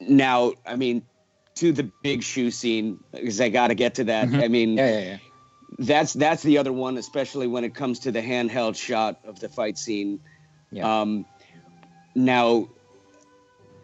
now, 0.00 0.52
I 0.66 0.76
mean, 0.76 1.02
to 1.56 1.72
the 1.72 1.90
big 2.02 2.22
shoe 2.22 2.50
scene 2.50 2.98
because 3.12 3.40
I 3.40 3.48
got 3.48 3.68
to 3.68 3.74
get 3.74 3.94
to 3.96 4.04
that. 4.04 4.28
I 4.34 4.48
mean, 4.48 4.70
Mm-hmm. 4.70 4.78
yeah, 4.78 4.90
yeah, 4.90 5.00
yeah. 5.00 5.16
that's 5.78 6.12
that's 6.12 6.42
the 6.42 6.58
other 6.58 6.72
one, 6.72 6.96
especially 6.98 7.46
when 7.46 7.64
it 7.64 7.74
comes 7.74 8.00
to 8.00 8.10
the 8.12 8.20
handheld 8.20 8.76
shot 8.76 9.20
of 9.24 9.38
the 9.40 9.48
fight 9.48 9.78
scene. 9.78 10.20
Yeah. 10.70 11.00
Um, 11.02 11.26
now, 12.14 12.68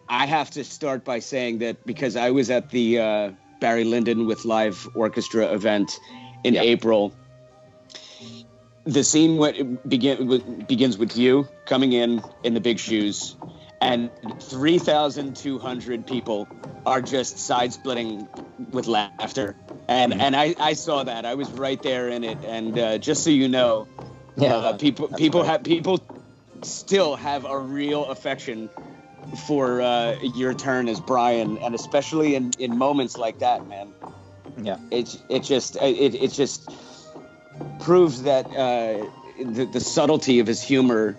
I 0.07 0.25
have 0.25 0.51
to 0.51 0.63
start 0.63 1.05
by 1.05 1.19
saying 1.19 1.59
that 1.59 1.85
because 1.85 2.15
I 2.15 2.31
was 2.31 2.49
at 2.49 2.69
the 2.71 2.99
uh, 2.99 3.31
Barry 3.61 3.83
Lyndon 3.83 4.25
with 4.25 4.43
live 4.45 4.87
orchestra 4.95 5.45
event 5.53 5.99
in 6.43 6.55
April. 6.55 7.13
The 8.89 9.03
scene 9.03 9.37
when 9.37 9.77
begin 9.87 10.65
begins 10.67 10.97
with 10.97 11.15
you 11.15 11.47
coming 11.65 11.93
in 11.93 12.23
in 12.43 12.55
the 12.55 12.59
big 12.61 12.79
shoes, 12.79 13.35
and 13.81 14.09
three 14.41 14.79
thousand 14.79 15.35
two 15.35 15.59
hundred 15.59 16.07
people 16.07 16.47
are 16.87 17.01
just 17.01 17.37
side 17.37 17.71
splitting 17.71 18.27
with 18.71 18.87
laughter, 18.87 19.55
and 19.87 20.13
and 20.13 20.35
I, 20.35 20.55
I 20.59 20.73
saw 20.73 21.03
that 21.03 21.23
I 21.25 21.35
was 21.35 21.51
right 21.51 21.81
there 21.83 22.09
in 22.09 22.23
it, 22.23 22.39
and 22.43 22.77
uh, 22.79 22.97
just 22.97 23.23
so 23.23 23.29
you 23.29 23.47
know, 23.47 23.87
Yeah, 24.37 24.55
uh, 24.55 24.77
people 24.77 25.07
people 25.09 25.41
great. 25.41 25.51
have 25.51 25.63
people 25.63 26.01
still 26.63 27.15
have 27.15 27.45
a 27.45 27.59
real 27.59 28.05
affection 28.05 28.69
for 29.47 29.81
uh, 29.81 30.15
your 30.35 30.55
turn 30.55 30.87
as 30.89 30.99
Brian, 30.99 31.57
and 31.59 31.75
especially 31.75 32.33
in, 32.35 32.51
in 32.57 32.75
moments 32.75 33.17
like 33.17 33.39
that, 33.39 33.67
man. 33.67 33.93
Yeah. 34.63 34.77
It's 34.89 35.19
it 35.29 35.43
just 35.43 35.75
it 35.75 36.15
it 36.15 36.31
just 36.31 36.71
proves 37.79 38.23
that 38.23 38.45
uh, 38.47 39.09
the 39.43 39.65
the 39.65 39.79
subtlety 39.79 40.39
of 40.39 40.47
his 40.47 40.61
humor 40.61 41.17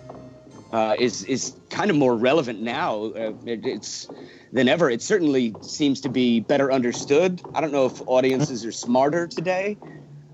uh, 0.71 0.95
is 0.97 1.23
is 1.23 1.53
kind 1.69 1.89
of 1.89 1.97
more 1.97 2.15
relevant 2.15 2.61
now. 2.61 3.05
Uh, 3.05 3.33
it, 3.45 3.65
it's 3.65 4.07
than 4.51 4.67
ever. 4.67 4.89
It 4.89 5.01
certainly 5.01 5.55
seems 5.61 6.01
to 6.01 6.09
be 6.09 6.39
better 6.39 6.71
understood. 6.71 7.41
I 7.55 7.61
don't 7.61 7.71
know 7.71 7.85
if 7.85 8.01
audiences 8.07 8.65
are 8.65 8.71
smarter 8.71 9.27
today. 9.27 9.77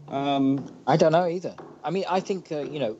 Um, 0.10 0.68
I 0.86 0.98
don't 0.98 1.12
know 1.12 1.28
either. 1.28 1.56
I 1.84 1.92
mean, 1.92 2.06
I 2.10 2.20
think 2.20 2.52
uh, 2.52 2.60
you 2.60 2.80
know, 2.80 2.98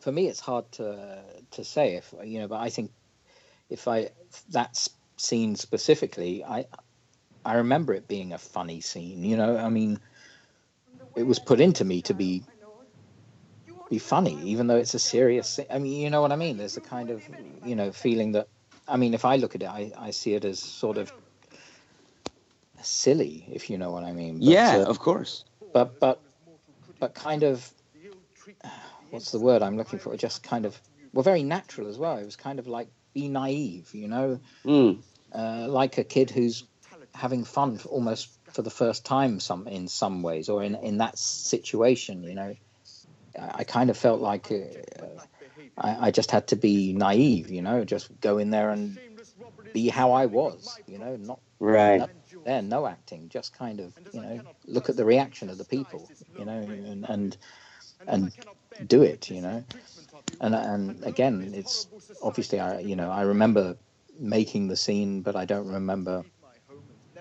for 0.00 0.12
me, 0.12 0.28
it's 0.28 0.40
hard 0.40 0.70
to 0.72 1.24
to 1.52 1.64
say 1.64 1.96
if 1.96 2.14
you 2.24 2.38
know, 2.38 2.48
but 2.48 2.60
I 2.60 2.70
think 2.70 2.92
if 3.68 3.88
I 3.88 4.10
that 4.50 4.86
scene 5.18 5.56
specifically, 5.56 6.44
I 6.44 6.66
I 7.44 7.54
remember 7.54 7.94
it 7.94 8.08
being 8.08 8.32
a 8.32 8.38
funny 8.38 8.80
scene. 8.80 9.24
You 9.24 9.36
know, 9.36 9.56
I 9.56 9.68
mean, 9.68 10.00
it 11.16 11.24
was 11.24 11.38
put 11.38 11.60
into 11.60 11.84
me 11.84 12.02
to 12.02 12.14
be 12.14 12.42
be 13.88 13.98
funny, 13.98 14.40
even 14.42 14.68
though 14.68 14.76
it's 14.76 14.94
a 14.94 14.98
serious. 14.98 15.58
I 15.68 15.78
mean, 15.78 16.00
you 16.00 16.10
know 16.10 16.20
what 16.22 16.30
I 16.32 16.36
mean? 16.36 16.56
There's 16.56 16.76
a 16.76 16.80
kind 16.80 17.10
of 17.10 17.22
you 17.64 17.74
know 17.74 17.90
feeling 17.92 18.32
that. 18.32 18.48
I 18.88 18.96
mean, 18.96 19.14
if 19.14 19.24
I 19.24 19.36
look 19.36 19.54
at 19.54 19.62
it, 19.62 19.68
I, 19.68 19.92
I 19.98 20.10
see 20.10 20.34
it 20.34 20.44
as 20.44 20.58
sort 20.58 20.96
of 20.98 21.12
silly, 22.82 23.46
if 23.52 23.70
you 23.70 23.78
know 23.78 23.90
what 23.90 24.04
I 24.04 24.12
mean. 24.12 24.38
But, 24.38 24.48
yeah, 24.48 24.76
uh, 24.78 24.84
of 24.90 24.98
course. 24.98 25.44
but 25.72 25.98
but 26.00 26.20
but 26.98 27.14
kind 27.14 27.42
of 27.42 27.68
what's 29.10 29.32
the 29.32 29.40
word 29.40 29.62
I'm 29.62 29.76
looking 29.76 29.98
for? 29.98 30.16
Just 30.16 30.42
kind 30.42 30.64
of 30.66 30.80
well, 31.12 31.22
very 31.22 31.42
natural 31.42 31.88
as 31.88 31.98
well. 31.98 32.16
It 32.16 32.24
was 32.24 32.36
kind 32.36 32.58
of 32.58 32.66
like 32.66 32.88
be 33.12 33.28
naive, 33.28 33.90
you 33.92 34.08
know, 34.08 34.40
Mm. 34.64 35.02
uh, 35.34 35.66
like 35.68 35.98
a 35.98 36.04
kid 36.04 36.30
who's 36.30 36.64
having 37.14 37.44
fun 37.44 37.80
almost 37.88 38.39
for 38.52 38.62
the 38.62 38.70
first 38.70 39.04
time, 39.04 39.40
some 39.40 39.66
in 39.68 39.88
some 39.88 40.22
ways, 40.22 40.48
or 40.48 40.62
in 40.62 40.74
in 40.76 40.98
that 40.98 41.18
situation, 41.18 42.24
you 42.24 42.34
know. 42.34 42.54
I, 43.38 43.50
I 43.60 43.64
kind 43.64 43.90
of 43.90 43.96
felt 43.96 44.20
like 44.20 44.50
uh, 44.50 44.56
I, 45.78 46.08
I 46.08 46.10
just 46.10 46.30
had 46.30 46.48
to 46.48 46.56
be 46.56 46.92
naive, 46.92 47.50
you 47.50 47.62
know, 47.62 47.84
just 47.84 48.08
go 48.20 48.38
in 48.38 48.50
there 48.50 48.70
and 48.70 48.98
be 49.72 49.88
how 49.88 50.12
I 50.12 50.26
was, 50.26 50.78
you 50.86 50.98
know, 50.98 51.16
not 51.16 51.40
Right. 51.60 52.02
there, 52.44 52.62
no 52.62 52.86
acting, 52.86 53.28
just 53.28 53.52
kind 53.56 53.80
of, 53.80 53.92
you 54.12 54.20
know, 54.20 54.40
look 54.66 54.88
at 54.88 54.96
the 54.96 55.04
reaction 55.04 55.50
of 55.50 55.58
the 55.58 55.64
people, 55.64 56.08
you 56.36 56.44
know, 56.44 56.58
and 56.58 57.04
and, 57.08 57.36
and 58.06 58.32
do 58.88 59.02
it, 59.02 59.30
you 59.30 59.42
know. 59.42 59.62
and 60.40 60.54
and 60.54 61.04
again, 61.04 61.52
it's 61.54 61.86
obviously 62.22 62.60
I 62.60 62.80
you 62.80 62.96
know 62.96 63.10
I 63.10 63.22
remember 63.22 63.76
making 64.18 64.68
the 64.68 64.76
scene, 64.76 65.22
but 65.22 65.36
I 65.36 65.44
don't 65.44 65.68
remember 65.68 66.24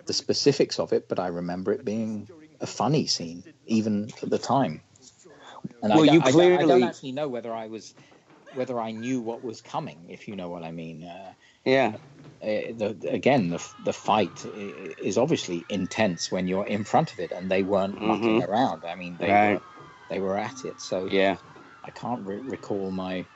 the 0.10 0.14
specifics 0.14 0.80
of 0.80 0.91
it. 0.91 1.07
But 1.07 1.19
I 1.19 1.27
remember 1.27 1.72
it 1.72 1.86
being 1.86 2.27
a 2.60 2.65
funny 2.68 3.06
scene, 3.06 3.44
even 3.68 4.10
at 4.23 4.30
the 4.30 4.40
time. 4.40 4.81
And 5.84 5.94
Well, 5.94 6.02
I, 6.03 6.06
don't- 6.07 6.14
you 6.15 6.22
I 6.23 6.31
don't- 6.31 6.60
I 6.60 6.65
don't 6.65 6.84
actually 6.84 7.11
know 7.14 7.30
whether 7.30 7.53
I 7.53 7.68
was 7.68 7.94
whether 8.52 8.80
I 8.80 8.90
knew 8.91 9.22
what 9.22 9.44
was 9.44 9.61
coming, 9.61 10.10
if 10.10 10.27
you 10.27 10.36
know 10.36 10.49
what 10.49 10.64
I 10.64 10.72
mean. 10.72 11.03
Uh, 11.03 11.34
Yeah. 11.64 11.98
uh, 12.41 12.73
the, 12.81 12.98
again, 13.19 13.49
the 13.52 13.61
the 13.84 13.94
fight 13.94 14.44
is 14.44 15.18
obviously 15.19 15.60
intense 15.69 16.31
when 16.31 16.48
you're 16.48 16.65
in 16.65 16.84
front 16.84 17.14
of 17.14 17.19
it, 17.19 17.31
and 17.31 17.52
they 17.52 17.61
weren't 17.61 18.02
mucking 18.02 18.41
Mhm. 18.41 18.48
around. 18.48 18.84
I 18.86 18.95
mean, 18.95 19.18
they 19.18 19.30
Right. 19.31 19.53
were 19.53 19.61
they 20.10 20.19
were 20.19 20.38
at 20.38 20.65
it. 20.65 20.81
So 20.81 21.06
Yeah. 21.06 21.38
I 21.84 21.91
can't 21.91 22.26
re- 22.26 22.41
recall 22.56 22.90
my, 22.91 23.27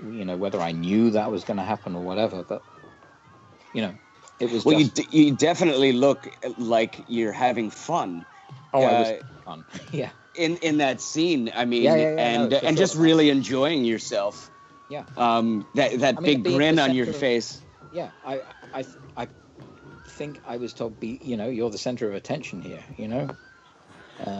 you 0.00 0.24
know, 0.24 0.36
whether 0.36 0.60
I 0.60 0.70
knew 0.70 1.10
that 1.10 1.32
was 1.32 1.42
going 1.42 1.56
to 1.56 1.64
happen 1.74 1.96
or 1.96 2.04
whatever. 2.04 2.44
But 2.44 2.62
you 3.72 3.82
know, 3.82 3.94
it 4.40 4.50
was 4.50 4.64
Well, 4.64 4.78
you, 4.78 4.86
d- 4.88 5.06
you 5.10 5.32
definitely 5.32 5.92
look 5.92 6.28
like 6.56 7.04
you're 7.06 7.32
having 7.32 7.70
fun. 7.70 8.24
oh, 8.72 8.84
uh, 8.84 8.98
was 9.00 9.22
fun. 9.44 9.64
yeah, 9.92 10.10
in 10.34 10.56
in 10.58 10.78
that 10.78 11.00
scene. 11.00 11.50
I 11.54 11.64
mean, 11.64 11.82
Yeah, 11.82 11.96
yeah, 11.96 12.14
yeah, 12.14 12.20
and 12.20 12.50
no, 12.50 12.56
and 12.58 12.76
sure. 12.76 12.82
just 12.86 12.96
really 12.96 13.30
enjoying 13.30 13.84
yourself. 13.84 14.50
yeah, 14.88 15.04
Um, 15.16 15.66
that 15.74 15.98
that 16.00 16.16
I 16.18 16.20
mean, 16.20 16.42
big 16.42 16.54
grin 16.54 16.78
on 16.78 16.94
your 16.94 17.08
of- 17.08 17.16
face. 17.16 17.60
yeah. 17.92 18.10
I 18.24 18.42
I 18.72 18.84
I 19.16 19.28
think 20.06 20.40
I 20.44 20.56
was 20.58 20.74
told, 20.74 20.98
be 21.00 21.18
you 21.22 21.36
know, 21.36 21.48
you're 21.48 21.70
the 21.70 21.78
center 21.78 22.08
of 22.08 22.14
attention 22.14 22.60
here. 22.62 22.84
You 22.96 23.08
know. 23.08 23.28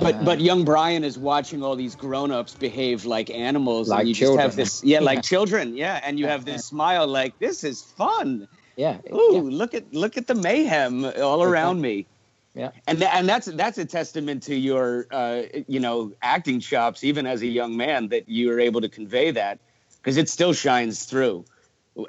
But 0.01 0.15
Uh, 0.15 0.25
but 0.25 0.41
young 0.41 0.65
Brian 0.65 1.03
is 1.05 1.19
watching 1.19 1.63
all 1.65 1.75
these 1.77 1.97
grown-ups 1.97 2.55
behave 2.55 3.05
like 3.05 3.29
animals, 3.31 3.89
Like 3.89 4.01
and 4.01 4.09
you 4.09 4.15
children. 4.15 4.37
just 4.39 4.43
have 4.43 4.57
this 4.57 4.85
yeah, 4.85 5.01
like 5.01 5.23
children, 5.33 5.75
yeah, 5.77 6.01
and 6.05 6.19
you 6.19 6.27
have 6.29 6.45
this 6.45 6.67
smile 6.67 7.07
like 7.09 7.39
this 7.41 7.65
is 7.65 7.83
fun. 7.83 8.47
Yeah, 8.77 8.99
Ooh, 9.13 9.49
look 9.51 9.75
at 9.75 9.93
look 9.93 10.17
at 10.17 10.27
the 10.27 10.35
mayhem 10.35 11.05
all 11.05 11.43
around 11.43 11.81
me. 11.81 12.07
Yeah. 12.55 12.71
And 12.87 12.99
tha- 12.99 13.15
and 13.15 13.29
that's 13.29 13.47
that's 13.47 13.79
a 13.79 13.85
testament 13.85 14.45
to 14.45 14.55
your 14.55 15.07
uh, 15.11 15.43
you 15.67 15.81
know 15.81 16.13
acting 16.23 16.61
chops, 16.61 17.03
even 17.05 17.27
as 17.27 17.43
a 17.43 17.47
young 17.47 17.77
man, 17.77 18.09
that 18.09 18.29
you 18.29 18.49
were 18.49 18.61
able 18.61 18.81
to 18.81 18.89
convey 18.89 19.33
that 19.33 19.59
because 20.01 20.17
it 20.17 20.29
still 20.29 20.53
shines 20.53 21.05
through. 21.05 21.45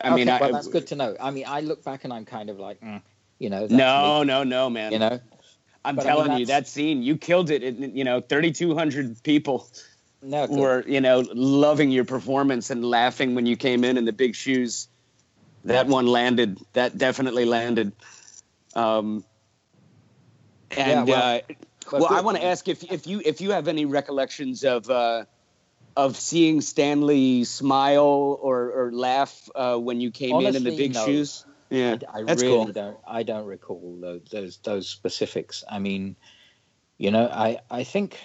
I 0.01 0.15
mean, 0.15 0.29
okay, 0.29 0.37
I, 0.37 0.39
well, 0.39 0.51
that's 0.53 0.67
good 0.67 0.87
to 0.87 0.95
know. 0.95 1.15
I 1.19 1.31
mean, 1.31 1.45
I 1.47 1.61
look 1.61 1.83
back 1.83 2.03
and 2.03 2.13
I'm 2.13 2.25
kind 2.25 2.49
of 2.49 2.59
like, 2.59 2.81
mm, 2.81 3.01
you 3.39 3.49
know, 3.49 3.67
no, 3.69 4.19
me, 4.19 4.25
no, 4.25 4.43
no, 4.43 4.69
man. 4.69 4.91
you 4.91 4.99
know. 4.99 5.19
I'm 5.83 5.95
But 5.95 6.07
I 6.07 6.09
mean, 6.09 6.17
telling 6.17 6.39
you, 6.39 6.45
that 6.47 6.67
scene, 6.67 7.03
you 7.03 7.15
killed 7.17 7.51
it. 7.51 7.63
it 7.63 7.75
you 7.77 8.03
know, 8.03 8.19
3,200 8.19 9.21
people 9.21 9.67
No, 10.23 10.47
were, 10.47 10.83
you 10.87 10.99
know, 10.99 11.19
loving 11.33 11.91
your 11.91 12.05
performance 12.05 12.71
and 12.71 12.83
laughing 12.83 13.35
when 13.35 13.45
you 13.45 13.55
came 13.55 13.83
in 13.83 13.97
in 13.97 14.05
the 14.05 14.11
big 14.11 14.35
shoes. 14.35 14.87
That 15.65 15.87
one 15.87 16.07
landed. 16.07 16.59
That 16.73 16.97
definitely 16.97 17.45
landed. 17.45 17.91
Um, 18.75 19.25
and 20.71 21.07
well, 21.07 21.41
uh, 21.49 21.53
well, 21.91 22.07
I 22.09 22.21
want 22.21 22.37
to 22.37 22.45
ask 22.45 22.67
if 22.67 22.83
if 22.91 23.07
you 23.07 23.21
if 23.23 23.41
you 23.41 23.51
have 23.51 23.67
any 23.67 23.85
recollections 23.85 24.63
of 24.63 24.89
uh, 24.89 25.25
of 25.95 26.17
seeing 26.17 26.61
Stanley 26.61 27.45
smile 27.45 28.39
or 28.41 28.71
or 28.71 28.91
laugh 28.91 29.49
uh, 29.55 29.77
when 29.77 30.01
you 30.01 30.11
came 30.11 30.39
in 30.39 30.55
in 30.55 30.63
the 30.63 30.75
big 30.75 30.93
no. 30.93 31.05
shoes. 31.05 31.45
Yeah, 31.69 31.97
I 32.13 32.23
that's 32.23 32.43
really 32.43 32.65
cool. 32.65 32.71
don't. 32.71 32.97
I 33.07 33.23
don't 33.23 33.45
recall 33.45 33.97
those, 33.99 34.21
those 34.31 34.57
those 34.57 34.87
specifics. 34.87 35.63
I 35.67 35.79
mean, 35.79 36.15
you 36.97 37.09
know, 37.09 37.25
I 37.25 37.59
I 37.71 37.83
think, 37.83 38.19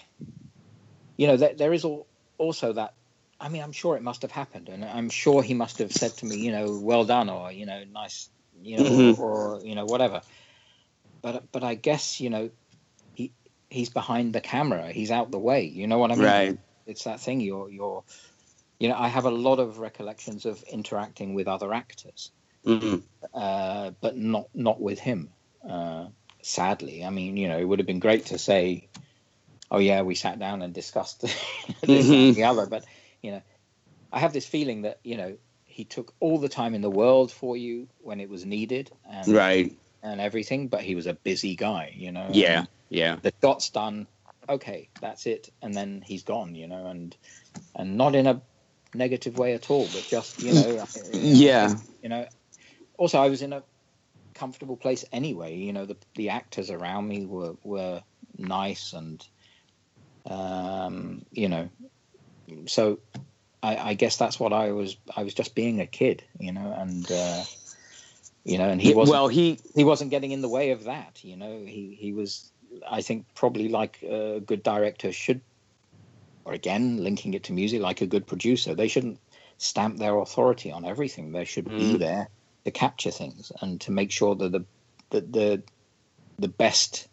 you 1.16 1.26
know, 1.26 1.36
there, 1.36 1.54
there 1.54 1.72
is 1.72 1.84
al- 1.84 2.06
also 2.36 2.74
that. 2.74 2.94
I 3.40 3.48
mean, 3.48 3.62
I'm 3.62 3.72
sure 3.72 3.96
it 3.96 4.02
must 4.02 4.22
have 4.22 4.30
happened, 4.30 4.68
and 4.68 4.84
I'm 4.84 5.08
sure 5.10 5.42
he 5.42 5.54
must 5.54 5.78
have 5.78 5.92
said 5.92 6.12
to 6.18 6.26
me, 6.26 6.36
you 6.36 6.52
know, 6.52 6.78
well 6.78 7.04
done, 7.04 7.30
or 7.30 7.50
you 7.50 7.66
know, 7.66 7.82
nice, 7.84 8.28
you 8.62 8.76
know, 8.76 8.84
Mhm. 8.84 9.18
or, 9.18 9.56
or 9.56 9.64
you 9.64 9.74
know, 9.74 9.86
whatever. 9.86 10.22
But 11.22 11.50
but 11.52 11.64
I 11.64 11.74
guess 11.74 12.20
you 12.20 12.30
know, 12.30 12.50
he 13.14 13.32
he's 13.70 13.88
behind 13.90 14.34
the 14.34 14.40
camera. 14.40 14.92
He's 14.92 15.10
out 15.10 15.30
the 15.30 15.38
way. 15.38 15.64
You 15.64 15.86
know 15.86 15.98
what 15.98 16.12
I 16.12 16.16
mean? 16.16 16.24
Right. 16.24 16.58
It's 16.86 17.04
that 17.04 17.20
thing. 17.20 17.40
You're 17.40 17.70
you're, 17.70 18.04
you 18.78 18.88
know, 18.88 18.96
I 18.96 19.08
have 19.08 19.24
a 19.24 19.30
lot 19.30 19.58
of 19.58 19.78
recollections 19.78 20.44
of 20.44 20.62
interacting 20.64 21.34
with 21.34 21.48
other 21.48 21.72
actors 21.72 22.30
Mhm. 22.64 23.02
uh, 23.34 23.90
but 24.00 24.16
not 24.16 24.48
not 24.54 24.80
with 24.80 24.98
him. 24.98 25.30
Uh, 25.68 26.06
sadly, 26.42 27.04
I 27.04 27.10
mean, 27.10 27.36
you 27.36 27.48
know, 27.48 27.58
it 27.58 27.64
would 27.64 27.78
have 27.78 27.86
been 27.86 28.00
great 28.00 28.26
to 28.26 28.38
say, 28.38 28.88
"Oh 29.70 29.78
yeah, 29.78 30.02
we 30.02 30.14
sat 30.14 30.38
down 30.38 30.62
and 30.62 30.74
discussed 30.74 31.20
this 31.82 32.06
Mhm. 32.06 32.28
and 32.28 32.34
the 32.36 32.44
other." 32.44 32.66
But 32.66 32.84
you 33.22 33.32
know, 33.32 33.42
I 34.12 34.18
have 34.18 34.32
this 34.32 34.46
feeling 34.46 34.82
that 34.82 35.00
you 35.04 35.16
know 35.16 35.36
he 35.64 35.84
took 35.84 36.12
all 36.20 36.38
the 36.38 36.48
time 36.48 36.74
in 36.74 36.80
the 36.82 36.90
world 36.90 37.30
for 37.30 37.56
you 37.56 37.88
when 38.00 38.20
it 38.20 38.28
was 38.28 38.44
needed, 38.44 38.90
and 39.08 39.28
Right. 39.28 39.72
and 40.02 40.20
everything. 40.20 40.68
But 40.68 40.82
he 40.82 40.94
was 40.94 41.06
a 41.06 41.14
busy 41.14 41.56
guy, 41.56 41.92
you 41.96 42.12
know. 42.12 42.28
Yeah. 42.32 42.64
Yeah. 42.88 43.16
the 43.22 43.32
dot's 43.40 43.70
done. 43.70 44.06
Okay, 44.48 44.88
that's 45.00 45.26
it, 45.26 45.48
and 45.62 45.72
then 45.74 46.02
he's 46.04 46.24
gone, 46.24 46.54
you 46.54 46.66
know, 46.66 46.86
and 46.86 47.16
and 47.76 47.96
not 47.96 48.14
in 48.14 48.26
a 48.26 48.42
negative 48.94 49.38
way 49.38 49.54
at 49.54 49.70
all, 49.70 49.84
but 49.84 50.04
just 50.08 50.42
you 50.42 50.52
know, 50.52 50.84
Yeah. 51.12 51.76
you 52.02 52.08
know. 52.08 52.26
Also, 52.98 53.18
I 53.20 53.28
was 53.28 53.42
in 53.42 53.52
a 53.52 53.62
comfortable 54.34 54.76
place 54.76 55.04
anyway. 55.12 55.56
You 55.56 55.72
know, 55.72 55.86
the 55.86 55.96
the 56.16 56.30
actors 56.30 56.70
around 56.70 57.06
me 57.06 57.26
were 57.26 57.54
were 57.62 58.02
nice 58.36 58.92
and, 58.92 59.24
um, 60.26 61.24
you 61.30 61.48
know, 61.48 61.68
so 62.68 63.00
I, 63.62 63.76
I 63.90 63.94
guess 63.94 64.16
that's 64.18 64.40
what 64.40 64.52
I 64.52 64.72
was. 64.72 64.98
I 65.16 65.24
was 65.24 65.34
just 65.34 65.54
being 65.54 65.80
a 65.80 65.86
kid, 65.86 66.24
you 66.38 66.52
know, 66.52 66.72
and 66.76 67.10
uh, 67.10 67.44
you 68.44 68.58
know, 68.58 68.68
and 68.70 68.80
he 68.80 68.94
wasn't. 68.94 69.12
well, 69.12 69.28
he 69.28 69.60
he 69.74 69.84
wasn't 69.84 70.10
getting 70.10 70.32
in 70.32 70.42
the 70.42 70.48
way 70.48 70.72
of 70.72 70.84
that. 70.84 71.24
You 71.24 71.36
know, 71.36 71.64
he 71.64 71.96
he 72.00 72.12
was. 72.12 72.52
I 72.88 73.02
think 73.02 73.26
probably 73.34 73.68
like 73.68 74.02
a 74.02 74.40
good 74.40 74.62
director 74.62 75.12
should, 75.12 75.42
or 76.44 76.54
again 76.54 77.04
linking 77.04 77.34
it 77.34 77.44
to 77.44 77.52
music, 77.52 77.82
like 77.82 78.00
a 78.02 78.06
good 78.06 78.26
producer, 78.26 78.74
they 78.74 78.88
shouldn't 78.88 79.20
stamp 79.58 79.98
their 79.98 80.18
authority 80.18 80.72
on 80.72 80.84
everything. 80.86 81.32
They 81.32 81.44
should 81.46 81.74
be 81.76 81.96
Mm. 81.96 81.98
there 81.98 82.30
to 82.64 82.72
capture 82.72 83.12
things 83.12 83.52
and 83.62 83.80
to 83.82 83.92
make 83.92 84.12
sure 84.12 84.36
that 84.36 84.52
the 84.52 84.66
that 85.12 85.32
the 85.32 85.64
the 86.38 86.48
best 86.48 87.08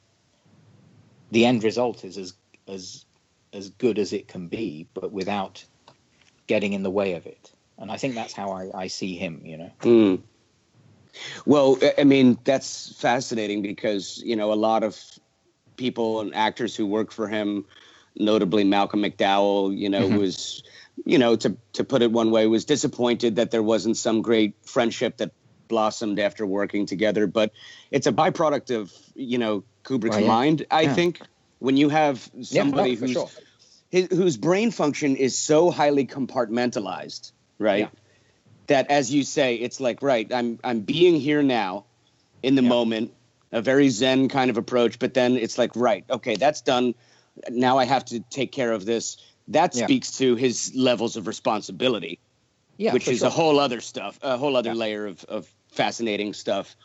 the 1.32 1.46
end 1.46 1.64
result 1.66 2.06
is 2.06 2.18
as 2.18 2.36
as 2.70 3.06
as 3.58 3.70
good 3.72 4.00
as 4.00 4.14
it 4.14 4.28
can 4.28 4.48
be, 4.48 4.88
but 4.94 5.12
without 5.12 5.66
getting 6.46 6.74
in 6.74 6.84
the 6.84 6.92
way 6.92 7.14
of 7.14 7.26
it. 7.26 7.52
And 7.78 7.92
I 7.92 7.98
think 7.98 8.16
that's 8.16 8.34
how 8.34 8.52
I, 8.52 8.70
I 8.74 8.88
see 8.88 9.16
him. 9.16 9.42
You 9.44 9.58
know. 9.58 9.72
Mm. 9.82 10.22
Well, 11.46 11.78
I- 11.98 12.04
mean, 12.04 12.38
that's 12.44 12.94
fascinating 13.00 13.62
because, 13.62 14.22
you 14.24 14.36
know, 14.36 14.54
a 14.54 14.56
lot 14.56 14.84
of 14.84 15.02
people 15.76 16.22
and 16.22 16.34
actors 16.36 16.76
who 16.76 16.86
work 16.86 17.12
for 17.12 17.28
him, 17.28 17.66
notably 18.16 18.64
Malcolm 18.64 19.02
McDowell, 19.02 19.76
you 19.76 19.90
know, 19.90 20.08
Mhm. 20.08 20.20
was, 20.20 20.64
you 21.06 21.18
know, 21.18 21.36
to, 21.36 21.58
to 21.74 21.84
put 21.84 22.02
it 22.02 22.12
one 22.12 22.32
way, 22.32 22.46
was 22.48 22.66
disappointed 22.66 23.36
that 23.38 23.52
there 23.52 23.64
wasn't 23.64 23.98
some 23.98 24.22
great 24.22 24.54
friendship 24.64 25.18
that 25.18 25.32
blossomed 25.68 26.20
after 26.20 26.46
working 26.46 26.86
together. 26.86 27.28
But 27.28 27.52
it's 27.92 28.08
a 28.08 28.12
byproduct 28.12 28.76
of, 28.76 28.94
you 29.16 29.38
know, 29.38 29.64
Kubrick's 29.84 30.10
Well, 30.10 30.22
yeah. 30.22 30.28
mind, 30.28 30.66
I 30.72 30.82
Yeah. 30.84 30.94
think. 30.94 31.22
When 31.60 31.76
you 31.76 31.90
have 31.90 32.30
Yeah, 32.36 32.64
no, 32.64 32.70
somebody 32.70 32.94
who's, 32.96 33.14
sure. 33.14 33.30
His, 33.90 34.08
whose 34.12 34.38
brain 34.38 34.72
function 34.72 35.16
is 35.16 35.38
so 35.38 35.72
highly 35.72 36.06
compartmentalized, 36.06 37.32
right? 37.60 37.80
Yeah. 37.80 37.90
That, 38.68 38.92
as 38.92 39.14
you 39.14 39.24
say, 39.24 39.56
it's 39.56 39.80
like 39.80 40.02
right. 40.02 40.32
I'm 40.34 40.60
I'm 40.64 40.82
being 40.82 41.16
here 41.22 41.42
now, 41.42 41.86
in 42.44 42.56
the 42.56 42.62
moment, 42.62 43.14
a 43.52 43.62
very 43.62 43.90
Zen 43.90 44.28
kind 44.28 44.50
of 44.50 44.58
approach. 44.58 45.00
But 45.00 45.14
then 45.14 45.38
it's 45.38 45.58
like 45.58 45.72
right, 45.76 46.04
okay, 46.10 46.36
that's 46.36 46.62
done. 46.62 46.94
Now 47.50 47.78
I 47.78 47.86
have 47.86 48.04
to 48.06 48.20
take 48.20 48.52
care 48.52 48.74
of 48.74 48.86
this. 48.86 49.18
That 49.48 49.74
Yeah. 49.74 49.86
speaks 49.86 50.18
to 50.18 50.36
his 50.36 50.74
levels 50.76 51.16
of 51.16 51.28
responsibility, 51.28 52.20
Yeah, 52.76 52.92
which 52.92 53.08
is 53.08 53.20
sure. 53.20 53.28
a 53.28 53.32
whole 53.32 53.60
other 53.60 53.80
stuff, 53.80 54.20
a 54.22 54.36
whole 54.38 54.58
other 54.58 54.76
layer 54.76 55.06
of, 55.06 55.24
of 55.26 55.48
fascinating 55.72 56.34
stuff. 56.34 56.76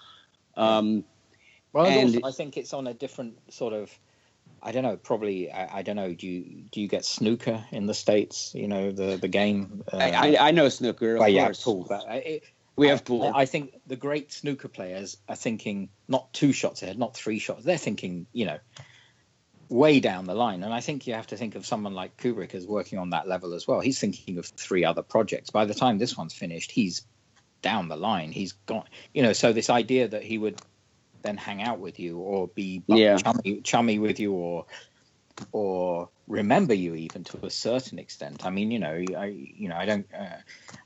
Um, 0.56 1.04
Well, 1.72 1.86
and, 1.86 1.96
and 1.96 2.14
also, 2.14 2.28
I 2.28 2.30
think 2.30 2.56
it's 2.56 2.72
on 2.72 2.86
a 2.86 2.94
different 2.94 3.38
sort 3.52 3.72
of. 3.72 3.90
I 4.62 4.72
don't 4.72 4.82
know. 4.82 4.96
Probably, 4.96 5.50
I, 5.50 5.78
I 5.78 5.82
don't 5.82 5.96
know. 5.96 6.12
Do 6.12 6.26
you 6.26 6.64
do 6.70 6.80
you 6.80 6.88
get 6.88 7.04
snooker 7.04 7.64
in 7.70 7.86
the 7.86 7.94
states? 7.94 8.52
You 8.54 8.68
know 8.68 8.92
the 8.92 9.16
the 9.16 9.28
game. 9.28 9.84
Uh, 9.92 9.96
I, 9.96 10.36
I, 10.36 10.48
I 10.48 10.50
know 10.50 10.68
snooker, 10.68 11.16
of 11.16 11.28
yeah, 11.28 11.52
pool. 11.62 11.86
But 11.88 12.08
I, 12.08 12.14
it, 12.16 12.44
We 12.76 12.88
have 12.88 13.00
I- 13.00 13.04
pool. 13.04 13.32
I 13.34 13.44
think 13.46 13.80
the 13.86 13.96
great 13.96 14.32
snooker 14.32 14.68
players 14.68 15.16
are 15.28 15.36
thinking 15.36 15.90
not 16.08 16.32
two 16.32 16.52
shots 16.52 16.82
ahead, 16.82 16.98
not 16.98 17.14
three 17.14 17.38
shots. 17.38 17.64
They're 17.64 17.78
thinking, 17.78 18.26
you 18.32 18.46
know, 18.46 18.58
way 19.68 20.00
down 20.00 20.24
the 20.26 20.34
line. 20.34 20.62
And 20.62 20.72
I 20.72 20.80
think 20.80 21.06
you 21.06 21.14
have 21.14 21.26
to 21.28 21.36
think 21.36 21.54
of 21.54 21.66
someone 21.66 21.94
like 21.94 22.16
Kubrick 22.16 22.54
as 22.54 22.66
working 22.66 22.98
on 22.98 23.10
that 23.10 23.26
level 23.26 23.54
as 23.54 23.66
well. 23.66 23.80
He's 23.80 23.98
thinking 23.98 24.38
of 24.38 24.46
three 24.46 24.84
other 24.84 25.02
projects. 25.02 25.50
By 25.50 25.64
the 25.64 25.74
time 25.74 25.98
this 25.98 26.16
one's 26.16 26.34
finished, 26.34 26.70
he's 26.70 27.06
down 27.62 27.88
the 27.88 27.96
line. 27.96 28.32
He's 28.32 28.52
gone. 28.52 28.84
You 29.14 29.22
know, 29.22 29.32
so 29.32 29.52
this 29.52 29.70
idea 29.70 30.08
that 30.08 30.22
he 30.22 30.36
would 30.38 30.60
then 31.22 31.36
hang 31.36 31.62
out 31.62 31.78
with 31.78 31.98
you 31.98 32.18
or 32.18 32.48
be 32.48 32.82
Yeah. 32.86 33.16
chummy, 33.16 33.60
chummy 33.62 33.98
with 33.98 34.20
you 34.20 34.32
or 34.32 34.66
or 35.50 36.08
remember 36.28 36.74
you 36.74 36.94
even 36.94 37.24
to 37.24 37.46
a 37.46 37.50
certain 37.50 37.98
extent. 37.98 38.44
I 38.44 38.50
mean, 38.50 38.70
you 38.70 38.78
know, 38.78 39.02
I 39.16 39.26
you 39.26 39.68
know 39.68 39.76
I 39.76 39.86
don't 39.86 40.06
uh, 40.14 40.36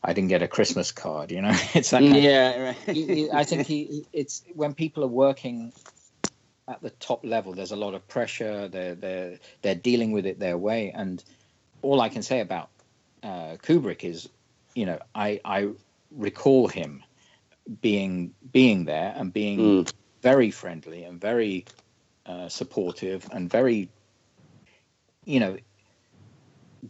I 0.03 0.13
didn't 0.13 0.29
get 0.29 0.43
a 0.43 0.49
Christmas 0.49 0.93
card. 0.93 1.31
You 1.33 1.43
know, 1.43 1.51
it's 1.75 1.91
that 1.91 2.01
kind 2.01 2.17
of- 2.17 2.23
Yeah, 2.23 2.59
right. 2.61 2.77
he- 2.97 3.31
I 3.31 3.45
think 3.45 3.67
he 3.67 4.05
it's 4.13 4.43
when 4.55 4.75
people 4.75 5.05
are 5.05 5.09
working 5.09 5.73
at 6.69 6.81
the 6.83 6.91
top 6.91 7.25
level. 7.25 7.53
There's 7.55 7.73
a 7.73 7.77
lot 7.77 7.95
of 7.95 8.07
pressure. 8.09 8.69
They're 8.69 8.95
they're 8.95 9.39
they're 9.63 9.75
dealing 9.75 10.13
with 10.13 10.27
it 10.27 10.39
their 10.39 10.59
way, 10.59 10.93
and 10.93 11.23
all 11.83 12.01
I 12.01 12.09
can 12.09 12.23
say 12.23 12.41
about 12.41 12.71
uh, 13.23 13.57
Kubrick 13.63 14.05
is, 14.05 14.29
you 14.75 14.87
know, 14.87 14.99
I 15.15 15.41
I 15.45 15.69
recall 16.11 16.69
him 16.69 17.03
being 17.81 18.33
being 18.53 18.85
there 18.85 19.13
and 19.17 19.33
being 19.33 19.87
very 20.23 20.51
friendly 20.51 21.05
and 21.05 21.21
very 21.21 21.65
uh, 22.25 22.49
supportive 22.49 23.29
and 23.33 23.51
very, 23.51 23.89
you 25.25 25.41
know, 25.41 25.57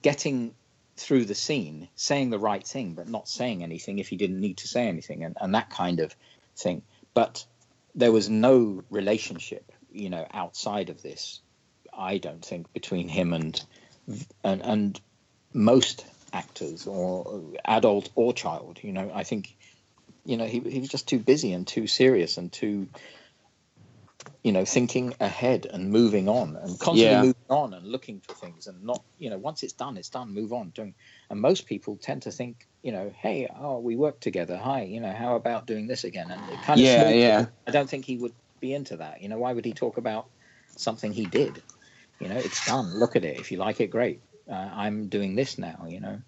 getting 0.03 0.55
through 0.97 1.25
the 1.25 1.35
scene, 1.35 1.89
saying 1.95 2.31
the 2.31 2.39
right 2.39 2.67
thing, 2.67 2.95
but 2.95 3.09
not 3.09 3.29
saying 3.29 3.63
anything 3.63 3.99
if 3.99 4.09
he 4.09 4.17
didn't 4.17 4.41
need 4.41 4.59
to 4.59 4.69
say 4.69 4.89
anything, 4.89 5.25
and, 5.25 5.37
and 5.41 5.55
that 5.55 5.71
kind 5.71 6.01
of 6.01 6.15
thing. 6.57 6.83
But 7.13 7.45
there 7.95 8.13
was 8.13 8.29
no 8.29 8.83
relationship, 8.91 9.73
you 9.91 10.11
know, 10.11 10.27
outside 10.33 10.91
of 10.91 11.03
this. 11.03 11.41
I 11.97 12.19
don't 12.19 12.45
think 12.45 12.73
between 12.73 13.09
him 13.09 13.33
and 13.33 13.63
and, 14.45 14.63
and 14.63 15.01
most 15.53 16.07
actors 16.33 16.87
or 16.87 17.43
adult 17.65 18.11
or 18.15 18.33
child. 18.33 18.79
You 18.83 18.93
know, 18.93 19.11
I 19.15 19.25
think, 19.25 19.57
you 20.27 20.37
know, 20.37 20.47
he 20.47 20.61
he 20.61 20.81
was 20.81 20.89
just 20.89 21.09
too 21.09 21.19
busy 21.19 21.53
and 21.53 21.67
too 21.67 21.87
serious 21.87 22.37
and 22.37 22.53
too, 22.53 22.89
you 24.43 24.53
know, 24.53 24.65
thinking 24.65 25.15
ahead 25.21 25.67
and 25.67 25.91
moving 25.91 26.29
on 26.29 26.57
and 26.57 26.79
constantly 26.79 27.17
Yeah. 27.17 27.21
moving 27.21 27.35
on 27.49 27.75
and 27.75 27.87
looking 27.87 28.21
for 28.21 28.35
things 28.35 28.67
and 28.67 28.83
not, 28.83 29.05
you 29.19 29.31
know, 29.31 29.39
once 29.39 29.63
it's 29.63 29.73
done, 29.73 29.97
it's 29.97 30.11
done. 30.11 30.35
Move 30.35 30.53
on. 30.53 30.71
Doing, 30.71 30.95
and 31.31 31.41
most 31.41 31.67
people 31.67 31.97
tend 31.97 32.23
to 32.23 32.33
think, 32.33 32.67
you 32.83 32.93
know, 32.93 33.13
hey, 33.23 33.49
oh, 33.59 33.79
we 33.79 33.97
work 33.97 34.21
together. 34.21 34.57
Hi, 34.57 34.83
you 34.83 35.01
know, 35.01 35.13
how 35.13 35.37
about 35.37 35.67
doing 35.67 35.87
this 35.87 36.05
again? 36.05 36.31
And 36.31 36.43
it 36.51 36.63
kind 36.63 36.81
of 36.81 36.87
Yeah, 36.87 37.11
yeah. 37.11 37.47
I 37.67 37.71
don't 37.71 37.89
think 37.89 38.05
he 38.05 38.17
would 38.17 38.35
be 38.61 38.75
into 38.75 38.97
that. 38.99 39.23
You 39.23 39.29
know, 39.29 39.39
why 39.39 39.53
would 39.53 39.65
he 39.65 39.73
talk 39.73 39.97
about 39.97 40.27
something 40.77 41.13
he 41.13 41.27
did? 41.27 41.63
You 42.21 42.29
know, 42.29 42.37
it's 42.37 42.67
done. 42.67 42.99
Look 42.99 43.15
at 43.17 43.25
it. 43.25 43.39
If 43.39 43.53
you 43.53 43.59
like 43.59 43.81
it, 43.81 43.91
great. 43.91 44.23
Uh, 44.51 44.55
I'm 44.55 45.09
doing 45.09 45.35
this 45.37 45.59
now. 45.59 45.87
You 45.89 46.01
know. 46.01 46.19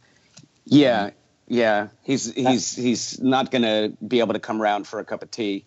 Yeah, 0.67 1.11
yeah. 1.49 1.89
He's 2.03 2.33
he's 2.33 2.77
he's 2.77 3.21
not 3.21 3.51
gonna 3.51 3.93
be 4.07 4.21
able 4.21 4.35
to 4.35 4.39
come 4.41 4.61
around 4.61 4.87
for 4.87 5.01
a 5.01 5.05
cup 5.05 5.23
of 5.23 5.31
tea. 5.31 5.65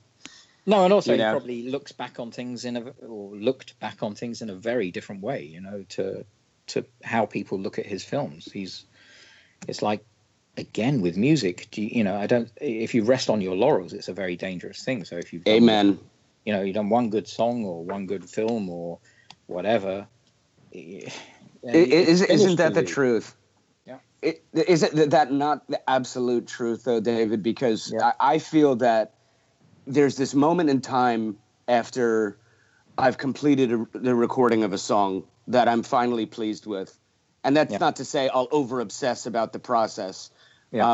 No, 0.66 0.84
and 0.84 0.94
also 0.94 1.14
You 1.14 1.24
he 1.24 1.30
probably 1.30 1.70
looks 1.70 1.92
back 1.92 2.20
on 2.20 2.32
things 2.32 2.66
in 2.66 2.78
a 2.78 2.82
or 3.06 3.36
looked 3.36 3.80
back 3.80 4.04
on 4.04 4.14
things 4.14 4.42
in 4.42 4.50
a 4.50 4.56
very 4.56 4.92
different 4.92 5.24
way. 5.24 5.44
You 5.44 5.60
know, 5.60 5.84
to 5.90 6.24
to 6.68 6.86
how 7.04 7.26
people 7.26 7.60
look 7.60 7.80
at 7.80 7.86
his 7.86 8.04
films. 8.04 8.50
He's 8.52 8.86
it's 9.68 9.82
like 9.82 10.06
again 10.58 11.02
with 11.02 11.18
music. 11.18 11.68
Do 11.72 11.82
you, 11.82 11.90
you 11.92 12.04
know, 12.04 12.16
I 12.16 12.28
don't. 12.28 12.52
If 12.62 12.94
you 12.94 13.04
rest 13.04 13.30
on 13.30 13.42
your 13.42 13.56
laurels, 13.56 13.94
it's 13.94 14.08
a 14.08 14.14
very 14.14 14.36
dangerous 14.36 14.84
thing. 14.84 15.04
So 15.04 15.18
if 15.18 15.34
you've 15.34 15.44
done, 15.46 15.56
Amen. 15.56 16.00
you 16.46 16.54
know, 16.54 16.62
you've 16.62 16.76
done 16.76 16.90
one 16.90 17.10
good 17.10 17.28
song 17.28 17.66
or 17.66 17.84
one 17.84 18.06
good 18.06 18.30
film 18.30 18.70
or 18.70 19.00
whatever. 19.48 20.08
Is, 20.72 22.22
isn't 22.22 22.58
that 22.58 22.76
the 22.76 22.84
truth? 22.84 23.36
Yeah. 24.22 24.30
It, 24.30 24.46
is 24.54 24.84
it 24.84 25.12
that 25.12 25.32
not 25.32 25.68
the 25.68 25.90
absolute 25.90 26.48
truth, 26.48 26.84
though, 26.84 27.00
David? 27.00 27.42
Because 27.42 27.94
I, 28.00 28.14
I 28.20 28.40
feel 28.40 28.76
that 28.78 29.14
there's 29.88 30.16
this 30.16 30.34
moment 30.36 30.70
in 30.70 30.82
time 30.82 31.38
after 31.68 32.38
I've 32.98 33.18
completed 33.18 33.72
a, 33.72 33.88
the 33.94 34.14
recording 34.16 34.64
of 34.64 34.74
a 34.74 34.78
song 34.78 35.24
that 35.48 35.68
I'm 35.68 35.84
finally 35.84 36.26
pleased 36.26 36.68
with, 36.68 36.98
and 37.44 37.58
that's 37.58 37.74
not 37.80 37.96
to 37.98 38.06
say 38.06 38.30
I'll 38.30 38.48
over 38.52 38.80
obsess 38.80 39.26
about 39.26 39.54
the 39.54 39.60
process. 39.60 40.30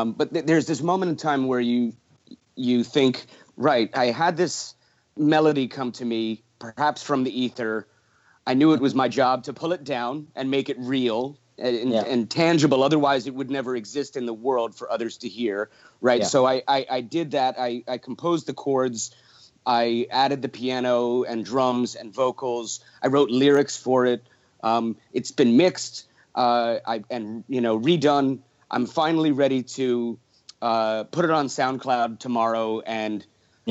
Um, 0.00 0.12
but 0.12 0.32
th- 0.32 0.46
there's 0.46 0.66
this 0.66 0.82
moment 0.82 1.10
in 1.10 1.16
time 1.16 1.46
where 1.46 1.60
you 1.60 1.92
you 2.56 2.82
think, 2.82 3.26
right, 3.56 3.90
I 3.94 4.06
had 4.06 4.36
this 4.36 4.74
melody 5.16 5.68
come 5.68 5.92
to 5.92 6.04
me, 6.04 6.42
perhaps 6.58 7.02
from 7.02 7.24
the 7.24 7.42
ether. 7.42 7.86
I 8.46 8.54
knew 8.54 8.72
it 8.72 8.80
was 8.80 8.94
my 8.94 9.08
job 9.08 9.44
to 9.44 9.52
pull 9.52 9.72
it 9.72 9.84
down 9.84 10.28
and 10.34 10.50
make 10.50 10.70
it 10.70 10.76
real 10.80 11.38
and, 11.58 11.90
Yeah. 11.90 12.04
and 12.06 12.30
tangible. 12.30 12.82
Otherwise, 12.82 13.26
it 13.26 13.34
would 13.34 13.50
never 13.50 13.76
exist 13.76 14.16
in 14.16 14.26
the 14.26 14.34
world 14.34 14.74
for 14.74 14.90
others 14.90 15.18
to 15.18 15.28
hear. 15.28 15.70
Right. 16.00 16.20
Yeah. 16.20 16.26
So 16.26 16.46
I, 16.46 16.62
I, 16.68 16.86
I 16.90 17.00
did 17.00 17.32
that. 17.32 17.56
I, 17.58 17.82
I 17.88 17.98
composed 17.98 18.46
the 18.46 18.54
chords. 18.54 19.14
I 19.66 20.06
added 20.10 20.42
the 20.42 20.48
piano 20.48 21.24
and 21.24 21.44
drums 21.44 21.94
and 21.94 22.14
vocals. 22.14 22.80
I 23.02 23.08
wrote 23.08 23.30
lyrics 23.30 23.76
for 23.76 24.06
it. 24.06 24.26
Um, 24.62 24.96
it's 25.12 25.30
been 25.30 25.56
mixed 25.56 26.06
uh, 26.34 26.78
I, 26.86 27.04
and 27.10 27.44
you 27.48 27.60
know 27.60 27.78
redone. 27.78 28.38
I'm 28.70 28.86
finally 28.86 29.32
ready 29.32 29.62
to 29.62 30.18
uh, 30.62 31.04
put 31.04 31.24
it 31.24 31.30
on 31.30 31.46
SoundCloud 31.46 32.18
tomorrow 32.18 32.80
and 32.80 33.26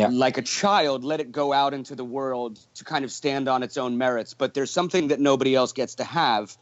like 0.09 0.37
a 0.37 0.41
child 0.43 1.03
let 1.03 1.19
it 1.19 1.31
go 1.31 1.53
out 1.53 1.73
into 1.73 1.95
the 1.95 2.05
world 2.05 2.59
to 2.75 2.83
kind 2.83 3.03
of 3.03 3.11
stand 3.11 3.47
on 3.47 3.63
its 3.63 3.77
own 3.77 3.97
merits. 3.97 4.33
But 4.35 4.53
there's 4.53 4.69
something 4.69 5.07
that 5.07 5.19
nobody 5.19 5.55
else 5.55 5.73
gets 5.73 5.95
to 5.95 6.03
have, 6.03 6.55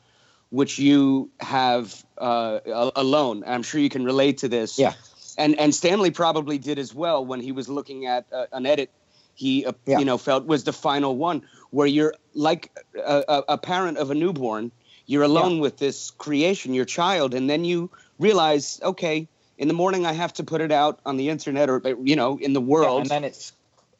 which 0.55 0.79
you 0.79 1.29
have 1.41 2.03
uh, 2.17 2.59
alone. 2.95 3.43
I'm 3.45 3.61
sure 3.61 3.81
you 3.81 3.89
can 3.89 4.05
relate 4.05 4.37
to 4.39 4.47
this. 4.47 4.79
Yeah. 4.79 4.93
And 5.37 5.59
and 5.59 5.75
Stanley 5.75 6.11
probably 6.11 6.57
did 6.57 6.79
as 6.79 6.93
well 6.93 7.25
when 7.25 7.41
he 7.41 7.51
was 7.51 7.67
looking 7.67 8.05
at 8.05 8.25
uh, 8.31 8.45
an 8.53 8.65
edit. 8.65 8.89
He 9.33 9.65
uh, 9.65 9.73
you 9.85 10.05
know 10.05 10.17
felt 10.17 10.45
was 10.45 10.63
the 10.63 10.71
final 10.71 11.17
one 11.17 11.41
where 11.71 11.87
you're 11.87 12.13
like 12.33 12.71
a, 12.95 13.43
a, 13.49 13.57
parent 13.57 13.97
of 13.97 14.11
a 14.11 14.15
newborn. 14.15 14.71
You're 15.05 15.23
alone 15.23 15.59
with 15.59 15.75
this 15.77 16.11
creation, 16.11 16.73
your 16.73 16.85
child, 16.85 17.33
and 17.33 17.49
then 17.49 17.65
you 17.65 17.91
realize, 18.17 18.79
okay, 18.81 19.27
in 19.57 19.67
the 19.67 19.73
morning 19.73 20.05
I 20.05 20.13
have 20.13 20.33
to 20.33 20.43
put 20.43 20.61
it 20.61 20.71
out 20.71 20.99
on 21.05 21.17
the 21.17 21.29
internet 21.29 21.69
or 21.69 21.81
you 22.01 22.15
know 22.15 22.39
in 22.39 22.53
the 22.53 22.61
world. 22.61 22.95
Yeah, 22.95 23.01
and 23.01 23.09
then 23.09 23.23
it's 23.25 23.53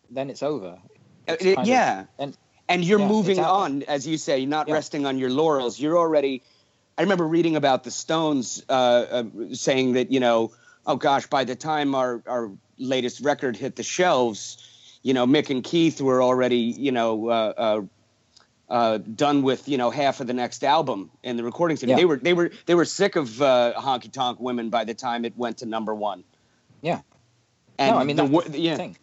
then 0.10 0.30
it's 0.30 0.41
over. 0.41 0.80
Uh, 1.27 1.34
It's 1.34 1.45
it- 1.45 1.56
kind 1.56 1.68
of- 1.68 1.73
yeah. 1.73 2.06
and 2.18 2.38
and 2.68 2.84
you're 2.84 3.00
yeah, 3.00 3.08
moving 3.08 3.40
on, 3.40 3.84
as 3.84 4.08
you 4.08 4.18
say, 4.18 4.46
not 4.46 4.70
resting 4.70 5.06
on 5.06 5.18
your 5.18 5.30
laurels. 5.30 5.80
You're 5.80 5.98
already. 5.98 6.42
I 6.98 7.02
remember 7.02 7.28
reading 7.28 7.56
about 7.56 7.84
the 7.84 7.92
Stones 7.92 8.64
uh, 8.70 8.72
uh, 8.74 9.24
saying 9.54 9.94
that 9.94 10.12
you 10.12 10.20
know, 10.20 10.52
oh 10.86 10.96
gosh, 10.96 11.28
by 11.28 11.44
the 11.44 11.56
time 11.56 11.96
our 11.96 12.22
our 12.26 12.52
latest 12.78 13.22
record 13.22 13.56
hit 13.56 13.76
the 13.76 13.84
shelves, 13.84 14.58
you 15.04 15.14
know, 15.14 15.28
Mick 15.28 15.50
and 15.50 15.64
Keith 15.64 16.02
were 16.02 16.22
already 16.22 16.58
you 16.58 16.92
know. 16.92 17.30
Uh, 17.30 17.54
uh, 17.58 17.82
uh, 18.68 18.98
done 18.98 19.44
with 19.44 19.70
you 19.70 19.78
know 19.78 19.92
half 19.92 20.22
of 20.22 20.26
the 20.26 20.34
next 20.34 20.64
album 20.64 21.12
in 21.22 21.38
the 21.38 21.44
recording 21.44 21.78
studio. 21.78 21.96
Yeah. 21.96 22.02
They 22.02 22.06
were 22.06 22.18
they 22.18 22.34
were 22.34 22.52
they 22.66 22.74
were 22.74 22.86
sick 22.86 23.16
of 23.16 23.40
uh, 23.40 23.74
honky 23.78 24.12
tonk 24.12 24.40
women 24.40 24.72
by 24.72 24.86
the 24.86 24.96
time 24.96 25.24
it 25.24 25.38
went 25.38 25.60
to 25.60 25.68
number 25.68 25.94
one. 25.94 26.24
Yeah. 26.82 27.02
And 27.78 27.92
no, 27.92 28.00
I 28.00 28.04
mean 28.06 28.16
the 28.16 28.26
that's 28.26 28.50
the 28.50 28.60
yeah. 28.60 28.76
thing. 28.76 28.98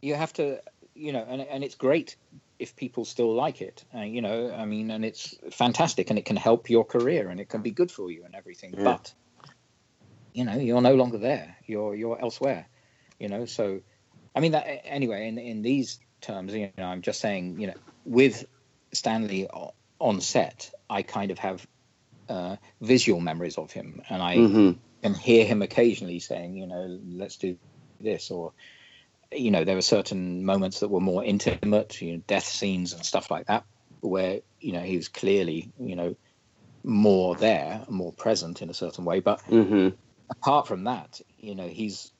You 0.00 0.14
have 0.14 0.32
to, 0.34 0.62
you 0.94 1.12
know, 1.12 1.26
and 1.28 1.42
and 1.42 1.62
it's 1.62 1.74
great 1.74 2.16
if 2.62 2.76
people 2.76 3.04
still 3.04 3.34
like 3.34 3.60
it. 3.60 3.84
Uh, 3.94 4.02
you 4.02 4.22
know, 4.22 4.52
I 4.52 4.64
mean, 4.64 4.90
and 4.90 5.04
it's 5.04 5.34
fantastic, 5.50 6.10
and 6.10 6.18
it 6.18 6.24
can 6.24 6.36
help 6.36 6.70
your 6.70 6.84
career, 6.84 7.28
and 7.28 7.40
it 7.40 7.48
can 7.48 7.62
be 7.62 7.72
good 7.72 7.90
for 7.90 8.10
you 8.10 8.24
and 8.24 8.34
everything. 8.34 8.74
Yeah. 8.78 8.84
But 8.84 9.14
you 10.34 10.44
know, 10.44 10.56
you're 10.56 10.80
no 10.80 10.94
longer 10.94 11.18
there. 11.18 11.56
You're 11.66 11.94
you're 11.94 12.20
elsewhere. 12.20 12.68
You 13.18 13.28
know, 13.28 13.46
so 13.46 13.80
I 14.34 14.40
mean 14.40 14.52
that 14.52 14.66
anyway. 14.84 15.28
In 15.28 15.38
in 15.38 15.62
these 15.62 15.98
terms, 16.20 16.54
you 16.54 16.70
know, 16.78 16.84
I'm 16.84 17.02
just 17.02 17.20
saying, 17.20 17.60
you 17.60 17.66
know, 17.68 17.74
with 18.04 18.44
Stanley 18.94 19.48
on 19.98 20.20
set, 20.20 20.70
I 20.88 21.02
kind 21.02 21.30
of 21.30 21.38
have 21.38 21.66
uh, 22.28 22.56
visual 22.80 23.20
memories 23.20 23.58
of 23.58 23.72
him, 23.72 24.02
and 24.08 24.22
I 24.22 24.36
Mhm. 24.36 24.78
can 25.02 25.14
hear 25.14 25.44
him 25.44 25.62
occasionally 25.62 26.20
saying, 26.20 26.56
you 26.56 26.66
know, 26.66 26.98
let's 27.04 27.36
do 27.36 27.58
this, 28.00 28.30
or 28.30 28.52
you 29.34 29.50
know, 29.50 29.64
there 29.64 29.74
were 29.76 29.82
certain 29.82 30.44
moments 30.44 30.80
that 30.80 30.88
were 30.88 31.00
more 31.00 31.24
intimate, 31.24 32.00
you 32.00 32.12
know, 32.14 32.22
death 32.26 32.44
scenes 32.44 32.92
and 32.92 33.04
stuff 33.04 33.30
like 33.30 33.46
that, 33.46 33.64
where 34.00 34.40
you 34.60 34.72
know 34.72 34.80
he 34.80 34.96
was 34.96 35.08
clearly, 35.08 35.72
you 35.78 35.96
know, 35.96 36.14
more 36.84 37.34
there, 37.36 37.84
more 37.88 38.12
present 38.12 38.62
in 38.62 38.70
a 38.70 38.74
certain 38.74 39.04
way. 39.04 39.20
But 39.20 39.42
Mhm. 39.48 39.96
apart 40.30 40.66
from 40.66 40.84
that, 40.84 41.20
you 41.38 41.54
know, 41.54 41.68
he's, 41.68 42.12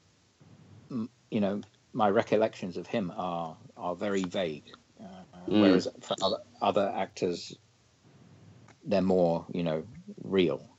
you 1.31 1.41
know, 1.41 1.63
my 1.93 2.09
recollections 2.09 2.77
of 2.77 2.87
him 2.87 3.13
are 3.15 3.59
are 3.77 3.95
very 3.97 4.23
vague. 4.25 4.71
Uh, 5.01 5.25
Mm. 5.49 5.61
Whereas 5.61 5.89
for 6.01 6.17
other, 6.23 6.39
other 6.61 6.93
actors, 6.95 7.53
they're 8.85 9.03
more, 9.03 9.47
you 9.53 9.63
know, 9.63 9.87
real. 10.23 10.79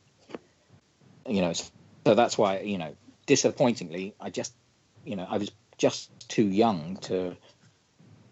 You 1.28 1.42
know, 1.42 1.54
so 1.54 1.72
that's 2.16 2.38
why, 2.38 2.60
you 2.60 2.78
know, 2.78 2.96
disappointingly, 3.28 4.16
I 4.20 4.30
just, 4.30 4.56
you 5.04 5.16
know, 5.16 5.26
I 5.30 5.38
was 5.38 5.52
just 5.84 6.10
too 6.30 6.48
young 6.48 6.96
to 7.02 7.36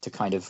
to 0.02 0.10
kind 0.10 0.34
of 0.34 0.50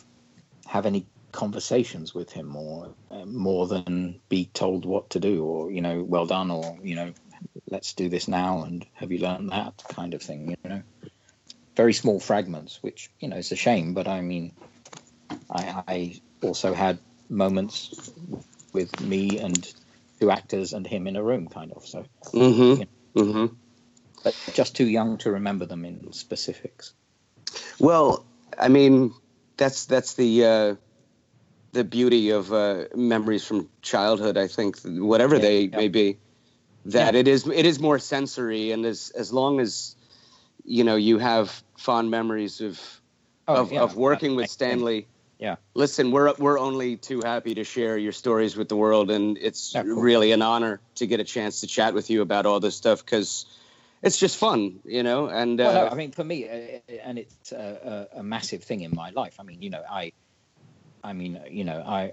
have 0.66 0.86
any 0.86 1.04
conversations 1.32 2.14
with 2.14 2.30
him 2.30 2.54
or 2.54 2.94
uh, 3.10 3.24
more 3.24 3.66
than 3.66 4.20
be 4.28 4.44
told 4.54 4.84
what 4.84 5.10
to 5.10 5.18
do 5.18 5.44
or 5.44 5.72
you 5.72 5.80
know 5.80 6.04
well 6.04 6.26
done 6.26 6.48
or 6.50 6.78
you 6.84 6.94
know 6.94 7.12
let's 7.68 7.94
do 7.94 8.08
this 8.08 8.28
now 8.28 8.62
and 8.62 8.86
have 8.94 9.10
you 9.10 9.18
learned 9.18 9.50
that 9.50 9.74
kind 9.88 10.14
of 10.14 10.22
thing 10.22 10.48
you 10.50 10.70
know 10.70 10.82
very 11.76 11.92
small 11.92 12.20
fragments 12.20 12.78
which 12.82 13.10
you 13.18 13.28
know 13.28 13.36
it's 13.36 13.50
a 13.50 13.56
shame 13.56 13.94
but 13.94 14.06
i 14.06 14.20
mean 14.20 14.52
i 15.50 15.82
i 15.88 16.20
also 16.40 16.72
had 16.72 17.00
moments 17.28 18.12
with 18.72 19.00
me 19.00 19.38
and 19.40 19.74
two 20.20 20.30
actors 20.30 20.72
and 20.72 20.86
him 20.86 21.08
in 21.08 21.16
a 21.16 21.22
room, 21.22 21.48
kind 21.48 21.72
of. 21.72 21.84
So, 21.84 22.04
Mm-hmm. 22.32 23.20
Mm-hmm. 23.20 23.54
But 24.22 24.34
just 24.52 24.76
too 24.76 24.86
young 24.86 25.18
to 25.18 25.32
remember 25.32 25.66
them 25.66 25.84
in 25.84 26.12
specifics. 26.12 26.94
Well, 27.78 28.24
I 28.58 28.68
mean, 28.68 29.12
that's 29.56 29.86
that's 29.86 30.14
the 30.14 30.44
uh, 30.44 30.74
the 31.72 31.84
beauty 31.84 32.30
of 32.30 32.52
uh, 32.52 32.84
memories 32.94 33.44
from 33.44 33.68
childhood. 33.82 34.36
I 34.36 34.48
think 34.48 34.80
whatever 34.84 35.36
Yeah, 35.36 35.42
they 35.42 35.60
yeah. 35.62 35.76
may 35.76 35.88
be, 35.88 36.18
that 36.86 37.14
it 37.14 37.28
is 37.28 37.46
it 37.46 37.66
is 37.66 37.80
more 37.80 37.98
sensory, 37.98 38.72
and 38.72 38.84
as 38.86 39.10
as 39.10 39.32
long 39.32 39.60
as 39.60 39.96
you 40.64 40.84
know 40.84 40.96
you 40.96 41.18
have 41.18 41.62
fond 41.76 42.10
memories 42.10 42.60
of 42.60 42.80
Oh, 43.48 43.54
of, 43.54 43.72
yeah, 43.72 43.80
of 43.80 43.96
working 43.96 44.36
with. 44.36 44.50
Stanley. 44.50 45.08
Yeah. 45.38 45.56
Listen, 45.74 46.12
we're 46.12 46.32
we're 46.38 46.58
only 46.58 46.96
too 46.96 47.20
happy 47.22 47.54
to 47.56 47.64
share 47.64 47.98
your 47.98 48.12
stories 48.12 48.56
with 48.56 48.68
the 48.68 48.76
world, 48.76 49.10
and 49.10 49.36
it's 49.36 49.74
really 49.74 50.30
an 50.30 50.42
honor 50.42 50.80
to 50.96 51.06
get 51.08 51.18
a 51.18 51.24
chance 51.24 51.62
to 51.62 51.66
chat 51.66 51.94
with 51.94 52.10
you 52.10 52.22
about 52.22 52.46
all 52.46 52.60
this 52.60 52.76
stuff 52.76 53.04
because 53.04 53.46
it's 54.02 54.18
just 54.18 54.36
fun, 54.36 54.80
you 54.84 55.02
know. 55.02 55.28
And 55.28 55.60
uh, 55.60 55.64
Well, 55.64 55.86
no, 55.86 55.90
I 55.90 55.94
mean, 55.94 56.12
for 56.12 56.24
me, 56.24 56.48
uh, 56.48 56.92
and 57.04 57.18
it's 57.18 57.52
a, 57.52 58.08
a, 58.14 58.20
a 58.20 58.22
massive 58.22 58.64
thing 58.64 58.80
in 58.80 58.94
my 58.94 59.10
life. 59.10 59.36
I 59.38 59.44
mean, 59.44 59.62
you 59.62 59.70
know, 59.70 59.82
I, 59.88 60.12
I 61.04 61.12
mean, 61.12 61.40
you 61.48 61.64
know, 61.64 61.82
I, 61.86 62.12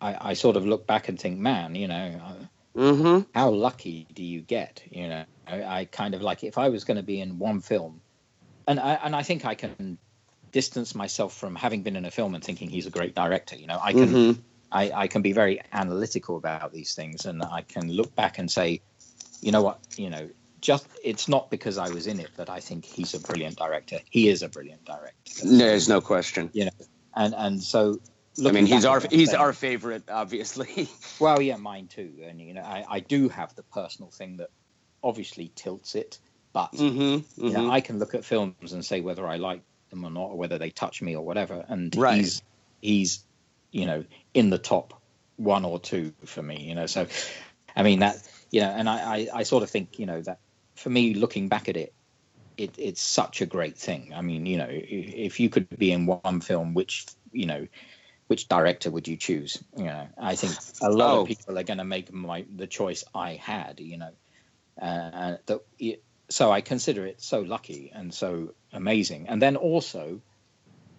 I, 0.00 0.30
I 0.30 0.32
sort 0.34 0.56
of 0.56 0.66
look 0.66 0.86
back 0.86 1.08
and 1.08 1.18
think, 1.18 1.38
man, 1.38 1.74
you 1.74 1.88
know, 1.88 2.20
uh, 2.24 2.78
mm-hmm. 2.78 3.30
how 3.34 3.50
lucky 3.50 4.06
do 4.14 4.22
you 4.22 4.40
get? 4.40 4.82
You 4.90 5.08
know, 5.08 5.24
I, 5.46 5.62
I 5.62 5.84
kind 5.86 6.14
of 6.14 6.22
like 6.22 6.44
if 6.44 6.58
I 6.58 6.68
was 6.68 6.84
going 6.84 6.96
to 6.96 7.02
be 7.02 7.20
in 7.20 7.38
one 7.38 7.60
film, 7.60 8.00
and 8.68 8.78
I 8.78 8.94
and 9.02 9.16
I 9.16 9.22
think 9.22 9.44
I 9.44 9.54
can 9.56 9.98
distance 10.52 10.94
myself 10.94 11.34
from 11.34 11.56
having 11.56 11.82
been 11.82 11.96
in 11.96 12.04
a 12.04 12.10
film 12.10 12.34
and 12.34 12.44
thinking 12.44 12.70
he's 12.70 12.86
a 12.86 12.90
great 12.90 13.14
director. 13.14 13.56
You 13.56 13.66
know, 13.66 13.78
I 13.82 13.92
can. 13.92 14.08
Mhm. 14.08 14.38
I, 14.74 14.90
I 15.02 15.06
can 15.06 15.20
be 15.20 15.32
very 15.32 15.60
analytical 15.72 16.38
about 16.38 16.72
these 16.72 16.94
things, 16.94 17.26
and 17.26 17.42
I 17.42 17.60
can 17.60 17.92
look 17.92 18.14
back 18.14 18.38
and 18.38 18.50
say, 18.50 18.80
you 19.42 19.52
know 19.52 19.60
what, 19.60 19.80
you 19.98 20.08
know, 20.08 20.30
just 20.62 20.86
it's 21.04 21.28
not 21.28 21.50
because 21.50 21.76
I 21.76 21.90
was 21.90 22.06
in 22.06 22.20
it 22.20 22.30
that 22.36 22.48
I 22.48 22.60
think 22.60 22.86
he's 22.86 23.12
a 23.14 23.20
brilliant 23.20 23.56
director. 23.56 23.98
He 24.08 24.28
is 24.28 24.42
a 24.42 24.48
brilliant 24.48 24.84
director, 24.86 25.44
there's 25.44 25.88
no 25.88 26.00
question. 26.00 26.48
you 26.54 26.66
know, 26.66 26.70
and 27.14 27.34
and 27.36 27.62
so. 27.62 28.00
I 28.46 28.50
mean, 28.50 28.64
he's 28.64 28.86
our 28.86 29.00
he's 29.00 29.32
thing- 29.32 29.38
our 29.40 29.52
favorite, 29.52 30.04
obviously. 30.08 30.88
well, 31.20 31.42
yeah, 31.42 31.56
mine 31.56 31.88
too. 31.88 32.14
And 32.24 32.40
you 32.40 32.54
know, 32.54 32.62
I, 32.62 32.86
I 32.88 33.00
do 33.00 33.28
have 33.28 33.54
the 33.54 33.62
personal 33.62 34.10
thing 34.10 34.38
that 34.38 34.48
obviously 35.02 35.52
tilts 35.54 35.94
it, 35.94 36.18
but 36.54 36.72
mm-hmm, 36.72 37.44
you 37.46 37.52
know, 37.52 37.70
I 37.70 37.82
can 37.82 37.98
look 37.98 38.14
at 38.14 38.24
films 38.24 38.72
and 38.72 38.82
say 38.82 39.02
whether 39.02 39.26
I 39.26 39.36
like 39.36 39.60
them 39.90 40.04
or 40.06 40.10
not, 40.10 40.30
or 40.30 40.38
whether 40.38 40.56
they 40.56 40.70
touch 40.70 41.02
me 41.02 41.14
or 41.14 41.22
whatever. 41.22 41.62
And 41.68 41.94
Right. 41.94 42.16
he's 42.16 42.42
he's 42.80 43.22
you 43.70 43.84
know 43.84 44.04
in 44.32 44.48
the 44.48 44.58
top 44.58 44.94
one 45.36 45.66
or 45.66 45.78
two 45.78 46.14
for 46.24 46.42
me. 46.42 46.62
You 46.62 46.74
know, 46.74 46.86
so 46.86 47.06
I 47.76 47.82
mean 47.82 47.98
that 47.98 48.16
you 48.50 48.62
know, 48.62 48.70
and 48.70 48.88
I 48.88 48.94
I, 49.16 49.28
I 49.34 49.42
sort 49.42 49.62
of 49.62 49.68
think 49.68 49.98
you 49.98 50.06
know 50.06 50.22
that 50.22 50.38
for 50.82 50.90
me 50.90 51.14
looking 51.14 51.48
back 51.48 51.68
at 51.68 51.76
it. 51.76 51.94
It, 52.58 52.74
it's 52.78 53.00
such 53.00 53.40
a 53.40 53.46
great 53.46 53.78
thing. 53.78 54.12
I 54.14 54.20
mean, 54.20 54.44
you 54.44 54.58
know, 54.58 54.68
if 54.70 55.40
you 55.40 55.48
could 55.48 55.68
be 55.78 55.90
in 55.90 56.06
one 56.06 56.40
film, 56.40 56.74
which 56.74 57.06
you 57.32 57.46
know, 57.46 57.66
which 58.28 58.48
director 58.48 58.90
would 58.90 59.08
you 59.08 59.16
choose? 59.16 59.62
You 59.76 59.84
know, 59.84 60.08
I 60.18 60.36
think 60.36 60.54
a 60.82 60.90
lot 60.90 61.12
Oh. 61.12 61.22
of 61.22 61.26
people 61.26 61.58
are 61.58 61.64
going 61.64 61.78
to 61.78 61.84
make 61.84 62.12
my 62.12 62.44
the 62.54 62.66
choice 62.66 63.04
I 63.14 63.34
had. 63.34 63.80
You 63.80 63.98
know, 63.98 64.12
uh, 64.80 65.36
so 66.30 66.50
I 66.50 66.60
consider 66.60 67.06
it 67.06 67.22
so 67.22 67.40
lucky 67.40 67.90
and 67.94 68.12
so 68.12 68.54
amazing. 68.72 69.28
And 69.28 69.40
then 69.40 69.56
also, 69.56 70.20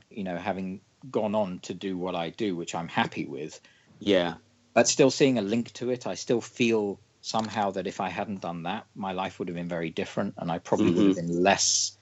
you 0.09 0.23
know, 0.23 0.37
having 0.37 0.81
gone 1.09 1.35
on 1.35 1.59
to 1.61 1.73
do 1.73 1.97
what 1.97 2.15
I 2.15 2.29
do, 2.29 2.55
which 2.55 2.75
I'm 2.75 2.87
happy 2.87 3.25
with, 3.25 3.59
Yeah. 3.99 4.35
but 4.73 4.87
still 4.87 5.11
seeing 5.11 5.37
a 5.37 5.41
link 5.43 5.71
to 5.73 5.91
it, 5.91 6.07
I 6.07 6.15
still 6.15 6.41
feel 6.41 6.99
somehow 7.23 7.71
that 7.71 7.87
if 7.87 8.01
I 8.01 8.09
hadn't 8.09 8.41
done 8.41 8.63
that, 8.63 8.85
my 8.95 9.13
life 9.13 9.39
would 9.39 9.47
have 9.47 9.55
been 9.55 9.69
very 9.69 9.89
different, 9.89 10.35
and 10.37 10.51
I 10.51 10.59
probably 10.59 10.91
would 10.91 11.05
have 11.05 11.15
been 11.15 11.41
less 11.41 11.97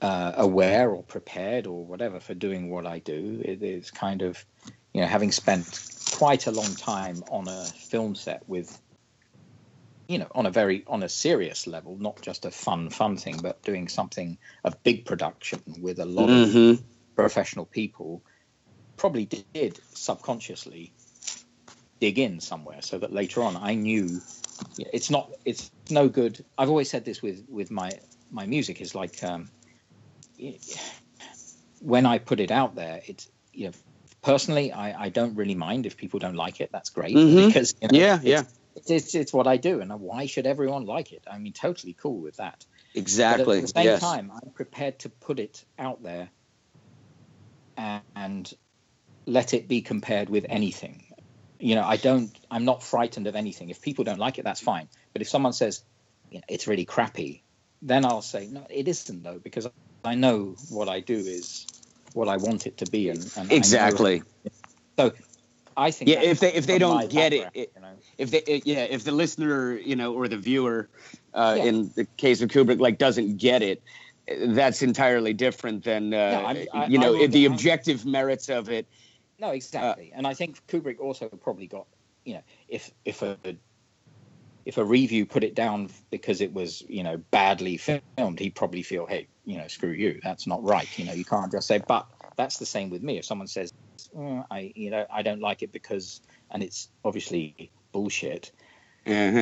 uh, 0.00 0.32
aware 0.36 0.90
or 0.90 1.04
prepared 1.04 1.68
or 1.68 1.86
whatever 1.86 2.18
for 2.18 2.34
doing 2.34 2.70
what 2.70 2.86
I 2.86 2.98
do. 2.98 3.40
It 3.44 3.62
is 3.62 3.92
kind 3.92 4.22
of, 4.22 4.44
you 4.92 5.00
know, 5.00 5.06
having 5.06 5.30
spent 5.30 5.64
quite 6.12 6.48
a 6.48 6.50
long 6.50 6.74
time 6.74 7.22
on 7.30 7.46
a 7.46 7.64
film 7.64 8.16
set 8.16 8.42
with, 8.48 8.82
you 10.08 10.18
know, 10.18 10.28
on 10.34 10.46
a 10.46 10.50
very 10.50 10.82
on 10.88 11.04
a 11.04 11.08
serious 11.08 11.68
level, 11.68 11.96
not 11.96 12.20
just 12.20 12.44
a 12.44 12.50
fun 12.50 12.90
fun 12.90 13.16
thing, 13.16 13.38
but 13.40 13.62
doing 13.62 13.86
something 13.86 14.38
a 14.64 14.74
big 14.82 15.06
production 15.06 15.62
with 15.80 16.00
a 16.00 16.04
lot 16.04 16.30
of 16.30 16.42
Mhm. 16.42 16.84
professional 17.14 17.66
people, 17.66 18.24
probably 18.96 19.26
did 19.54 19.78
subconsciously 19.94 20.94
dig 22.00 22.18
in 22.18 22.40
somewhere 22.40 22.82
so 22.82 22.98
that 22.98 23.12
later 23.12 23.42
on 23.42 23.56
I 23.56 23.74
knew 23.74 24.20
it's 24.78 25.10
not 25.10 25.32
it's 25.44 25.70
no 25.90 26.08
good. 26.08 26.44
I've 26.58 26.68
always 26.68 26.90
said 26.90 27.04
this 27.04 27.22
with 27.22 27.44
with 27.48 27.70
my 27.70 27.92
my 28.30 28.46
music 28.46 28.80
is 28.80 28.94
like 28.94 29.22
um, 29.24 29.50
when 31.80 32.06
I 32.06 32.18
put 32.18 32.40
it 32.40 32.50
out 32.50 32.74
there, 32.74 33.02
it's 33.06 33.28
you 33.52 33.66
know 33.66 33.72
personally 34.22 34.72
I, 34.72 35.06
I 35.06 35.08
don't 35.08 35.36
really 35.36 35.54
mind 35.54 35.86
if 35.86 35.96
people 35.96 36.20
don't 36.20 36.36
like 36.36 36.60
it. 36.60 36.70
That's 36.72 36.90
great 36.90 37.16
Mhm. 37.16 37.48
because 37.48 37.74
you 37.80 37.88
know, 37.88 37.98
Yeah, 37.98 38.16
it's, 38.16 38.24
yeah. 38.24 38.42
It's, 38.76 38.90
it's 38.90 39.14
it's 39.14 39.32
what 39.32 39.46
I 39.46 39.56
do, 39.56 39.80
and 39.80 39.92
why 40.00 40.26
should 40.26 40.46
everyone 40.46 40.86
like 40.86 41.12
it? 41.12 41.24
I 41.30 41.38
mean, 41.38 41.52
totally 41.52 41.94
cool 41.94 42.20
with 42.20 42.36
that. 42.36 42.64
Exactly. 42.94 43.44
But 43.44 43.56
at 43.56 43.62
the 43.62 43.68
same 43.68 43.84
yes. 43.84 44.00
time, 44.00 44.30
I'm 44.32 44.52
prepared 44.54 45.00
to 45.00 45.10
put 45.10 45.40
it 45.40 45.64
out 45.78 46.02
there 46.02 46.30
and, 47.76 48.02
and 48.16 48.52
let 49.26 49.54
it 49.54 49.68
be 49.68 49.82
compared 49.82 50.28
with 50.30 50.46
anything. 50.48 51.04
You 51.60 51.74
know, 51.74 51.84
I 51.84 51.96
don't. 51.96 52.30
I'm 52.50 52.64
not 52.64 52.82
frightened 52.82 53.26
of 53.26 53.36
anything. 53.36 53.68
If 53.70 53.82
people 53.82 54.04
don't 54.04 54.18
like 54.18 54.38
it, 54.38 54.44
that's 54.44 54.60
fine. 54.60 54.88
But 55.12 55.22
if 55.22 55.28
someone 55.28 55.52
says 55.52 55.84
you 56.30 56.38
know, 56.38 56.44
it's 56.48 56.66
really 56.66 56.84
crappy, 56.86 57.42
then 57.82 58.04
I'll 58.04 58.22
say 58.22 58.46
no, 58.46 58.66
it 58.70 58.88
isn't 58.88 59.22
though, 59.22 59.38
because 59.38 59.68
I 60.04 60.14
know 60.14 60.56
what 60.70 60.88
I 60.88 61.00
do 61.00 61.14
is 61.14 61.66
what 62.14 62.28
I 62.28 62.38
want 62.38 62.66
it 62.66 62.78
to 62.78 62.86
be, 62.90 63.10
and, 63.10 63.30
and 63.36 63.52
Exactly. 63.52 64.22
so 64.98 65.12
I 65.76 65.90
think. 65.90 66.10
Yeah. 66.10 66.22
If 66.22 66.40
they 66.40 66.52
if 66.52 66.66
they 66.66 66.78
don't 66.78 67.10
get 67.10 67.32
it, 67.32 67.48
it- 67.54 67.72
you 67.76 67.82
know. 67.82 67.92
if 68.18 68.30
they 68.30 68.38
it, 68.38 68.66
yeah 68.66 68.84
if 68.84 69.04
the 69.04 69.12
listener 69.12 69.74
you 69.76 69.96
know 69.96 70.14
or 70.14 70.28
the 70.28 70.36
viewer 70.38 70.88
uh, 71.34 71.54
Yeah. 71.58 71.64
in 71.64 71.90
the 71.94 72.06
case 72.16 72.42
of 72.42 72.48
Kubrick 72.50 72.80
like 72.80 72.98
doesn't 72.98 73.36
get 73.36 73.62
it, 73.62 73.82
that's 74.26 74.82
entirely 74.82 75.32
different 75.34 75.84
than 75.84 76.14
uh, 76.14 76.16
I'm- 76.46 76.66
I- 76.72 76.86
you 76.86 76.98
know 76.98 77.14
I 77.22 77.26
the 77.26 77.44
objective 77.46 78.06
merits 78.06 78.48
of 78.48 78.68
it. 78.70 78.86
No, 79.40 79.50
exactly. 79.50 80.12
and 80.14 80.26
I 80.26 80.34
think 80.34 80.60
Kubrick 80.68 81.00
also 81.00 81.28
probably 81.28 81.66
got, 81.66 81.86
you 82.24 82.34
know, 82.34 82.42
if 82.68 82.92
if 83.04 83.22
a 83.22 83.38
if 84.66 84.78
a 84.78 84.84
review 84.84 85.26
put 85.26 85.44
it 85.44 85.54
down 85.54 85.90
because 86.10 86.40
it 86.40 86.52
was, 86.52 86.82
you 86.88 87.02
know, 87.02 87.16
badly 87.32 87.78
filmed, 87.78 88.38
he'd 88.38 88.54
probably 88.54 88.82
feel, 88.82 89.06
hey, 89.06 89.28
you 89.44 89.58
know, 89.58 89.68
screw 89.68 89.90
you, 89.90 90.20
that's 90.22 90.46
not 90.46 90.62
right. 90.62 90.96
You 90.98 91.06
know, 91.06 91.12
you 91.14 91.24
can't 91.24 91.50
just 91.50 91.66
say. 91.66 91.82
But 91.86 92.06
that's 92.36 92.58
the 92.58 92.66
same 92.66 92.90
with 92.90 93.02
me. 93.02 93.18
If 93.18 93.24
someone 93.24 93.48
says, 93.48 93.72
"Mm, 94.14 94.44
I, 94.50 94.72
you 94.76 94.90
know, 94.90 95.06
I 95.10 95.22
don't 95.22 95.40
like 95.40 95.62
it 95.62 95.72
because, 95.72 96.20
and 96.50 96.62
it's 96.62 96.90
obviously 97.04 97.72
bullshit, 97.92 98.52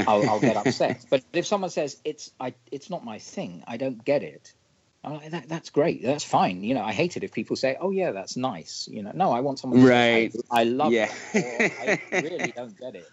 I'll, 0.07 0.25
I'll 0.29 0.41
get 0.41 0.57
upset. 0.59 1.05
But 1.11 1.25
if 1.33 1.47
someone 1.47 1.71
says 1.71 2.01
it's 2.05 2.31
I, 2.41 2.55
it's 2.73 2.91
not 2.91 3.05
my 3.05 3.19
thing, 3.19 3.65
I 3.67 3.77
don't 3.77 4.05
get 4.05 4.23
it. 4.23 4.55
I'm 5.05 5.13
like, 5.15 5.31
that, 5.31 5.49
that's 5.49 5.71
great. 5.71 6.03
That's 6.03 6.25
fine. 6.25 6.63
You 6.65 6.75
know, 6.75 6.83
I 6.83 6.93
hate 6.93 7.17
it 7.17 7.23
if 7.25 7.33
people 7.33 7.55
say, 7.57 7.77
"Oh 7.81 7.91
yeah, 7.91 8.11
that's 8.11 8.37
nice." 8.37 8.89
You 8.91 9.03
know, 9.05 9.13
no, 9.15 9.31
I 9.33 9.41
want 9.41 9.59
someone 9.61 9.81
to 9.81 9.87
Right. 9.87 10.33
say, 10.33 10.41
I, 10.51 10.61
I 10.61 10.65
love 10.65 10.93
Yeah. 10.93 11.09
I 11.35 12.01
really 12.13 12.53
don't 12.55 12.77
get 12.79 12.95
it. 12.97 13.09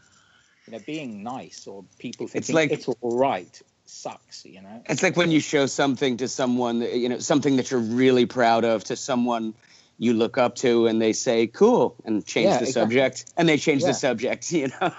You 0.66 0.74
know, 0.74 0.80
being 0.86 1.22
nice 1.24 1.68
or 1.68 1.86
people 2.00 2.28
thinking 2.28 2.56
like- 2.56 2.72
it's 2.72 2.88
all 2.88 2.98
right 3.18 3.62
sucks. 3.86 4.46
You 4.46 4.62
know. 4.64 4.82
It's 4.90 5.04
like 5.04 5.16
when 5.16 5.30
you 5.30 5.40
show 5.40 5.68
something 5.68 6.18
to 6.18 6.28
someone, 6.28 6.82
you 6.82 7.08
know, 7.08 7.20
something 7.20 7.58
that 7.58 7.70
you're 7.70 7.80
really 7.80 8.26
proud 8.26 8.66
of 8.66 8.84
to 8.86 8.96
someone 8.96 9.54
you 10.00 10.14
look 10.16 10.38
up 10.40 10.56
to, 10.56 10.88
and 10.88 11.00
they 11.00 11.14
say 11.14 11.46
"cool" 11.48 11.96
and 12.04 12.26
change 12.26 12.46
Yeah, 12.48 12.58
the 12.58 12.66
exactly. 12.66 12.82
subject, 12.82 13.34
and 13.38 13.48
they 13.48 13.58
change 13.58 13.84
Yeah. 13.84 13.90
the 13.90 13.94
subject. 13.94 14.52
You 14.52 14.68
know. 14.70 14.92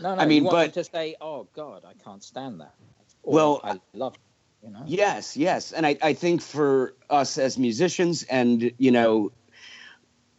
No, 0.00 0.14
no. 0.14 0.20
I 0.22 0.24
mean, 0.26 0.44
but- 0.44 0.72
to 0.74 0.82
say, 0.84 1.16
"Oh 1.20 1.46
God, 1.54 1.84
I 1.84 1.92
can't 2.02 2.24
stand 2.24 2.60
that." 2.60 2.74
Or, 3.22 3.34
Well, 3.34 3.60
I 3.62 3.80
love. 3.92 4.16
You 4.62 4.70
know. 4.70 4.82
Yes, 4.86 5.36
yes, 5.36 5.72
and 5.72 5.86
I, 5.86 5.96
I 6.02 6.12
think 6.12 6.42
for 6.42 6.94
us 7.08 7.38
as 7.38 7.58
musicians, 7.58 8.24
and 8.24 8.72
you 8.78 8.90
know 8.90 9.32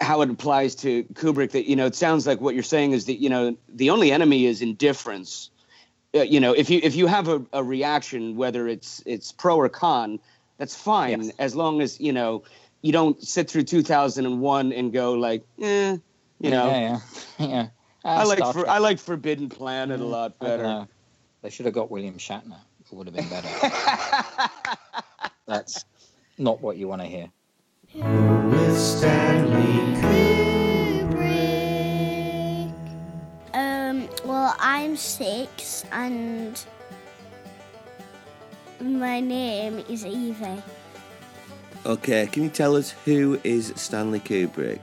how 0.01 0.21
it 0.21 0.29
applies 0.29 0.75
to 0.75 1.03
Kubrick, 1.13 1.51
that 1.51 1.69
you 1.69 1.75
know 1.75 1.85
it 1.85 1.95
sounds 1.95 2.27
like 2.27 2.41
what 2.41 2.53
you're 2.53 2.63
saying 2.63 2.91
is 2.91 3.05
that 3.05 3.21
you 3.21 3.29
know 3.29 3.57
the 3.69 3.89
only 3.89 4.11
enemy 4.11 4.45
is 4.45 4.61
indifference. 4.61 5.49
Uh, 6.15 6.21
you 6.21 6.39
know, 6.39 6.53
if 6.53 6.69
you 6.69 6.79
if 6.83 6.95
you 6.95 7.07
have 7.07 7.27
a, 7.27 7.45
a 7.53 7.63
reaction, 7.63 8.35
whether 8.35 8.67
it's 8.67 9.01
it's 9.05 9.31
pro 9.31 9.55
or 9.55 9.69
con, 9.69 10.19
that's 10.57 10.75
fine 10.75 11.31
as 11.39 11.55
long 11.55 11.81
as 11.81 11.99
you 11.99 12.11
know 12.11 12.43
you 12.81 12.91
don't 12.91 13.21
sit 13.21 13.49
through 13.49 13.63
2001 13.63 14.71
and 14.71 14.93
go 14.93 15.13
like, 15.13 15.43
eh, 15.61 15.97
you 16.39 16.51
know. 16.51 16.67
Yeah, 16.67 16.99
yeah. 17.39 17.47
yeah. 17.47 17.67
I 18.05 18.21
Ah, 18.21 18.23
like 18.23 18.39
for, 18.53 18.69
I 18.69 18.77
like 18.77 18.99
Forbidden 18.99 19.49
Planet 19.49 19.99
a 19.99 20.05
lot 20.05 20.39
better. 20.39 20.87
They 21.41 21.49
should 21.49 21.65
have 21.65 21.75
got 21.75 21.91
William 21.91 22.17
Shatner. 22.17 22.59
It 22.91 22.95
would 22.95 23.07
have 23.07 23.15
been 23.15 23.29
better. 23.29 23.49
That's 25.45 25.85
not 26.37 26.61
what 26.61 26.77
you 26.77 26.87
want 26.87 27.01
to 27.01 27.07
hear. 27.07 27.29
With 27.93 28.79
Stanley 28.79 29.95
Kubrick. 30.01 30.37
Well, 34.27 34.55
I'm 34.59 34.97
six 34.97 35.85
and 35.91 36.61
my 38.81 39.21
name 39.21 39.83
is 39.89 40.05
Evie. 40.05 40.61
Okay, 41.85 42.27
can 42.27 42.43
you 42.43 42.49
tell 42.49 42.75
us 42.75 42.91
who 43.05 43.39
is 43.45 43.71
Stanley 43.77 44.19
Kubrick? 44.19 44.79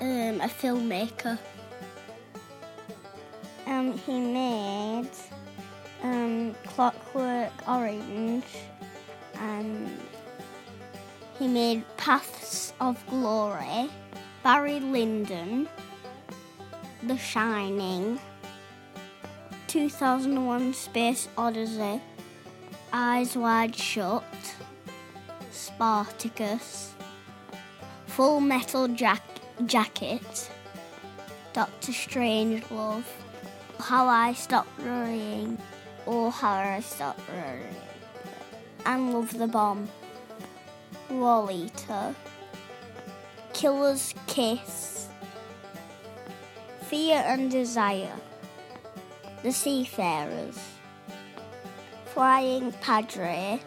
Um, 0.00 0.40
a 0.40 0.48
filmmaker. 0.48 1.38
Um, 3.66 3.98
he 3.98 4.20
made 4.20 5.10
um, 6.06 6.54
Clockwork 6.64 7.52
Orange 7.68 8.44
and 9.40 9.90
he 11.38 11.48
made 11.48 11.84
Paths 11.96 12.72
of 12.80 13.04
Glory, 13.08 13.90
Barry 14.42 14.80
Lyndon, 14.80 15.68
The 17.02 17.16
Shining, 17.18 18.18
2001 19.66 20.72
Space 20.72 21.28
Odyssey, 21.36 22.00
Eyes 22.92 23.36
Wide 23.36 23.76
Shut, 23.76 24.24
Spartacus, 25.50 26.94
Full 28.06 28.40
Metal 28.40 28.88
Jack- 28.88 29.22
Jacket, 29.66 30.50
Doctor 31.52 31.92
Strange, 31.92 32.62
Strangelove, 32.64 33.04
How 33.78 34.06
I 34.06 34.32
Stopped 34.32 34.80
Worrying, 34.80 35.58
or 36.06 36.32
Stopped 36.80 37.20
Worrying, 37.28 37.74
and 38.86 39.12
Love 39.12 39.36
the 39.36 39.48
Bomb, 39.48 39.88
Lolita, 41.10 42.14
Killer's 43.52 44.14
Kiss, 44.26 45.08
Fear 46.82 47.22
and 47.26 47.50
Desire, 47.50 48.14
The 49.42 49.52
Seafarers, 49.52 50.58
Flying 52.06 52.72
Padre, 52.80 53.60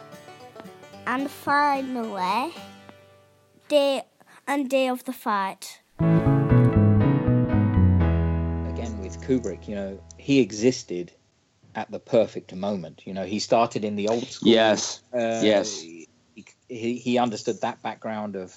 and 1.06 1.30
finally, 1.30 2.54
Day 3.68 4.02
and 4.46 4.68
Day 4.70 4.88
of 4.88 5.04
the 5.04 5.12
Fight. 5.12 5.80
again 8.80 8.98
with 9.00 9.20
Kubrick, 9.20 9.68
you 9.68 9.74
know, 9.74 10.00
he 10.16 10.40
existed 10.40 11.12
at 11.74 11.90
the 11.90 12.00
perfect 12.00 12.54
moment. 12.54 13.02
You 13.06 13.14
know, 13.14 13.24
he 13.24 13.38
started 13.38 13.84
in 13.84 13.96
the 13.96 14.08
old 14.08 14.24
school. 14.24 14.50
Yes. 14.50 15.02
Uh, 15.12 15.40
Yes. 15.42 15.82
He, 16.68 16.96
he 16.98 17.18
understood 17.18 17.60
that 17.62 17.82
background 17.82 18.36
of 18.36 18.56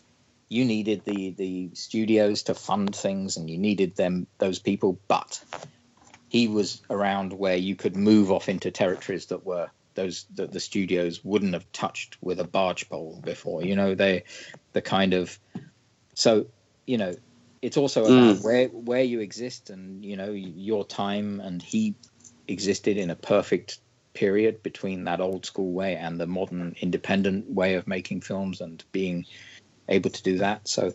you 0.50 0.66
needed 0.66 1.04
the 1.04 1.32
the 1.32 1.72
studios 1.74 2.44
to 2.44 2.54
fund 2.54 2.96
things 2.96 3.38
and 3.38 3.50
you 3.50 3.58
needed 3.58 3.96
them 3.96 4.28
those 4.38 4.60
people, 4.60 5.00
but 5.08 5.44
he 6.30 6.48
was 6.48 6.82
around 6.90 7.34
where 7.34 7.56
you 7.58 7.76
could 7.76 7.96
move 7.96 8.32
off 8.32 8.50
into 8.50 8.72
territories 8.72 9.28
that 9.28 9.46
were 9.46 9.70
those 9.96 10.26
that 10.36 10.52
the 10.52 10.60
studios 10.60 11.24
wouldn't 11.24 11.54
have 11.54 11.72
touched 11.72 12.18
with 12.22 12.40
a 12.40 12.44
barge 12.44 12.88
pole 12.90 13.20
before. 13.24 13.64
You 13.64 13.76
know, 13.76 13.96
they 13.96 14.24
the 14.74 14.82
kind 14.82 15.14
of 15.14 15.38
so 16.16 16.48
you 16.86 16.98
know 16.98 17.16
it's 17.62 17.78
also 17.78 18.06
about 18.06 18.38
Mm. 18.38 18.44
where 18.44 18.68
where 18.68 19.04
you 19.04 19.22
exist 19.22 19.70
and 19.70 20.04
you 20.06 20.18
know 20.18 20.32
your 20.32 20.86
time 20.86 21.40
and 21.40 21.62
he 21.62 21.96
existed 22.48 22.98
in 22.98 23.10
a 23.10 23.16
perfect 23.16 23.80
period 24.14 24.62
between 24.62 25.06
that 25.06 25.20
old 25.22 25.46
school 25.46 25.72
way 25.72 25.96
and 25.96 26.20
the 26.20 26.28
modern 26.28 26.76
independent 26.82 27.50
way 27.50 27.76
of 27.76 27.88
making 27.88 28.22
films 28.22 28.62
and 28.62 28.84
being 28.92 29.26
able 29.90 30.10
to 30.10 30.24
do 30.24 30.38
that 30.38 30.66
so 30.68 30.92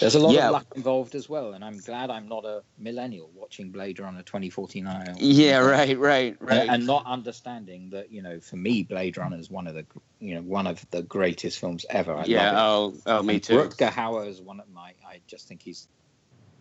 there's 0.00 0.14
a 0.14 0.18
lot 0.18 0.32
Yeah. 0.32 0.46
of 0.46 0.52
luck 0.52 0.66
involved 0.74 1.14
as 1.14 1.28
well 1.28 1.52
and 1.52 1.64
i'm 1.64 1.78
glad 1.78 2.08
i'm 2.10 2.28
not 2.28 2.44
a 2.44 2.62
millennial 2.78 3.30
watching 3.34 3.70
blade 3.72 3.98
runner 3.98 4.22
2049 4.22 5.16
Yeah, 5.18 5.58
right, 5.58 5.98
right, 5.98 6.36
and- 6.40 6.48
right. 6.48 6.68
and 6.70 6.86
not 6.86 7.04
understanding 7.04 7.90
that 7.90 8.10
you 8.12 8.22
know 8.22 8.40
for 8.40 8.56
me 8.56 8.84
blade 8.84 9.18
runner 9.18 9.38
is 9.38 9.50
one 9.50 9.66
of 9.66 9.74
the 9.74 9.84
you 10.20 10.36
know 10.36 10.42
one 10.42 10.66
of 10.66 10.84
the 10.92 11.02
greatest 11.02 11.58
films 11.58 11.84
ever 11.90 12.14
I 12.16 12.24
Yeah, 12.24 12.52
oh, 12.56 12.94
oh, 13.06 13.22
me 13.22 13.40
too. 13.40 13.56
Rutger 13.56 13.90
Hauer 13.90 14.26
is 14.28 14.40
one 14.40 14.60
of 14.60 14.68
my 14.70 14.94
i 15.06 15.20
just 15.26 15.48
think 15.48 15.62
he's 15.62 15.88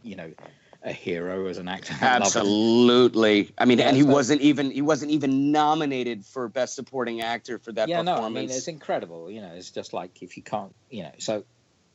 you 0.04 0.16
know 0.16 0.32
a 0.84 0.92
hero 0.92 1.46
as 1.48 1.58
an 1.60 1.68
actor 1.68 1.94
I 2.02 2.06
love 2.18 2.18
him. 2.18 2.22
Absolutely. 2.24 3.52
I 3.58 3.66
mean, 3.66 3.78
Yeah, 3.80 3.88
and 3.90 3.98
he 3.98 4.04
so- 4.04 4.10
wasn't 4.10 4.42
even 4.42 4.72
he 4.72 4.82
wasn't 4.82 5.12
even 5.12 5.52
nominated 5.52 6.26
for 6.26 6.48
best 6.48 6.76
supporting 6.76 7.22
actor 7.22 7.60
for 7.60 7.72
that 7.74 7.88
yeah 7.88 8.02
no 8.02 8.14
i 8.14 8.16
performance. 8.16 8.50
mean 8.50 8.58
it's 8.58 8.68
incredible 8.68 9.30
you 9.30 9.42
know 9.42 9.52
it's 9.54 9.70
just 9.72 9.94
like 9.94 10.22
if 10.24 10.38
you 10.38 10.44
can't 10.44 10.74
you 10.90 11.04
know 11.04 11.12
so 11.20 11.44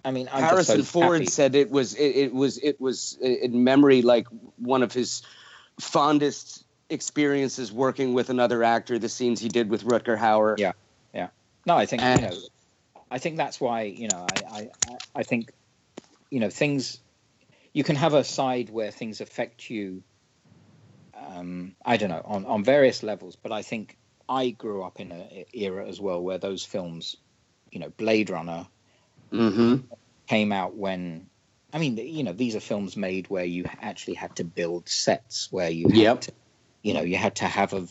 i 0.05 0.11
mean 0.13 0.29
i'm 0.33 0.43
Harrison 0.45 0.77
just 0.79 0.93
so 0.93 1.01
Ford 1.01 1.19
happy. 1.21 1.27
said 1.27 1.55
it 1.57 1.71
was 1.71 1.95
it, 1.95 2.17
it 2.17 2.33
was 2.35 2.59
it 2.59 2.81
was 2.81 3.19
in 3.21 3.65
memory 3.65 4.03
like 4.03 4.29
one 4.59 4.83
of 4.85 4.93
his 4.93 5.23
fondest 5.81 6.65
experiences 6.89 7.73
working 7.73 8.15
with 8.15 8.31
another 8.31 8.63
actor. 8.63 8.99
The 8.99 9.09
scenes 9.09 9.41
he 9.41 9.49
did 9.49 9.69
with 9.69 9.85
Rutger 9.85 10.17
Hauer. 10.17 10.57
Yeah, 10.59 10.73
yeah. 11.13 11.29
No, 11.67 11.77
I 11.77 11.87
think 11.87 12.03
And- 12.03 12.21
you 12.21 12.29
know, 12.29 12.37
I 13.11 13.19
think 13.19 13.37
that's 13.37 13.61
why 13.61 13.83
you 13.83 14.09
know, 14.09 14.27
I, 14.51 14.69
I- 14.89 14.97
I 15.17 15.23
think 15.25 15.51
you 16.31 16.41
know 16.41 16.51
things. 16.51 17.01
You 17.77 17.85
can 17.85 17.97
have 17.97 18.15
a 18.15 18.25
side 18.25 18.71
where 18.71 18.91
things 18.91 19.21
affect 19.21 19.69
you. 19.69 20.03
Um, 21.15 21.77
I 21.85 21.99
don't 21.99 22.09
know 22.09 22.23
on 22.25 22.47
on 22.47 22.65
various 22.65 23.03
levels, 23.03 23.37
but 23.37 23.53
I 23.53 23.61
think 23.61 23.99
I 24.31 24.49
grew 24.49 24.83
up 24.83 24.99
in 24.99 25.13
an 25.13 25.45
era 25.53 25.87
as 25.87 26.01
well 26.01 26.23
where 26.23 26.39
those 26.39 26.65
films, 26.65 27.17
you 27.71 27.81
know, 27.81 27.91
Blade 27.91 28.31
Runner, 28.31 28.67
Mm-hmm. 29.33 29.87
came 30.29 30.53
out 30.53 30.75
when. 30.75 31.31
I 31.75 31.79
mean, 31.79 31.99
you 31.99 32.25
know, 32.25 32.33
these 32.33 32.57
are 32.57 32.61
films 32.61 32.97
made 32.97 33.29
where 33.29 33.45
you 33.45 33.67
actually 33.83 34.15
had 34.15 34.37
to 34.37 34.45
build 34.45 34.89
sets, 34.89 35.49
where 35.51 35.69
you 35.71 35.91
had 35.91 35.99
Yep. 35.99 36.21
to, 36.23 36.33
you 36.83 36.95
know, 36.95 37.03
you 37.03 37.17
had 37.19 37.37
to 37.37 37.47
have 37.47 37.75
a, 37.75 37.87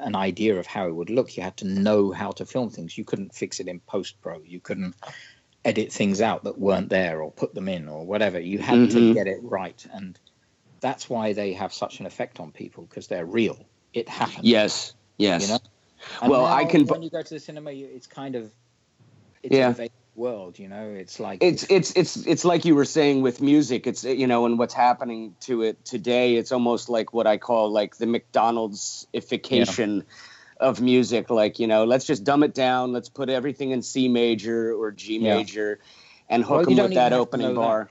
an 0.00 0.16
idea 0.16 0.58
of 0.58 0.66
how 0.66 0.88
it 0.88 0.96
would 0.96 1.10
look. 1.10 1.36
You 1.36 1.44
had 1.44 1.58
to 1.58 1.68
know 1.68 2.10
how 2.10 2.32
to 2.32 2.46
film 2.46 2.70
things. 2.70 2.98
You 2.98 3.04
couldn't 3.04 3.34
fix 3.34 3.60
it 3.60 3.68
in 3.68 3.80
post 3.80 4.20
pro. 4.22 4.42
You 4.42 4.60
couldn't 4.60 4.96
edit 5.64 5.92
things 5.92 6.20
out 6.20 6.44
that 6.44 6.58
weren't 6.58 6.88
there 6.88 7.20
or 7.22 7.30
put 7.30 7.54
them 7.54 7.68
in 7.68 7.88
or 7.88 8.04
whatever. 8.06 8.40
You 8.40 8.58
had 8.58 8.90
to 8.90 8.98
Mhm. 8.98 9.14
get 9.14 9.26
it 9.26 9.38
right, 9.42 9.84
and 9.92 10.18
that's 10.80 11.10
why 11.10 11.32
they 11.34 11.52
have 11.52 11.72
such 11.72 12.00
an 12.00 12.06
effect 12.06 12.40
on 12.40 12.50
people 12.52 12.84
because 12.84 13.06
they're 13.08 13.26
real. 13.26 13.58
It 13.92 14.08
happens. 14.08 14.40
Yes. 14.42 14.94
Yes. 15.18 15.42
You 15.42 15.48
know? 15.48 15.58
And 16.22 16.30
Well, 16.30 16.46
I 16.46 16.64
can. 16.64 16.86
When 16.86 17.02
you 17.02 17.10
go 17.10 17.22
to 17.22 17.34
the 17.34 17.40
cinema, 17.40 17.72
you, 17.72 17.86
it's 17.92 18.06
kind 18.06 18.36
of 18.36 18.50
it's 19.42 19.54
Yeah. 19.54 19.70
a 19.70 19.74
vague 19.74 19.90
world. 20.14 20.58
You 20.58 20.68
know, 20.68 20.90
it's 20.90 21.20
like 21.20 21.42
it's 21.42 21.64
it's 21.64 21.92
it's 21.92 22.16
it's 22.26 22.44
like 22.44 22.64
you 22.64 22.74
were 22.74 22.84
saying 22.84 23.22
with 23.22 23.40
music 23.40 23.86
it's 23.86 24.04
you 24.04 24.26
know 24.26 24.46
and 24.46 24.58
what's 24.58 24.74
happening 24.74 25.34
to 25.40 25.62
it 25.62 25.84
today 25.84 26.36
it's 26.36 26.52
almost 26.52 26.88
like 26.88 27.12
what 27.14 27.26
i 27.26 27.36
call 27.38 27.70
like 27.70 27.96
the 27.96 28.06
mcdonald's 28.06 29.06
ification 29.14 30.04
of 30.60 30.80
music 30.80 31.30
like 31.30 31.58
you 31.58 31.66
know 31.66 31.84
let's 31.84 32.06
just 32.06 32.24
dumb 32.24 32.42
it 32.42 32.54
down 32.54 32.92
let's 32.92 33.08
put 33.08 33.28
everything 33.30 33.70
in 33.72 33.82
c 33.82 34.08
major 34.08 34.74
or 34.74 34.92
g 34.92 35.18
Yeah. 35.18 35.44
major 35.44 35.80
and 36.28 36.44
hook 36.44 36.64
you 36.68 36.76
them 36.76 36.78
with 36.78 36.94
that 36.94 37.12
even 37.12 37.12
have 37.12 37.28
to 37.30 37.38
opening 37.38 37.38
know 37.38 37.58
that. 37.58 37.78
bar 37.78 37.90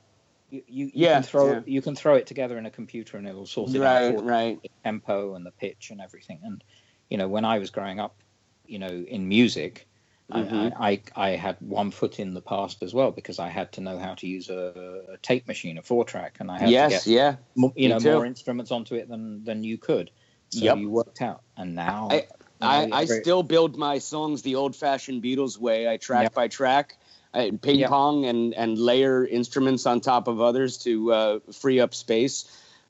you, 0.50 0.64
you, 0.68 0.92
you 0.94 1.08
Yeah, 1.08 1.10
can 1.10 1.24
throw 1.24 1.54
yeah. 1.54 1.62
you 1.66 1.82
can 1.82 1.96
throw 1.96 2.16
it 2.16 2.28
together 2.28 2.58
in 2.58 2.66
a 2.66 2.72
computer 2.72 3.18
and 3.18 3.28
it'll 3.28 3.46
sort 3.46 3.76
it 3.76 3.84
Right, 3.84 3.96
out 4.06 4.06
for 4.06 4.24
right. 4.24 4.60
the 4.64 4.70
tempo 4.84 5.36
and 5.36 5.46
the 5.46 5.52
pitch 5.52 5.90
and 5.92 6.02
everything. 6.02 6.42
And 6.44 6.64
you 7.10 7.18
know, 7.18 7.28
when 7.28 7.46
I 7.46 7.60
was 7.60 7.72
growing 7.72 8.00
up, 8.00 8.24
you 8.66 8.80
know, 8.80 8.88
in 8.90 9.28
music, 9.28 9.88
Mhm. 10.32 10.76
I, 10.76 11.02
I 11.16 11.30
I 11.30 11.30
had 11.32 11.58
one 11.62 11.92
foot 11.92 12.20
in 12.20 12.34
the 12.34 12.42
past 12.42 12.84
as 12.84 12.94
well 12.94 13.12
because 13.12 13.40
I 13.40 13.50
had 13.50 13.74
to 13.74 13.82
know 13.82 14.00
how 14.00 14.16
to 14.16 14.28
use 14.28 14.50
a, 14.50 15.04
a 15.14 15.18
tape 15.20 15.48
machine, 15.48 15.78
a 15.78 15.84
four 15.84 16.06
track, 16.06 16.38
and 16.40 16.52
I 16.52 16.60
had 16.60 16.68
Yes, 16.68 16.80
to 16.80 16.86
get 16.88 17.08
yeah. 17.08 17.38
mo- 17.56 17.74
you 17.76 17.90
know 17.90 18.00
too. 18.00 18.00
more 18.00 18.26
instruments 18.26 18.72
onto 18.72 18.96
it 18.96 19.08
than 19.10 19.44
than 19.44 19.64
you 19.64 19.78
could. 19.78 20.12
So 20.50 20.66
Yep. 20.66 20.78
you 20.78 20.90
worked 20.90 21.22
out, 21.22 21.44
and 21.58 21.76
now 21.76 22.10
I, 22.10 22.16
you 22.16 22.39
I, 22.62 22.90
I 22.92 23.06
still 23.06 23.44
build 23.44 23.78
my 23.78 24.00
songs 24.00 24.42
the 24.42 24.56
old-fashioned 24.56 25.24
Beatles 25.24 25.58
way. 25.58 25.88
I 25.88 25.98
track 25.98 26.24
Yep. 26.24 26.34
by 26.34 26.48
track, 26.48 26.98
I 27.34 27.52
ping 27.62 27.80
Yep. 27.80 27.90
pong, 27.90 28.26
and 28.26 28.54
and 28.54 28.78
layer 28.78 29.26
instruments 29.26 29.86
on 29.86 30.02
top 30.02 30.28
of 30.28 30.42
others 30.42 30.78
to 30.80 31.12
uh, 31.14 31.40
free 31.54 31.80
up 31.80 31.94
space. 31.94 32.46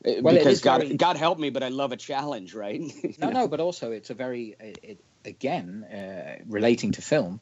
Uh, 0.05 0.21
Well, 0.21 0.35
because 0.35 0.61
God, 0.61 0.81
very- 0.83 0.95
God 0.97 1.17
help 1.17 1.37
me, 1.39 1.49
but 1.49 1.61
I 1.61 1.69
love 1.69 1.91
a 1.91 1.97
challenge, 1.97 2.55
right? 2.55 2.81
no, 3.19 3.29
no, 3.29 3.47
but 3.47 3.59
also 3.59 3.91
it's 3.91 4.09
a 4.09 4.13
very 4.15 4.55
it, 4.59 4.79
it, 4.81 5.05
again 5.25 5.83
uh, 5.83 6.43
relating 6.47 6.93
to 6.93 7.01
film. 7.01 7.41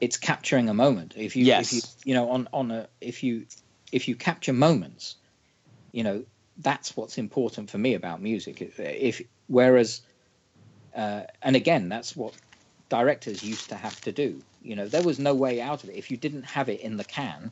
It's 0.00 0.16
capturing 0.18 0.68
a 0.68 0.74
moment. 0.74 1.14
If 1.16 1.36
you, 1.36 1.44
Yes. 1.44 1.72
if 1.72 1.72
you, 2.06 2.12
you 2.12 2.14
know, 2.14 2.30
on 2.30 2.48
on 2.52 2.70
a 2.70 2.88
if 3.00 3.22
you 3.22 3.46
if 3.92 4.08
you 4.08 4.16
capture 4.16 4.52
moments, 4.52 5.16
you 5.92 6.02
know, 6.02 6.24
that's 6.58 6.96
what's 6.96 7.16
important 7.16 7.70
for 7.70 7.78
me 7.78 7.94
about 7.94 8.20
music. 8.20 8.60
If 8.60 9.22
whereas, 9.46 10.02
uh, 10.94 11.22
and 11.42 11.56
again, 11.56 11.88
that's 11.88 12.16
what 12.16 12.34
directors 12.88 13.42
used 13.42 13.70
to 13.70 13.74
have 13.74 14.00
to 14.02 14.12
do. 14.12 14.40
You 14.62 14.76
know, 14.76 14.86
there 14.86 15.02
was 15.02 15.18
no 15.18 15.34
way 15.34 15.60
out 15.60 15.84
of 15.84 15.90
it. 15.90 15.96
If 15.96 16.10
you 16.10 16.16
didn't 16.16 16.44
have 16.44 16.68
it 16.68 16.80
in 16.80 16.96
the 16.96 17.04
can, 17.04 17.50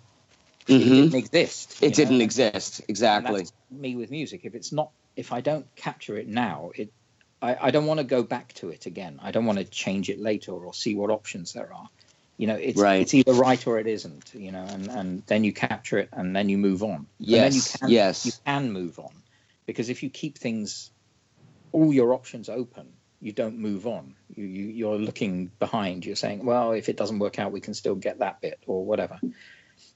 it 0.69 0.73
Mhm. 0.73 0.89
didn't 0.89 1.15
exist. 1.15 1.83
It 1.83 1.91
know? 1.91 1.95
didn't 1.95 2.21
exist 2.21 2.83
exactly. 2.89 3.41
that's 3.41 3.53
me 3.71 3.97
with 3.97 4.11
music. 4.11 4.45
If 4.45 4.55
it's 4.55 4.73
not, 4.73 4.91
if 5.17 5.33
I 5.33 5.41
don't 5.41 5.67
capture 5.75 6.17
it 6.17 6.29
now, 6.29 6.71
it, 6.75 6.93
I, 7.41 7.57
I 7.69 7.71
don't 7.71 7.87
want 7.87 7.99
to 7.99 8.05
go 8.05 8.23
back 8.23 8.53
to 8.55 8.71
it 8.71 8.87
again. 8.87 9.19
I 9.21 9.33
don't 9.33 9.45
want 9.45 9.59
to 9.59 9.65
change 9.65 10.09
it 10.09 10.21
later 10.21 10.53
or 10.53 10.73
see 10.73 10.95
what 10.95 11.11
options 11.11 11.53
there 11.53 11.73
are. 11.73 11.89
You 12.39 12.47
know, 12.47 12.55
it's 12.55 12.81
Right. 12.81 13.03
it's 13.03 13.15
either 13.15 13.35
right 13.35 13.65
or 13.67 13.79
it 13.79 13.87
isn't. 13.87 14.33
You 14.35 14.53
know, 14.53 14.65
and 14.65 14.89
and 14.91 15.23
then 15.27 15.45
you 15.45 15.53
capture 15.53 15.99
it 15.99 16.09
and 16.13 16.35
then 16.35 16.49
you 16.49 16.59
move 16.59 16.83
on. 16.83 16.91
And 16.95 17.07
then 17.19 17.53
you 17.53 17.61
Yes, 17.61 17.77
can, 17.77 17.89
yes. 17.91 18.27
you 18.27 18.33
can 18.47 18.73
move 18.73 18.99
on 18.99 19.13
because 19.67 19.91
if 19.91 20.03
you 20.03 20.11
keep 20.11 20.39
things 20.39 20.91
all 21.73 21.93
your 21.93 22.15
options 22.15 22.49
open, 22.49 22.93
you 23.23 23.33
don't 23.33 23.57
move 23.57 23.87
on. 23.87 24.17
You, 24.35 24.45
you 24.45 24.65
you're 24.67 24.99
looking 24.99 25.53
behind. 25.61 26.05
You're 26.05 26.17
saying, 26.17 26.45
well, 26.45 26.73
if 26.73 26.89
it 26.89 26.97
doesn't 26.97 27.21
work 27.21 27.39
out, 27.39 27.53
we 27.53 27.61
can 27.61 27.73
still 27.73 27.95
get 27.95 28.19
that 28.19 28.41
bit 28.41 28.59
or 28.67 28.85
whatever. 28.85 29.21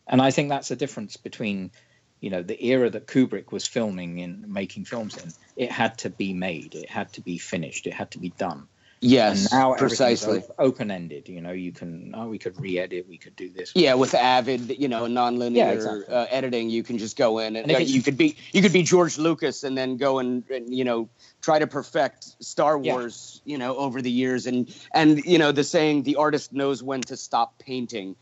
And 0.07 0.23
I 0.23 0.31
think 0.31 0.49
that's 0.49 0.69
the 0.69 0.77
difference 0.77 1.17
between, 1.17 1.73
you 2.21 2.31
know, 2.31 2.43
the 2.43 2.65
era 2.65 2.89
that 2.89 3.09
Kubrick 3.09 3.51
was 3.51 3.67
filming 3.67 4.21
in, 4.21 4.45
making 4.47 4.85
films 4.85 5.17
in. 5.17 5.33
It 5.57 5.73
had 5.73 5.99
to 5.99 6.11
be 6.11 6.33
made. 6.33 6.77
It 6.77 6.89
had 6.89 7.13
to 7.15 7.21
be 7.21 7.37
finished. 7.39 7.89
It 7.89 7.95
had 7.95 8.13
to 8.13 8.21
be 8.21 8.31
done. 8.31 8.69
Yes, 9.01 9.53
and 9.53 9.61
now 9.61 9.75
precisely. 9.75 10.43
open 10.59 10.91
ended. 10.91 11.29
You 11.29 11.41
know, 11.41 11.53
you 11.53 11.73
can 11.73 12.15
oh, 12.17 12.29
we 12.29 12.39
could 12.39 12.59
re-edit, 12.59 13.07
we 13.09 13.19
could 13.19 13.37
do 13.37 13.51
this. 13.51 13.73
Yeah, 13.75 13.95
with 13.95 14.15
Avid, 14.15 14.79
you 14.79 14.89
know, 14.89 15.03
nonlinear 15.05 15.57
Yeah, 15.57 15.71
exactly. 15.73 16.07
uh, 16.15 16.27
editing, 16.31 16.71
you 16.71 16.83
can 16.83 16.97
just 16.99 17.17
go 17.17 17.39
in 17.39 17.57
and, 17.57 17.71
And 17.71 17.89
you 17.89 18.03
could 18.03 18.17
be 18.17 18.37
you 18.53 18.63
could 18.63 18.73
be 18.73 18.83
George 18.83 19.19
Lucas 19.19 19.65
and 19.65 19.77
then 19.77 19.97
go 19.99 20.19
and, 20.19 20.49
and 20.51 20.75
you 20.75 20.85
know 20.85 21.09
try 21.43 21.59
to 21.59 21.67
perfect 21.67 22.43
Star 22.43 22.81
Yeah. 22.83 22.95
Wars, 22.95 23.43
you 23.45 23.59
know, 23.59 23.77
over 23.77 24.01
the 24.01 24.11
years 24.11 24.47
and 24.47 24.75
and 24.93 25.23
you 25.25 25.39
know 25.39 25.53
the 25.53 25.65
saying 25.65 26.05
the 26.05 26.17
artist 26.17 26.53
knows 26.53 26.83
when 26.83 27.03
to 27.03 27.17
stop 27.17 27.59
painting. 27.59 28.17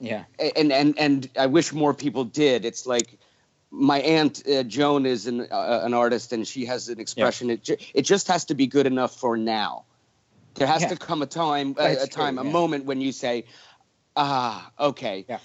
Yeah. 0.00 0.24
and 0.56 0.72
and 0.72 0.98
and 0.98 1.30
I 1.38 1.46
wish 1.46 1.72
more 1.72 1.94
people 1.94 2.24
did. 2.24 2.64
It's 2.64 2.84
like 2.86 3.16
my 3.70 4.00
aunt 4.00 4.42
uh, 4.48 4.62
Joan 4.64 5.06
is 5.06 5.26
an 5.26 5.40
uh, 5.50 5.80
an 5.84 5.94
artist, 5.94 6.32
and 6.32 6.46
she 6.46 6.66
has 6.66 6.88
an 6.88 7.00
expression. 7.00 7.50
It 7.50 7.62
ju- 7.62 7.76
it 7.94 8.02
just 8.02 8.28
has 8.28 8.46
to 8.46 8.54
be 8.54 8.66
good 8.66 8.86
enough 8.86 9.14
for 9.14 9.36
now. 9.36 9.84
There 10.58 10.66
has 10.66 10.82
Yeah. 10.82 10.88
to 10.88 10.96
come 10.96 11.22
a 11.22 11.26
time, 11.26 11.74
a, 11.78 12.04
a 12.04 12.06
time, 12.06 12.36
true, 12.36 12.42
a 12.42 12.46
yeah. 12.46 12.52
moment 12.52 12.84
when 12.86 13.00
you 13.00 13.12
say, 13.12 13.44
"Ah, 14.16 14.72
okay, 14.78 15.24
Yeah. 15.28 15.38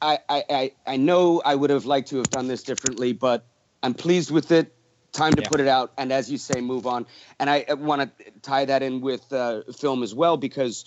I, 0.00 0.18
I 0.28 0.44
I 0.50 0.72
I 0.86 0.96
know 0.96 1.40
I 1.44 1.54
would 1.54 1.70
have 1.70 1.86
liked 1.86 2.08
to 2.10 2.18
have 2.18 2.30
done 2.30 2.48
this 2.48 2.62
differently, 2.62 3.12
but 3.12 3.46
I'm 3.82 3.94
pleased 3.94 4.30
with 4.30 4.52
it. 4.52 4.74
Time 5.12 5.36
to 5.36 5.42
put 5.42 5.60
it 5.60 5.68
out, 5.68 5.92
and 5.98 6.12
as 6.12 6.30
you 6.30 6.38
say, 6.38 6.60
move 6.60 6.86
on." 6.86 7.06
And 7.40 7.48
I 7.50 7.64
want 7.74 8.02
to 8.18 8.30
tie 8.42 8.66
that 8.66 8.82
in 8.82 9.00
with 9.00 9.32
uh, 9.32 9.62
film 9.76 10.02
as 10.02 10.14
well 10.14 10.36
because 10.36 10.84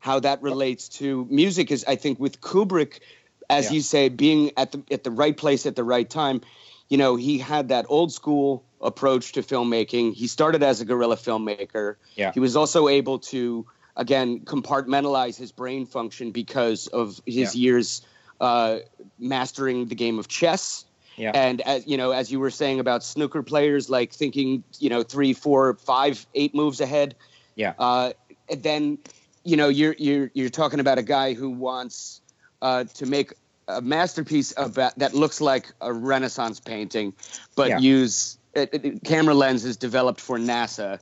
how 0.00 0.20
that 0.20 0.42
relates 0.42 0.88
to 0.88 1.24
music 1.26 1.70
is 1.70 1.84
I 1.88 1.96
think 1.96 2.20
with 2.20 2.40
Kubrick, 2.40 3.00
as 3.48 3.72
you 3.72 3.80
say, 3.80 4.08
being 4.10 4.52
at 4.56 4.72
the 4.72 4.84
at 4.90 5.04
the 5.04 5.10
right 5.10 5.36
place 5.36 5.66
at 5.66 5.76
the 5.76 5.84
right 5.84 6.08
time. 6.08 6.42
You 6.88 6.98
know, 6.98 7.16
he 7.16 7.38
had 7.38 7.68
that 7.68 7.86
old 7.88 8.12
school 8.12 8.64
approach 8.86 9.32
to 9.32 9.42
filmmaking. 9.42 10.14
He 10.14 10.26
started 10.28 10.62
as 10.62 10.80
a 10.80 10.84
guerrilla 10.84 11.16
filmmaker. 11.16 11.96
Yeah. 12.14 12.32
He 12.32 12.40
was 12.40 12.56
also 12.56 12.88
able 12.88 13.18
to 13.32 13.66
again 13.96 14.40
compartmentalize 14.40 15.36
his 15.36 15.52
brain 15.52 15.86
function 15.86 16.30
because 16.30 16.86
of 16.86 17.20
his 17.26 17.54
Yeah. 17.54 17.60
years 17.64 18.02
uh, 18.40 18.78
mastering 19.18 19.86
the 19.86 19.94
game 19.94 20.18
of 20.18 20.28
chess. 20.28 20.84
Yeah. 21.16 21.32
And 21.34 21.60
as 21.62 21.86
you 21.86 21.96
know, 21.96 22.10
as 22.12 22.30
you 22.30 22.38
were 22.38 22.50
saying 22.50 22.78
about 22.80 23.02
snooker 23.02 23.42
players, 23.42 23.88
like 23.88 24.12
thinking, 24.12 24.62
you 24.78 24.90
know, 24.90 25.02
three, 25.02 25.32
four, 25.32 25.74
five, 25.74 26.26
eight 26.34 26.54
moves 26.54 26.80
ahead. 26.80 27.14
Yeah. 27.54 27.72
Uh, 27.78 28.12
then, 28.50 28.98
you 29.44 29.56
know, 29.56 29.68
you're 29.68 29.94
you're 29.98 30.30
you're 30.34 30.50
talking 30.50 30.78
about 30.80 30.98
a 30.98 31.02
guy 31.02 31.32
who 31.34 31.48
wants 31.50 32.20
uh, 32.60 32.84
to 32.84 33.06
make 33.06 33.32
a 33.68 33.80
masterpiece 33.80 34.52
about 34.56 34.98
that 34.98 35.14
looks 35.14 35.40
like 35.40 35.72
a 35.80 35.90
Renaissance 35.92 36.60
painting, 36.60 37.14
but 37.56 37.68
Yeah. 37.70 37.78
use 37.78 38.35
uh, 38.56 38.66
uh, 38.72 38.78
camera 39.04 39.34
lenses 39.34 39.76
developed 39.76 40.20
for 40.20 40.38
NASA. 40.38 40.98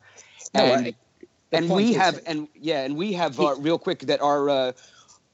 No, 0.55 0.61
and 0.63 0.87
I- 0.87 0.95
and 1.53 1.71
we 1.71 1.93
have 1.93 2.21
and 2.27 2.49
yeah, 2.55 2.85
and 2.85 2.97
we 2.97 3.13
have 3.13 3.39
uh, 3.39 3.55
real 3.59 3.79
quick 3.79 4.01
that 4.01 4.21
our 4.21 4.51
uh, 4.51 4.73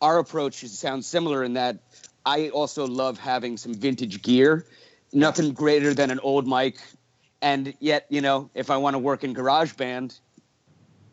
our 0.03 0.19
approach 0.19 0.57
sounds 0.67 1.07
similar 1.07 1.43
in 1.45 1.55
that 1.55 1.79
I 2.27 2.51
also 2.51 2.87
love 2.87 3.19
having 3.19 3.57
some 3.57 3.73
vintage 3.75 4.21
gear. 4.23 4.67
Nothing 5.13 5.53
greater 5.53 5.95
than 5.95 6.11
an 6.11 6.21
old 6.21 6.47
mic, 6.47 6.79
and 7.41 7.73
yet 7.81 8.05
you 8.11 8.21
know 8.21 8.51
if 8.55 8.71
I 8.71 8.77
want 8.77 8.95
to 8.95 8.99
work 8.99 9.25
in 9.25 9.35
GarageBand, 9.35 10.21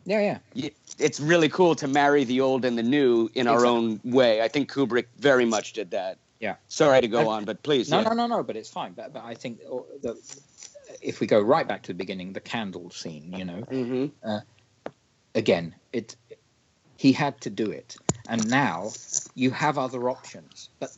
Yeah, 0.04 0.38
yeah. 0.54 0.68
it's 0.98 1.20
really 1.20 1.48
cool 1.48 1.74
to 1.76 1.88
marry 1.88 2.24
the 2.24 2.40
old 2.42 2.64
and 2.66 2.76
the 2.76 2.82
new 2.82 3.30
in 3.34 3.46
our 3.48 3.54
Exactly. 3.64 3.76
own 3.76 4.00
way. 4.04 4.42
I 4.42 4.48
think 4.48 4.70
Kubrick 4.70 5.06
very 5.18 5.46
much 5.46 5.72
did 5.72 5.90
that. 5.92 6.18
Yeah. 6.38 6.56
Sorry 6.68 7.00
to 7.00 7.08
go 7.08 7.28
on, 7.28 7.44
but 7.44 7.62
please. 7.62 7.90
No, 7.90 8.00
yeah. 8.00 8.10
no, 8.10 8.14
no, 8.14 8.26
no. 8.26 8.42
But 8.42 8.56
it's 8.56 8.70
fine. 8.70 8.92
But, 8.92 9.12
but 9.12 9.24
I 9.24 9.34
think 9.34 9.58
uh, 9.66 9.78
the, 10.02 10.14
if 11.00 11.20
we 11.20 11.26
go 11.26 11.40
right 11.40 11.66
back 11.66 11.82
to 11.84 11.92
the 11.92 11.96
beginning, 11.96 12.32
the 12.32 12.40
candle 12.40 12.90
scene, 12.90 13.32
you 13.32 13.44
know, 13.44 13.62
Mm-hmm. 13.70 14.06
uh, 14.28 14.40
again, 15.34 15.74
it 15.92 16.16
he 16.96 17.12
had 17.12 17.40
to 17.42 17.50
do 17.50 17.70
it, 17.70 17.96
and 18.28 18.48
now 18.50 18.90
you 19.34 19.50
have 19.50 19.78
other 19.78 20.10
options, 20.10 20.68
but 20.80 20.90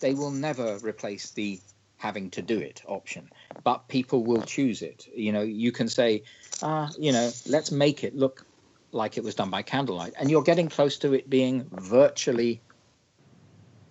they 0.00 0.14
will 0.14 0.30
never 0.30 0.78
replace 0.78 1.30
the 1.30 1.60
having 1.96 2.30
to 2.30 2.42
do 2.42 2.58
it 2.58 2.82
option. 2.86 3.28
But 3.64 3.88
people 3.88 4.22
will 4.22 4.42
choose 4.42 4.82
it. 4.82 5.08
You 5.12 5.32
know, 5.32 5.42
you 5.42 5.72
can 5.72 5.88
say, 5.88 6.22
ah, 6.62 6.90
you 6.98 7.10
know, 7.12 7.30
let's 7.48 7.72
make 7.72 8.04
it 8.04 8.14
look 8.14 8.46
like 8.92 9.18
it 9.18 9.24
was 9.24 9.34
done 9.34 9.50
by 9.50 9.62
candlelight, 9.62 10.14
and 10.18 10.30
you're 10.30 10.42
getting 10.42 10.68
close 10.68 10.98
to 10.98 11.12
it 11.14 11.28
being 11.28 11.66
virtually 11.72 12.60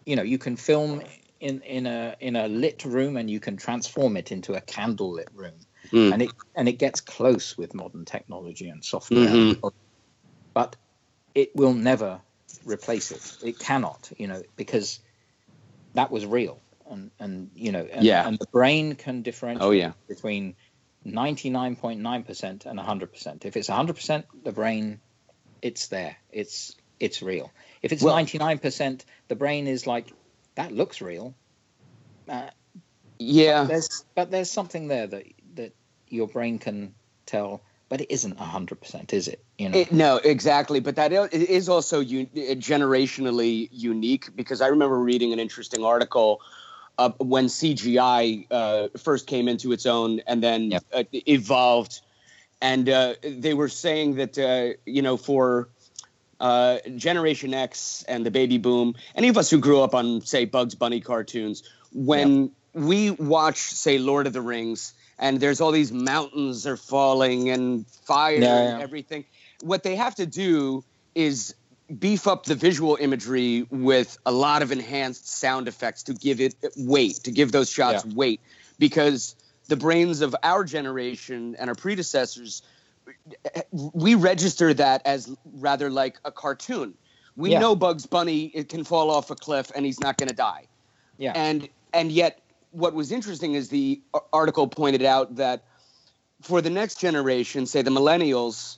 you 0.06 0.16
know 0.16 0.24
you 0.24 0.38
can 0.38 0.56
film 0.56 1.02
in 1.40 1.62
in 1.62 1.86
a 1.86 2.16
in 2.20 2.36
a 2.36 2.48
lit 2.48 2.84
room 2.86 3.18
and 3.18 3.30
you 3.30 3.40
can 3.40 3.58
transform 3.58 4.18
it 4.18 4.32
into 4.32 4.54
a 4.56 4.62
candlelit 4.62 5.28
room 5.34 5.60
Mm. 5.92 6.12
and 6.14 6.22
it 6.22 6.32
and 6.56 6.68
it 6.68 6.80
gets 6.80 7.00
close 7.00 7.58
with 7.58 7.74
modern 7.74 8.04
technology 8.04 8.68
and 8.68 8.84
software 8.84 9.28
Mhm. 9.30 9.72
but 10.54 10.76
it 11.34 11.56
will 11.56 11.74
never 11.74 12.22
replace 12.66 13.12
it 13.12 13.38
it 13.48 13.58
cannot 13.60 14.12
you 14.18 14.28
know 14.28 14.42
because 14.58 15.00
that 15.94 16.12
was 16.12 16.26
real 16.26 16.60
and 16.90 17.12
and 17.20 17.52
you 17.56 17.72
know 17.72 17.86
and, 17.90 18.04
Yeah. 18.06 18.28
and 18.28 18.38
the 18.38 18.48
brain 18.52 18.96
can 18.96 19.22
differentiate 19.22 19.64
Oh, 19.66 19.72
yeah. 19.72 19.94
between 20.10 20.56
99.9% 21.06 22.66
and 22.66 22.80
100% 22.80 23.46
if 23.46 23.56
it's 23.56 23.70
100% 23.70 24.26
the 24.44 24.52
brain 24.52 25.00
it's 25.62 25.88
there 25.88 26.18
it's 26.32 26.76
it's 27.00 27.22
real 27.22 27.52
if 27.82 27.92
it's 27.94 28.04
Well- 28.04 28.16
99% 28.16 29.06
the 29.28 29.36
brain 29.36 29.68
is 29.68 29.88
like 29.88 30.12
that 30.58 30.72
looks 30.72 31.02
real. 31.02 31.34
Uh, 32.28 32.50
Yeah. 33.20 33.66
there's 33.66 34.04
but 34.16 34.30
there's 34.30 34.52
something 34.52 34.88
there 34.88 35.08
that 35.08 35.26
that 35.56 35.74
your 36.10 36.28
brain 36.28 36.60
can 36.60 36.94
tell 37.26 37.62
but 37.90 38.02
it 38.02 38.12
isn't 38.12 38.38
100% 38.38 39.14
is 39.14 39.28
it? 39.30 39.44
You 39.58 39.70
know? 39.70 39.78
It, 39.78 39.94
no, 39.94 40.18
exactly. 40.18 40.82
But 40.82 40.98
that 40.98 41.14
is 41.34 41.70
also 41.70 42.02
u- 42.02 42.26
generationally 42.26 43.70
unique 43.72 44.36
because 44.36 44.62
I 44.62 44.68
remember 44.68 45.00
reading 45.00 45.32
an 45.32 45.40
interesting 45.40 45.86
article 45.86 46.42
uh, 46.98 47.12
when 47.20 47.46
CGI 47.46 48.46
uh, 48.52 48.88
first 48.98 49.28
came 49.28 49.48
into 49.48 49.72
its 49.72 49.86
own 49.86 50.22
and 50.28 50.44
then 50.44 50.74
uh, 50.92 51.04
evolved, 51.12 52.02
and 52.62 52.90
uh, 52.90 53.14
they 53.24 53.54
were 53.54 53.70
saying 53.70 54.16
that 54.16 54.38
uh, 54.38 54.78
you 54.86 55.02
know 55.02 55.16
for 55.16 55.70
uh, 56.40 56.80
Generation 56.96 57.54
X 57.54 58.04
and 58.08 58.26
the 58.26 58.32
baby 58.32 58.58
boom, 58.58 58.96
any 59.16 59.28
of 59.28 59.38
us 59.38 59.50
who 59.50 59.60
grew 59.60 59.82
up 59.82 59.96
on 59.96 60.22
say 60.22 60.46
Bugs 60.46 60.76
Bunny 60.76 61.02
cartoons, 61.02 61.64
when 61.92 62.52
we 62.74 63.12
watch 63.12 63.58
say 63.58 63.98
Lord 63.98 64.28
of 64.28 64.34
the 64.34 64.42
Rings 64.42 64.94
and 65.18 65.40
there's 65.40 65.62
all 65.62 65.72
these 65.72 65.92
mountains 65.92 66.68
are 66.68 66.78
falling 66.78 67.50
and 67.50 67.88
fire 68.06 68.42
Yeah, 68.42 68.56
and 68.74 68.82
everything, 68.82 69.26
what 69.62 69.84
they 69.84 69.96
have 69.96 70.16
to 70.16 70.26
do 70.26 70.84
is 71.16 71.56
beef 71.98 72.28
up 72.28 72.44
the 72.44 72.54
visual 72.54 72.98
imagery 73.00 73.66
with 73.72 74.18
a 74.26 74.32
lot 74.32 74.62
of 74.62 74.72
enhanced 74.72 75.28
sound 75.28 75.68
effects 75.68 76.04
to 76.04 76.14
give 76.14 76.40
it 76.42 76.54
weight, 76.76 77.16
to 77.24 77.32
give 77.32 77.52
those 77.52 77.70
shots 77.70 78.06
Yeah. 78.06 78.14
weight, 78.14 78.42
because 78.78 79.36
the 79.70 79.78
brains 79.78 80.22
of 80.22 80.36
our 80.44 80.64
generation 80.64 81.56
and 81.58 81.70
our 81.70 81.76
predecessors 81.76 82.62
we 83.72 84.16
register 84.16 84.74
that 84.74 85.02
as 85.06 85.36
rather 85.54 85.90
like 85.90 86.20
a 86.26 86.32
cartoon. 86.32 86.94
We 87.36 87.52
Yeah. 87.52 87.60
know 87.60 87.76
Bugs 87.76 88.06
Bunny 88.06 88.46
it 88.54 88.70
can 88.70 88.84
fall 88.84 89.10
off 89.12 89.30
a 89.32 89.36
cliff 89.36 89.72
and 89.76 89.86
he's 89.86 90.00
not 90.00 90.18
going 90.18 90.30
to 90.30 90.36
die. 90.36 90.68
Yeah. 91.18 91.34
And 91.36 91.70
and 91.94 92.12
yet 92.12 92.42
what 92.72 92.94
was 92.94 93.12
interesting 93.12 93.54
is 93.54 93.70
the 93.70 94.02
article 94.34 94.68
pointed 94.68 95.04
out 95.04 95.36
that 95.36 95.64
for 96.42 96.62
the 96.62 96.70
next 96.70 97.00
generation, 97.00 97.66
say 97.66 97.82
the 97.82 97.90
millennials, 97.92 98.78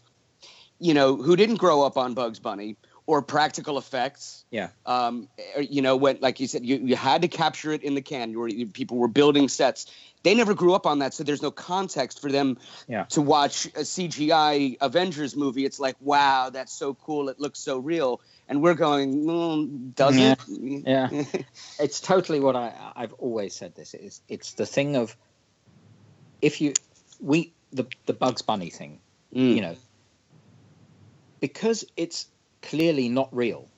you 0.80 0.94
know, 0.94 1.16
who 1.16 1.36
didn't 1.36 1.58
grow 1.58 1.82
up 1.84 1.98
on 1.98 2.14
Bugs 2.14 2.40
Bunny 2.40 2.76
or 3.06 3.22
practical 3.22 3.78
effects, 3.78 4.46
yeah 4.52 4.70
um, 4.86 5.28
you 5.60 5.82
know, 5.82 5.96
when 5.96 6.18
like 6.22 6.40
you 6.40 6.48
said, 6.48 6.64
you, 6.66 6.78
you 6.78 6.96
had 6.96 7.22
to 7.24 7.28
capture 7.28 7.72
it 7.74 7.82
in 7.82 7.96
the 7.96 8.02
can. 8.02 8.32
You 8.32 8.40
were, 8.40 8.48
you- 8.48 8.68
people 8.68 8.98
were 8.98 9.08
building 9.08 9.50
sets. 9.50 9.88
They 10.24 10.36
never 10.36 10.54
grew 10.54 10.74
up 10.74 10.86
on 10.86 11.00
that, 11.00 11.14
so 11.14 11.24
there's 11.24 11.42
no 11.42 11.52
context 11.52 12.20
for 12.22 12.32
them 12.32 12.58
Yeah. 12.88 13.06
to 13.10 13.22
watch 13.22 13.66
a 13.68 13.86
CGI 13.86 14.78
Avengers 14.82 15.36
movie. 15.36 15.66
It's 15.66 15.80
like, 15.80 15.96
wow, 16.02 16.50
that's 16.50 16.74
so 16.74 16.94
cool. 16.94 17.30
It 17.30 17.40
looks 17.40 17.60
so 17.60 17.78
real, 17.80 18.20
and 18.48 18.62
we're 18.62 18.74
going, 18.74 19.26
mm, 19.26 19.96
does 19.96 20.18
Yeah. 20.20 20.34
it? 20.34 20.40
yeah 20.86 21.10
it's 21.80 22.00
totally 22.00 22.40
what 22.40 22.56
i 22.56 22.74
i've 22.96 23.14
always 23.14 23.56
said 23.56 23.76
this 23.76 23.94
is 23.94 24.22
it's 24.28 24.54
the 24.54 24.66
thing 24.66 24.96
of 24.96 25.16
if 26.42 26.62
you 26.62 26.74
we 27.22 27.54
the 27.72 27.86
the 28.06 28.14
bugs 28.14 28.42
bunny 28.42 28.70
thing 28.70 29.00
Mm. 29.36 29.56
you 29.56 29.62
know 29.62 29.76
because 31.40 31.86
it's 31.96 32.26
clearly 32.64 33.10
not 33.10 33.30
real 33.36 33.70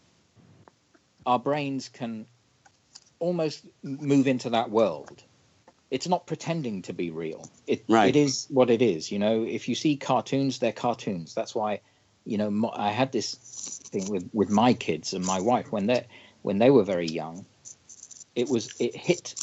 our 1.25 1.39
brains 1.39 1.89
can 1.89 2.25
almost 3.19 3.65
move 3.83 4.27
into 4.27 4.51
that 4.51 4.69
world 4.71 5.23
it's 5.91 6.07
not 6.07 6.25
pretending 6.25 6.81
to 6.83 6.93
be 6.93 7.11
real. 7.11 7.51
It 7.67 7.85
Right. 7.89 8.07
it 8.07 8.15
is 8.15 8.47
what 8.49 8.69
it 8.71 8.81
is. 8.81 9.11
You 9.11 9.19
know, 9.19 9.43
if 9.43 9.69
you 9.69 9.75
see 9.75 9.97
cartoons, 9.97 10.59
they're 10.59 10.71
cartoons. 10.71 11.35
That's 11.35 11.53
why, 11.53 11.81
you 12.25 12.37
know, 12.37 12.71
I 12.73 12.91
had 12.91 13.11
this 13.11 13.35
thing 13.91 14.07
with 14.09 14.29
with 14.33 14.49
my 14.49 14.73
kids 14.73 15.13
and 15.13 15.25
my 15.25 15.39
wife 15.41 15.71
when 15.71 15.87
they 15.87 16.07
when 16.41 16.57
they 16.59 16.71
were 16.71 16.83
very 16.85 17.07
young. 17.07 17.45
It 18.35 18.49
was 18.49 18.73
it 18.79 18.95
hit 18.95 19.35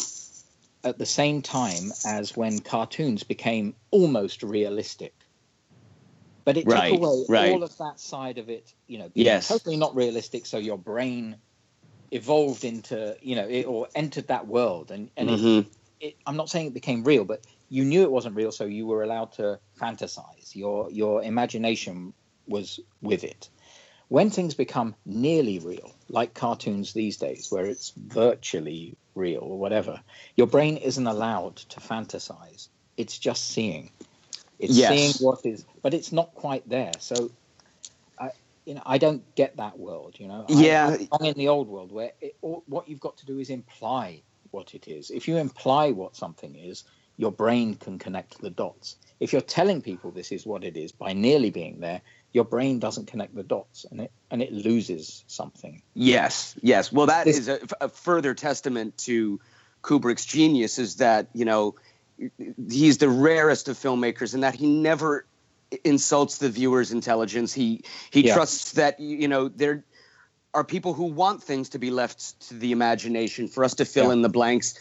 at 0.84 0.98
the 0.98 1.06
same 1.06 1.42
time 1.42 1.92
as 2.04 2.36
when 2.36 2.60
cartoons 2.60 3.24
became 3.24 3.76
almost 3.90 4.42
realistic. 4.42 5.14
But 6.46 6.56
it 6.56 6.66
Right, 6.66 6.92
took 6.92 7.02
away 7.02 7.26
right. 7.28 7.52
all 7.52 7.62
of 7.62 7.76
that 7.78 8.00
side 8.00 8.38
of 8.38 8.48
it, 8.48 8.72
you 8.86 8.98
know, 8.98 9.12
Yes. 9.14 9.48
totally 9.48 9.76
not 9.76 9.94
realistic. 9.94 10.46
So 10.46 10.58
your 10.58 10.78
brain 10.78 11.36
evolved 12.10 12.64
into, 12.64 13.16
you 13.22 13.36
know, 13.36 13.48
it, 13.48 13.64
or 13.66 13.88
entered 13.94 14.28
that 14.28 14.46
world, 14.46 14.90
and 14.90 15.10
and 15.16 15.30
it, 15.30 15.40
Mhm. 15.40 15.66
It, 16.00 16.14
I'm 16.26 16.36
not 16.36 16.48
saying 16.50 16.66
it 16.68 16.74
became 16.74 17.04
real, 17.04 17.24
but 17.24 17.44
you 17.68 17.84
knew 17.84 18.02
it 18.02 18.10
wasn't 18.10 18.36
real, 18.36 18.52
so 18.52 18.64
you 18.64 18.86
were 18.86 19.02
allowed 19.02 19.32
to 19.32 19.60
fantasize. 19.80 20.54
Your 20.54 20.90
your 20.90 21.22
imagination 21.22 22.14
was 22.46 22.80
with 23.02 23.24
it. 23.24 23.48
When 24.08 24.30
things 24.30 24.54
become 24.54 24.96
nearly 25.04 25.58
real, 25.58 25.92
like 26.08 26.32
cartoons 26.32 26.92
these 26.94 27.18
days, 27.18 27.48
where 27.50 27.66
it's 27.66 27.92
virtually 27.96 28.96
real 29.14 29.40
or 29.42 29.58
whatever, 29.58 30.02
your 30.36 30.46
brain 30.46 30.78
isn't 30.78 31.06
allowed 31.06 31.56
to 31.56 31.80
fantasize. 31.80 32.68
It's 32.96 33.18
just 33.18 33.48
seeing. 33.48 33.90
It's 34.58 34.74
Yes. 34.74 34.88
seeing 34.88 35.12
what 35.20 35.40
is, 35.44 35.64
but 35.82 35.92
it's 35.94 36.10
not 36.10 36.34
quite 36.34 36.66
there. 36.68 36.92
So, 37.00 37.30
I, 38.18 38.30
you 38.64 38.74
know, 38.74 38.82
I 38.86 38.98
don't 38.98 39.34
get 39.34 39.58
that 39.58 39.78
world. 39.78 40.16
You 40.18 40.28
know, 40.28 40.46
Yeah. 40.48 40.96
I'm 41.12 41.26
in 41.26 41.34
the 41.34 41.48
old 41.48 41.68
world 41.68 41.92
where 41.92 42.12
it, 42.20 42.36
all, 42.40 42.64
what 42.66 42.88
you've 42.88 43.00
got 43.00 43.18
to 43.18 43.26
do 43.26 43.38
is 43.38 43.50
imply 43.50 44.22
what 44.50 44.74
it 44.74 44.88
is. 44.88 45.10
If 45.10 45.28
you 45.28 45.36
imply 45.36 45.92
what 45.92 46.16
something 46.16 46.54
is, 46.54 46.84
your 47.16 47.32
brain 47.32 47.74
can 47.74 47.98
connect 47.98 48.40
the 48.40 48.50
dots. 48.50 48.96
If 49.20 49.32
you're 49.32 49.42
telling 49.42 49.82
people 49.82 50.10
this 50.12 50.30
is 50.30 50.46
what 50.46 50.64
it 50.64 50.76
is 50.76 50.92
by 50.92 51.12
nearly 51.12 51.50
being 51.50 51.80
there, 51.80 52.02
your 52.32 52.44
brain 52.44 52.78
doesn't 52.78 53.06
connect 53.08 53.34
the 53.34 53.42
dots, 53.42 53.84
and 53.90 54.00
it 54.02 54.12
and 54.30 54.42
it 54.42 54.52
loses 54.52 55.24
something. 55.26 55.82
Yes, 55.94 56.54
yes. 56.62 56.92
Well, 56.92 57.06
that 57.06 57.24
This- 57.24 57.38
is 57.38 57.48
a, 57.48 57.58
a 57.80 57.88
further 57.88 58.34
testament 58.34 58.96
to 58.98 59.40
Kubrick's 59.82 60.24
genius 60.26 60.78
is 60.78 60.96
that 60.96 61.28
you 61.32 61.44
know 61.44 61.74
he's 62.68 62.98
the 62.98 63.08
rarest 63.08 63.68
of 63.68 63.76
filmmakers 63.76 64.34
in 64.34 64.40
that 64.40 64.54
he 64.54 64.66
never 64.66 65.26
insults 65.84 66.38
the 66.38 66.48
viewer's 66.48 66.92
intelligence. 66.92 67.52
He 67.52 67.82
he 68.10 68.26
Yeah. 68.26 68.34
trusts 68.34 68.72
that 68.72 69.00
you 69.00 69.28
know 69.28 69.48
there 69.48 69.84
are 70.54 70.64
people 70.64 70.94
who 70.94 71.04
want 71.04 71.42
things 71.42 71.70
to 71.70 71.78
be 71.78 71.90
left 71.90 72.48
to 72.48 72.54
the 72.54 72.72
imagination 72.72 73.48
for 73.48 73.64
us 73.64 73.74
to 73.74 73.84
fill 73.84 74.06
Yeah. 74.06 74.12
in 74.14 74.22
the 74.22 74.28
blanks. 74.28 74.74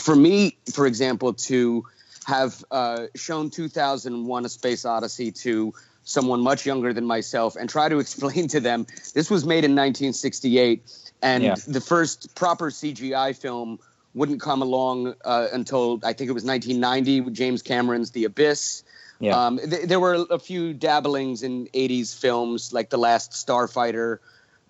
For 0.00 0.14
me, 0.16 0.56
for 0.72 0.86
example, 0.86 1.32
to 1.34 1.84
have 2.26 2.64
uh, 2.70 3.06
shown 3.14 3.50
2001: 3.50 4.44
A 4.44 4.48
Space 4.48 4.84
Odyssey 4.84 5.32
to 5.32 5.72
someone 6.04 6.40
much 6.40 6.66
younger 6.66 6.92
than 6.92 7.04
myself 7.04 7.54
and 7.56 7.70
try 7.70 7.88
to 7.88 7.98
explain 8.04 8.48
to 8.48 8.60
them 8.60 8.86
this 9.14 9.30
was 9.30 9.44
made 9.46 9.64
in 9.64 9.72
1968 9.76 10.82
and 11.22 11.44
Yeah. 11.44 11.54
the 11.66 11.80
first 11.80 12.34
proper 12.34 12.70
CGI 12.70 13.36
film 13.36 13.78
wouldn't 14.14 14.40
come 14.40 14.60
along 14.62 15.14
uh, 15.24 15.46
until 15.52 16.00
I 16.02 16.12
think 16.12 16.28
it 16.28 16.32
was 16.32 16.44
1990 16.44 17.20
with 17.22 17.34
James 17.34 17.62
Cameron's 17.62 18.10
The 18.10 18.24
Abyss. 18.24 18.82
Yeah. 19.20 19.46
Um, 19.46 19.58
th- 19.58 19.86
there 19.86 20.00
were 20.00 20.26
a 20.30 20.38
few 20.40 20.74
dabblings 20.74 21.42
in 21.44 21.68
80s 21.68 22.18
films 22.18 22.72
like 22.72 22.90
The 22.90 22.98
Last 22.98 23.32
Starfighter. 23.32 24.18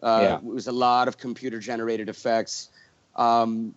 Uh, 0.02 0.18
Yeah. 0.22 0.36
It 0.36 0.44
was 0.44 0.66
a 0.66 0.72
lot 0.72 1.08
of 1.08 1.18
computer 1.18 1.58
generated 1.60 2.08
effects. 2.08 2.70
Um, 3.16 3.74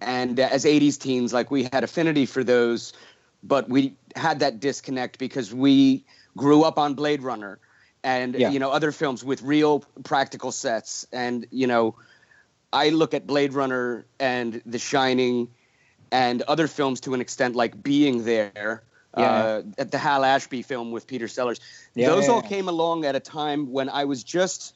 and 0.00 0.38
as 0.38 0.64
80s 0.64 0.98
teens, 0.98 1.32
like 1.32 1.50
we 1.50 1.64
had 1.64 1.84
affinity 1.84 2.26
for 2.26 2.44
those, 2.44 2.92
but 3.42 3.68
we 3.68 3.94
had 4.16 4.40
that 4.40 4.60
disconnect 4.60 5.18
because 5.18 5.52
we 5.54 6.04
grew 6.36 6.62
up 6.62 6.78
on 6.78 6.94
Blade 6.94 7.22
Runner 7.22 7.58
and 8.02 8.34
Yeah. 8.34 8.50
you 8.50 8.58
know 8.58 8.70
other 8.70 8.92
films 8.92 9.24
with 9.24 9.40
real 9.42 9.80
practical 10.02 10.52
sets 10.52 11.06
and 11.12 11.46
you 11.50 11.66
know 11.66 11.94
I 12.72 12.90
look 12.90 13.14
at 13.14 13.26
Blade 13.26 13.54
Runner 13.54 14.04
and 14.18 14.60
The 14.66 14.78
Shining 14.78 15.48
and 16.10 16.42
other 16.42 16.66
films 16.68 17.00
to 17.02 17.14
an 17.14 17.20
extent 17.20 17.54
like 17.54 17.80
Being 17.82 18.24
There, 18.24 18.82
uh, 19.14 19.62
at 19.78 19.90
the 19.92 19.98
Hal 19.98 20.24
Ashby 20.24 20.62
film 20.62 20.90
with 20.90 21.06
Peter 21.06 21.28
Sellers. 21.28 21.60
Yeah, 21.94 22.08
Those 22.08 22.26
yeah, 22.26 22.32
all 22.32 22.42
yeah. 22.42 22.48
came 22.48 22.68
along 22.68 23.04
at 23.04 23.14
a 23.14 23.20
time 23.20 23.70
when 23.72 23.88
I 23.88 24.04
was 24.04 24.24
just 24.24 24.74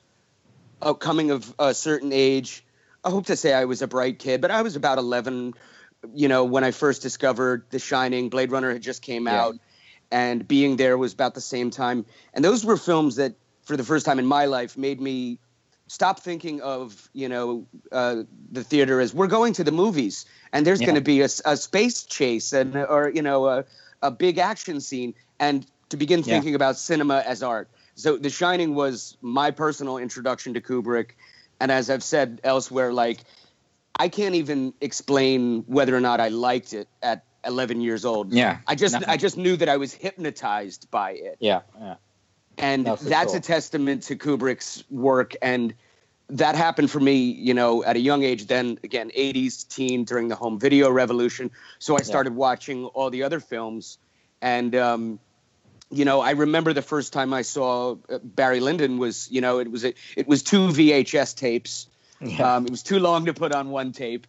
uh, 0.83 0.95
coming 0.95 1.31
of 1.31 1.55
a 1.59 1.75
certain 1.75 2.13
age. 2.13 2.65
I 3.05 3.11
hope 3.11 3.27
to 3.27 3.37
say 3.37 3.53
I 3.53 3.65
was 3.65 3.83
a 3.83 3.87
bright 3.87 4.19
kid, 4.19 4.41
but 4.41 4.51
I 4.51 4.63
was 4.63 4.77
about 4.77 4.99
11, 4.99 5.55
you 6.15 6.29
know, 6.29 6.45
when 6.45 6.65
I 6.65 6.71
first 6.71 7.03
discovered 7.03 7.67
The 7.71 7.79
Shining. 7.79 8.29
Blade 8.29 8.51
Runner 8.51 8.73
had 8.73 8.83
just 8.83 9.03
came 9.03 9.27
Yeah. 9.27 9.45
out, 9.45 9.57
and 10.11 10.47
Being 10.47 10.77
There 10.77 10.99
was 10.99 11.13
about 11.13 11.35
the 11.35 11.41
same 11.41 11.71
time. 11.71 12.05
And 12.35 12.45
those 12.45 12.65
were 12.65 12.77
films 12.77 13.17
that, 13.17 13.35
for 13.63 13.77
the 13.77 13.85
first 13.85 14.05
time 14.07 14.19
in 14.19 14.27
my 14.27 14.47
life, 14.47 14.77
made 14.77 15.01
me 15.01 15.39
stop 15.89 16.21
thinking 16.21 16.61
of 16.61 17.09
you 17.15 17.29
know 17.29 17.67
uh, 17.93 18.23
the 18.53 18.63
theater 18.63 19.01
as 19.01 19.15
we're 19.15 19.27
going 19.27 19.55
to 19.55 19.65
the 19.65 19.73
movies 19.73 20.27
and 20.53 20.67
there's 20.67 20.81
Yeah. 20.81 20.87
going 20.87 20.95
to 20.97 21.01
be 21.01 21.23
a, 21.23 21.29
a, 21.45 21.57
space 21.57 22.05
chase 22.05 22.53
and 22.53 22.77
or 22.77 23.11
you 23.15 23.23
know 23.23 23.47
a, 23.47 23.65
a 24.03 24.11
big 24.11 24.39
action 24.39 24.81
scene 24.81 25.15
and 25.41 25.67
to 25.89 25.97
begin 25.97 26.23
Yeah. 26.23 26.35
thinking 26.35 26.55
about 26.55 26.77
cinema 26.77 27.23
as 27.27 27.43
art 27.43 27.71
so 27.99 28.17
the 28.17 28.31
shining 28.31 28.75
was 28.75 29.17
my 29.21 29.51
personal 29.51 29.99
introduction 29.99 30.55
to 30.55 30.61
kubrick 30.61 31.11
and 31.61 31.71
as 31.73 31.91
i've 31.91 32.03
said 32.05 32.41
elsewhere 32.45 32.93
like 32.93 33.19
i 33.99 34.09
can't 34.09 34.35
even 34.37 34.73
explain 34.81 35.65
whether 35.67 35.95
or 35.97 36.01
not 36.01 36.21
i 36.21 36.29
liked 36.29 36.73
it 36.73 36.89
at 37.03 37.25
11 37.45 37.81
years 37.81 38.05
old 38.05 38.33
Yeah. 38.33 38.59
i 38.67 38.75
just 38.75 38.95
No. 39.01 39.07
i 39.09 39.17
just 39.17 39.37
knew 39.37 39.57
that 39.57 39.69
i 39.69 39.77
was 39.77 39.93
hypnotized 39.93 40.91
by 40.91 41.11
it 41.13 41.37
Yeah, 41.41 41.63
yeah. 41.81 41.95
and 42.59 42.87
for 42.87 43.05
that's 43.05 43.33
sure. 43.33 43.39
a 43.39 43.41
testament 43.41 44.03
to 44.05 44.17
Kubrick's 44.17 44.85
work. 44.91 45.35
And 45.43 45.75
that 46.43 46.57
happened 46.57 46.91
for 46.91 47.01
me, 47.01 47.17
you 47.49 47.55
know, 47.55 47.83
at 47.85 47.97
a 47.97 48.01
young 48.01 48.23
age. 48.23 48.47
Then 48.47 48.79
again, 48.85 49.11
80s 49.17 49.67
teen 49.69 50.05
during 50.05 50.29
the 50.29 50.35
home 50.35 50.59
video 50.59 50.91
revolution. 50.91 51.51
So 51.79 51.97
I 51.97 52.03
started 52.03 52.35
watching 52.35 52.85
all 52.87 53.09
the 53.11 53.23
other 53.23 53.41
films. 53.41 53.97
And, 54.43 54.75
um, 54.75 55.21
you 55.91 56.05
know, 56.05 56.21
I 56.21 56.33
remember 56.33 56.73
the 56.73 56.83
first 56.83 57.13
time 57.13 57.33
I 57.33 57.43
saw 57.43 57.97
uh, 58.09 58.19
Barry 58.23 58.61
Lyndon 58.61 58.99
was, 58.99 59.31
you 59.31 59.41
know, 59.41 59.59
it 59.59 59.71
was 59.71 59.85
a, 59.85 59.95
it 60.17 60.29
was 60.29 60.43
two 60.43 60.69
VHS 60.69 61.37
tapes. 61.37 61.87
Yeah. 62.21 62.57
Um, 62.57 62.67
it 62.67 62.71
was 62.71 62.83
too 62.83 62.99
long 62.99 63.27
to 63.27 63.35
put 63.35 63.53
on 63.53 63.71
one 63.71 63.93
tape. 63.93 64.27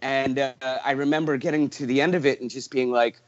And 0.00 0.38
uh, 0.38 0.52
I 0.62 0.92
remember 0.92 1.36
getting 1.36 1.70
to 1.70 1.86
the 1.86 2.00
end 2.00 2.14
of 2.14 2.26
it 2.26 2.40
and 2.40 2.50
just 2.50 2.70
being 2.70 2.90
like, 2.90 3.20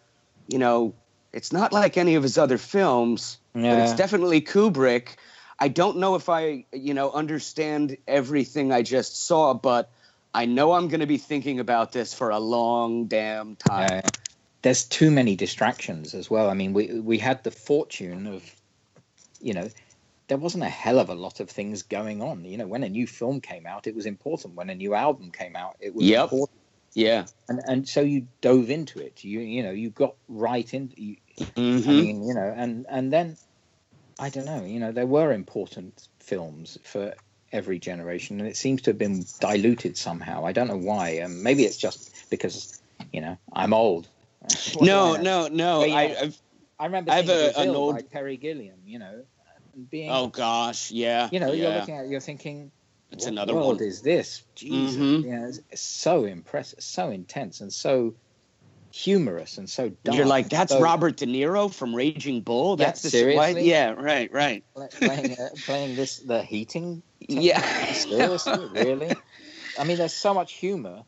you 0.49 0.59
know, 0.59 0.95
it's 1.33 1.53
not 1.53 1.73
like 1.73 1.97
any 1.97 2.15
of 2.15 2.23
his 2.23 2.39
other 2.39 2.59
films, 2.59 3.39
but 3.53 3.79
it's 3.79 3.95
definitely 3.95 4.41
Kubrick. 4.41 5.17
I 5.59 5.69
don't 5.69 5.99
know 5.99 6.15
if 6.15 6.29
I, 6.29 6.65
you 6.73 6.95
know, 6.95 7.11
understand 7.11 7.97
everything 8.07 8.73
I 8.73 8.83
just 8.83 9.25
saw, 9.27 9.55
but 9.55 9.91
I 10.33 10.47
know 10.47 10.73
I'm 10.73 10.89
going 10.89 11.01
to 11.01 11.07
be 11.07 11.19
thinking 11.19 11.59
about 11.59 11.93
this 11.93 12.15
for 12.15 12.31
a 12.31 12.39
long 12.39 13.07
damn 13.07 13.57
time. 13.57 14.03
Yeah. 14.05 14.11
There's 14.63 14.85
too 14.85 15.11
many 15.11 15.37
distractions 15.37 16.15
as 16.15 16.31
well. 16.31 16.51
I 16.51 16.55
mean, 16.55 16.73
we 16.73 17.01
we 17.01 17.19
had 17.19 17.45
the 17.45 17.51
fortune 17.51 18.27
of, 18.27 18.43
you 19.41 19.55
know, 19.55 19.69
there 20.29 20.39
wasn't 20.39 20.65
a 20.65 20.69
hell 20.69 20.99
of 20.99 21.09
a 21.09 21.15
lot 21.15 21.41
of 21.41 21.49
things 21.49 21.83
going 21.83 22.23
on. 22.23 22.45
You 22.45 22.59
know, 22.59 22.67
when 22.67 22.83
a 22.83 22.89
new 22.89 23.07
film 23.07 23.41
came 23.41 23.67
out, 23.67 23.87
it 23.87 23.95
was 23.95 24.07
important. 24.07 24.55
When 24.55 24.71
a 24.71 24.75
new 24.75 24.95
album 24.95 25.31
came 25.31 25.57
out, 25.57 25.77
it 25.81 25.95
was 25.95 26.07
Yep. 26.07 26.23
important. 26.25 26.61
Yeah. 26.95 27.27
And 27.49 27.61
and 27.67 27.89
so 27.89 28.01
you 28.01 28.27
dove 28.41 28.71
into 28.71 28.99
it. 29.01 29.25
You 29.25 29.41
you 29.41 29.63
know 29.63 29.71
you 29.71 29.91
got 29.91 30.17
right 30.29 30.73
into. 30.75 31.01
You, 31.01 31.17
Mhm. 31.37 31.89
I 31.89 31.93
mean, 31.93 32.23
you 32.27 32.35
know, 32.35 32.53
and 32.57 32.87
and 32.89 33.13
then 33.13 33.37
I 34.19 34.29
don't 34.31 34.47
know. 34.47 34.65
You 34.65 34.81
know, 34.81 34.93
there 34.93 35.07
were 35.07 35.33
important 35.33 36.09
films 36.21 36.79
for 36.83 37.15
every 37.53 37.79
generation, 37.79 38.41
and 38.41 38.49
it 38.49 38.57
seems 38.57 38.83
to 38.83 38.91
have 38.91 38.99
been 38.99 39.25
diluted 39.41 39.97
somehow. 39.97 40.45
I 40.45 40.53
don't 40.53 40.69
know 40.69 40.77
why. 40.77 41.21
Um, 41.21 41.43
maybe 41.43 41.65
it's 41.65 41.77
just 41.77 42.29
because 42.29 42.81
you 43.13 43.21
know 43.21 43.39
I'm 43.53 43.73
old. 43.73 44.09
No, 44.81 45.17
no, 45.17 45.49
no. 45.49 45.81
But, 45.81 45.91
I, 45.91 46.07
know, 46.09 46.15
I've, 46.21 46.41
remember 46.87 47.13
I 47.13 47.17
have 47.17 47.27
seeing 47.27 47.55
a- 47.57 47.71
an 47.71 47.77
old- 47.77 47.95
by 47.97 48.03
Terry 48.03 48.37
Gilliam. 48.37 48.79
You 48.85 48.99
know, 48.99 49.23
being 49.91 50.11
oh 50.11 50.29
gosh, 50.29 50.91
yeah. 50.91 51.29
you 51.33 51.41
know 51.41 51.53
you're 51.53 51.71
looking 51.73 51.97
at 51.97 52.05
it, 52.07 52.11
you're 52.11 52.21
thinking. 52.21 52.71
It's 53.11 53.25
what 53.25 53.33
another 53.33 53.55
world 53.55 53.77
one. 53.79 53.83
is 53.85 54.03
this? 54.03 54.43
Jesus, 54.55 54.97
Mhm. 55.01 55.23
you 55.23 55.31
know, 55.31 55.51
it's, 55.71 55.81
so 55.81 56.25
impressive, 56.27 56.83
so 56.83 57.09
intense, 57.11 57.63
and 57.63 57.73
so 57.73 58.15
humorous, 58.91 59.57
and 59.57 59.69
so 59.69 59.89
dark. 60.05 60.17
You're 60.17 60.27
like, 60.27 60.51
that's 60.51 60.73
so- 60.73 60.81
Robert 60.81 61.17
De 61.17 61.25
Niro 61.27 61.73
from 61.73 61.95
Raging 61.95 62.43
Bull. 62.43 62.77
Yeah, 62.79 62.85
That's 62.87 63.01
the 63.03 63.11
seriously? 63.11 63.55
what? 63.55 63.63
Yeah, 63.65 63.91
right, 63.93 64.31
right. 64.33 64.63
Playing 64.75 65.33
uh, 65.39 65.49
playing 65.65 65.97
this 65.97 66.19
the 66.19 66.43
heating 66.43 67.03
Yeah. 67.21 67.61
seriously 67.95 68.67
really 68.73 69.13
i 69.79 69.85
mean 69.85 69.97
there's 69.99 70.15
so 70.15 70.33
much 70.33 70.53
humor 70.55 71.03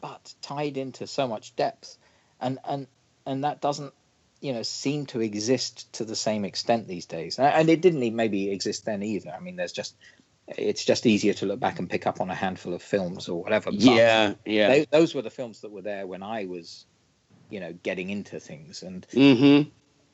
but 0.00 0.34
tied 0.42 0.76
into 0.76 1.06
so 1.06 1.28
much 1.28 1.54
depth 1.56 1.98
and 2.40 2.58
and 2.64 2.86
and 3.26 3.44
that 3.44 3.60
doesn't 3.60 3.92
you 4.40 4.52
know 4.52 4.62
seem 4.62 5.06
to 5.06 5.20
exist 5.20 5.92
to 5.94 6.04
the 6.04 6.16
same 6.16 6.44
extent 6.44 6.86
these 6.86 7.06
days 7.06 7.38
and 7.38 7.68
it 7.70 7.80
didn't 7.80 8.02
even 8.02 8.16
maybe 8.16 8.50
exist 8.50 8.84
then 8.84 9.02
either 9.02 9.30
i 9.30 9.40
mean 9.40 9.56
there's 9.56 9.72
just 9.72 9.96
it's 10.48 10.84
just 10.84 11.06
easier 11.06 11.32
to 11.32 11.46
look 11.46 11.58
back 11.58 11.78
and 11.78 11.90
pick 11.90 12.06
up 12.06 12.20
on 12.20 12.30
a 12.30 12.34
handful 12.34 12.74
of 12.74 12.82
films 12.82 13.28
or 13.28 13.42
whatever 13.42 13.70
but 13.72 13.80
Yeah, 13.80 14.34
yeah. 14.44 14.68
they, 14.68 14.86
those 14.90 15.14
were 15.14 15.22
the 15.22 15.30
films 15.30 15.62
that 15.62 15.70
were 15.72 15.82
there 15.82 16.06
when 16.06 16.22
i 16.22 16.44
was 16.44 16.86
you 17.48 17.60
know, 17.60 17.72
getting 17.72 18.10
into 18.10 18.40
things 18.40 18.82
and 18.82 19.06
Mm-hmm. 19.12 19.68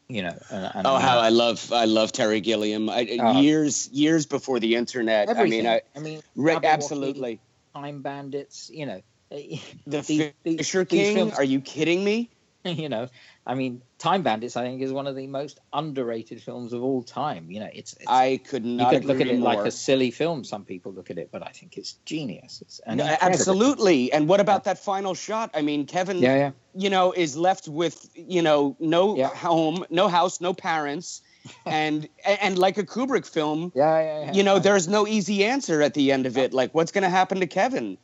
you 0.08 0.22
know. 0.22 0.38
And, 0.50 0.70
and 0.74 0.86
Oh, 0.86 0.96
how 0.96 1.18
I 1.18 1.30
love 1.30 1.72
I 1.72 1.86
love 1.86 2.12
Terry 2.12 2.40
Gilliam. 2.40 2.90
I, 2.90 3.08
Oh. 3.20 3.40
years 3.40 3.88
years 3.90 4.26
before 4.26 4.60
the 4.60 4.74
internet. 4.76 5.28
everything. 5.30 5.66
I 5.66 5.70
mean, 5.70 5.80
I, 5.96 5.98
I 5.98 6.00
mean, 6.02 6.20
re- 6.36 6.58
absolutely. 6.62 7.40
Time 7.74 8.02
Bandits. 8.02 8.70
You 8.72 8.84
know, 8.86 9.02
The 9.32 10.00
these- 10.00 10.32
these- 10.42 10.56
Fisher 10.58 10.84
these 10.84 11.00
King. 11.08 11.16
films- 11.16 11.34
Are 11.34 11.44
you 11.44 11.60
kidding 11.60 12.04
me? 12.04 12.30
you 12.64 12.88
know, 12.88 13.08
I 13.44 13.54
mean, 13.56 13.82
Time 13.98 14.22
Bandits. 14.22 14.56
I 14.56 14.62
think 14.62 14.82
is 14.82 14.92
one 14.92 15.08
of 15.08 15.16
the 15.16 15.26
most 15.26 15.58
underrated 15.72 16.40
films 16.40 16.72
of 16.72 16.80
all 16.82 17.02
time. 17.02 17.50
You 17.50 17.58
know, 17.58 17.68
it's, 17.72 17.92
it's 17.94 18.04
I 18.06 18.36
could 18.36 18.64
you 18.64 18.76
not 18.76 18.92
could 18.92 19.04
look 19.04 19.20
at 19.20 19.26
it 19.26 19.40
like 19.40 19.58
a 19.58 19.70
silly 19.72 20.12
film. 20.12 20.44
Some 20.44 20.64
people 20.64 20.92
look 20.92 21.10
at 21.10 21.18
it, 21.18 21.30
but 21.32 21.42
I 21.42 21.50
think 21.50 21.76
it's 21.76 21.94
genius. 22.04 22.60
It's 22.62 22.80
No, 22.86 23.04
absolutely. 23.20 24.12
And 24.12 24.28
what 24.28 24.38
about 24.38 24.64
that 24.64 24.78
final 24.78 25.14
shot? 25.14 25.50
I 25.54 25.62
mean, 25.62 25.86
Kevin, 25.86 26.18
Yeah, 26.18 26.36
yeah. 26.36 26.50
you 26.74 26.88
know, 26.88 27.10
is 27.10 27.36
left 27.36 27.66
with, 27.66 28.08
you 28.14 28.42
know, 28.42 28.76
no 28.78 29.20
home, 29.24 29.84
no 29.90 30.06
house, 30.06 30.40
no 30.40 30.54
parents. 30.54 31.20
and 31.66 32.08
and 32.24 32.56
like 32.56 32.78
a 32.78 32.84
Kubrick 32.84 33.26
film, 33.26 33.72
yeah, 33.74 34.00
yeah, 34.00 34.24
yeah. 34.26 34.32
you 34.32 34.44
know, 34.44 34.60
there's 34.60 34.86
no 34.86 35.08
easy 35.08 35.44
answer 35.44 35.82
at 35.82 35.92
the 35.94 36.12
end 36.12 36.26
of 36.26 36.38
it. 36.38 36.52
Like, 36.54 36.72
what's 36.72 36.92
going 36.92 37.02
to 37.02 37.10
happen 37.10 37.40
to 37.40 37.48
Kevin? 37.48 37.98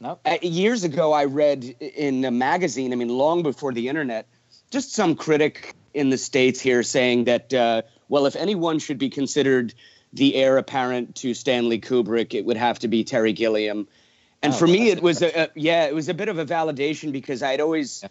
Yeah, 0.00 0.06
no. 0.08 0.18
Uh, 0.24 0.38
years 0.42 0.84
ago, 0.84 1.12
I 1.12 1.24
read 1.24 1.64
in 1.80 2.24
a 2.24 2.30
magazine. 2.30 2.92
I 2.92 2.96
mean, 2.96 3.08
long 3.08 3.42
before 3.42 3.72
the 3.72 3.88
internet, 3.88 4.26
just 4.70 4.92
some 4.92 5.14
critic 5.14 5.74
in 5.94 6.10
the 6.10 6.18
states 6.18 6.60
here 6.60 6.82
saying 6.82 7.24
that, 7.24 7.52
uh, 7.52 7.82
well, 8.08 8.26
if 8.26 8.36
anyone 8.36 8.78
should 8.78 8.98
be 8.98 9.10
considered 9.10 9.74
the 10.12 10.34
heir 10.34 10.56
apparent 10.56 11.16
to 11.16 11.34
Stanley 11.34 11.80
Kubrick, 11.80 12.34
it 12.34 12.44
would 12.44 12.56
have 12.56 12.78
to 12.80 12.88
be 12.88 13.04
Terry 13.04 13.32
Gilliam. 13.32 13.88
And 14.42 14.52
Oh, 14.52 14.56
for 14.56 14.66
me, 14.66 14.90
it 14.90 15.02
was 15.02 15.22
a, 15.22 15.42
a 15.42 15.48
yeah, 15.54 15.86
it 15.86 15.94
was 15.94 16.08
a 16.08 16.14
bit 16.14 16.28
of 16.28 16.38
a 16.38 16.46
validation 16.46 17.12
because 17.12 17.42
I'd 17.42 17.60
always 17.60 18.04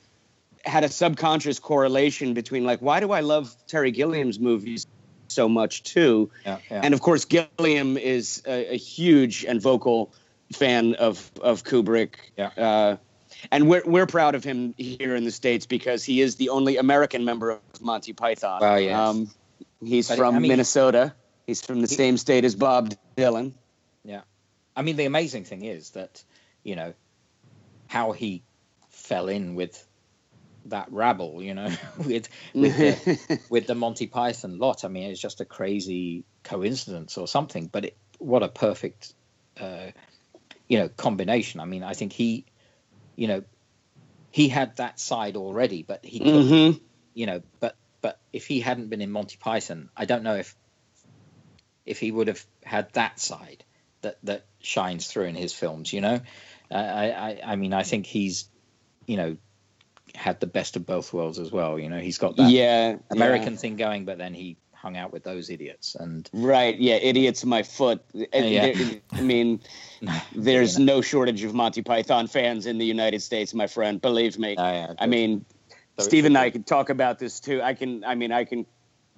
had 0.65 0.83
a 0.83 0.89
subconscious 0.89 1.59
correlation 1.59 2.33
between 2.33 2.65
like, 2.65 2.81
why 2.81 2.99
do 2.99 3.11
I 3.11 3.21
love 3.21 3.55
Terry 3.67 3.91
Gilliam's 3.91 4.39
movies 4.39 4.85
so 5.29 5.47
much 5.47 5.83
too? 5.83 6.29
Yeah, 6.45 6.57
yeah. 6.69 6.81
And 6.83 6.93
of 6.93 7.01
course, 7.01 7.25
Gilliam 7.25 7.97
is 7.97 8.43
a, 8.45 8.73
a 8.73 8.77
huge 8.77 9.45
and 9.45 9.61
vocal 9.61 10.13
fan 10.53 10.95
of 10.95 11.31
of 11.41 11.63
Kubrick. 11.63 12.15
Yeah. 12.37 12.47
Uh, 12.57 12.97
and 13.51 13.67
we're 13.69 13.83
we're 13.85 14.07
proud 14.07 14.35
of 14.35 14.43
him 14.43 14.73
here 14.77 15.15
in 15.15 15.23
the 15.25 15.31
states 15.31 15.65
because 15.65 16.03
he 16.03 16.21
is 16.21 16.35
the 16.37 16.49
only 16.49 16.77
American 16.77 17.25
member 17.25 17.51
of 17.51 17.61
Monty 17.81 18.13
Python. 18.13 18.59
Well, 18.61 18.79
yes. 18.79 18.97
Um, 18.97 19.29
he's 19.83 20.07
But, 20.07 20.17
from 20.17 20.35
I 20.35 20.39
mean- 20.39 20.49
Minnesota. 20.49 21.13
He's 21.45 21.65
from 21.65 21.79
the 21.81 21.87
same 21.87 22.17
state 22.17 22.43
as 22.43 22.55
Bob 22.55 22.93
Dylan. 23.15 23.53
Yeah. 24.03 24.21
I 24.75 24.81
mean, 24.81 24.97
the 24.97 25.05
amazing 25.05 25.45
thing 25.45 25.63
is 25.63 25.91
that, 25.91 26.21
you 26.61 26.75
know, 26.75 26.93
how 27.87 28.11
he 28.11 28.43
fell 28.89 29.29
in 29.29 29.55
with 29.55 29.81
that 30.65 30.91
rabble, 30.91 31.41
you 31.41 31.53
know, 31.53 31.69
with 31.97 32.27
with 32.53 32.77
the, 32.77 33.39
with 33.49 33.65
the 33.65 33.75
Monty 33.75 34.07
Python 34.07 34.59
lot. 34.59 34.83
I 34.83 34.89
mean, 34.89 35.09
it's 35.09 35.21
just 35.21 35.39
a 35.39 35.45
crazy 35.45 36.25
coincidence 36.43 37.17
or 37.17 37.29
something. 37.29 37.67
But 37.67 37.85
it, 37.85 37.97
what 38.19 38.43
a 38.43 38.49
perfect, 38.49 39.13
uh, 39.57 39.91
you 40.67 40.79
know, 40.79 40.89
combination. 40.89 41.59
I 41.59 41.65
mean, 41.65 41.83
I 41.83 41.93
think 41.93 42.13
he, 42.13 42.45
you 43.15 43.27
know, 43.27 43.43
he 44.31 44.49
had 44.49 44.75
that 44.77 44.99
side 44.99 45.37
already, 45.37 45.83
but 45.83 46.05
he, 46.05 46.19
could, 46.19 46.27
Mhm. 46.29 46.81
you 47.13 47.25
know, 47.25 47.41
but 47.59 47.75
but 48.01 48.19
if 48.31 48.45
he 48.47 48.59
hadn't 48.59 48.89
been 48.89 49.01
in 49.01 49.11
Monty 49.11 49.37
Python, 49.37 49.89
I 49.95 50.05
don't 50.05 50.23
know 50.23 50.35
if 50.35 50.55
if 51.85 51.99
he 51.99 52.11
would 52.11 52.27
have 52.27 52.45
had 52.63 52.91
that 52.93 53.19
side 53.19 53.63
that 54.01 54.17
that 54.23 54.45
shines 54.61 55.07
through 55.07 55.25
in 55.25 55.35
his 55.35 55.53
films. 55.53 55.91
You 55.91 56.01
know, 56.01 56.19
Uh, 56.69 56.75
I 56.75 57.09
I 57.11 57.41
I 57.53 57.55
mean 57.55 57.73
I 57.73 57.83
think 57.83 58.05
he's 58.05 58.49
you 59.07 59.17
know 59.17 59.37
had 60.15 60.39
the 60.39 60.47
best 60.47 60.75
of 60.75 60.85
both 60.85 61.13
worlds 61.13 61.39
as 61.39 61.51
well. 61.51 61.79
You 61.79 61.89
know, 61.89 61.99
he's 61.99 62.17
got 62.17 62.35
that 62.35 62.49
Yeah, 62.49 62.97
American 63.09 63.53
yeah. 63.53 63.59
thing 63.59 63.75
going, 63.77 64.05
but 64.05 64.17
then 64.17 64.33
he 64.33 64.57
hung 64.87 64.95
out 64.95 65.11
with 65.11 65.23
those 65.23 65.49
idiots 65.49 65.95
and 65.95 66.29
Right. 66.31 66.77
Yeah. 66.79 66.95
Idiots 66.95 67.43
my 67.43 67.63
foot. 67.63 67.99
Uh, 68.15 68.23
Yeah. 68.31 68.71
there- 68.73 69.01
I 69.11 69.21
mean, 69.21 69.59
there's 70.35 70.79
no 70.79 71.01
shortage 71.01 71.43
of 71.43 71.53
Monty 71.53 71.81
Python 71.81 72.27
fans 72.27 72.65
in 72.65 72.77
the 72.77 72.85
United 72.85 73.21
States, 73.21 73.53
my 73.53 73.67
friend. 73.67 73.99
Believe 74.01 74.39
me. 74.39 74.55
I 74.57 75.05
mean, 75.07 75.43
So 75.99 76.05
Steve 76.05 76.23
and 76.25 76.37
I 76.37 76.51
could 76.51 76.65
talk 76.65 76.89
about 76.89 77.19
this 77.19 77.39
too. 77.41 77.61
I 77.61 77.73
can. 77.73 78.03
I 78.05 78.15
mean, 78.15 78.31
I 78.31 78.45
can 78.45 78.65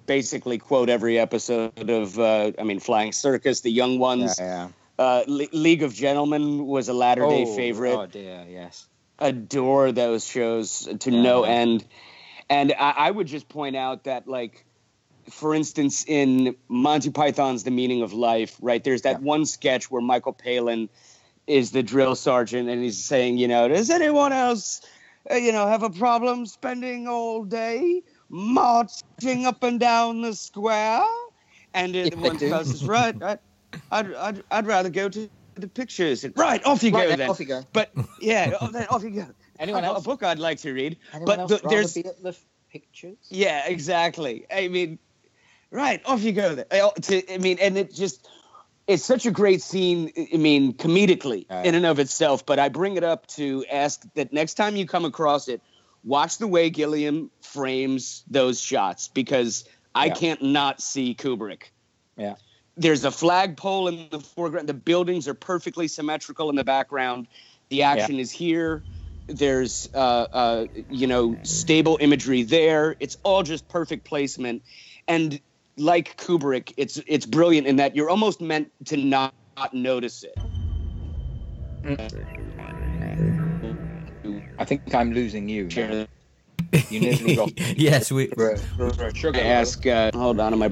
basically 0.06 0.58
quote 0.58 0.88
every 0.88 1.18
episode 1.20 1.88
of. 1.90 2.18
Uh, 2.18 2.50
I 2.58 2.64
mean, 2.64 2.80
Flying 2.80 3.12
Circus, 3.12 3.60
The 3.60 3.70
Young 3.70 3.98
Ones. 4.00 4.36
Yeah, 4.40 4.68
Uh, 4.98 5.22
Le- 5.28 5.52
League 5.52 5.82
of 5.84 5.94
Gentlemen 5.94 6.66
was 6.66 6.88
a 6.88 6.94
latter 6.94 7.22
day 7.28 7.44
Oh, 7.46 7.54
favorite 7.54 7.94
Oh 7.96 8.06
dear, 8.06 8.44
yes. 8.48 8.88
adore 9.18 9.92
those 9.92 10.26
shows 10.26 10.88
to 11.00 11.10
Yeah. 11.12 11.22
no 11.22 11.44
end. 11.44 11.84
And 12.48 12.72
I, 12.72 12.90
I 13.06 13.10
would 13.10 13.28
just 13.28 13.48
point 13.48 13.76
out 13.76 14.04
that, 14.04 14.26
like, 14.26 14.64
for 15.30 15.54
instance, 15.54 16.04
in 16.06 16.56
Monty 16.68 17.10
Python's 17.10 17.64
The 17.64 17.70
Meaning 17.70 18.02
of 18.02 18.12
Life, 18.12 18.56
right, 18.60 18.82
there's 18.82 19.02
that 19.02 19.22
one 19.22 19.46
sketch 19.46 19.90
where 19.90 20.02
Michael 20.02 20.32
Palin 20.32 20.88
is 21.46 21.70
the 21.72 21.82
drill 21.82 22.14
sergeant 22.14 22.68
and 22.68 22.82
he's 22.82 23.02
saying, 23.02 23.38
you 23.38 23.48
know, 23.48 23.68
does 23.68 23.90
anyone 23.90 24.32
else, 24.32 24.82
uh, 25.30 25.34
you 25.34 25.52
know, 25.52 25.66
have 25.66 25.82
a 25.82 25.90
problem 25.90 26.46
spending 26.46 27.08
all 27.08 27.44
day 27.44 28.02
marching 28.28 29.46
up 29.46 29.62
and 29.62 29.80
down 29.80 30.22
the 30.22 30.34
square? 30.34 31.02
And 31.74 31.94
uh, 31.94 31.98
Yeah, 31.98 32.10
I 32.12 32.16
one 32.16 32.36
do. 32.36 32.50
fellow 32.50 32.64
right, 32.86 33.22
I, 33.22 33.38
I'd, 33.90 34.14
I'd, 34.14 34.42
I'd 34.50 34.66
rather 34.66 34.90
go 34.90 35.08
to 35.08 35.30
the 35.54 35.68
pictures. 35.68 36.24
And, 36.24 36.36
right, 36.36 36.64
off 36.64 36.82
you 36.82 36.90
Right, 36.90 37.08
go 37.08 37.16
then, 37.16 37.30
off 37.30 37.40
you 37.40 37.46
go. 37.46 37.64
But 37.72 37.92
yeah, 38.20 38.56
then 38.72 38.86
off 38.86 39.02
you 39.02 39.10
go. 39.10 39.26
Anyone 39.58 39.84
else? 39.84 40.04
A 40.04 40.08
book 40.08 40.22
I'd 40.22 40.38
like 40.38 40.58
to 40.60 40.72
read. 40.72 40.96
Anyone 41.12 41.26
but 41.26 41.38
else 41.40 41.60
the, 41.60 41.68
there's 41.68 41.94
be 41.94 42.06
at 42.06 42.22
the 42.22 42.36
pictures? 42.70 43.18
yeah, 43.28 43.66
exactly. 43.66 44.46
I 44.50 44.68
mean, 44.68 44.98
right 45.70 46.00
off 46.04 46.22
you 46.22 46.32
go. 46.32 46.64
I 46.70 46.90
to- 47.02 47.34
I 47.34 47.38
mean, 47.38 47.58
and 47.60 47.78
it 47.78 47.94
just 47.94 48.28
it's 48.86 49.04
such 49.04 49.24
a 49.26 49.30
great 49.30 49.62
scene. 49.62 50.10
I 50.34 50.36
mean, 50.36 50.72
comedically 50.74 51.46
in 51.64 51.74
and 51.74 51.86
of 51.86 51.98
itself. 51.98 52.44
But 52.44 52.58
I 52.58 52.68
bring 52.68 52.96
it 52.96 53.04
up 53.04 53.26
to 53.28 53.64
ask 53.70 54.02
that 54.14 54.32
next 54.32 54.54
time 54.54 54.74
you 54.76 54.86
come 54.86 55.04
across 55.04 55.46
it, 55.48 55.60
watch 56.02 56.38
the 56.38 56.48
way 56.48 56.70
Gilliam 56.70 57.30
frames 57.40 58.24
those 58.28 58.60
shots 58.60 59.08
because 59.08 59.64
I 59.94 60.06
Yeah. 60.06 60.14
can't 60.14 60.42
not 60.42 60.80
see 60.80 61.14
Kubrick 61.14 61.64
Yeah. 62.16 62.36
there's 62.76 63.04
a 63.04 63.10
flagpole 63.10 63.88
in 63.88 64.08
the 64.10 64.20
foreground. 64.20 64.68
The 64.68 64.74
buildings 64.74 65.28
are 65.28 65.34
perfectly 65.34 65.86
symmetrical 65.86 66.48
in 66.50 66.56
the 66.56 66.64
background. 66.64 67.28
The 67.68 67.82
action 67.82 68.18
is 68.18 68.30
here. 68.30 68.82
There's, 69.26 69.88
uh, 69.94 69.98
uh, 70.32 70.66
you 70.88 71.06
know, 71.06 71.36
stable 71.42 71.98
imagery 72.00 72.42
there. 72.42 72.96
It's 72.98 73.16
all 73.22 73.42
just 73.42 73.68
perfect 73.68 74.04
placement. 74.04 74.62
And 75.06 75.40
like 75.76 76.16
Kubrick, 76.16 76.72
it's 76.76 77.00
it's 77.06 77.26
brilliant 77.26 77.66
in 77.66 77.76
that 77.76 77.96
you're 77.96 78.10
almost 78.10 78.40
meant 78.40 78.70
to 78.86 78.96
not, 78.96 79.34
not 79.56 79.74
notice 79.74 80.24
it. 80.24 80.36
I 84.58 84.64
think 84.64 84.94
I'm 84.94 85.12
losing 85.12 85.48
you. 85.48 85.68
now. 85.68 86.06
You 86.88 87.00
nearly 87.00 87.36
lost 87.36 87.58
me. 87.58 87.74
yes, 87.76 88.12
we. 88.12 88.26
For, 88.28 88.56
for, 88.56 88.90
for 88.90 89.06
a 89.06 89.14
sugar. 89.14 89.38
I 89.38 89.44
ask. 89.44 89.86
Uh, 89.86 90.10
hold 90.14 90.38
on, 90.40 90.52
am 90.52 90.62
I? 90.62 90.68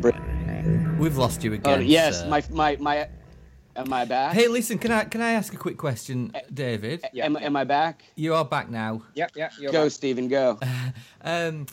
We've 0.98 1.16
lost 1.16 1.42
you 1.42 1.52
oh, 1.52 1.54
again. 1.54 1.86
yes, 1.86 2.20
sir. 2.20 2.28
my 2.28 2.42
my 2.50 2.76
my. 2.76 3.08
Am 3.76 3.92
I 3.92 4.04
back? 4.04 4.34
Hey, 4.34 4.48
listen, 4.48 4.76
can 4.76 4.90
I 4.90 5.04
can 5.04 5.20
I 5.20 5.32
ask 5.32 5.54
a 5.54 5.56
quick 5.56 5.76
question, 5.76 6.32
David? 6.52 7.04
am, 7.16 7.36
am 7.36 7.54
I 7.54 7.62
back? 7.62 8.02
You 8.16 8.34
are 8.34 8.44
back 8.44 8.68
now. 8.68 9.02
Yeah, 9.14 9.28
yeah. 9.36 9.50
You're 9.60 9.70
Go, 9.70 9.84
back. 9.84 9.92
Stephen, 9.92 10.26
go. 10.26 10.58
Um, 11.22 11.66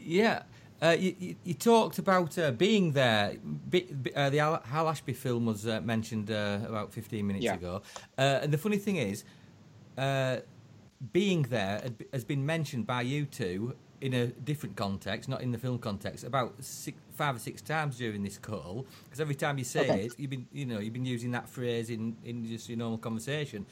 yeah. 0.00 0.42
Uh, 0.82 0.94
you, 0.98 1.16
you, 1.18 1.36
you 1.44 1.54
talked 1.54 1.98
about 1.98 2.36
uh, 2.38 2.50
being 2.50 2.92
there. 2.92 3.34
Be, 3.70 3.80
be- 3.82 4.14
uh, 4.14 4.28
the 4.30 4.38
Hal, 4.38 4.62
Hal 4.64 4.88
Ashby 4.88 5.14
film 5.14 5.46
was 5.46 5.66
uh, 5.66 5.80
mentioned 5.80 6.30
uh, 6.30 6.58
about 6.68 6.92
15 6.92 7.26
minutes 7.26 7.44
Yeah. 7.44 7.54
ago. 7.54 7.82
Uh, 8.18 8.40
and 8.42 8.52
the 8.52 8.58
funny 8.58 8.76
thing 8.76 8.96
is, 8.96 9.24
uh, 9.96 10.38
being 11.12 11.42
there 11.42 11.82
has 12.12 12.24
been 12.24 12.44
mentioned 12.44 12.86
by 12.86 13.02
you 13.02 13.24
two 13.26 13.74
in 14.02 14.12
a 14.12 14.26
different 14.26 14.76
context, 14.76 15.28
not 15.28 15.40
in 15.40 15.50
the 15.50 15.58
film 15.58 15.78
context, 15.78 16.24
about 16.24 16.52
six, 16.62 16.98
five 17.14 17.36
or 17.36 17.38
six 17.38 17.62
times 17.62 17.96
during 17.96 18.22
this 18.22 18.36
call. 18.36 18.84
Because 19.04 19.20
every 19.20 19.34
time 19.34 19.56
you 19.56 19.64
say 19.64 19.88
Okay. 19.90 20.04
it, 20.06 20.14
you've 20.18 20.30
been, 20.30 20.46
you 20.52 20.66
know, 20.66 20.78
you've 20.78 20.92
been 20.92 21.06
using 21.06 21.30
that 21.30 21.48
phrase 21.48 21.88
in, 21.88 22.14
in 22.22 22.44
just 22.46 22.68
your 22.68 22.76
normal 22.76 22.98
conversation. 22.98 23.64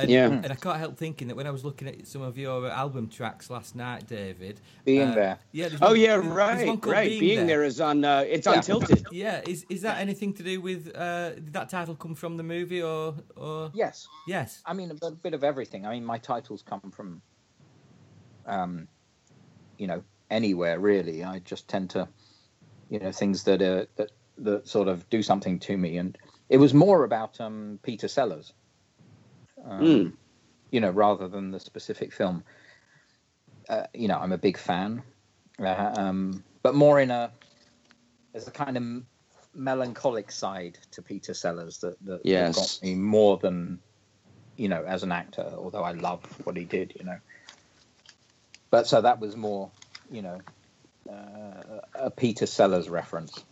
And, 0.00 0.10
Yeah. 0.10 0.26
and 0.30 0.46
I 0.50 0.54
can't 0.54 0.78
help 0.78 0.96
thinking 0.96 1.28
that 1.28 1.36
when 1.36 1.46
I 1.46 1.50
was 1.50 1.62
looking 1.64 1.86
at 1.88 2.06
some 2.06 2.22
of 2.22 2.38
your 2.38 2.66
album 2.68 3.08
tracks 3.08 3.50
last 3.50 3.76
night, 3.76 4.06
David, 4.06 4.60
Being 4.84 5.08
uh, 5.10 5.14
there. 5.14 5.38
yeah. 5.52 5.68
Oh 5.82 5.88
one- 5.90 6.00
yeah, 6.00 6.14
right, 6.14 6.84
right. 6.84 7.20
Being, 7.20 7.46
there 7.46 7.64
is 7.64 7.80
on. 7.80 8.04
Uh, 8.04 8.24
it's 8.26 8.46
on 8.46 8.62
Tilted. 8.62 9.06
Yeah, 9.12 9.42
is 9.46 9.66
is 9.68 9.82
that 9.82 9.98
anything 9.98 10.32
to 10.34 10.42
do 10.42 10.60
with? 10.60 10.94
Uh, 10.96 11.30
did 11.34 11.52
that 11.52 11.68
title 11.68 11.94
come 11.94 12.14
from 12.14 12.36
the 12.36 12.42
movie 12.42 12.82
or 12.82 13.14
or? 13.36 13.70
Yes. 13.74 14.08
Yes. 14.26 14.62
I 14.64 14.72
mean, 14.72 14.90
a 14.90 14.94
bit- 14.94 15.22
bit 15.22 15.34
of 15.34 15.44
everything. 15.44 15.84
I 15.86 15.90
mean, 15.90 16.04
my 16.04 16.18
titles 16.18 16.62
come 16.62 16.90
from, 16.90 17.20
um, 18.46 18.88
you 19.78 19.86
know, 19.86 20.02
anywhere 20.30 20.78
really. 20.78 21.24
I 21.24 21.40
just 21.40 21.68
tend 21.68 21.90
to, 21.90 22.08
you 22.88 22.98
know, 22.98 23.12
things 23.12 23.44
that 23.44 23.60
are 23.62 23.86
that 23.96 24.10
that 24.38 24.66
sort 24.66 24.88
of 24.88 25.08
do 25.10 25.22
something 25.22 25.58
to 25.60 25.76
me, 25.76 25.98
and 25.98 26.16
it 26.48 26.56
was 26.56 26.72
more 26.72 27.04
about 27.04 27.38
um, 27.40 27.78
Peter 27.82 28.08
Sellers, 28.08 28.54
um, 29.68 30.10
Mm. 30.10 30.12
you 30.70 30.80
know, 30.80 30.90
rather 30.90 31.28
than 31.28 31.50
the 31.52 31.60
specific 31.60 32.12
film. 32.12 32.42
uh, 33.70 33.84
you 33.94 34.08
know, 34.08 34.18
I'm 34.18 34.32
a 34.32 34.38
big 34.38 34.58
fan, 34.58 35.02
uh, 35.60 35.92
um, 35.96 36.44
but 36.62 36.76
more 36.76 37.00
in 37.00 37.12
a 37.12 37.32
there's 38.32 38.48
a 38.48 38.52
kind 38.52 38.76
of 38.76 38.84
melancholic 39.54 40.32
side 40.32 40.78
to 40.92 41.02
Peter 41.02 41.34
Sellers 41.34 41.78
that 41.80 41.96
that, 42.04 42.22
that 42.34 42.52
Yes. 42.52 42.52
got 42.52 42.76
me 42.82 42.96
more 42.96 43.38
than 43.38 43.80
you 44.56 44.68
know 44.68 44.84
as 44.84 45.02
an 45.02 45.12
actor. 45.12 45.52
Although 45.56 45.84
I 45.84 45.92
love 45.92 46.24
what 46.44 46.56
he 46.56 46.64
did, 46.64 46.94
you 46.98 47.04
know. 47.06 47.18
But 48.70 48.86
so 48.88 49.02
that 49.02 49.20
was 49.20 49.36
more, 49.36 49.72
you 50.10 50.22
know, 50.22 50.40
uh, 51.10 51.80
a 51.94 52.10
Peter 52.10 52.46
Sellers 52.46 52.88
reference, 52.90 53.44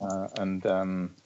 uh, 0.00 0.28
and 0.36 0.66
um, 0.66 1.16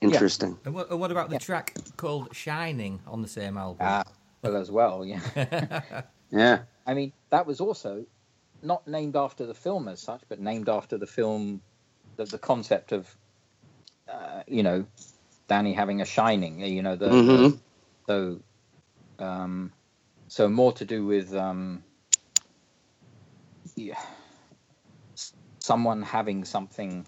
Interesting. 0.00 0.58
And 0.64 0.74
what, 0.74 0.90
and 0.90 1.00
what 1.00 1.10
about 1.10 1.30
the 1.30 1.38
track 1.38 1.74
called 1.96 2.34
"Shining" 2.34 3.00
on 3.06 3.22
the 3.22 3.28
same 3.28 3.56
album? 3.56 3.86
Ah, 3.88 4.02
well, 4.42 4.56
as 4.56 4.70
well, 4.70 5.04
yeah. 5.04 6.02
Yeah. 6.30 6.60
I 6.86 6.94
mean, 6.94 7.12
that 7.30 7.46
was 7.46 7.60
also 7.60 8.06
not 8.62 8.86
named 8.86 9.16
after 9.16 9.46
the 9.46 9.54
film 9.54 9.88
as 9.88 10.00
such, 10.00 10.22
but 10.28 10.38
named 10.38 10.68
after 10.68 10.96
the 10.96 11.06
film, 11.06 11.60
the, 12.16 12.24
the 12.24 12.38
concept 12.38 12.92
of, 12.92 13.12
uh, 14.08 14.42
you 14.46 14.62
know, 14.62 14.86
Danny 15.48 15.72
having 15.72 16.00
a 16.00 16.04
shining. 16.04 16.60
You 16.60 16.82
know, 16.82 16.94
the, 16.94 17.08
Mhm. 17.08 17.58
the 18.06 18.42
so, 19.18 19.24
um, 19.24 19.72
so 20.28 20.48
more 20.48 20.72
to 20.74 20.84
do 20.84 21.04
with 21.04 21.34
um, 21.34 21.82
yeah, 23.74 24.00
someone 25.58 26.02
having 26.02 26.44
something, 26.44 27.06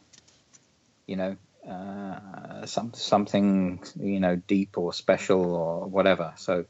you 1.06 1.16
know, 1.16 1.36
uh, 1.68 2.66
some 2.66 2.92
something 2.94 3.82
you 3.96 4.20
know 4.20 4.36
deep 4.36 4.78
or 4.78 4.92
special 4.92 5.54
or 5.54 5.86
whatever. 5.88 6.34
So 6.36 6.64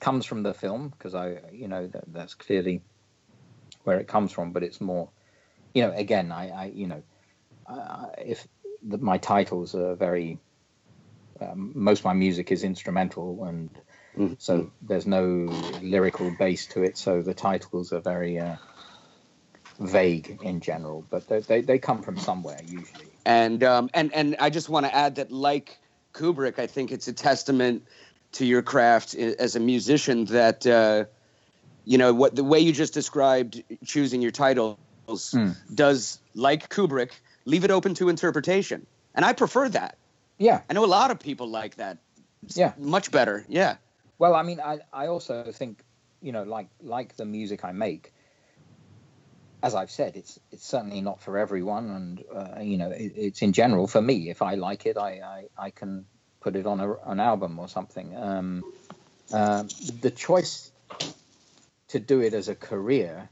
comes 0.00 0.26
from 0.26 0.42
the 0.42 0.54
film 0.54 0.90
because 0.90 1.14
I, 1.14 1.38
you 1.52 1.68
know, 1.68 1.86
that, 1.88 2.04
that's 2.08 2.34
clearly 2.34 2.82
where 3.84 3.98
it 3.98 4.08
comes 4.08 4.32
from. 4.32 4.52
But 4.52 4.62
it's 4.62 4.80
more, 4.80 5.10
you 5.74 5.82
know, 5.82 5.92
again, 5.92 6.32
I, 6.32 6.50
I 6.50 6.64
you 6.66 6.86
know, 6.86 7.02
uh, 7.66 8.06
if 8.18 8.46
the, 8.82 8.98
my 8.98 9.18
titles 9.18 9.74
are 9.74 9.94
very, 9.96 10.38
um, 11.40 11.72
most 11.74 12.00
of 12.00 12.04
my 12.06 12.14
music 12.14 12.52
is 12.52 12.64
instrumental, 12.64 13.44
and 13.44 13.70
so 14.38 14.72
there's 14.82 15.06
no 15.06 15.24
lyrical 15.82 16.30
base 16.38 16.66
to 16.68 16.82
it. 16.82 16.98
So 16.98 17.22
the 17.22 17.34
titles 17.34 17.92
are 17.92 18.00
very 18.00 18.38
uh, 18.38 18.56
vague 19.80 20.38
in 20.42 20.60
general, 20.60 21.06
but 21.10 21.28
they, 21.28 21.40
they 21.40 21.62
they 21.62 21.78
come 21.78 22.02
from 22.02 22.18
somewhere 22.18 22.60
usually. 22.64 23.13
And 23.26 23.64
um, 23.64 23.90
and 23.94 24.12
and 24.14 24.36
I 24.38 24.50
just 24.50 24.68
want 24.68 24.86
to 24.86 24.94
add 24.94 25.16
that, 25.16 25.32
like 25.32 25.78
Kubrick, 26.12 26.58
I 26.58 26.66
think 26.66 26.92
it's 26.92 27.08
a 27.08 27.12
testament 27.12 27.84
to 28.32 28.44
your 28.44 28.62
craft 28.62 29.14
as 29.14 29.56
a 29.56 29.60
musician 29.60 30.26
that 30.26 30.66
uh, 30.66 31.04
you 31.84 31.98
know 31.98 32.12
what 32.12 32.34
the 32.34 32.44
way 32.44 32.60
you 32.60 32.72
just 32.72 32.94
described 32.94 33.62
choosing 33.84 34.20
your 34.20 34.30
titles 34.30 34.76
does, 35.74 36.18
like 36.34 36.68
Kubrick, 36.68 37.12
leave 37.44 37.64
it 37.64 37.70
open 37.70 37.94
to 37.94 38.08
interpretation, 38.08 38.86
and 39.14 39.24
I 39.24 39.32
prefer 39.32 39.68
that. 39.70 39.96
Yeah, 40.38 40.62
I 40.68 40.72
know 40.72 40.84
a 40.84 40.86
lot 40.86 41.10
of 41.10 41.18
people 41.20 41.48
like 41.48 41.76
that. 41.76 41.98
It's 42.42 42.56
Yeah. 42.56 42.72
much 42.78 43.10
better. 43.10 43.44
Yeah. 43.48 43.76
Well, 44.18 44.34
I 44.34 44.42
mean, 44.42 44.60
I, 44.60 44.80
I 44.92 45.06
also 45.06 45.50
think, 45.52 45.82
you 46.20 46.32
know, 46.32 46.42
like 46.42 46.68
like 46.82 47.16
the 47.16 47.24
music 47.24 47.64
I 47.64 47.72
make, 47.72 48.12
as 49.64 49.74
I've 49.74 49.90
said, 49.90 50.14
it's 50.14 50.38
it's 50.52 50.66
certainly 50.66 51.00
not 51.00 51.22
for 51.22 51.38
everyone, 51.38 51.88
and 51.88 52.24
uh, 52.30 52.60
you 52.60 52.76
know, 52.76 52.90
it, 52.90 53.12
it's 53.16 53.40
in 53.40 53.54
general 53.54 53.86
for 53.86 54.02
me. 54.02 54.28
If 54.28 54.42
I 54.42 54.56
like 54.56 54.84
it, 54.84 54.98
I 54.98 55.48
I, 55.58 55.66
I 55.66 55.70
can 55.70 56.04
put 56.40 56.54
it 56.54 56.66
on 56.66 56.80
a, 56.80 56.92
an 57.06 57.18
album 57.18 57.58
or 57.58 57.66
something. 57.66 58.14
Um, 58.14 58.62
uh, 59.32 59.64
the 60.02 60.10
choice 60.10 60.70
to 61.88 61.98
do 61.98 62.20
it 62.20 62.34
as 62.34 62.48
a 62.48 62.54
career 62.54 63.30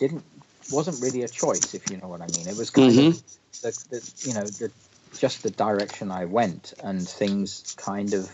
didn't 0.00 0.24
wasn't 0.72 1.00
really 1.00 1.22
a 1.22 1.28
choice, 1.28 1.72
if 1.72 1.88
you 1.88 1.98
know 1.98 2.08
what 2.08 2.20
I 2.20 2.26
mean. 2.26 2.48
It 2.48 2.56
was 2.56 2.70
kind 2.70 2.90
of 2.90 3.22
the, 3.62 3.70
the 3.90 4.12
you 4.28 4.34
know 4.34 4.44
the 4.44 4.72
just 5.20 5.44
the 5.44 5.50
direction 5.50 6.10
I 6.10 6.24
went, 6.24 6.74
and 6.82 7.08
things 7.08 7.76
kind 7.78 8.12
of 8.12 8.28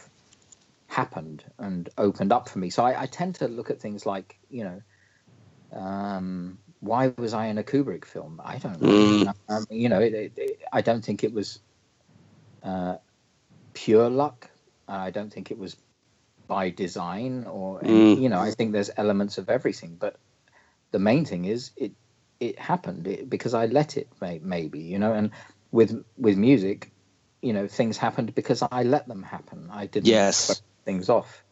happened 0.87 1.45
and 1.59 1.91
opened 1.99 2.33
up 2.33 2.49
for 2.49 2.59
me. 2.59 2.71
So 2.71 2.83
I, 2.83 3.03
I 3.03 3.07
tend 3.07 3.35
to 3.37 3.49
look 3.49 3.69
at 3.69 3.79
things 3.79 4.07
like, 4.07 4.39
you 4.49 4.65
know, 4.65 5.79
um, 5.79 6.59
why 6.81 7.09
was 7.19 7.35
I 7.35 7.47
in 7.47 7.59
a 7.59 7.65
Kubrick 7.65 8.05
film? 8.05 8.41
I 8.45 8.59
don't 8.59 8.81
know. 8.83 8.89
Mm. 8.89 9.35
You 9.71 9.89
know, 9.89 10.01
it, 10.01 10.15
it, 10.37 10.61
I 10.73 10.83
don't 10.83 11.05
think 11.05 11.25
it 11.25 11.33
was 11.33 11.61
uh, 12.63 12.99
pure 13.75 14.11
luck. 14.11 14.51
I 14.89 15.11
don't 15.11 15.33
think 15.33 15.51
it 15.51 15.59
was 15.59 15.77
by 16.49 16.71
design 16.71 17.45
or, 17.47 17.83
Mm. 17.83 18.23
you 18.23 18.29
know, 18.29 18.41
I 18.41 18.53
think 18.53 18.73
there's 18.73 18.91
elements 18.97 19.39
of 19.39 19.51
everything. 19.51 19.97
But 19.97 20.19
the 20.93 20.99
main 20.99 21.25
thing 21.25 21.47
is 21.47 21.73
it 21.77 21.93
it 22.41 22.59
happened 22.59 23.07
it, 23.09 23.31
because 23.31 23.55
I 23.55 23.67
let 23.67 23.97
it 23.97 24.09
may, 24.21 24.41
maybe, 24.41 24.81
you 24.81 24.99
know, 24.99 25.15
and 25.15 25.33
with 25.73 26.05
with 26.19 26.37
music, 26.37 26.93
you 27.43 27.55
know, 27.55 27.69
things 27.69 27.99
happened 27.99 28.35
because 28.35 28.63
I 28.63 28.85
let 28.85 29.09
them 29.09 29.23
happen. 29.23 29.71
I 29.73 29.87
didn't 29.87 30.09
Yes. 30.09 30.47
put 30.47 30.63
things 30.85 31.11
off. 31.11 31.46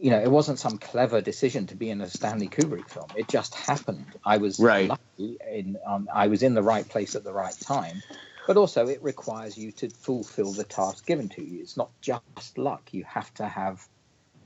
You 0.00 0.10
know, 0.10 0.20
it 0.20 0.30
wasn't 0.30 0.60
some 0.60 0.78
clever 0.78 1.20
decision 1.20 1.66
to 1.68 1.74
be 1.74 1.90
in 1.90 2.00
a 2.00 2.08
Stanley 2.08 2.48
Kubrick 2.48 2.88
film. 2.88 3.08
It 3.16 3.28
just 3.28 3.54
happened. 3.54 4.06
I 4.24 4.36
was 4.36 4.58
Right. 4.60 4.88
lucky 4.88 5.38
in 5.50 5.76
um, 5.84 6.08
I 6.12 6.28
was 6.28 6.42
in 6.44 6.54
the 6.54 6.62
right 6.62 6.88
place 6.88 7.16
at 7.16 7.24
the 7.24 7.32
right 7.32 7.58
time. 7.60 8.00
But 8.46 8.56
also, 8.56 8.88
it 8.88 9.02
requires 9.02 9.58
you 9.58 9.72
to 9.72 9.90
fulfill 9.90 10.52
the 10.52 10.64
task 10.64 11.04
given 11.04 11.28
to 11.30 11.42
you. 11.44 11.60
It's 11.60 11.76
not 11.76 11.90
just 12.00 12.56
luck. 12.56 12.94
You 12.94 13.04
have 13.04 13.32
to 13.34 13.46
have, 13.46 13.86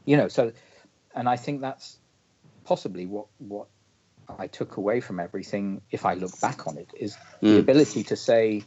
you 0.06 0.16
know. 0.16 0.28
So, 0.28 0.52
and 1.14 1.28
I 1.28 1.36
think 1.36 1.60
that's 1.60 1.98
possibly 2.64 3.06
what 3.06 3.26
what 3.38 3.68
I 4.38 4.46
took 4.46 4.76
away 4.78 5.00
from 5.00 5.20
everything. 5.20 5.82
If 5.90 6.06
I 6.06 6.14
look 6.14 6.40
back 6.40 6.66
on 6.66 6.78
it, 6.78 6.90
is 6.98 7.16
the 7.42 7.48
Mm. 7.48 7.58
ability 7.58 8.04
to 8.04 8.16
say, 8.16 8.62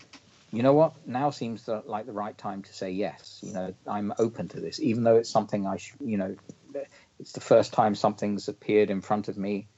you 0.51 0.63
know 0.63 0.73
what, 0.73 0.93
now 1.05 1.31
seems 1.31 1.65
the, 1.65 1.81
like 1.85 2.05
the 2.05 2.13
right 2.13 2.37
time 2.37 2.61
to 2.63 2.73
say 2.73 2.91
yes. 2.91 3.39
You 3.41 3.53
know, 3.53 3.73
I'm 3.87 4.13
open 4.19 4.47
to 4.49 4.61
this, 4.61 4.79
even 4.79 5.03
though 5.03 5.15
it's 5.17 5.29
something 5.31 5.65
I, 5.65 5.77
sh- 5.77 5.95
you 5.99 6.17
know, 6.17 6.35
it's 7.19 7.33
the 7.33 7.41
first 7.41 7.73
time 7.73 7.95
something's 7.95 8.47
appeared 8.49 8.89
in 8.89 9.01
front 9.01 9.27
of 9.29 9.37
me. 9.37 9.69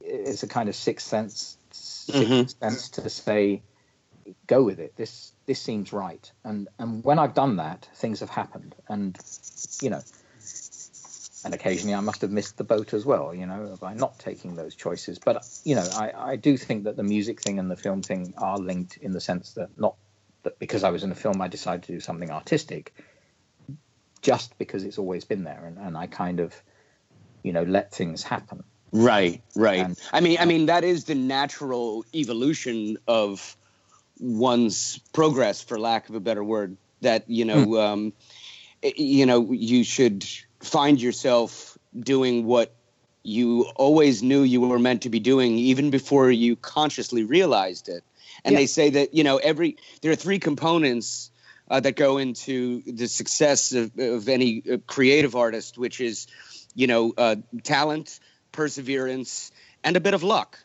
It's 0.00 0.42
a 0.42 0.48
kind 0.48 0.68
of 0.68 0.76
sixth 0.76 1.06
sense, 1.06 1.58
sixth 1.72 2.20
Mhm. 2.30 2.54
sense 2.62 2.90
to 2.90 3.10
say, 3.10 3.64
go 4.46 4.62
with 4.64 4.80
it. 4.80 4.96
This 4.96 5.34
this 5.46 5.60
seems 5.62 5.92
right. 5.92 6.30
And 6.44 6.68
and 6.78 7.04
when 7.04 7.18
I've 7.18 7.34
done 7.34 7.56
that, 7.56 7.88
things 7.96 8.20
have 8.20 8.30
happened. 8.30 8.76
And 8.88 9.18
you 9.80 9.90
know, 9.90 10.02
and 11.44 11.54
occasionally 11.54 11.94
I 11.94 12.00
must 12.00 12.22
have 12.22 12.30
missed 12.32 12.56
the 12.58 12.64
boat 12.64 12.94
as 12.94 13.06
well, 13.06 13.34
you 13.34 13.46
know, 13.46 13.76
by 13.80 13.94
not 13.94 14.18
taking 14.18 14.56
those 14.56 14.74
choices. 14.76 15.18
But 15.18 15.46
you 15.64 15.74
know, 15.76 15.88
I, 15.92 16.12
I 16.32 16.36
do 16.36 16.56
think 16.56 16.84
that 16.84 16.96
the 16.96 17.04
music 17.04 17.42
thing 17.42 17.58
and 17.58 17.70
the 17.70 17.76
film 17.76 18.02
thing 18.02 18.34
are 18.38 18.58
linked 18.58 18.96
in 18.98 19.12
the 19.12 19.20
sense 19.20 19.54
that 19.54 19.70
not 19.78 19.96
that 20.44 20.58
because 20.58 20.84
I 20.84 20.90
was 20.90 21.04
in 21.04 21.12
a 21.12 21.16
film 21.16 21.40
I 21.42 21.48
decided 21.48 21.84
to 21.84 21.92
do 21.92 22.00
something 22.00 22.30
artistic, 22.30 22.94
just 24.24 24.56
because 24.58 24.82
it's 24.84 24.98
always 24.98 25.24
been 25.24 25.44
there, 25.44 25.66
and, 25.66 25.78
and 25.78 25.96
I 25.96 26.06
kind 26.06 26.40
of, 26.40 26.54
you 27.44 27.52
know, 27.52 27.62
let 27.62 27.92
things 27.92 28.24
happen. 28.24 28.64
Right, 28.90 29.42
right. 29.54 29.96
I 30.12 30.20
mean, 30.20 30.38
I 30.40 30.46
mean 30.46 30.66
that 30.66 30.82
is 30.82 31.04
the 31.04 31.14
natural 31.14 32.04
evolution 32.14 32.96
of 33.06 33.56
one's 34.18 34.98
progress, 35.12 35.60
for 35.62 35.78
lack 35.78 36.08
of 36.08 36.14
a 36.14 36.20
better 36.20 36.42
word. 36.42 36.76
That 37.02 37.28
you 37.28 37.44
know, 37.44 37.78
um, 37.80 38.12
you 38.82 39.26
know, 39.26 39.52
you 39.52 39.84
should 39.84 40.24
find 40.60 41.00
yourself 41.00 41.76
doing 41.98 42.46
what 42.46 42.74
you 43.24 43.64
always 43.76 44.22
knew 44.22 44.42
you 44.42 44.60
were 44.62 44.78
meant 44.78 45.02
to 45.02 45.10
be 45.10 45.20
doing, 45.20 45.58
even 45.58 45.90
before 45.90 46.30
you 46.30 46.56
consciously 46.56 47.24
realized 47.24 47.88
it. 47.88 48.02
And 48.44 48.52
Yeah. 48.52 48.60
they 48.60 48.66
say 48.66 48.90
that 48.90 49.12
you 49.12 49.22
know, 49.22 49.36
every 49.36 49.76
there 50.00 50.12
are 50.12 50.16
three 50.16 50.38
components 50.38 51.30
uh, 51.68 51.80
that 51.80 51.96
go 51.96 52.18
into 52.18 52.82
the 52.86 53.06
success 53.08 53.72
of, 53.72 53.92
of 53.98 54.28
any 54.28 54.62
uh, 54.70 54.76
creative 54.86 55.34
artist, 55.36 55.78
which 55.78 56.00
is, 56.00 56.26
you 56.74 56.86
know, 56.86 57.12
uh, 57.16 57.36
talent, 57.62 58.20
perseverance, 58.52 59.50
and 59.82 59.96
a 59.96 60.00
bit 60.00 60.14
of 60.14 60.22
luck. 60.22 60.58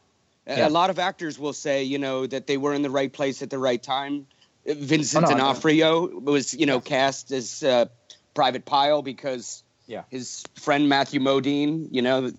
A- 0.48 0.58
Yeah. 0.58 0.68
A 0.68 0.70
lot 0.70 0.90
of 0.90 1.00
actors 1.00 1.38
will 1.40 1.54
say, 1.54 1.84
you 1.84 2.00
know, 2.00 2.26
that 2.28 2.48
they 2.48 2.58
were 2.58 2.74
in 2.74 2.82
the 2.82 2.90
right 2.90 3.12
place 3.12 3.42
at 3.42 3.50
the 3.50 3.60
right 3.60 3.82
time. 3.82 4.28
Uh, 4.68 4.74
Vincent 4.76 5.26
Oh, 5.26 5.30
no. 5.30 5.36
D'Onofrio 5.38 6.08
was, 6.20 6.54
you 6.54 6.66
know, 6.66 6.80
cast 6.82 7.32
as 7.32 7.62
uh, 7.64 7.86
Private 8.34 8.66
Pile 8.66 9.02
because 9.02 9.64
Yeah. 9.88 10.04
his 10.10 10.44
friend 10.56 10.90
Matthew 10.90 11.20
Modine, 11.20 11.88
you 11.92 12.02
know, 12.02 12.32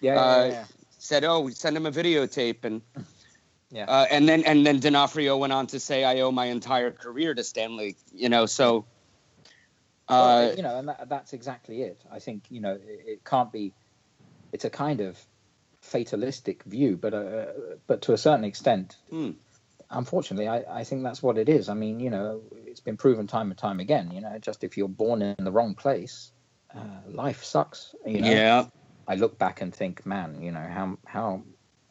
Yeah, 0.00 0.14
yeah, 0.14 0.20
uh, 0.20 0.44
yeah, 0.44 0.52
yeah. 0.52 0.64
said, 0.98 1.24
"Oh, 1.24 1.40
we 1.40 1.52
send 1.52 1.76
him 1.76 1.86
a 1.86 1.90
videotape," 1.92 2.64
and 2.64 2.82
Yeah. 3.74 3.86
uh, 3.86 4.06
and 4.08 4.28
then 4.28 4.44
and 4.44 4.64
then 4.64 4.78
D'Onofrio 4.78 5.36
went 5.36 5.52
on 5.52 5.66
to 5.68 5.80
say, 5.80 6.04
"I 6.04 6.20
owe 6.20 6.30
my 6.30 6.46
entire 6.46 6.92
career 6.92 7.34
to 7.34 7.42
Stanley." 7.42 7.96
You 8.14 8.28
know, 8.28 8.46
so 8.46 8.86
Well, 10.08 10.48
uh, 10.50 10.52
you 10.52 10.62
know, 10.62 10.78
and 10.78 10.88
that, 10.88 11.08
that's 11.08 11.32
exactly 11.32 11.82
it. 11.82 12.00
I 12.10 12.20
think 12.20 12.44
you 12.50 12.60
know 12.60 12.74
it, 12.74 13.04
it 13.06 13.24
can't 13.24 13.50
be. 13.50 13.72
It's 14.52 14.64
a 14.64 14.70
kind 14.70 15.00
of 15.00 15.18
fatalistic 15.82 16.62
view, 16.62 16.96
but 16.96 17.14
uh, 17.14 17.46
but 17.88 18.02
to 18.02 18.12
a 18.12 18.18
certain 18.18 18.44
extent, 18.44 18.96
Hmm. 19.10 19.32
unfortunately, 19.90 20.46
I, 20.46 20.80
I 20.80 20.84
think 20.84 21.02
that's 21.02 21.20
what 21.20 21.36
it 21.36 21.48
is. 21.48 21.68
I 21.68 21.74
mean, 21.74 21.98
you 21.98 22.10
know, 22.10 22.42
it's 22.68 22.80
been 22.80 22.96
proven 22.96 23.26
time 23.26 23.50
and 23.50 23.58
time 23.58 23.80
again. 23.80 24.12
You 24.12 24.20
know, 24.20 24.38
just 24.38 24.62
if 24.62 24.76
you're 24.76 24.88
born 24.88 25.20
in 25.20 25.44
the 25.44 25.50
wrong 25.50 25.74
place, 25.74 26.30
uh, 26.72 27.00
life 27.08 27.42
sucks. 27.42 27.94
You 28.06 28.20
know, 28.20 28.30
Yeah. 28.30 28.66
I 29.08 29.16
look 29.16 29.36
back 29.36 29.60
and 29.62 29.74
think, 29.74 30.06
man, 30.06 30.40
you 30.40 30.52
know, 30.52 30.60
how 30.60 30.96
how 31.04 31.42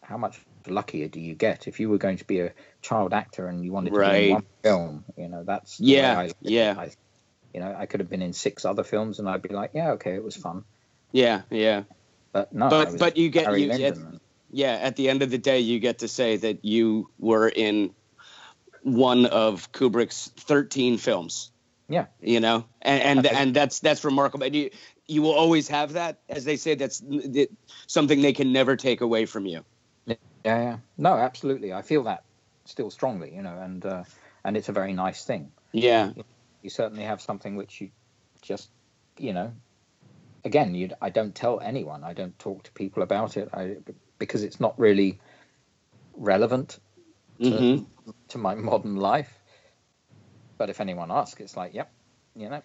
how 0.02 0.18
much 0.18 0.40
luckier 0.68 1.08
do 1.08 1.20
you 1.20 1.36
get 1.36 1.68
if 1.68 1.80
you 1.80 1.90
were 1.90 1.98
going 1.98 2.18
to 2.18 2.26
be 2.26 2.40
a 2.40 2.54
child 2.82 3.14
actor 3.14 3.48
and 3.48 3.64
you 3.64 3.72
wanted 3.72 3.94
to 3.94 4.00
be 4.00 4.28
in 4.28 4.34
one 4.34 4.46
film? 4.64 5.06
You 5.18 5.28
know, 5.28 5.44
that's 5.44 5.80
Yeah, 5.80 6.20
I, 6.20 6.32
yeah. 6.42 6.76
I, 6.78 6.92
you 7.54 7.60
know, 7.60 7.76
I 7.78 7.86
could 7.86 8.00
have 8.00 8.10
been 8.10 8.22
in 8.22 8.34
six 8.34 8.66
other 8.66 8.84
films 8.84 9.20
and 9.20 9.30
I'd 9.30 9.42
be 9.42 9.50
like, 9.50 9.72
yeah, 9.74 9.92
okay, 9.92 10.16
it 10.16 10.24
was 10.24 10.36
fun. 10.36 10.64
Yeah, 11.12 11.44
yeah. 11.50 11.84
But 12.32 12.52
no, 12.52 12.70
but 12.70 12.98
but 12.98 13.16
you 13.16 13.30
get 13.30 13.46
Barry 13.46 13.64
you, 13.64 13.72
at, 13.72 13.98
yeah. 14.52 14.74
At 14.82 14.96
the 14.96 15.10
end 15.10 15.22
of 15.22 15.30
the 15.30 15.38
day, 15.38 15.60
you 15.60 15.80
get 15.80 16.00
to 16.00 16.08
say 16.08 16.38
that 16.38 16.66
you 16.66 17.10
were 17.20 17.48
in 17.48 17.94
one 18.82 19.28
of 19.28 19.72
Kubrick's 19.72 20.32
thirteen 20.36 20.98
films. 20.98 21.52
Yeah. 21.88 22.08
You 22.22 22.40
know, 22.40 22.66
and 22.82 23.20
and, 23.20 23.28
and 23.28 23.56
that's 23.56 23.80
that's 23.82 24.04
remarkable. 24.04 24.48
And 24.48 24.56
you 24.56 24.72
you 25.08 25.22
will 25.22 25.34
always 25.34 25.68
have 25.68 25.94
that, 25.94 26.22
as 26.28 26.44
they 26.44 26.58
say. 26.58 26.74
That's 26.74 27.00
that, 27.00 27.50
something 27.86 28.22
they 28.22 28.34
can 28.34 28.52
never 28.52 28.76
take 28.76 29.02
away 29.02 29.26
from 29.28 29.46
you. 29.46 29.64
Yeah, 30.44 30.62
yeah. 30.62 30.78
No, 30.98 31.14
absolutely. 31.14 31.74
I 31.74 31.82
feel 31.82 32.04
that 32.04 32.24
still 32.66 32.90
strongly, 32.90 33.34
you 33.36 33.42
know, 33.42 33.58
and 33.60 33.86
uh, 33.86 34.04
and 34.44 34.58
it's 34.58 34.70
a 34.70 34.74
very 34.74 34.94
nice 34.94 35.24
thing. 35.24 35.52
Yeah. 35.72 36.12
You 36.62 36.70
certainly 36.70 37.04
have 37.04 37.22
something 37.22 37.56
which 37.56 37.82
you 37.82 37.90
just, 38.42 38.70
you 39.18 39.34
know, 39.34 39.52
again, 40.44 40.76
you 40.76 40.90
I 41.02 41.10
don't 41.10 41.36
tell 41.36 41.60
anyone. 41.60 42.04
I 42.04 42.14
don't 42.14 42.38
talk 42.40 42.64
to 42.64 42.72
people 42.74 43.04
about 43.04 43.38
it. 43.38 43.50
I 43.54 43.78
because 44.20 44.44
it's 44.44 44.60
not 44.60 44.80
really 44.80 45.20
relevant 46.16 46.80
to, 47.40 47.50
Mhm. 47.50 47.86
to 48.30 48.38
my 48.38 48.56
modern 48.72 48.96
life. 48.96 49.40
But 50.58 50.70
if 50.70 50.80
anyone 50.80 51.12
asks, 51.12 51.42
it's 51.42 51.58
like, 51.58 51.74
yep, 51.74 51.92
you 52.36 52.50
know. 52.50 52.62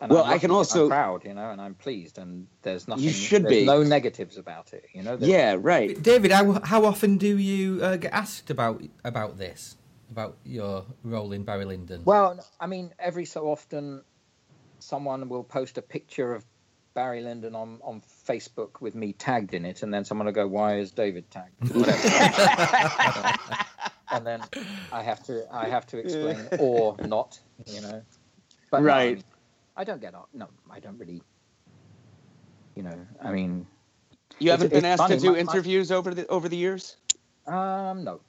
And 0.00 0.12
Well, 0.12 0.24
I'm 0.24 0.34
I 0.34 0.38
can 0.38 0.50
also- 0.50 0.84
I'm 0.84 0.88
proud, 0.90 1.24
you 1.24 1.32
know, 1.34 1.50
and 1.50 1.60
I'm 1.60 1.74
pleased, 1.74 2.18
and 2.18 2.46
there's 2.62 2.86
nothing. 2.86 3.04
You 3.04 3.10
should 3.10 3.44
there's 3.44 3.60
be. 3.60 3.64
No 3.64 3.82
negatives 3.82 4.36
about 4.36 4.72
it, 4.74 4.84
you 4.92 5.02
know. 5.02 5.16
There's- 5.16 5.30
Yeah, 5.32 5.56
right. 5.58 6.00
David, 6.02 6.32
how, 6.32 6.60
how 6.64 6.84
often 6.84 7.16
do 7.16 7.38
you 7.38 7.80
uh, 7.82 7.96
get 7.96 8.12
asked 8.12 8.50
about 8.50 8.82
about 9.04 9.38
this, 9.38 9.76
about 10.10 10.36
your 10.44 10.84
role 11.02 11.32
in 11.32 11.44
Barry 11.44 11.64
Lyndon? 11.64 12.02
Well, 12.04 12.38
I 12.60 12.66
mean, 12.66 12.92
every 12.98 13.24
so 13.24 13.46
often, 13.48 14.02
someone 14.80 15.28
will 15.30 15.44
post 15.44 15.78
a 15.78 15.82
picture 15.82 16.34
of 16.34 16.44
Barry 16.92 17.22
Lyndon 17.22 17.54
on, 17.54 17.78
on 17.82 18.02
Facebook 18.28 18.80
with 18.80 18.94
me 18.94 19.12
tagged 19.14 19.54
in 19.54 19.64
it, 19.64 19.82
and 19.82 19.92
then 19.92 20.04
someone 20.04 20.26
will 20.26 20.32
go, 20.32 20.46
"Why 20.46 20.78
is 20.78 20.92
David 20.92 21.24
tagged?" 21.30 21.54
And 24.08 24.24
then 24.24 24.40
I 24.92 25.02
have 25.02 25.22
to 25.24 25.44
I 25.52 25.68
have 25.68 25.84
to 25.88 25.98
explain 25.98 26.46
or 26.60 26.96
not, 26.98 27.40
you 27.66 27.80
know. 27.80 28.02
But 28.70 28.82
Right. 28.82 29.16
mean, 29.16 29.24
I 29.76 29.84
don't 29.84 30.00
get 30.00 30.14
up. 30.14 30.28
No, 30.32 30.48
I 30.70 30.80
don't 30.80 30.98
really. 30.98 31.22
You 32.74 32.82
know, 32.82 33.06
I 33.22 33.32
mean, 33.32 33.66
You 34.38 34.50
haven't 34.50 34.70
been 34.70 34.84
asked 34.84 35.06
to 35.08 35.18
do 35.18 35.32
my- 35.32 35.42
my- 35.42 35.52
interviews 35.52 35.90
over 35.90 36.12
the 36.14 36.26
over 36.28 36.48
the 36.48 36.56
years. 36.56 36.96
um, 37.46 38.04
no, 38.04 38.20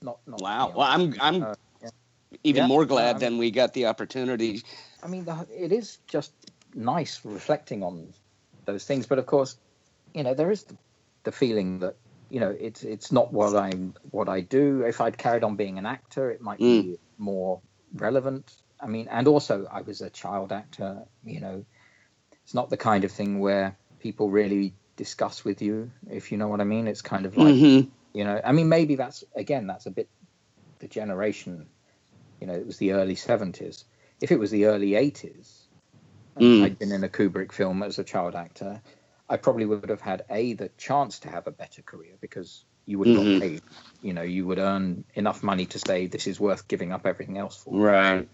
not 0.00 0.18
not. 0.26 0.40
Wow. 0.40 0.72
Well, 0.74 0.86
I'm 0.88 1.14
I'm 1.20 1.42
uh, 1.42 1.54
yeah. 1.82 1.90
even 2.44 2.62
Yeah, 2.62 2.66
more 2.68 2.84
glad 2.86 3.16
I'm- 3.16 3.18
than 3.20 3.38
we 3.38 3.50
got 3.50 3.72
the 3.74 3.86
opportunity. 3.86 4.62
I 5.02 5.08
mean, 5.08 5.24
the, 5.24 5.46
it 5.50 5.72
is 5.72 5.98
just 6.06 6.32
nice 6.74 7.24
reflecting 7.24 7.82
on 7.82 8.14
those 8.64 8.84
things. 8.86 9.06
But 9.06 9.18
of 9.18 9.26
course, 9.26 9.56
you 10.14 10.22
know, 10.22 10.32
there 10.34 10.50
is 10.50 10.62
the, 10.64 10.76
the 11.24 11.32
feeling 11.32 11.80
that 11.80 11.96
you 12.30 12.40
know 12.40 12.50
it's 12.58 12.82
it's 12.84 13.12
not 13.12 13.32
what 13.32 13.54
I'm 13.54 13.94
what 14.10 14.28
I 14.28 14.40
do. 14.40 14.82
If 14.82 15.00
I'd 15.00 15.18
carried 15.18 15.44
on 15.44 15.56
being 15.56 15.76
an 15.78 15.84
actor, 15.86 16.30
it 16.30 16.40
might 16.40 16.58
be 16.58 16.98
more 17.18 17.60
relevant. 17.94 18.61
I 18.82 18.88
mean, 18.88 19.08
and 19.08 19.28
also 19.28 19.66
I 19.70 19.82
was 19.82 20.00
a 20.00 20.10
child 20.10 20.52
actor. 20.52 21.04
You 21.24 21.40
know, 21.40 21.64
it's 22.42 22.54
not 22.54 22.68
the 22.68 22.76
kind 22.76 23.04
of 23.04 23.12
thing 23.12 23.38
where 23.38 23.78
people 24.00 24.28
really 24.28 24.74
discuss 24.96 25.44
with 25.44 25.62
you, 25.62 25.92
if 26.10 26.32
you 26.32 26.38
know 26.38 26.48
what 26.48 26.60
I 26.60 26.64
mean. 26.64 26.88
It's 26.88 27.02
kind 27.02 27.24
of 27.24 27.36
like 27.36 27.54
Mhm. 27.54 27.90
you 28.12 28.24
know. 28.24 28.40
I 28.44 28.52
mean, 28.52 28.68
maybe 28.68 28.96
that's 28.96 29.22
again 29.36 29.66
that's 29.66 29.86
a 29.86 29.90
bit 29.90 30.08
the 30.80 30.88
generation. 30.88 31.68
You 32.40 32.48
know, 32.48 32.54
it 32.54 32.66
was 32.66 32.78
the 32.78 32.92
early 32.92 33.14
seventies. 33.14 33.84
If 34.20 34.32
it 34.32 34.38
was 34.38 34.50
the 34.50 34.66
early 34.66 34.96
eighties, 34.96 35.68
Mm. 36.36 36.62
I'd 36.62 36.78
been 36.78 36.92
in 36.92 37.04
a 37.04 37.08
Kubrick 37.08 37.52
film 37.52 37.82
as 37.82 37.98
a 37.98 38.04
child 38.04 38.34
actor, 38.34 38.82
I 39.28 39.36
probably 39.36 39.66
would 39.66 39.90
have 39.90 40.00
had 40.00 40.24
a 40.28 40.54
the 40.54 40.70
chance 40.70 41.20
to 41.20 41.28
have 41.28 41.46
a 41.46 41.52
better 41.52 41.82
career 41.82 42.16
because 42.20 42.64
you 42.86 42.98
would 42.98 43.08
Mhm. 43.08 43.32
got 43.34 43.40
paid. 43.40 43.62
You 44.00 44.12
know, 44.12 44.22
you 44.22 44.46
would 44.46 44.58
earn 44.58 45.04
enough 45.14 45.42
money 45.42 45.66
to 45.66 45.78
say 45.78 46.06
this 46.06 46.26
is 46.26 46.40
worth 46.40 46.66
giving 46.66 46.90
up 46.90 47.06
everything 47.06 47.38
else 47.38 47.56
for. 47.56 47.74
Right. 47.78 48.28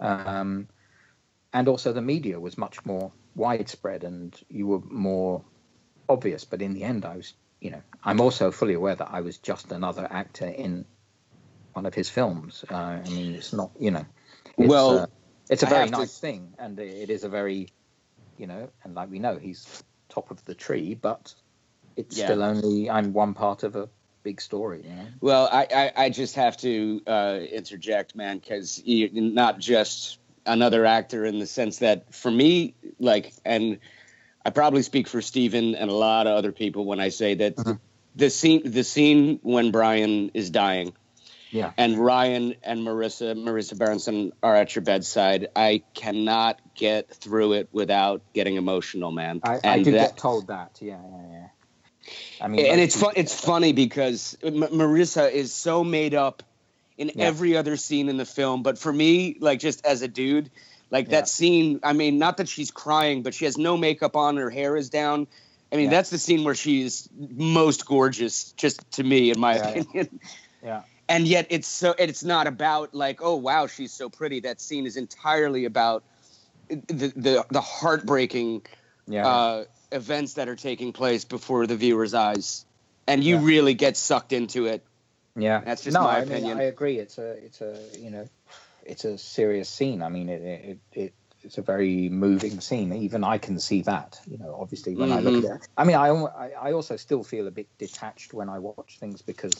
Um, 0.00 0.68
and 1.52 1.68
also 1.68 1.92
the 1.92 2.02
media 2.02 2.38
was 2.40 2.58
much 2.58 2.84
more 2.84 3.12
widespread 3.34 4.04
and 4.04 4.38
you 4.48 4.66
were 4.66 4.80
more 4.80 5.44
obvious. 6.08 6.44
But 6.44 6.62
in 6.62 6.74
the 6.74 6.82
end, 6.84 7.04
I 7.04 7.16
was, 7.16 7.34
you 7.60 7.70
know, 7.70 7.82
I'm 8.02 8.20
also 8.20 8.50
fully 8.50 8.74
aware 8.74 8.96
that 8.96 9.10
I 9.10 9.20
was 9.20 9.38
just 9.38 9.72
another 9.72 10.06
actor 10.10 10.46
in 10.46 10.86
one 11.72 11.86
of 11.86 11.94
his 11.94 12.08
films. 12.08 12.64
Uh, 12.70 12.74
I 12.74 13.08
mean, 13.08 13.34
it's 13.34 13.52
not, 13.52 13.72
you 13.78 13.90
know, 13.90 14.06
it's, 14.58 14.68
Well, 14.68 14.98
uh, 14.98 15.06
it's 15.50 15.62
a 15.62 15.66
very 15.66 15.80
have 15.82 15.90
to- 15.92 15.98
nice 15.98 16.18
thing, 16.18 16.54
and 16.58 16.78
it 16.78 17.10
is 17.10 17.24
a 17.24 17.28
very, 17.28 17.68
you 18.36 18.46
know, 18.46 18.70
and 18.82 18.94
like 18.94 19.10
we 19.10 19.18
know, 19.18 19.38
he's 19.38 19.82
top 20.08 20.30
of 20.30 20.44
the 20.44 20.54
tree, 20.54 20.94
but 20.94 21.34
it's 21.96 22.16
Yeah. 22.18 22.26
still 22.26 22.42
only 22.42 22.90
I'm 22.90 23.12
one 23.12 23.34
part 23.34 23.62
of 23.62 23.76
a 23.76 23.88
big 24.24 24.40
story, 24.40 24.82
know. 24.82 25.06
Well, 25.20 25.48
I, 25.52 25.68
I, 25.96 26.04
I 26.06 26.10
just 26.10 26.34
have 26.34 26.56
to 26.58 27.00
uh, 27.06 27.38
interject, 27.52 28.16
man, 28.16 28.38
because 28.38 28.82
you're 28.84 29.10
not 29.12 29.58
just 29.60 30.18
another 30.46 30.84
actor 30.84 31.24
in 31.24 31.38
the 31.38 31.46
sense 31.46 31.78
that 31.78 32.12
for 32.12 32.30
me, 32.30 32.74
like, 32.98 33.32
and 33.44 33.78
I 34.44 34.50
probably 34.50 34.82
speak 34.82 35.06
for 35.06 35.22
Steven 35.22 35.74
and 35.76 35.90
a 35.90 35.94
lot 35.94 36.26
of 36.26 36.36
other 36.36 36.52
people 36.52 36.84
when 36.86 36.98
I 37.00 37.10
say 37.10 37.34
that 37.34 37.56
Mm-hmm. 37.56 37.72
the 38.16 38.30
scene, 38.30 38.62
the 38.70 38.82
scene 38.84 39.38
when 39.42 39.70
Bryan 39.70 40.30
is 40.34 40.50
dying, 40.50 40.92
Yeah. 41.50 41.72
and 41.76 41.98
Ryan 41.98 42.54
and 42.62 42.80
Marisa, 42.80 43.34
Marisa 43.36 43.76
Berenson 43.78 44.32
are 44.42 44.54
at 44.56 44.74
your 44.74 44.82
bedside. 44.84 45.48
I 45.56 45.82
cannot 45.94 46.60
get 46.74 47.10
through 47.14 47.54
it 47.54 47.68
without 47.72 48.22
getting 48.32 48.56
emotional, 48.56 49.12
man. 49.12 49.40
I, 49.44 49.60
I 49.64 49.82
do 49.82 49.92
that- 49.92 50.10
get 50.10 50.16
told 50.16 50.46
that, 50.48 50.78
yeah, 50.80 51.00
yeah, 51.10 51.26
yeah. 51.30 51.46
I 52.40 52.48
mean, 52.48 52.66
and 52.66 52.80
it's 52.80 52.96
fun. 53.00 53.12
It's 53.16 53.34
funny 53.38 53.72
because 53.72 54.36
M- 54.42 54.54
Marisa 54.62 55.30
is 55.30 55.52
so 55.52 55.82
made 55.84 56.14
up 56.14 56.42
in 56.98 57.10
Yeah. 57.14 57.24
every 57.26 57.56
other 57.56 57.76
scene 57.76 58.08
in 58.08 58.16
the 58.16 58.24
film, 58.26 58.62
but 58.62 58.78
for 58.78 58.92
me, 58.92 59.36
like 59.40 59.58
just 59.60 59.84
as 59.86 60.02
a 60.02 60.08
dude, 60.08 60.50
like 60.90 61.06
Yeah. 61.06 61.20
that 61.20 61.28
scene. 61.28 61.80
I 61.82 61.92
mean, 61.92 62.18
not 62.18 62.36
that 62.36 62.48
she's 62.48 62.70
crying, 62.70 63.22
but 63.22 63.34
she 63.34 63.44
has 63.46 63.56
no 63.58 63.76
makeup 63.76 64.16
on. 64.16 64.36
Her 64.36 64.50
hair 64.50 64.76
is 64.76 64.90
down. 64.90 65.26
I 65.72 65.76
mean, 65.76 65.86
Yeah. 65.86 65.90
that's 65.92 66.10
the 66.10 66.18
scene 66.18 66.44
where 66.44 66.54
she's 66.54 67.08
most 67.18 67.84
gorgeous, 67.86 68.52
just 68.52 68.88
to 68.92 69.02
me, 69.02 69.30
in 69.30 69.40
my 69.40 69.54
opinion. 69.54 70.20
Yeah. 70.62 70.82
And 71.08 71.26
yet, 71.28 71.46
it's 71.50 71.68
so. 71.68 71.94
It's 71.98 72.24
not 72.24 72.46
about 72.46 72.94
like, 72.94 73.20
oh 73.22 73.34
wow, 73.36 73.66
she's 73.66 73.92
so 73.92 74.08
pretty. 74.08 74.40
That 74.40 74.60
scene 74.60 74.86
is 74.86 74.96
entirely 74.96 75.64
about 75.66 76.02
the 76.68 77.12
the, 77.14 77.44
the 77.50 77.60
heartbreaking 77.60 78.62
Yeah. 79.06 79.26
uh, 79.26 79.64
events 79.94 80.34
that 80.34 80.48
are 80.48 80.56
taking 80.56 80.92
place 80.92 81.24
before 81.24 81.66
the 81.66 81.76
viewer's 81.76 82.14
eyes, 82.14 82.66
and 83.06 83.22
you 83.22 83.36
Yeah. 83.36 83.44
really 83.44 83.74
get 83.74 83.96
sucked 83.96 84.32
into 84.32 84.66
it. 84.66 84.84
Yeah, 85.36 85.60
That's 85.60 85.82
just 85.82 85.94
no, 85.94 86.02
my 86.02 86.18
I 86.18 86.20
mean, 86.20 86.28
opinion. 86.28 86.58
I 86.58 86.62
agree. 86.64 86.98
It's 86.98 87.18
a, 87.18 87.30
it's 87.44 87.60
a, 87.60 87.76
you 87.98 88.10
know, 88.10 88.28
it's 88.84 89.04
a 89.04 89.18
serious 89.18 89.68
scene. 89.68 90.02
I 90.02 90.08
mean, 90.08 90.28
it, 90.28 90.42
it, 90.42 90.78
it 90.92 91.14
it's 91.44 91.58
a 91.58 91.62
very 91.62 92.08
moving 92.08 92.60
scene. 92.60 92.92
Even 92.92 93.22
I 93.22 93.38
can 93.38 93.58
see 93.58 93.82
that. 93.82 94.20
You 94.30 94.38
know, 94.38 94.56
obviously 94.58 94.94
when 94.94 95.12
I 95.12 95.20
look 95.20 95.44
at 95.44 95.50
mm-hmm. 95.50 95.56
it. 95.56 95.68
I 95.76 95.84
mean, 95.84 95.96
I, 95.96 96.08
I, 96.08 96.50
I 96.68 96.72
also 96.72 96.96
still 96.96 97.22
feel 97.22 97.46
a 97.46 97.50
bit 97.50 97.68
detached 97.78 98.32
when 98.32 98.48
I 98.48 98.58
watch 98.58 98.98
things 98.98 99.22
because 99.22 99.52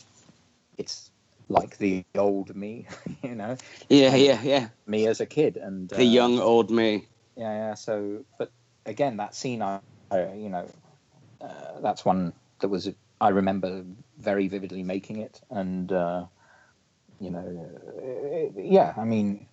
it's 0.78 1.10
like 1.48 1.76
the 1.78 2.04
old 2.16 2.54
me. 2.56 2.86
You 3.22 3.34
know, 3.34 3.56
Yeah, 3.88 4.14
yeah, 4.14 4.40
yeah. 4.42 4.68
me 4.86 5.06
as 5.06 5.20
a 5.20 5.26
kid 5.26 5.56
and 5.56 5.88
The 5.88 5.98
uh, 5.98 6.02
young 6.02 6.38
old 6.38 6.70
me. 6.70 7.06
Yeah, 7.36 7.52
yeah. 7.52 7.74
So, 7.74 8.24
but 8.38 8.50
again, 8.86 9.16
that 9.16 9.34
scene, 9.34 9.62
I 9.62 9.80
you 10.12 10.48
know, 10.48 10.68
uh, 11.40 11.80
that's 11.80 12.04
one 12.04 12.32
that 12.60 12.68
was 12.68 12.90
I 13.20 13.28
remember 13.28 13.84
very 14.18 14.48
vividly 14.48 14.82
making 14.82 15.18
it, 15.18 15.40
and 15.50 15.90
uh, 15.92 16.26
you 17.20 17.30
know, 17.30 17.70
uh, 18.56 18.60
yeah. 18.60 18.94
I 18.96 19.04
mean, 19.04 19.46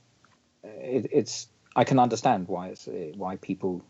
it, 0.63 1.07
it's 1.11 1.47
I 1.75 1.83
can 1.83 1.99
understand 1.99 2.47
why 2.47 2.69
it's 2.69 2.87
why 3.15 3.37
people, 3.37 3.83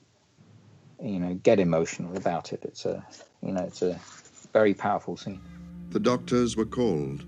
you 1.01 1.19
know, 1.19 1.33
get 1.35 1.59
emotional 1.59 2.15
about 2.15 2.53
it. 2.53 2.61
It's 2.63 2.85
a 2.85 3.05
you 3.41 3.53
know, 3.53 3.63
it's 3.63 3.81
a 3.81 3.99
very 4.53 4.73
powerful 4.73 5.17
scene. 5.17 5.41
The 5.89 5.99
doctors 5.99 6.55
were 6.55 6.65
called. 6.65 7.25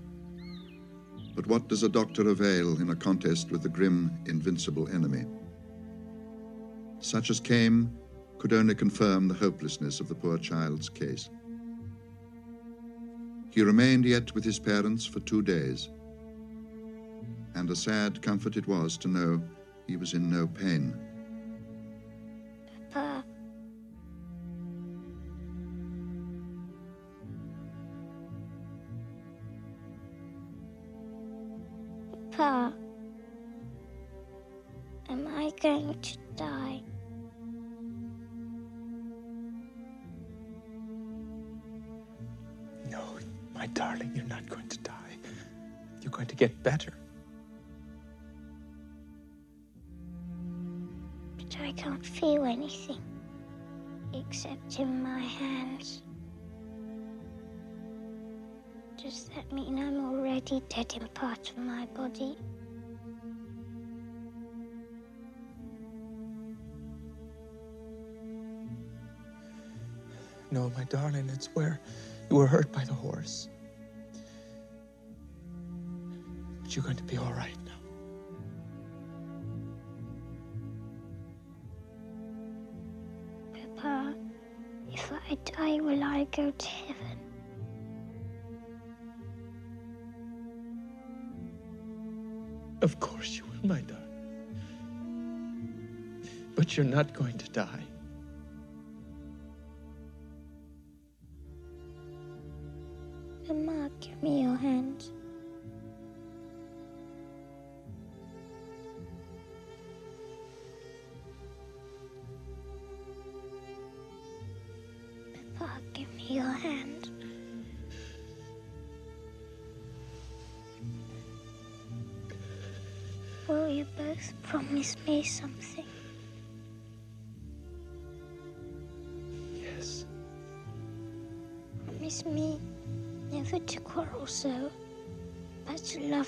But 1.34 1.48
what 1.48 1.66
does 1.66 1.82
a 1.82 1.88
doctor 1.88 2.28
avail 2.28 2.80
in 2.80 2.90
a 2.90 2.94
contest 2.94 3.50
with 3.50 3.62
the 3.62 3.68
grim, 3.68 4.16
invincible 4.26 4.88
enemy? 4.88 5.26
Such 7.00 7.28
as 7.28 7.40
came 7.40 7.92
could 8.44 8.52
only 8.52 8.74
confirm 8.74 9.26
the 9.26 9.32
hopelessness 9.32 10.00
of 10.00 10.08
the 10.08 10.14
poor 10.14 10.36
child's 10.36 10.90
case. 10.90 11.30
He 13.48 13.62
remained 13.62 14.04
yet 14.04 14.34
with 14.34 14.44
his 14.44 14.58
parents 14.58 15.06
for 15.06 15.20
two 15.20 15.40
days, 15.40 15.88
and 17.54 17.70
a 17.70 17.74
sad 17.74 18.20
comfort 18.20 18.58
it 18.58 18.68
was 18.68 18.98
to 18.98 19.08
know 19.08 19.42
he 19.86 19.96
was 19.96 20.12
in 20.12 20.30
no 20.30 20.46
pain. 20.46 20.94
No, 70.54 70.70
my 70.76 70.84
darling, 70.84 71.28
it's 71.30 71.48
where 71.54 71.80
you 72.30 72.36
were 72.36 72.46
hurt 72.46 72.70
by 72.70 72.84
the 72.84 72.94
horse. 72.94 73.48
But 76.62 76.76
you're 76.76 76.84
going 76.84 76.94
to 76.94 77.02
be 77.02 77.16
all 77.16 77.32
right 77.32 77.56
now. 77.66 77.72
Papa, 83.52 84.14
if 84.92 85.10
I 85.28 85.36
die, 85.44 85.80
will 85.80 86.04
I 86.04 86.24
go 86.30 86.52
to 86.52 86.68
heaven? 86.68 87.18
Of 92.80 93.00
course 93.00 93.36
you 93.38 93.42
will, 93.42 93.68
my 93.68 93.80
darling. 93.80 94.04
But 96.54 96.76
you're 96.76 96.86
not 96.86 97.12
going 97.12 97.38
to 97.38 97.50
die. 97.50 97.82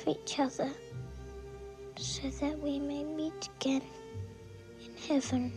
Each 0.07 0.39
other, 0.39 0.70
so 1.97 2.28
that 2.28 2.59
we 2.61 2.78
may 2.78 3.05
meet 3.05 3.49
again 3.61 3.83
in 4.85 4.97
heaven, 5.09 5.53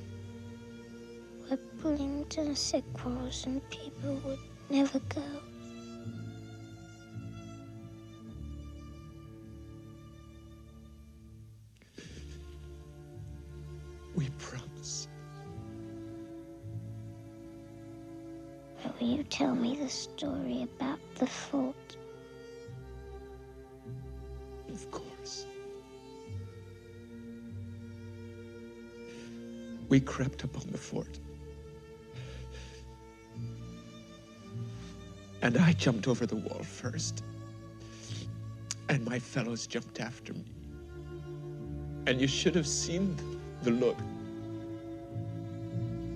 where 1.48 1.60
bullied 1.82 2.38
and 2.38 2.58
sick 2.58 2.84
and 3.46 3.62
people 3.70 4.20
would 4.26 4.40
never 4.70 5.00
go. 5.10 5.24
We 29.90 30.00
crept 30.00 30.44
upon 30.44 30.68
the 30.72 30.78
fort. 30.78 31.20
And 35.42 35.58
I 35.58 35.74
jumped 35.74 36.08
over 36.08 36.26
the 36.26 36.36
wall 36.36 36.64
first. 36.64 37.24
And 38.88 39.04
my 39.04 39.20
fellows 39.20 39.68
jumped 39.68 40.00
after 40.00 40.34
me. 40.34 40.46
And 42.08 42.22
you 42.22 42.28
should 42.28 42.56
have 42.56 42.68
seen 42.68 43.16
the 43.64 43.72
look 43.72 43.98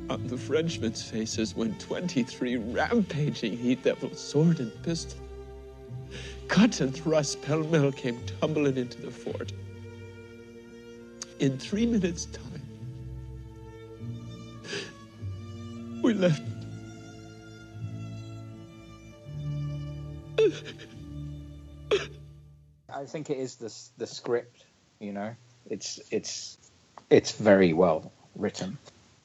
on 0.10 0.28
the 0.28 0.38
Frenchmen's 0.38 1.02
faces 1.02 1.56
when 1.56 1.78
23 1.80 2.58
rampaging 2.58 3.58
he 3.58 3.76
devils, 3.76 4.20
sword 4.20 4.60
and 4.60 4.84
pistol, 4.84 5.20
cut 6.48 6.82
and 6.82 6.94
thrust 6.94 7.42
pell 7.42 7.64
mell 7.64 7.92
came 7.92 8.20
tumbling 8.40 8.78
into 8.78 9.02
the 9.02 9.12
fort. 9.12 9.52
In 11.40 11.58
three 11.58 11.86
minutes' 11.86 12.26
time, 12.26 12.53
we 16.04 16.14
left. 16.14 16.42
I 22.94 23.06
think 23.06 23.30
it 23.30 23.38
is 23.38 23.56
the 23.56 23.74
the 23.98 24.08
script. 24.08 24.66
You 25.00 25.14
know, 25.14 25.36
it's 25.70 26.00
it's 26.12 26.58
it's 27.10 27.32
very 27.32 27.74
well 27.74 28.12
written. 28.36 28.78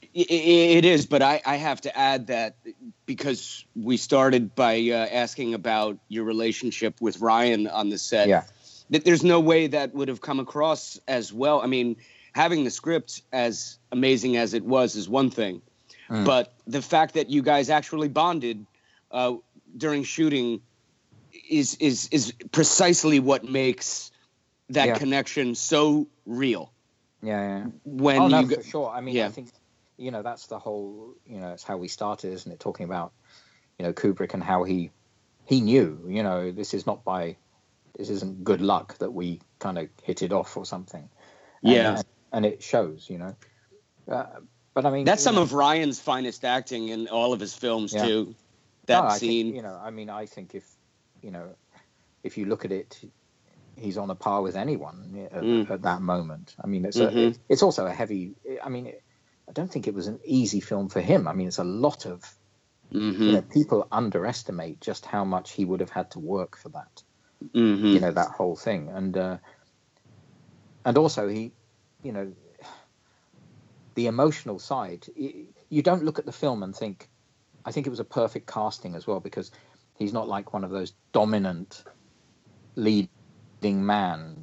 I- 0.03 0.27
I- 0.31 0.75
It 0.79 0.85
is, 0.85 1.07
but 1.07 1.23
I, 1.23 1.41
I 1.45 1.57
have 1.57 1.81
to 1.83 1.97
add 1.97 2.29
that 2.29 2.57
because 3.07 3.65
we 3.77 3.97
started 3.97 4.55
by 4.55 4.77
uh, 4.91 5.07
asking 5.13 5.55
about 5.55 5.99
your 6.09 6.25
relationship 6.25 7.01
with 7.01 7.21
Ryan 7.21 7.67
on 7.69 7.91
the 7.91 7.99
set. 7.99 8.29
Yeah. 8.29 8.45
That 8.91 9.05
there's 9.05 9.23
no 9.23 9.39
way 9.39 9.67
that 9.67 9.95
would 9.95 10.09
have 10.09 10.23
come 10.23 10.41
across 10.41 10.99
as 11.07 11.31
well. 11.33 11.61
I 11.61 11.67
mean, 11.67 11.97
having 12.35 12.65
the 12.65 12.71
script 12.71 13.23
as 13.33 13.79
amazing 13.93 14.39
as 14.39 14.55
it 14.55 14.65
was 14.65 14.97
is 14.97 15.09
one 15.11 15.29
thing, 15.31 15.61
Mm. 16.11 16.25
but 16.25 16.55
the 16.67 16.81
fact 16.83 17.15
that 17.15 17.29
you 17.31 17.43
guys 17.43 17.69
actually 17.71 18.09
bonded 18.09 18.65
uh, 19.11 19.35
during 19.77 20.05
shooting 20.05 20.61
is 21.51 21.77
is 21.77 22.09
is 22.11 22.33
precisely 22.53 23.21
what 23.21 23.45
makes 23.45 24.11
that 24.71 24.89
Yeah. 24.89 24.99
connection 24.99 25.55
so 25.55 26.07
real. 26.27 26.73
Yeah, 27.23 27.59
yeah. 27.59 27.67
When 27.85 28.19
oh, 28.23 28.29
no, 28.29 28.41
you 28.41 28.47
go- 28.49 28.57
for 28.57 28.63
sure. 28.63 28.89
I 28.91 29.01
mean, 29.01 29.15
Yeah. 29.17 29.27
I 29.27 29.31
think 29.31 29.51
you 29.97 30.11
know 30.11 30.23
that's 30.23 30.47
the 30.47 30.59
whole. 30.59 31.15
You 31.27 31.41
know, 31.41 31.53
it's 31.53 31.65
how 31.65 31.77
we 31.77 31.89
started, 31.89 32.33
isn't 32.33 32.51
it? 32.53 32.61
Talking 32.61 32.85
about 32.85 33.13
you 33.79 33.85
know 33.85 33.93
Kubrick 33.93 34.35
and 34.35 34.43
how 34.43 34.65
he 34.65 34.91
he 35.45 35.61
knew. 35.61 36.05
You 36.09 36.23
know, 36.23 36.53
this 36.53 36.73
is 36.75 36.87
not 36.87 37.05
by 37.05 37.37
this 37.99 38.09
isn't 38.11 38.45
good 38.45 38.61
luck 38.61 38.97
that 38.99 39.11
we 39.13 39.41
kind 39.59 39.77
of 39.79 39.89
hit 40.03 40.23
it 40.23 40.33
off 40.33 40.57
or 40.57 40.65
something. 40.65 41.09
And- 41.63 41.73
Yeah. 41.73 41.97
and, 41.97 42.05
and 42.33 42.47
it 42.47 42.63
shows. 42.63 43.11
You 43.11 43.19
know, 43.19 43.35
uh, 44.09 44.41
but 44.79 44.87
I 44.87 44.91
mean, 44.93 45.05
That's 45.05 45.25
some 45.25 45.35
know- 45.35 45.43
of 45.43 45.53
Ryan's 45.55 45.99
finest 45.99 46.45
acting 46.45 46.87
in 46.91 47.09
all 47.09 47.33
of 47.33 47.41
his 47.41 47.53
films 47.53 47.93
Yeah. 47.93 48.07
too. 48.07 48.35
That 48.87 49.03
No, 49.03 49.11
scene. 49.11 49.47
Think, 49.47 49.57
you 49.57 49.63
know, 49.63 49.77
I 49.83 49.91
mean, 49.91 50.09
I 50.09 50.27
think 50.27 50.55
if 50.55 50.65
you 51.21 51.33
know, 51.33 51.47
if 52.23 52.39
you 52.39 52.45
look 52.47 52.65
at 52.65 52.71
it, 52.71 53.01
he's 53.75 53.99
on 53.99 54.09
a 54.09 54.15
par 54.15 54.41
with 54.41 54.55
anyone 54.55 55.29
at, 55.33 55.43
Mm. 55.43 55.69
at 55.69 55.83
that 55.83 56.01
moment. 56.01 56.55
I 56.63 56.69
mean, 56.69 56.85
it's 56.85 56.97
Mhm. 56.97 57.35
a, 57.35 57.39
it's 57.49 57.65
also 57.65 57.87
a 57.87 57.91
heavy. 57.93 58.37
I 58.63 58.69
mean, 58.69 58.93
I 59.49 59.53
don't 59.53 59.69
think 59.73 59.89
it 59.89 59.95
was 59.95 60.07
an 60.07 60.21
easy 60.25 60.61
film 60.61 60.89
for 60.89 61.01
him. 61.01 61.27
I 61.27 61.33
mean, 61.33 61.49
it's 61.49 61.59
a 61.59 61.65
lot 61.65 62.07
of. 62.07 62.23
Mm-hmm. 62.93 63.23
You 63.23 63.33
know, 63.33 63.43
people 63.43 63.87
underestimate 63.91 64.81
just 64.81 65.05
how 65.07 65.25
much 65.25 65.51
he 65.51 65.65
would 65.65 65.81
have 65.81 65.91
had 65.91 66.13
to 66.13 66.21
work 66.21 66.57
for 66.57 66.69
that. 66.71 67.03
Mm-hmm. 67.53 67.87
You 67.95 68.01
know, 68.01 68.13
that 68.13 68.31
whole 68.31 68.55
thing, 68.57 68.89
and 68.91 69.17
uh, 69.17 69.39
and 70.85 70.97
also 70.97 71.27
he, 71.27 71.53
you 72.05 72.13
know, 72.13 72.33
the 73.99 74.07
emotional 74.07 74.61
side. 74.61 75.09
You 75.17 75.83
don't 75.83 76.05
look 76.05 76.21
at 76.21 76.25
the 76.25 76.31
film 76.31 76.63
and 76.63 76.75
think, 76.75 77.09
I 77.65 77.73
think 77.73 77.89
it 77.89 77.91
was 77.91 77.99
a 77.99 78.05
perfect 78.05 78.47
casting 78.47 78.95
as 78.95 79.09
well 79.09 79.19
because 79.19 79.51
he's 79.97 80.13
not 80.13 80.29
like 80.29 80.53
one 80.53 80.63
of 80.63 80.71
those 80.71 80.93
dominant 81.13 81.83
leading 82.77 83.09
man 83.61 84.37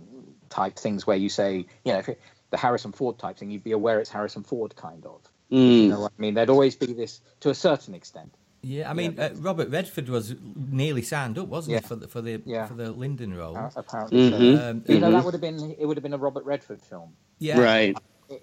type 0.50 0.76
things 0.76 1.08
where 1.08 1.16
you 1.16 1.30
say, 1.30 1.66
you 1.86 1.94
know, 1.94 2.00
if 2.00 2.10
it, 2.10 2.22
the 2.52 2.58
Harrison 2.58 2.92
Ford 2.92 3.18
type 3.18 3.38
thing, 3.38 3.50
you'd 3.50 3.64
be 3.64 3.72
aware 3.72 4.02
it's 4.02 4.10
Harrison 4.10 4.44
Ford 4.44 4.76
kind 4.76 5.06
of. 5.06 5.22
Mm. 5.50 5.84
You 5.84 5.88
know 5.88 6.02
what 6.02 6.12
I 6.20 6.22
mean? 6.22 6.34
There'd 6.34 6.50
always 6.50 6.76
be 6.76 6.92
this 6.92 7.22
to 7.40 7.50
a 7.50 7.56
certain 7.56 7.94
extent. 7.96 8.36
Yeah, 8.62 8.90
I 8.90 8.94
mean, 8.94 9.18
uh, 9.18 9.30
Robert 9.36 9.70
Redford 9.70 10.10
was 10.10 10.36
nearly 10.42 11.02
signed 11.02 11.38
up, 11.38 11.48
wasn't 11.48 11.76
Yeah. 11.76 11.82
he, 11.82 11.88
for 11.88 11.96
the 11.96 12.08
for 12.10 12.20
the 12.20 12.42
Yeah. 12.46 12.66
for 12.66 12.74
the 12.74 12.92
Lyndon 12.92 13.34
role? 13.34 13.56
Uh, 13.56 13.70
apparently. 13.78 14.32
Mm-hmm. 14.32 14.62
Um, 14.62 14.84
you 14.88 15.00
know, 15.00 15.12
that 15.12 15.24
would 15.24 15.34
have 15.34 15.42
been 15.42 15.76
it 15.80 15.86
would 15.86 15.96
have 15.96 16.04
been 16.04 16.14
a 16.14 16.18
Robert 16.18 16.44
Redford 16.44 16.82
film. 16.82 17.14
Yeah. 17.40 17.60
Right. 17.60 17.96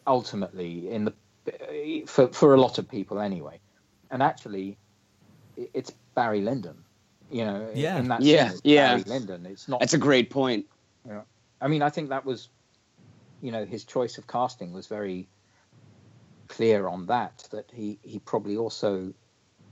Ultimately 0.07 0.91
in 0.91 1.05
the 1.05 2.05
for 2.07 2.29
for 2.29 2.55
a 2.55 2.61
lot 2.61 2.79
of 2.79 2.89
people 2.89 3.19
anyway 3.21 3.61
and 4.11 4.23
actually 4.23 4.79
it's 5.57 5.93
barry 6.15 6.41
lyndon 6.41 6.85
you 7.31 7.45
know 7.45 7.69
Yeah. 7.75 7.99
in 7.99 8.09
that 8.09 8.23
Yeah, 8.23 8.51
scene, 8.51 8.61
yeah. 8.65 8.91
barry 8.91 9.05
lyndon 9.05 9.47
it's 9.47 9.69
not 9.69 9.81
That's 9.81 9.95
a 9.95 9.99
great 9.99 10.31
point. 10.31 10.67
you 11.05 11.13
know, 11.13 11.25
i 11.61 11.67
mean 11.69 11.83
i 11.83 11.91
think 11.91 12.11
that 12.11 12.25
was 12.25 12.49
you 13.43 13.51
know, 13.51 13.65
his 13.67 13.85
choice 13.85 14.19
of 14.19 14.27
casting 14.27 14.73
was 14.73 14.87
very 14.87 15.29
clear 16.49 16.87
on 16.89 17.07
that. 17.07 17.45
That 17.51 17.71
he 17.73 17.99
he 18.03 18.21
probably 18.21 18.57
also 18.57 19.13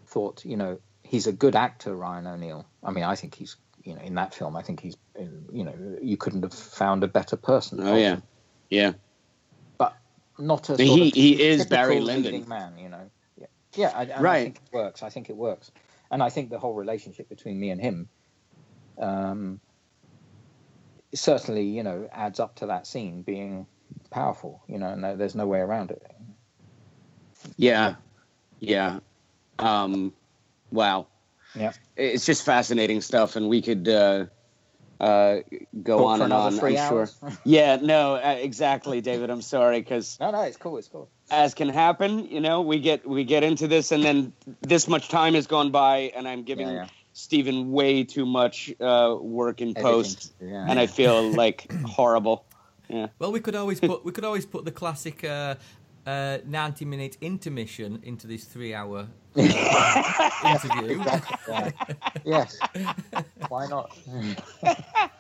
thought, 0.08 0.44
you 0.44 0.56
know, 0.56 0.78
he's 1.05 1.28
a 1.28 1.32
good 1.32 1.55
actor, 1.56 1.94
Ryan 1.97 2.26
O'Neal. 2.26 2.66
I 2.82 2.90
mean, 2.90 3.05
I 3.05 3.14
think 3.14 3.34
he's, 3.34 3.56
you 3.84 3.94
know, 3.94 4.02
in 4.02 4.16
that 4.16 4.34
film, 4.34 4.56
I 4.56 4.62
think 4.62 4.80
he's, 4.80 4.97
you 5.52 5.64
know, 5.64 5.98
you 6.02 6.16
couldn't 6.16 6.42
have 6.42 6.52
found 6.52 7.05
a 7.05 7.08
better 7.08 7.36
person. 7.36 7.80
Oh 7.80 7.97
yeah, 7.97 8.18
yeah. 8.70 8.92
Not 10.41 10.70
a. 10.70 10.77
He- 10.77 11.09
of 11.09 11.15
he 11.15 11.43
is 11.43 11.67
Barry 11.67 12.01
Lyndon. 12.01 12.49
man, 12.49 12.78
you 12.78 12.89
know. 12.89 13.10
Yeah, 13.36 13.47
yeah, 13.75 13.93
I, 13.94 14.02
and 14.02 14.12
I 14.12 14.20
Right. 14.20 14.44
think 14.44 14.57
it 14.57 14.73
works. 14.73 15.02
I 15.02 15.10
think 15.10 15.31
it 15.31 15.36
works, 15.36 15.70
and 16.10 16.23
I 16.23 16.31
think 16.31 16.51
the 16.51 16.59
whole 16.59 16.75
relationship 16.75 17.28
between 17.28 17.59
me 17.60 17.70
and 17.70 17.81
him, 17.81 18.09
um, 18.99 19.60
certainly, 21.15 21.65
you 21.65 21.83
know, 21.83 22.09
adds 22.12 22.41
up 22.41 22.57
to 22.57 22.67
that 22.67 22.86
scene 22.86 23.23
being 23.23 23.67
powerful. 24.10 24.62
You 24.69 24.78
know, 24.78 24.89
and 24.89 25.05
there's 25.20 25.35
no 25.35 25.47
way 25.47 25.60
around 25.60 25.91
it. 25.91 26.02
Yeah, 27.57 27.94
yeah. 28.60 29.01
Um, 29.59 30.12
wow. 30.70 31.07
Yeah. 31.55 31.73
It's 31.97 32.25
just 32.27 32.44
fascinating 32.44 33.01
stuff, 33.01 33.36
and 33.36 33.49
we 33.49 33.60
could 33.62 33.89
uh, 33.89 34.27
uh, 35.00 35.36
go 35.82 35.98
Talk 35.98 36.06
on 36.06 36.18
for 36.18 36.24
and 36.24 36.32
another 36.32 36.54
on. 36.54 36.60
three 36.60 36.78
I'm 36.78 36.88
sure. 36.88 36.98
hours. 37.00 37.16
yeah. 37.44 37.76
No. 37.76 38.14
Uh, 38.16 38.36
exactly, 38.40 39.00
David. 39.00 39.30
I'm 39.30 39.42
sorry 39.42 39.80
because 39.80 40.18
no, 40.20 40.30
no, 40.30 40.42
it's 40.42 40.56
cool. 40.56 40.76
It's 40.78 40.88
cool. 40.88 41.08
As 41.30 41.54
can 41.54 41.68
happen, 41.68 42.26
you 42.26 42.40
know, 42.40 42.60
we 42.62 42.80
get 42.80 43.08
we 43.08 43.24
get 43.24 43.42
into 43.42 43.66
this, 43.68 43.92
and 43.92 44.02
then 44.04 44.32
this 44.60 44.88
much 44.88 45.08
time 45.08 45.34
has 45.34 45.46
gone 45.46 45.70
by, 45.70 46.12
and 46.14 46.28
I'm 46.28 46.42
giving 46.42 46.66
Yeah, 46.68 46.74
yeah. 46.74 46.86
Stephen 47.12 47.72
way 47.72 48.04
too 48.04 48.26
much 48.26 48.72
uh, 48.80 49.16
work 49.20 49.60
in 49.60 49.68
Editing. 49.70 49.82
post, 49.82 50.32
Yeah. 50.40 50.66
and 50.68 50.78
I 50.78 50.86
feel 50.86 51.30
like 51.32 51.70
horrible. 51.86 52.44
Yeah. 52.88 53.06
Well, 53.20 53.30
we 53.30 53.38
could 53.40 53.54
always 53.54 53.78
put 53.80 54.04
we 54.04 54.10
could 54.12 54.24
always 54.24 54.44
put 54.46 54.64
the 54.64 54.72
classic 54.72 55.22
uh, 55.24 55.54
uh, 56.10 56.39
ninety 56.44 56.84
minute 56.84 57.16
intermission 57.20 58.00
into 58.02 58.26
this 58.26 58.44
three 58.44 58.74
hour 58.74 59.06
uh, 59.36 59.40
interview. 60.44 61.02
Yes. 62.24 62.58
Why 63.48 63.66
not? 63.68 63.97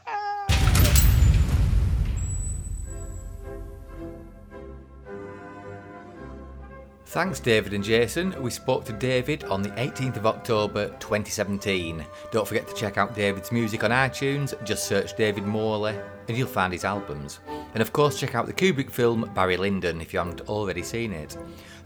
Thanks, 7.06 7.40
David 7.40 7.72
and 7.72 7.82
Jason. 7.82 8.40
We 8.40 8.50
spoke 8.50 8.84
to 8.84 8.92
David 8.92 9.42
on 9.44 9.62
the 9.62 9.70
18th 9.70 10.18
of 10.18 10.26
October 10.26 10.90
2017. 11.00 12.06
Don't 12.30 12.46
forget 12.46 12.68
to 12.68 12.74
check 12.74 12.98
out 12.98 13.16
David's 13.16 13.50
music 13.50 13.82
on 13.82 13.90
iTunes. 13.90 14.54
Just 14.64 14.84
search 14.84 15.16
David 15.16 15.42
Morley 15.44 15.96
and 16.30 16.38
you'll 16.38 16.46
find 16.46 16.72
his 16.72 16.84
albums. 16.84 17.40
And 17.74 17.82
of 17.82 17.92
course, 17.92 18.18
check 18.18 18.36
out 18.36 18.46
the 18.46 18.52
Kubrick 18.52 18.90
film 18.90 19.28
Barry 19.34 19.56
Lyndon 19.56 20.00
if 20.00 20.12
you 20.12 20.20
haven't 20.20 20.48
already 20.48 20.82
seen 20.82 21.12
it. 21.12 21.36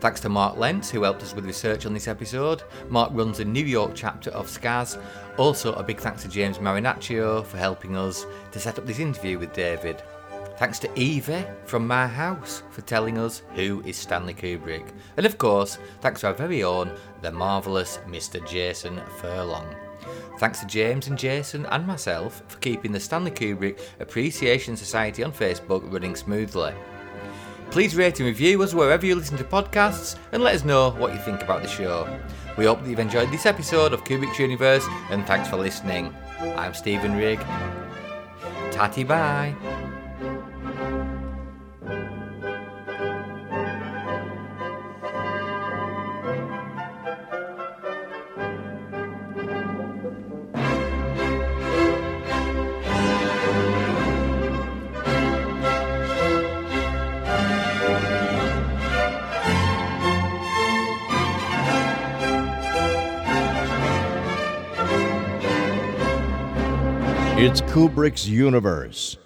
Thanks 0.01 0.21
to 0.21 0.29
Mark 0.29 0.59
Lentz, 0.59 0.91
who 0.91 1.03
helped 1.03 1.23
us 1.23 1.35
with 1.35 1.47
research 1.47 1.87
on 1.87 1.95
this 1.95 2.09
episode. 2.09 2.63
Mark 2.91 3.11
runs 3.15 3.39
the 3.39 3.45
New 3.47 3.65
York 3.65 3.93
chapter 3.95 4.31
of 4.33 4.51
SCAS. 4.51 4.99
Also, 5.39 5.73
a 5.73 5.83
big 5.83 5.99
thanks 5.99 6.23
to 6.23 6.29
James 6.29 6.59
Marinaccio 6.59 7.43
for 7.47 7.57
helping 7.57 7.97
us 7.97 8.27
to 8.53 8.61
set 8.61 8.79
up 8.79 8.87
this 8.87 8.99
interview 8.99 9.39
with 9.39 9.55
David. 9.55 10.03
Thanks 10.59 10.79
to 10.81 10.91
Evie 10.95 11.47
from 11.65 11.87
My 11.87 12.07
House 12.07 12.63
for 12.71 12.83
telling 12.83 13.17
us 13.17 13.43
who 13.55 13.83
is 13.87 13.97
Stanley 13.97 14.35
Kubrick. 14.35 14.93
And 15.17 15.25
of 15.25 15.39
course, 15.39 15.79
thanks 16.03 16.21
to 16.21 16.27
our 16.27 16.35
very 16.35 16.63
own, 16.63 16.93
the 17.23 17.33
marvellous 17.33 17.99
Mr. 18.07 18.47
Jason 18.47 19.01
Furlong. 19.21 19.84
Thanks 20.39 20.61
to 20.61 20.67
James 20.67 21.09
and 21.09 21.19
Jason 21.19 21.67
and 21.67 21.87
myself 21.87 22.43
for 22.49 22.59
keeping 22.59 22.93
the 22.93 23.01
Stanley 23.01 23.31
Kubrick 23.31 23.81
Appreciation 24.01 24.77
Society 24.77 25.23
on 25.23 25.33
Facebook 25.33 25.91
running 25.93 26.17
smoothly. 26.17 26.75
Please 27.71 27.97
rate 27.97 28.21
and 28.21 28.27
review 28.27 28.63
us 28.63 28.75
wherever 28.75 29.05
you 29.05 29.15
listen 29.15 29.37
to 29.37 29.45
podcasts 29.45 30.17
and 30.33 30.43
let 30.43 30.55
us 30.55 30.65
know 30.65 30.91
what 30.91 31.13
you 31.13 31.19
think 31.21 31.43
about 31.43 31.63
the 31.63 31.69
show. 31.69 32.09
We 32.57 32.67
hope 32.67 32.83
that 32.83 32.89
you've 32.89 33.01
enjoyed 33.01 33.33
this 33.33 33.47
episode 33.47 33.93
of 33.93 34.05
Kubrick's 34.05 34.39
Universe 34.39 34.87
and 35.11 35.27
thanks 35.27 35.49
for 35.49 35.57
listening. 35.57 36.15
I'm 36.57 36.75
Stephen 36.75 37.17
Rigg. 37.17 37.41
Tatty 38.71 39.05
bye. 39.05 39.55
It's 67.47 67.61
Kubrick's 67.61 68.27
universe. 68.27 69.19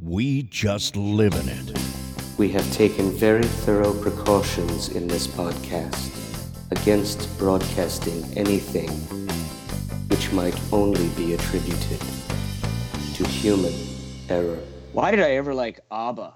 We 0.00 0.42
just 0.42 0.96
live 0.96 1.32
in 1.34 1.48
it. 1.48 1.78
We 2.38 2.48
have 2.50 2.68
taken 2.72 3.12
very 3.12 3.44
thorough 3.44 3.94
precautions 3.94 4.88
in 4.88 5.06
this 5.06 5.28
podcast 5.28 6.10
against 6.72 7.38
broadcasting 7.38 8.24
anything 8.36 8.90
which 10.08 10.32
might 10.32 10.60
only 10.72 11.06
be 11.10 11.34
attributed 11.34 12.00
to 13.14 13.28
human 13.28 13.72
error. 14.28 14.58
Why 14.90 15.12
did 15.12 15.20
I 15.20 15.36
ever 15.36 15.54
like 15.54 15.78
ABBA? 15.92 16.34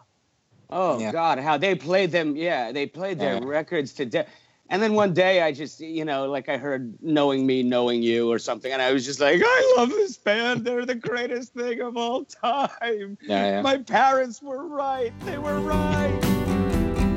Oh 0.70 1.00
Yeah. 1.00 1.10
God, 1.10 1.40
how 1.40 1.58
they 1.58 1.74
played 1.74 2.12
them? 2.12 2.36
Yeah, 2.36 2.70
they 2.70 2.86
played 2.86 3.18
their 3.18 3.40
Yeah. 3.40 3.48
records 3.48 3.92
to 3.94 4.06
death. 4.06 4.28
And 4.70 4.82
then 4.82 4.92
one 4.94 5.14
day 5.14 5.40
I 5.42 5.52
just, 5.52 5.80
you 5.80 6.04
know, 6.04 6.30
like 6.30 6.48
I 6.48 6.58
heard 6.58 6.94
"Knowing 7.00 7.46
Me, 7.46 7.62
Knowing 7.62 8.02
You" 8.02 8.30
or 8.30 8.38
something, 8.38 8.70
and 8.70 8.82
I 8.82 8.92
was 8.92 9.04
just 9.04 9.18
like, 9.18 9.40
I 9.42 9.74
love 9.78 9.88
this 9.88 10.18
band. 10.18 10.64
They're 10.64 10.84
the 10.84 10.94
greatest 10.94 11.54
thing 11.54 11.80
of 11.80 11.96
all 11.96 12.24
time. 12.24 13.16
Yeah, 13.22 13.46
yeah. 13.46 13.62
My 13.62 13.78
parents 13.78 14.42
were 14.42 14.66
right. 14.66 15.12
They 15.20 15.38
were 15.38 15.60
right. 15.60 16.18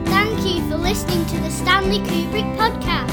Thank 0.06 0.40
you 0.46 0.68
for 0.70 0.78
listening 0.78 1.26
to 1.26 1.38
the 1.40 1.50
Stanley 1.50 2.00
Kubrick 2.00 2.58
podcast. 2.58 3.10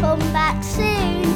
Come 0.00 0.18
back 0.32 0.64
soon. 0.64 1.33